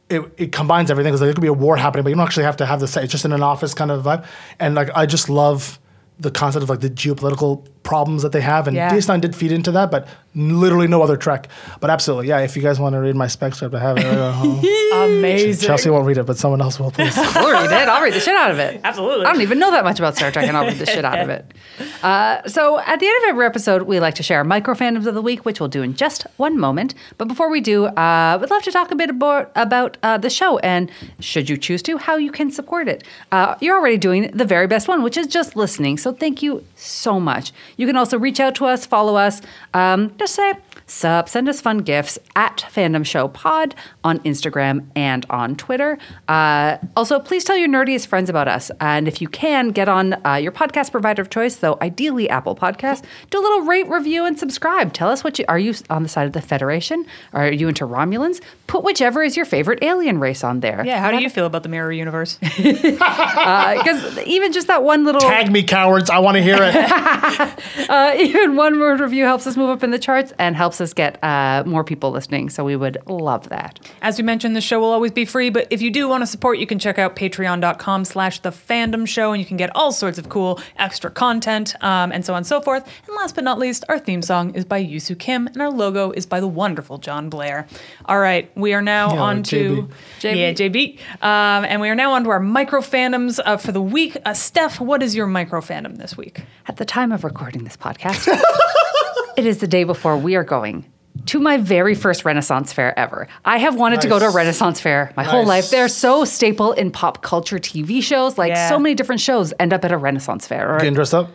It, 0.09 0.21
it 0.37 0.51
combines 0.51 0.91
everything 0.91 1.11
because 1.11 1.21
like, 1.21 1.27
there 1.27 1.33
could 1.33 1.41
be 1.41 1.47
a 1.47 1.53
war 1.53 1.75
happening, 1.75 2.03
but 2.03 2.09
you 2.09 2.15
don't 2.15 2.25
actually 2.25 2.43
have 2.43 2.57
to 2.57 2.67
have 2.67 2.79
the 2.79 2.87
set. 2.87 3.03
It's 3.03 3.11
just 3.11 3.25
in 3.25 3.31
an 3.31 3.41
office 3.41 3.73
kind 3.73 3.89
of 3.89 4.03
vibe, 4.03 4.27
and 4.59 4.75
like 4.75 4.89
I 4.93 5.07
just 5.07 5.27
love 5.27 5.79
the 6.19 6.29
concept 6.29 6.61
of 6.61 6.69
like 6.69 6.81
the 6.81 6.89
geopolitical 6.89 7.65
problems 7.83 8.23
that 8.23 8.31
they 8.31 8.41
have, 8.41 8.67
and 8.67 8.75
yeah. 8.75 8.89
DS9 8.89 9.21
did 9.21 9.35
feed 9.35 9.51
into 9.51 9.71
that, 9.71 9.91
but 9.91 10.07
literally 10.35 10.87
no 10.87 11.01
other 11.01 11.17
Trek. 11.17 11.47
But 11.79 11.89
absolutely, 11.89 12.29
yeah. 12.29 12.39
If 12.39 12.55
you 12.55 12.61
guys 12.61 12.79
want 12.79 12.93
to 12.93 12.99
read 12.99 13.15
my 13.15 13.27
spec 13.27 13.53
script, 13.55 13.75
I 13.75 13.79
have 13.79 13.97
it. 13.97 14.03
Right 14.03 14.93
Amazing. 15.09 15.67
Chelsea 15.67 15.89
won't 15.89 16.05
read 16.05 16.17
it, 16.17 16.25
but 16.25 16.37
someone 16.37 16.61
else 16.61 16.79
will. 16.79 16.91
Please. 16.91 17.13
I'll 17.17 17.51
read 17.51 17.65
it. 17.65 17.89
I'll 17.89 18.01
read 18.01 18.13
the 18.13 18.19
shit 18.19 18.35
out 18.35 18.51
of 18.51 18.59
it. 18.59 18.81
Absolutely. 18.83 19.25
I 19.25 19.33
don't 19.33 19.41
even 19.41 19.59
know 19.59 19.71
that 19.71 19.83
much 19.83 19.99
about 19.99 20.15
Star 20.15 20.31
Trek, 20.31 20.47
and 20.47 20.57
I'll 20.57 20.65
read 20.65 20.77
the 20.77 20.85
shit 20.85 21.05
out 21.05 21.19
of 21.19 21.29
it. 21.29 21.45
Uh, 22.03 22.45
so 22.47 22.79
at 22.79 22.99
the 22.99 23.07
end 23.07 23.23
of 23.23 23.29
every 23.29 23.45
episode, 23.45 23.83
we 23.83 23.97
like 23.99 24.13
to 24.13 24.23
share 24.23 24.43
micro 24.43 24.73
fandoms 24.73 25.07
of 25.07 25.15
the 25.15 25.21
week, 25.21 25.45
which 25.45 25.61
we'll 25.61 25.69
do 25.69 25.81
in 25.81 25.95
just 25.95 26.27
one 26.35 26.59
moment. 26.59 26.93
But 27.17 27.29
before 27.29 27.49
we 27.49 27.61
do, 27.61 27.85
uh, 27.85 28.37
we'd 28.39 28.49
love 28.49 28.61
to 28.63 28.71
talk 28.71 28.91
a 28.91 28.95
bit 28.95 29.09
about 29.09 29.51
about 29.55 29.97
uh, 30.03 30.17
the 30.17 30.29
show, 30.29 30.57
and 30.59 30.91
should 31.21 31.49
you 31.49 31.55
choose 31.57 31.81
to, 31.83 31.97
how 31.97 32.17
you 32.17 32.29
can 32.29 32.51
support 32.51 32.89
it. 32.89 33.05
Uh, 33.31 33.55
you're 33.61 33.77
already 33.77 33.97
doing 33.97 34.29
the 34.33 34.43
very 34.45 34.67
best 34.67 34.89
one, 34.89 35.01
which 35.01 35.15
is 35.15 35.27
just 35.27 35.55
listening. 35.55 35.97
So 35.97 36.11
thank 36.11 36.43
you 36.43 36.65
so 36.75 37.21
much. 37.21 37.53
You 37.77 37.87
can 37.87 37.95
also 37.95 38.17
reach 38.17 38.39
out 38.39 38.55
to 38.55 38.65
us, 38.65 38.85
follow 38.85 39.15
us, 39.15 39.41
um, 39.73 40.15
just 40.17 40.35
say 40.35 40.53
sub, 40.85 41.29
send 41.29 41.49
us 41.49 41.61
fun 41.61 41.79
gifts 41.79 42.19
at 42.35 42.65
Fandom 42.73 43.05
Show 43.05 43.27
Pod 43.27 43.75
on 44.03 44.19
Instagram 44.19 44.85
and 44.95 45.25
on 45.29 45.55
Twitter. 45.55 45.97
Uh, 46.27 46.77
also, 46.95 47.19
please 47.19 47.43
tell 47.43 47.57
your 47.57 47.69
nerdiest 47.69 48.07
friends 48.07 48.29
about 48.29 48.47
us. 48.47 48.71
And 48.79 49.07
if 49.07 49.21
you 49.21 49.27
can, 49.27 49.69
get 49.69 49.87
on 49.89 50.13
uh, 50.25 50.35
your 50.35 50.51
podcast 50.51 50.91
provider 50.91 51.21
of 51.21 51.29
choice, 51.29 51.55
though 51.57 51.77
ideally 51.81 52.29
Apple 52.29 52.55
Podcasts. 52.55 53.03
Do 53.29 53.39
a 53.39 53.41
little 53.41 53.61
rate, 53.61 53.87
review, 53.89 54.25
and 54.25 54.37
subscribe. 54.37 54.93
Tell 54.93 55.09
us 55.09 55.23
what 55.23 55.39
you 55.39 55.45
are 55.47 55.59
you 55.59 55.73
on 55.89 56.03
the 56.03 56.09
side 56.09 56.27
of 56.27 56.33
the 56.33 56.41
Federation? 56.41 57.05
Are 57.33 57.51
you 57.51 57.67
into 57.67 57.85
Romulans? 57.85 58.41
Put 58.67 58.83
whichever 58.83 59.23
is 59.23 59.35
your 59.35 59.45
favorite 59.45 59.79
alien 59.83 60.19
race 60.19 60.43
on 60.43 60.59
there. 60.59 60.85
Yeah, 60.85 60.99
how 60.99 61.11
do 61.11 61.21
you 61.21 61.29
feel 61.29 61.45
about 61.45 61.63
the 61.63 61.69
mirror 61.69 61.91
universe? 61.91 62.37
Because 62.37 62.99
uh, 63.01 64.23
even 64.25 64.51
just 64.51 64.67
that 64.67 64.83
one 64.83 65.05
little 65.05 65.21
tag 65.21 65.51
me 65.51 65.63
cowards, 65.63 66.09
I 66.09 66.19
want 66.19 66.37
to 66.37 66.43
hear 66.43 66.57
it. 66.59 66.73
Uh, 67.89 68.13
even 68.17 68.55
one 68.55 68.79
word 68.79 68.99
review 68.99 69.25
helps 69.25 69.45
us 69.45 69.55
move 69.57 69.69
up 69.69 69.83
in 69.83 69.91
the 69.91 69.99
charts 69.99 70.33
and 70.39 70.55
helps 70.55 70.79
us 70.81 70.93
get 70.93 71.21
uh, 71.23 71.63
more 71.65 71.83
people 71.83 72.11
listening. 72.11 72.49
So 72.49 72.63
we 72.63 72.75
would 72.75 72.97
love 73.07 73.49
that. 73.49 73.79
As 74.01 74.17
we 74.17 74.23
mentioned, 74.23 74.55
the 74.55 74.61
show 74.61 74.79
will 74.79 74.91
always 74.91 75.11
be 75.11 75.25
free, 75.25 75.49
but 75.49 75.67
if 75.69 75.81
you 75.81 75.91
do 75.91 76.07
want 76.07 76.21
to 76.21 76.27
support, 76.27 76.57
you 76.57 76.65
can 76.65 76.79
check 76.79 76.97
out 76.97 77.15
patreon.com 77.15 78.05
slash 78.05 78.39
the 78.39 78.49
fandom 78.49 79.07
show 79.07 79.31
and 79.31 79.39
you 79.39 79.45
can 79.45 79.57
get 79.57 79.69
all 79.75 79.91
sorts 79.91 80.17
of 80.17 80.29
cool 80.29 80.59
extra 80.77 81.11
content 81.11 81.75
um, 81.83 82.11
and 82.11 82.25
so 82.25 82.33
on 82.33 82.37
and 82.37 82.47
so 82.47 82.61
forth. 82.61 82.87
And 83.05 83.15
last 83.15 83.35
but 83.35 83.43
not 83.43 83.59
least, 83.59 83.83
our 83.89 83.99
theme 83.99 84.21
song 84.21 84.55
is 84.55 84.65
by 84.65 84.83
Yusu 84.83 85.17
Kim 85.17 85.47
and 85.47 85.61
our 85.61 85.69
logo 85.71 86.11
is 86.11 86.25
by 86.25 86.39
the 86.39 86.47
wonderful 86.47 86.97
John 86.97 87.29
Blair. 87.29 87.67
All 88.05 88.19
right, 88.19 88.51
we 88.55 88.73
are 88.73 88.81
now 88.81 89.15
on 89.17 89.43
to 89.43 89.89
JB. 90.19 90.35
Yeah, 90.35 90.53
JB. 90.53 90.99
Um, 91.21 91.65
and 91.65 91.81
we 91.81 91.89
are 91.89 91.95
now 91.95 92.13
on 92.13 92.23
to 92.23 92.29
our 92.29 92.39
micro 92.39 92.81
fandoms 92.81 93.39
uh, 93.45 93.57
for 93.57 93.71
the 93.71 93.81
week. 93.81 94.17
Uh, 94.25 94.33
Steph, 94.33 94.79
what 94.79 95.03
is 95.03 95.15
your 95.15 95.27
micro 95.27 95.61
fandom 95.61 95.97
this 95.97 96.17
week? 96.17 96.41
At 96.67 96.77
the 96.77 96.85
time 96.85 97.11
of 97.11 97.23
recording 97.23 97.52
this 97.61 97.77
podcast, 97.77 98.27
it 99.37 99.45
is 99.45 99.59
the 99.59 99.67
day 99.67 99.83
before 99.83 100.17
we 100.17 100.35
are 100.35 100.43
going 100.43 100.85
to 101.25 101.39
my 101.39 101.57
very 101.57 101.95
first 101.95 102.25
Renaissance 102.25 102.73
fair 102.73 102.97
ever. 102.97 103.27
I 103.45 103.57
have 103.57 103.75
wanted 103.75 103.97
nice. 103.97 104.03
to 104.03 104.09
go 104.09 104.19
to 104.19 104.25
a 104.25 104.31
Renaissance 104.31 104.81
fair 104.81 105.13
my 105.15 105.23
nice. 105.23 105.31
whole 105.31 105.45
life. 105.45 105.69
They're 105.69 105.87
so 105.87 106.25
staple 106.25 106.73
in 106.73 106.91
pop 106.91 107.21
culture 107.21 107.59
TV 107.59 108.01
shows. 108.01 108.37
Like 108.37 108.49
yeah. 108.49 108.69
so 108.69 108.79
many 108.79 108.95
different 108.95 109.21
shows 109.21 109.53
end 109.59 109.73
up 109.73 109.85
at 109.85 109.91
a 109.91 109.97
Renaissance 109.97 110.47
fair. 110.47 110.73
Or, 110.73 110.79
Getting 110.79 110.95
dressed 110.95 111.13
up? 111.13 111.31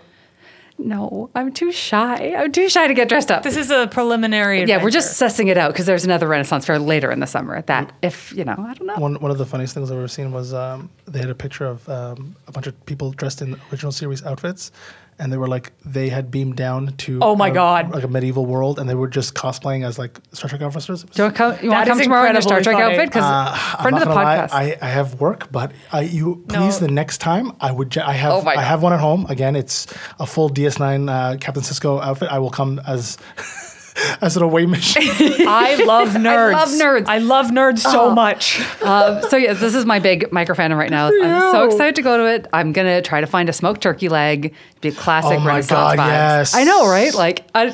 No, 0.80 1.28
I'm 1.34 1.52
too 1.52 1.72
shy. 1.72 2.34
I'm 2.36 2.52
too 2.52 2.68
shy 2.68 2.86
to 2.86 2.94
get 2.94 3.08
dressed 3.08 3.32
up. 3.32 3.42
This 3.42 3.56
is 3.56 3.68
a 3.72 3.88
preliminary. 3.88 4.62
Adventure. 4.62 4.78
Yeah, 4.78 4.84
we're 4.84 4.90
just 4.90 5.20
sussing 5.20 5.48
it 5.48 5.58
out 5.58 5.72
because 5.72 5.86
there's 5.86 6.04
another 6.04 6.28
Renaissance 6.28 6.66
fair 6.66 6.78
later 6.78 7.10
in 7.10 7.18
the 7.18 7.26
summer. 7.26 7.62
That 7.62 7.92
if 8.00 8.32
you 8.32 8.44
know, 8.44 8.54
I 8.56 8.74
don't 8.74 8.86
know. 8.86 8.94
One 8.94 9.16
one 9.16 9.32
of 9.32 9.38
the 9.38 9.46
funniest 9.46 9.74
things 9.74 9.90
I've 9.90 9.98
ever 9.98 10.06
seen 10.06 10.30
was 10.30 10.54
um, 10.54 10.88
they 11.06 11.18
had 11.18 11.30
a 11.30 11.34
picture 11.34 11.66
of 11.66 11.88
um, 11.88 12.36
a 12.46 12.52
bunch 12.52 12.68
of 12.68 12.86
people 12.86 13.10
dressed 13.10 13.42
in 13.42 13.60
original 13.72 13.90
series 13.90 14.24
outfits, 14.24 14.70
and 15.18 15.32
they 15.32 15.36
were 15.36 15.48
like 15.48 15.72
they 15.84 16.08
had 16.08 16.30
beamed 16.30 16.56
down 16.56 16.94
to 16.98 17.18
oh 17.22 17.34
my 17.34 17.48
a, 17.48 17.54
god 17.54 17.92
like 17.92 18.04
a 18.04 18.08
medieval 18.08 18.46
world 18.46 18.78
and 18.78 18.88
they 18.88 18.94
were 18.94 19.08
just 19.08 19.34
cosplaying 19.34 19.86
as 19.86 19.98
like 19.98 20.18
Star 20.32 20.48
Trek 20.48 20.62
officers. 20.62 21.04
Do 21.04 21.10
you 21.16 21.24
want, 21.24 21.36
come, 21.36 21.58
you 21.62 21.70
want 21.70 21.86
to 21.86 21.90
come 21.90 22.00
tomorrow 22.00 22.30
in 22.30 22.36
a 22.36 22.42
Star 22.42 22.60
Trek 22.60 22.76
funny. 22.76 22.94
outfit? 22.94 23.08
Because 23.10 23.24
uh, 23.24 23.76
friend 23.82 23.96
of 23.96 24.04
the 24.04 24.10
podcast. 24.10 24.52
Lie, 24.52 24.76
I, 24.80 24.86
I 24.86 24.88
have 24.88 25.20
work, 25.20 25.50
but 25.50 25.72
I, 25.92 26.02
you 26.02 26.44
please 26.48 26.80
no. 26.80 26.86
the 26.86 26.92
next 26.92 27.18
time 27.18 27.52
I 27.60 27.72
would 27.72 27.96
I 27.98 28.12
have 28.12 28.46
oh 28.46 28.48
I 28.48 28.62
have 28.62 28.82
one 28.82 28.92
at 28.92 29.00
home. 29.00 29.26
Again, 29.28 29.56
it's 29.56 29.86
a 30.18 30.26
full 30.26 30.50
DS9 30.50 31.10
uh, 31.10 31.36
Captain 31.38 31.62
Sisko 31.62 32.02
outfit. 32.02 32.28
I 32.30 32.38
will 32.38 32.50
come 32.50 32.80
as 32.86 33.18
as 34.20 34.36
an 34.36 34.42
away 34.42 34.66
mission. 34.66 35.02
I 35.06 35.82
love 35.84 36.10
nerds. 36.10 36.54
I 36.54 36.64
love 36.64 36.68
nerds. 36.68 37.06
I 37.06 37.18
love 37.18 37.46
nerds 37.46 37.78
so 37.78 38.10
uh, 38.10 38.14
much. 38.14 38.60
uh, 38.82 39.20
so 39.28 39.36
yes, 39.36 39.60
this 39.60 39.74
is 39.74 39.84
my 39.84 39.98
big 39.98 40.30
micro 40.32 40.54
fandom 40.54 40.76
right 40.76 40.90
now. 40.90 41.08
I'm 41.08 41.52
so 41.52 41.64
excited 41.64 41.96
to 41.96 42.02
go 42.02 42.16
to 42.16 42.26
it. 42.26 42.46
I'm 42.52 42.72
gonna 42.72 43.02
try 43.02 43.20
to 43.20 43.26
find 43.26 43.48
a 43.48 43.52
smoked 43.52 43.82
turkey 43.82 44.08
leg. 44.08 44.54
Be 44.80 44.90
a 44.90 44.92
classic 44.92 45.38
oh 45.38 45.40
my 45.40 45.46
Renaissance 45.46 45.70
God, 45.70 45.98
vibes. 45.98 46.08
Yes. 46.08 46.54
I 46.54 46.62
know, 46.62 46.88
right? 46.88 47.12
Like, 47.12 47.44
I, 47.52 47.66
uh, 47.66 47.72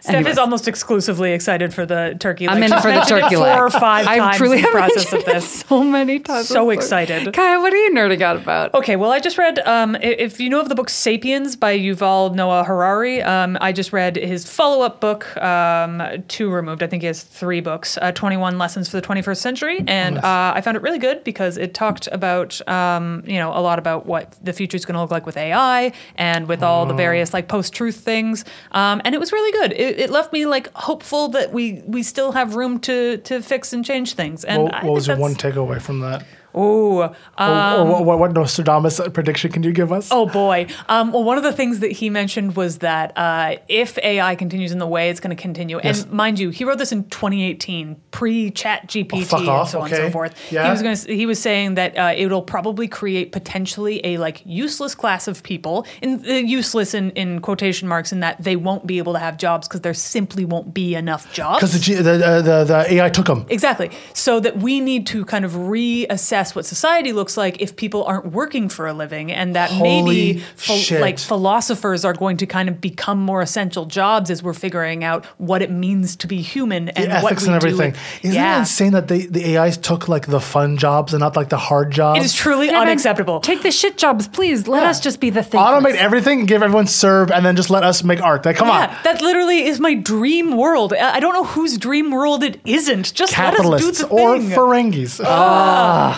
Steph 0.00 0.26
is 0.26 0.36
almost 0.36 0.66
exclusively 0.66 1.32
excited 1.32 1.72
for 1.72 1.86
the 1.86 2.16
turkey 2.18 2.48
leg. 2.48 2.56
I'm 2.56 2.62
in 2.64 2.70
for 2.80 2.90
the 2.90 3.02
turkey 3.02 3.36
leg. 3.36 3.54
Four 3.54 3.66
or 3.66 3.70
five 3.70 4.08
I 4.08 4.18
times 4.18 4.36
truly 4.36 4.56
in 4.56 4.62
the 4.64 4.68
process 4.70 5.12
of 5.12 5.24
this. 5.24 5.60
So 5.60 5.84
many 5.84 6.18
times. 6.18 6.48
So 6.48 6.70
excited. 6.70 7.32
Kaya, 7.32 7.60
what 7.60 7.72
are 7.72 7.76
you 7.76 7.92
nerding 7.92 8.20
out 8.22 8.36
about? 8.36 8.74
Okay, 8.74 8.96
well, 8.96 9.12
I 9.12 9.20
just 9.20 9.38
read. 9.38 9.60
Um, 9.60 9.94
if 10.00 10.40
you 10.40 10.50
know 10.50 10.60
of 10.60 10.68
the 10.68 10.74
book 10.74 10.88
*Sapiens* 10.88 11.54
by 11.54 11.78
Yuval 11.78 12.34
Noah 12.34 12.64
Harari, 12.64 13.22
um, 13.22 13.56
I 13.60 13.70
just 13.70 13.92
read 13.92 14.16
his 14.16 14.44
follow-up 14.50 15.00
book. 15.00 15.36
Uh, 15.36 15.59
um, 15.60 16.22
too 16.28 16.50
removed. 16.50 16.82
I 16.82 16.86
think 16.86 17.02
he 17.02 17.06
has 17.06 17.22
three 17.22 17.60
books, 17.60 17.98
uh, 18.00 18.12
21 18.12 18.58
Lessons 18.58 18.88
for 18.88 19.00
the 19.00 19.06
21st 19.06 19.36
Century. 19.36 19.84
And 19.86 20.18
uh, 20.18 20.52
I 20.54 20.60
found 20.60 20.76
it 20.76 20.82
really 20.82 20.98
good 20.98 21.24
because 21.24 21.56
it 21.56 21.74
talked 21.74 22.08
about, 22.12 22.66
um, 22.68 23.22
you 23.26 23.38
know, 23.38 23.50
a 23.50 23.60
lot 23.60 23.78
about 23.78 24.06
what 24.06 24.36
the 24.42 24.52
future 24.52 24.76
is 24.76 24.84
going 24.84 24.94
to 24.94 25.00
look 25.00 25.10
like 25.10 25.26
with 25.26 25.36
AI 25.36 25.92
and 26.16 26.48
with 26.48 26.62
all 26.62 26.86
the 26.86 26.94
various 26.94 27.32
like 27.34 27.48
post-truth 27.48 27.96
things. 27.96 28.44
Um, 28.72 29.00
and 29.04 29.14
it 29.14 29.18
was 29.18 29.32
really 29.32 29.52
good. 29.52 29.72
It, 29.72 29.98
it 29.98 30.10
left 30.10 30.32
me 30.32 30.46
like 30.46 30.72
hopeful 30.74 31.28
that 31.28 31.52
we 31.52 31.82
we 31.86 32.02
still 32.02 32.32
have 32.32 32.54
room 32.54 32.78
to 32.80 33.18
to 33.18 33.42
fix 33.42 33.72
and 33.72 33.84
change 33.84 34.14
things. 34.14 34.44
And 34.44 34.64
What, 34.64 34.84
what 34.84 34.92
was 34.92 35.06
your 35.06 35.16
one 35.16 35.34
takeaway 35.34 35.80
from 35.80 36.00
that? 36.00 36.24
Ooh, 36.56 37.02
or, 37.02 37.14
or 37.38 38.02
what, 38.04 38.18
what 38.18 38.32
Nostradamus 38.32 39.00
prediction 39.12 39.52
can 39.52 39.62
you 39.62 39.72
give 39.72 39.92
us? 39.92 40.08
Oh 40.10 40.26
boy. 40.26 40.66
Um, 40.88 41.12
well, 41.12 41.24
one 41.24 41.36
of 41.38 41.44
the 41.44 41.52
things 41.52 41.80
that 41.80 41.92
he 41.92 42.10
mentioned 42.10 42.56
was 42.56 42.78
that 42.78 43.12
uh, 43.16 43.56
if 43.68 43.98
AI 43.98 44.34
continues 44.34 44.72
in 44.72 44.78
the 44.78 44.86
way 44.86 45.10
it's 45.10 45.20
going 45.20 45.34
to 45.36 45.40
continue, 45.40 45.80
Yes. 45.82 46.02
and 46.04 46.12
mind 46.12 46.38
you, 46.38 46.50
he 46.50 46.64
wrote 46.64 46.78
this 46.78 46.92
in 46.92 47.04
2018, 47.10 48.00
pre-Chat 48.10 48.88
GPT 48.88 49.32
Oh, 49.32 49.38
and 49.38 49.48
off, 49.48 49.70
so 49.70 49.80
on 49.80 49.86
and 49.86 49.96
so 49.96 50.10
forth. 50.10 50.34
Yeah. 50.52 50.64
He 50.64 50.70
was 50.70 50.82
going 50.82 50.96
to. 50.96 51.14
He 51.16 51.26
was 51.26 51.40
saying 51.40 51.74
that 51.74 51.96
uh, 51.96 52.14
it'll 52.16 52.42
probably 52.42 52.88
create 52.88 53.32
potentially 53.32 54.00
a 54.04 54.18
like 54.18 54.42
useless 54.44 54.94
class 54.94 55.28
of 55.28 55.42
people, 55.42 55.86
in 56.02 56.24
uh, 56.28 56.32
useless 56.32 56.94
in, 56.94 57.10
in 57.12 57.40
quotation 57.40 57.86
marks, 57.86 58.12
in 58.12 58.20
that 58.20 58.42
they 58.42 58.56
won't 58.56 58.86
be 58.86 58.98
able 58.98 59.12
to 59.12 59.18
have 59.18 59.36
jobs 59.36 59.68
because 59.68 59.82
there 59.82 59.94
simply 59.94 60.44
won't 60.44 60.74
be 60.74 60.94
enough 60.94 61.32
jobs. 61.32 61.58
Because 61.60 61.86
the, 61.86 61.94
the, 61.96 62.02
the 62.42 62.64
the 62.64 62.94
AI 62.94 63.08
took 63.08 63.26
them. 63.26 63.46
Exactly. 63.48 63.90
So 64.14 64.40
that 64.40 64.56
we 64.58 64.80
need 64.80 65.06
to 65.08 65.24
kind 65.24 65.44
of 65.44 65.52
reassess 65.52 66.39
what 66.54 66.64
society 66.66 67.12
looks 67.12 67.36
like 67.36 67.60
if 67.60 67.76
people 67.76 68.04
aren't 68.04 68.32
working 68.32 68.68
for 68.68 68.86
a 68.86 68.92
living, 68.92 69.30
and 69.30 69.54
that 69.54 69.70
Holy 69.70 70.32
maybe 70.34 70.38
phi- 70.56 70.98
like 70.98 71.18
philosophers 71.18 72.04
are 72.04 72.12
going 72.14 72.36
to 72.38 72.46
kind 72.46 72.68
of 72.68 72.80
become 72.80 73.18
more 73.18 73.42
essential 73.42 73.84
jobs 73.86 74.30
as 74.30 74.42
we're 74.42 74.54
figuring 74.54 75.04
out 75.04 75.24
what 75.38 75.60
it 75.62 75.70
means 75.70 76.16
to 76.16 76.26
be 76.26 76.40
human 76.42 76.86
The 76.86 76.98
and 76.98 77.08
what 77.22 77.32
ethics 77.32 77.42
we 77.46 77.52
and 77.52 77.60
do 77.60 77.66
everything. 77.68 77.92
with- 77.92 78.24
Isn't 78.24 78.34
yeah. 78.36 78.56
it 78.56 78.60
insane 78.60 78.92
that 78.92 79.08
they, 79.08 79.26
the 79.26 79.56
AIs 79.58 79.76
took 79.76 80.08
like 80.08 80.26
the 80.26 80.40
fun 80.40 80.76
jobs 80.78 81.12
and 81.14 81.20
not 81.20 81.36
like 81.36 81.48
the 81.50 81.58
hard 81.58 81.90
jobs? 81.92 82.18
It 82.20 82.24
is 82.24 82.34
truly 82.34 82.66
Yeah, 82.66 82.72
man, 82.72 82.82
unacceptable. 82.88 83.40
Take 83.40 83.62
the 83.62 83.70
shit 83.70 83.98
jobs, 83.98 84.26
please. 84.28 84.66
Let 84.66 84.82
us 84.84 85.00
just 85.00 85.20
be 85.20 85.30
the 85.30 85.42
thing. 85.42 85.60
Automate 85.60 85.96
everything, 85.96 86.46
give 86.46 86.62
everyone 86.62 86.86
serve, 86.86 87.30
and 87.30 87.44
then 87.44 87.54
just 87.56 87.70
let 87.70 87.84
us 87.84 88.02
make 88.02 88.20
art. 88.22 88.44
Like, 88.46 88.56
come 88.56 88.68
yeah, 88.68 88.88
on. 88.88 88.96
that 89.04 89.20
literally 89.20 89.64
is 89.66 89.78
my 89.80 89.94
dream 89.94 90.56
world. 90.56 90.92
I 90.94 91.16
I 91.16 91.20
don't 91.20 91.34
know 91.34 91.44
whose 91.44 91.76
dream 91.76 92.10
world 92.10 92.42
it 92.42 92.60
isn't. 92.64 93.12
Just 93.14 93.36
let 93.36 93.54
us 93.54 93.80
do 93.82 93.90
the 93.92 94.06
thing. 94.06 94.18
or 94.18 94.38
thing. 94.38 94.50
Ferengis. 94.50 95.20
Ah. 95.22 95.28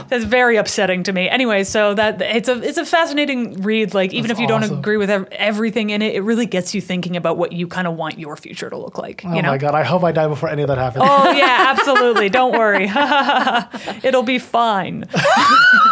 Ah. 0.02 0.06
That's 0.12 0.24
very 0.24 0.58
upsetting 0.58 1.04
to 1.04 1.12
me. 1.14 1.26
Anyway, 1.26 1.64
so 1.64 1.94
that 1.94 2.20
it's 2.20 2.46
a 2.46 2.62
it's 2.62 2.76
a 2.76 2.84
fascinating 2.84 3.62
read. 3.62 3.94
Like 3.94 4.12
even 4.12 4.28
That's 4.28 4.38
if 4.38 4.42
you 4.42 4.46
don't 4.46 4.62
agree 4.62 4.98
with 4.98 5.08
ev- 5.08 5.26
everything 5.32 5.88
in 5.88 6.02
it, 6.02 6.14
it 6.14 6.20
really 6.20 6.44
gets 6.44 6.74
you 6.74 6.82
thinking 6.82 7.16
about 7.16 7.38
what 7.38 7.52
you 7.52 7.66
kind 7.66 7.86
of 7.86 7.96
want 7.96 8.18
your 8.18 8.36
future 8.36 8.68
to 8.68 8.76
look 8.76 8.98
like. 8.98 9.22
oh 9.24 9.34
you 9.34 9.40
know? 9.40 9.48
my 9.48 9.56
god! 9.56 9.74
I 9.74 9.84
hope 9.84 10.04
I 10.04 10.12
die 10.12 10.28
before 10.28 10.50
any 10.50 10.60
of 10.60 10.68
that 10.68 10.76
happens. 10.76 11.06
Oh 11.08 11.30
yeah, 11.32 11.64
absolutely. 11.78 12.28
Don't 12.28 12.52
worry, 12.52 12.90
it'll 14.02 14.22
be 14.22 14.38
fine. 14.38 15.06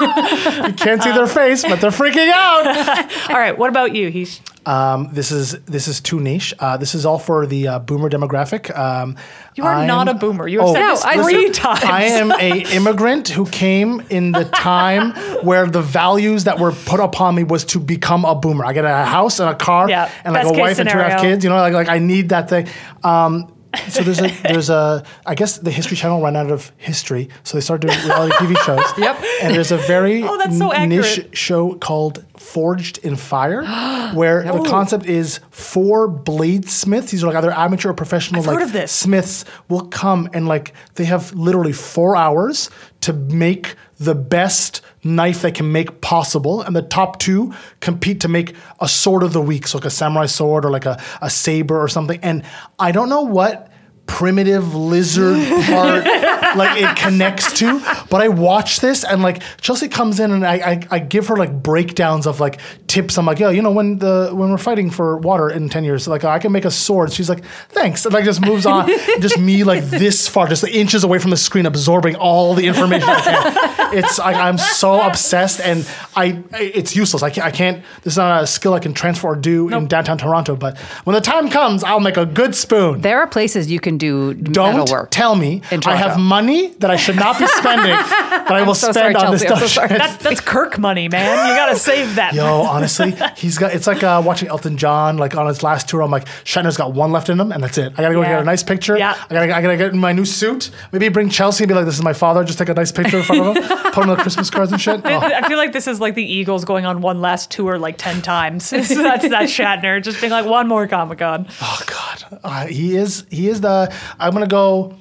You 0.03 0.75
can't 0.75 1.03
see 1.03 1.13
their 1.13 1.27
face, 1.27 1.63
but 1.63 1.81
they're 1.81 1.91
freaking 1.91 2.31
out. 2.31 2.67
All 3.31 3.39
right, 3.39 3.57
what 3.57 3.71
about 3.71 3.95
you, 3.95 4.13
Heesh? 4.13 4.41
Um, 4.67 5.09
this 5.13 5.33
is 5.33 5.53
this 5.65 5.89
is 5.89 6.01
too 6.01 6.21
niche. 6.21 6.53
Uh, 6.59 6.77
this 6.77 6.95
is 6.95 7.07
all 7.07 7.19
for 7.19 7.47
the 7.47 7.67
uh, 7.69 7.79
boomer 7.79 8.11
demographic. 8.11 8.77
Um, 8.77 9.17
You 9.57 9.65
are 9.65 9.73
I'm- 9.75 9.87
not 9.87 10.09
a 10.09 10.15
boomer. 10.15 10.47
You 10.47 10.61
have 10.61 10.69
Oh, 10.69 10.75
said 10.75 10.81
No, 10.81 10.91
this 10.91 11.05
I- 11.05 11.15
three 11.23 11.49
listen, 11.49 11.53
times. 11.55 11.85
I 11.85 12.03
am 12.03 12.31
a 12.33 12.61
immigrant 12.77 13.29
who 13.29 13.47
came 13.47 14.03
in 14.11 14.33
the 14.33 14.45
time 14.45 15.13
where 15.43 15.67
the 15.67 15.81
values 15.83 16.45
that 16.45 16.59
were 16.59 16.73
put 16.73 17.01
upon 17.01 17.35
me 17.37 17.45
was 17.45 17.65
to 17.67 17.81
become 17.81 18.25
a 18.27 18.35
boomer. 18.35 18.65
I 18.67 18.73
get 18.75 18.85
a 18.85 19.05
house 19.05 19.41
and 19.41 19.49
a 19.49 19.55
car 19.55 19.89
Yeah, 19.89 20.11
and 20.25 20.35
like 20.35 20.45
a 20.45 20.53
wife 20.53 20.79
and 20.79 20.89
two 20.89 20.99
and 20.99 21.01
half 21.11 21.19
scenario. 21.21 21.35
kids. 21.35 21.45
You 21.45 21.51
know, 21.51 21.57
like 21.57 21.73
like 21.73 21.89
I 21.89 21.99
need 21.99 22.29
that 22.29 22.49
thing. 22.51 22.69
Um, 23.03 23.53
so 23.89 24.03
there's 24.03 24.21
a 24.21 24.29
there's 24.43 24.69
a 24.69 25.05
I 25.25 25.35
guess 25.37 25.59
the 25.59 25.71
History 25.71 25.97
Channel 25.97 26.21
ran 26.21 26.37
out 26.37 26.51
of 26.51 26.71
history, 26.77 27.29
so 27.45 27.57
they 27.57 27.61
started 27.63 27.87
doing 27.89 27.99
reality 28.05 28.35
TV 28.37 28.57
shows. 28.65 28.85
Yep. 28.99 29.25
And 29.43 29.55
there's 29.55 29.73
a 29.73 29.79
very 29.79 30.23
Oh, 30.23 30.39
so 30.51 30.85
niche 30.87 31.29
show 31.33 31.75
called 31.77 32.25
Forged 32.51 32.99
in 32.99 33.15
Fire, 33.15 33.65
where 34.15 34.43
the 34.43 34.65
concept 34.69 35.07
is 35.07 35.39
four 35.51 36.09
bladesmiths. 36.09 37.11
These 37.11 37.23
are 37.23 37.29
like 37.29 37.37
either 37.37 37.53
amateur 37.53 37.91
or 37.91 37.95
professional 37.95 38.41
I've 38.41 38.47
like 38.49 38.59
heard 38.59 38.65
of 38.65 38.73
this. 38.73 38.91
smiths 38.91 39.45
will 39.69 39.87
come 39.87 40.29
and 40.33 40.49
like 40.49 40.75
they 40.97 41.05
have 41.05 41.33
literally 41.33 41.73
four 41.73 42.17
hours 42.17 42.69
to 43.03 43.13
make 43.13 43.77
the 43.99 44.15
best 44.15 44.81
knife 45.05 45.43
they 45.43 45.53
can 45.53 45.71
make 45.71 46.01
possible 46.01 46.63
and 46.63 46.75
the 46.75 46.83
top 46.83 47.19
two 47.21 47.55
compete 47.81 48.21
to 48.21 48.29
make 48.29 48.57
a 48.81 48.89
sword 48.89 49.23
of 49.23 49.33
the 49.33 49.41
week 49.41 49.67
so 49.67 49.79
like 49.79 49.85
a 49.85 49.91
samurai 49.91 50.27
sword 50.27 50.65
or 50.65 50.71
like 50.71 50.87
a, 50.87 51.01
a 51.23 51.31
saber 51.31 51.81
or 51.81 51.89
something 51.89 52.19
and 52.23 52.43
i 52.79 52.91
don't 52.91 53.09
know 53.09 53.23
what 53.23 53.70
primitive 54.11 54.75
lizard 54.75 55.39
part 55.67 56.05
like 56.57 56.83
it 56.83 56.97
connects 56.97 57.53
to. 57.61 57.79
But 58.11 58.21
i 58.21 58.29
watch 58.29 58.81
this 58.81 59.05
and 59.05 59.23
like 59.23 59.41
chelsea 59.61 59.89
comes 59.89 60.19
in 60.19 60.33
and 60.33 60.45
I, 60.45 60.55
I 60.55 60.87
i 60.91 60.99
give 60.99 61.29
her 61.29 61.37
like 61.37 61.63
breakdowns 61.63 62.27
of 62.27 62.41
like 62.41 62.61
tips. 62.89 63.17
I'm 63.17 63.25
like 63.25 63.39
yeah 63.39 63.51
you 63.51 63.63
know 63.63 63.71
when 63.71 63.99
the 63.99 64.31
when 64.33 64.51
we're 64.51 64.59
fighting 64.59 64.91
for 64.91 65.17
water 65.19 65.49
in 65.49 65.69
10 65.69 65.85
years 65.85 66.09
like 66.09 66.25
i 66.25 66.39
can 66.39 66.51
make 66.53 66.65
a 66.65 66.71
sword. 66.71 67.13
She's 67.13 67.29
like 67.29 67.45
thanks. 67.69 68.05
And 68.05 68.13
like 68.13 68.25
just 68.25 68.41
moves 68.45 68.67
on. 68.67 68.91
Just 69.21 69.39
me 69.39 69.65
like 69.65 69.85
this 69.85 70.27
far 70.27 70.49
just 70.49 70.65
inches 70.65 71.05
away 71.05 71.19
from 71.19 71.31
the 71.31 71.37
screen 71.37 71.67
absorbing 71.67 72.17
all 72.17 72.55
the 72.55 72.67
information 72.67 73.09
I 73.09 73.21
can. 73.21 73.99
it's 73.99 74.19
like 74.19 74.37
i'm 74.37 74.59
so 74.59 75.01
obsessed 75.01 75.61
and 75.61 75.89
i 76.17 76.43
it's 76.53 76.97
useless. 76.97 77.23
I 77.23 77.31
can't, 77.31 77.47
I 77.47 77.51
can't 77.51 77.85
this 78.03 78.15
is 78.15 78.17
not 78.19 78.43
a 78.43 78.47
skill 78.47 78.75
i 78.75 78.81
can 78.81 78.93
transfer 78.93 79.29
or 79.29 79.37
do 79.37 79.69
in 79.69 79.87
downtown 79.87 80.19
toronto. 80.19 80.57
But 80.57 80.79
when 81.05 81.15
the 81.15 81.21
time 81.21 81.49
comes 81.51 81.85
i'll 81.85 82.01
make 82.01 82.17
a 82.17 82.27
good 82.27 82.55
spoon. 82.55 83.01
There 83.03 83.21
are 83.21 83.27
places 83.27 83.71
you 83.71 83.79
can 83.79 83.99
do 84.01 84.35
don't 84.35 84.77
metal 84.77 84.93
work. 84.93 85.09
tell 85.13 85.37
me 85.37 85.63
I 85.87 85.95
have 85.95 86.19
money 86.19 86.69
that 86.81 86.91
I 86.91 86.97
should 86.97 87.17
not 87.17 87.39
be 87.39 87.47
spending 87.47 87.93
that 87.95 88.51
I 88.53 88.63
will 88.67 88.75
so 88.75 88.91
spend 88.91 89.15
sorry, 89.15 89.27
on 89.27 89.33
this 89.33 89.43
Chelsea. 89.43 89.53
I'm 89.53 89.61
so 89.61 89.67
stuff. 89.69 89.89
That's 89.91 90.17
that's 90.25 90.41
Kirk 90.41 90.79
money, 90.79 91.09
man. 91.09 91.49
You 91.49 91.55
gotta 91.55 91.77
save 91.77 92.17
that. 92.17 92.35
Yo, 92.35 92.63
honestly, 92.63 93.15
he's 93.37 93.59
got. 93.59 93.73
It's 93.75 93.87
like 93.87 94.03
uh, 94.03 94.21
watching 94.25 94.49
Elton 94.49 94.77
John, 94.77 95.17
like 95.19 95.37
on 95.37 95.47
his 95.47 95.63
last 95.63 95.89
tour. 95.89 96.03
I'm 96.03 96.11
like, 96.11 96.27
Shatner's 96.45 96.77
got 96.77 96.93
one 96.95 97.13
left 97.13 97.29
in 97.29 97.39
him, 97.39 97.53
and 97.53 97.63
that's 97.63 97.79
it. 97.79 97.93
I 97.97 98.03
gotta 98.03 98.15
go 98.15 98.23
Yeah. 98.23 98.31
get 98.31 98.41
a 98.41 98.45
nice 98.45 98.63
picture. 98.63 98.99
Yeah. 98.99 99.15
I 99.31 99.35
gotta, 99.35 99.55
I 99.57 99.63
gotta 99.63 99.77
get 99.77 99.93
in 99.93 99.99
my 99.99 100.13
new 100.13 100.25
suit. 100.25 100.71
Maybe 100.93 101.09
bring 101.11 101.29
Chelsea 101.31 101.65
and 101.65 101.69
be 101.69 101.75
like, 101.75 101.85
"This 101.85 101.95
is 101.97 102.03
my 102.03 102.13
father." 102.13 102.43
Just 102.43 102.59
take 102.59 102.69
a 102.71 102.75
nice 102.75 102.91
picture 102.91 103.19
in 103.19 103.23
front 103.23 103.41
of 103.43 103.57
him, 103.57 103.79
put 103.93 104.05
him 104.05 104.11
on 104.11 104.17
the 104.17 104.23
Christmas 104.23 104.51
cards 104.51 104.73
and 104.73 104.81
shit. 104.81 105.01
Oh, 105.11 105.19
I 105.19 105.47
feel 105.49 105.59
like 105.59 105.73
this 105.73 105.87
is 105.87 106.01
like 106.01 106.15
the 106.15 106.25
Eagles 106.25 106.65
going 106.65 106.87
on 106.87 107.01
one 107.01 107.21
last 107.21 107.51
tour 107.51 107.79
like 107.79 107.97
ten 107.99 108.23
times. 108.23 108.65
so 108.67 108.77
that's 108.79 109.29
that 109.29 109.49
Shatner 109.49 110.03
just 110.03 110.21
being 110.21 110.31
like 110.31 110.47
one 110.47 110.67
more 110.69 110.87
Comic 110.87 111.19
Con. 111.19 111.47
oh 111.61 111.81
God, 111.87 112.41
uh, 112.45 112.67
he 112.67 112.97
is. 112.97 113.25
He 113.31 113.49
is 113.49 113.61
the. 113.61 113.90
I'm 114.19 114.33
gonna 114.33 114.47
go. 114.47 114.97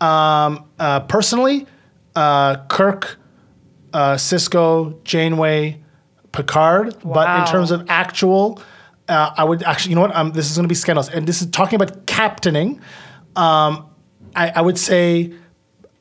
Um, 0.00 0.64
uh, 0.78 1.00
personally, 1.00 1.66
uh, 2.16 2.56
Kirk, 2.66 3.18
uh, 3.92 4.14
Sisko, 4.14 5.02
Janeway, 5.04 5.80
Picard. 6.32 6.96
But 7.04 7.40
in 7.40 7.46
terms 7.46 7.70
of 7.70 7.86
actual, 7.88 8.60
uh, 9.08 9.32
I 9.36 9.44
would 9.44 9.62
actually. 9.62 9.90
You 9.90 9.96
know 9.96 10.02
what? 10.02 10.16
Um, 10.16 10.32
this 10.32 10.50
is 10.50 10.56
gonna 10.56 10.68
be 10.68 10.74
scandalous, 10.74 11.08
and 11.08 11.26
this 11.26 11.40
is 11.40 11.48
talking 11.50 11.76
about 11.80 12.06
captaining. 12.06 12.80
Um, 13.36 13.86
I, 14.34 14.50
I 14.56 14.60
would 14.60 14.78
say. 14.78 15.32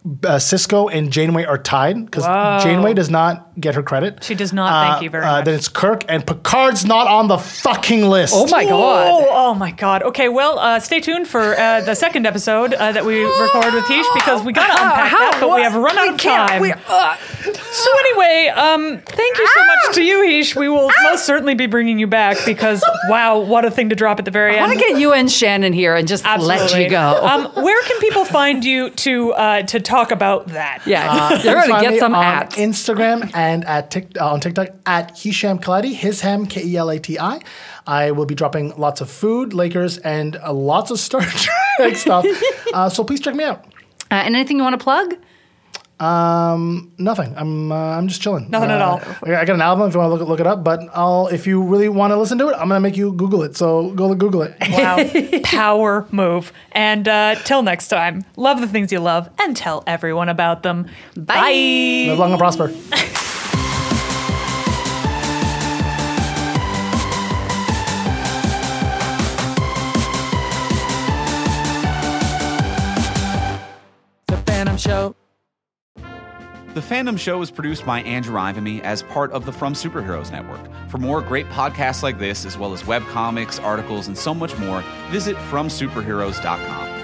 Uh, 0.06 0.38
Sisko 0.38 0.90
and 0.94 1.12
Janeway 1.12 1.44
are 1.44 1.58
tied 1.58 2.06
because 2.06 2.24
Janeway 2.64 2.94
does 2.94 3.10
not 3.10 3.60
get 3.60 3.76
her 3.76 3.84
credit. 3.84 4.24
She 4.24 4.36
does 4.36 4.54
not, 4.54 4.70
thank 4.88 5.02
Uh, 5.02 5.04
you 5.04 5.10
very 5.10 5.26
uh, 5.26 5.38
much. 5.38 5.46
Then 5.46 5.56
it's 5.56 5.68
Kirk 5.68 6.06
and 6.08 6.26
Picard's 6.26 6.86
not 6.86 7.08
on 7.08 7.28
the 7.28 7.38
fucking 7.38 8.08
list. 8.08 8.34
Oh 8.36 8.48
my 8.48 8.64
god. 8.64 9.08
Oh, 9.10 9.28
oh 9.30 9.54
my 9.54 9.72
God. 9.72 10.04
Okay, 10.04 10.30
well, 10.30 10.60
uh, 10.60 10.80
stay 10.80 11.02
tuned 11.02 11.28
for 11.28 11.60
uh, 11.60 11.82
the 11.82 11.94
second 11.94 12.26
episode 12.26 12.74
uh, 12.74 12.94
that 12.94 13.04
we 13.04 13.22
record 13.24 13.74
with 13.74 13.84
Heesh 13.86 14.06
because 14.14 14.46
we 14.46 14.54
gotta 14.54 14.82
unpack 14.82 15.12
How- 15.12 15.18
that, 15.32 15.38
but 15.42 15.54
we 15.54 15.62
have 15.62 15.76
run 15.76 15.98
out 15.98 16.14
of 16.14 16.18
time. 16.20 16.64
So 17.72 17.92
anyway, 18.00 18.52
um, 18.56 19.00
thank 19.00 19.38
you 19.38 19.48
so 19.48 19.66
much 19.66 19.96
to 19.96 20.04
you, 20.04 20.20
Heesh. 20.20 20.56
We 20.56 20.70
will 20.70 20.90
most 21.04 21.26
certainly 21.26 21.54
be 21.54 21.66
bringing 21.66 22.00
you 22.00 22.08
back 22.08 22.38
because 22.46 22.84
wow, 23.10 23.40
what 23.40 23.66
a 23.66 23.72
thing 23.72 23.90
to 23.90 23.96
drop 23.96 24.20
at 24.20 24.26
the 24.26 24.32
very 24.32 24.52
end. 24.56 24.60
I 24.60 24.64
end. 24.64 24.70
want 24.72 24.80
to 24.80 24.94
get 24.94 25.00
you 25.02 25.12
and 25.14 25.30
Shannon 25.30 25.74
here 25.74 25.96
and 25.96 26.08
just 26.08 26.24
let 26.24 26.74
you 26.80 26.90
go. 26.90 27.26
Um, 27.26 27.64
where 27.64 27.82
can 27.84 28.00
people 28.00 28.24
find 28.24 28.64
you 28.64 28.90
to 28.92 29.34
uh, 29.34 29.62
to 29.64 29.80
talk 29.80 29.97
about 30.12 30.48
that? 30.48 30.82
yeah, 30.86 31.42
you're 31.44 31.54
going 31.56 31.70
to 31.84 31.90
get 31.90 32.00
some 32.00 32.14
on 32.16 32.24
ads. 32.24 32.56
Instagram 32.56 33.30
and 33.34 33.66
at 33.66 33.92
Tik, 33.92 34.20
uh, 34.20 34.32
on 34.34 34.40
TikTok 34.40 34.70
at 34.86 35.18
Hisham 35.18 35.60
Kelati, 35.60 35.94
his 35.94 36.22
ham 36.22 36.46
K 36.46 36.64
E 36.64 36.76
L 36.78 36.90
A 36.90 37.00
T 37.00 37.18
I. 37.20 37.42
I 37.86 38.12
will 38.12 38.26
be 38.26 38.36
dropping 38.36 38.78
lots 38.78 39.02
of 39.02 39.10
food, 39.10 39.54
Lakers, 39.54 39.98
and 40.00 40.36
uh, 40.38 40.52
lots 40.54 40.92
of 40.92 41.00
Star 41.00 41.22
Trek 41.78 41.96
stuff. 41.96 42.26
Uh, 42.74 42.90
so 42.90 43.04
please 43.04 43.22
check 43.22 43.34
me 43.34 43.46
out. 43.46 43.64
Uh, 44.12 44.16
and 44.16 44.36
anything 44.36 44.58
you 44.58 44.64
want 44.64 44.78
to 44.78 44.84
plug? 44.84 45.16
Um, 46.00 46.92
nothing. 47.00 47.34
I'm 47.36 47.72
uh, 47.72 47.76
I'm 47.98 48.08
just 48.08 48.22
chilling. 48.22 48.50
Nothing 48.52 48.70
at 48.70 48.82
Uh, 48.82 48.86
all. 48.86 49.02
I 49.26 49.36
I 49.38 49.46
got 49.46 49.56
an 49.56 49.62
album 49.62 49.88
if 49.88 49.94
you 49.96 50.00
want 50.00 50.10
to 50.10 50.14
look, 50.14 50.22
it- 50.22 50.30
look 50.30 50.40
it 50.40 50.46
up, 50.48 50.64
but 50.64 50.80
I'll 50.94 51.28
if 51.28 51.48
you 51.48 51.62
really 51.64 51.90
want 51.90 52.12
to 52.12 52.18
listen 52.18 52.38
to 52.38 52.50
it, 52.50 52.54
I'm 52.54 52.68
gonna 52.70 52.80
make 52.80 52.96
you 52.98 53.14
Google 53.14 53.42
it. 53.44 53.58
So 53.58 53.90
go 53.92 54.14
Google 54.14 54.44
it. 54.44 54.56
Wow, 54.70 55.40
power 55.44 56.06
move. 56.12 56.54
And 56.72 57.08
uh, 57.08 57.36
till 57.46 57.64
next 57.64 57.88
time, 57.88 58.26
love 58.36 58.62
the 58.62 58.68
things 58.68 58.92
you 58.92 59.00
love 59.00 59.30
and 59.40 59.58
tell 59.58 59.84
everyone 59.88 60.30
about 60.30 60.62
them. 60.62 60.86
Bye. 61.16 62.06
Live 62.10 62.20
long 62.20 62.32
and 62.32 62.40
prosper. 62.40 62.72
Fandom 74.46 74.78
Show. 74.78 75.16
The 76.78 76.84
Fandom 76.84 77.18
Show 77.18 77.42
is 77.42 77.50
produced 77.50 77.88
by 77.88 78.04
Andrew 78.04 78.36
Ivimey 78.36 78.82
as 78.82 79.02
part 79.02 79.32
of 79.32 79.46
the 79.48 79.52
From 79.52 79.74
Superheroes 79.74 80.32
Network. 80.32 80.62
For 80.90 81.00
more 81.00 81.24
great 81.24 81.48
podcasts 81.48 82.04
like 82.04 82.20
this, 82.20 82.46
as 82.46 82.56
well 82.56 82.72
as 82.72 82.84
webcomics, 82.84 83.60
articles, 83.64 84.06
and 84.06 84.16
so 84.16 84.32
much 84.32 84.56
more, 84.60 84.84
visit 85.10 85.36
FromSuperheroes.com. 85.50 86.97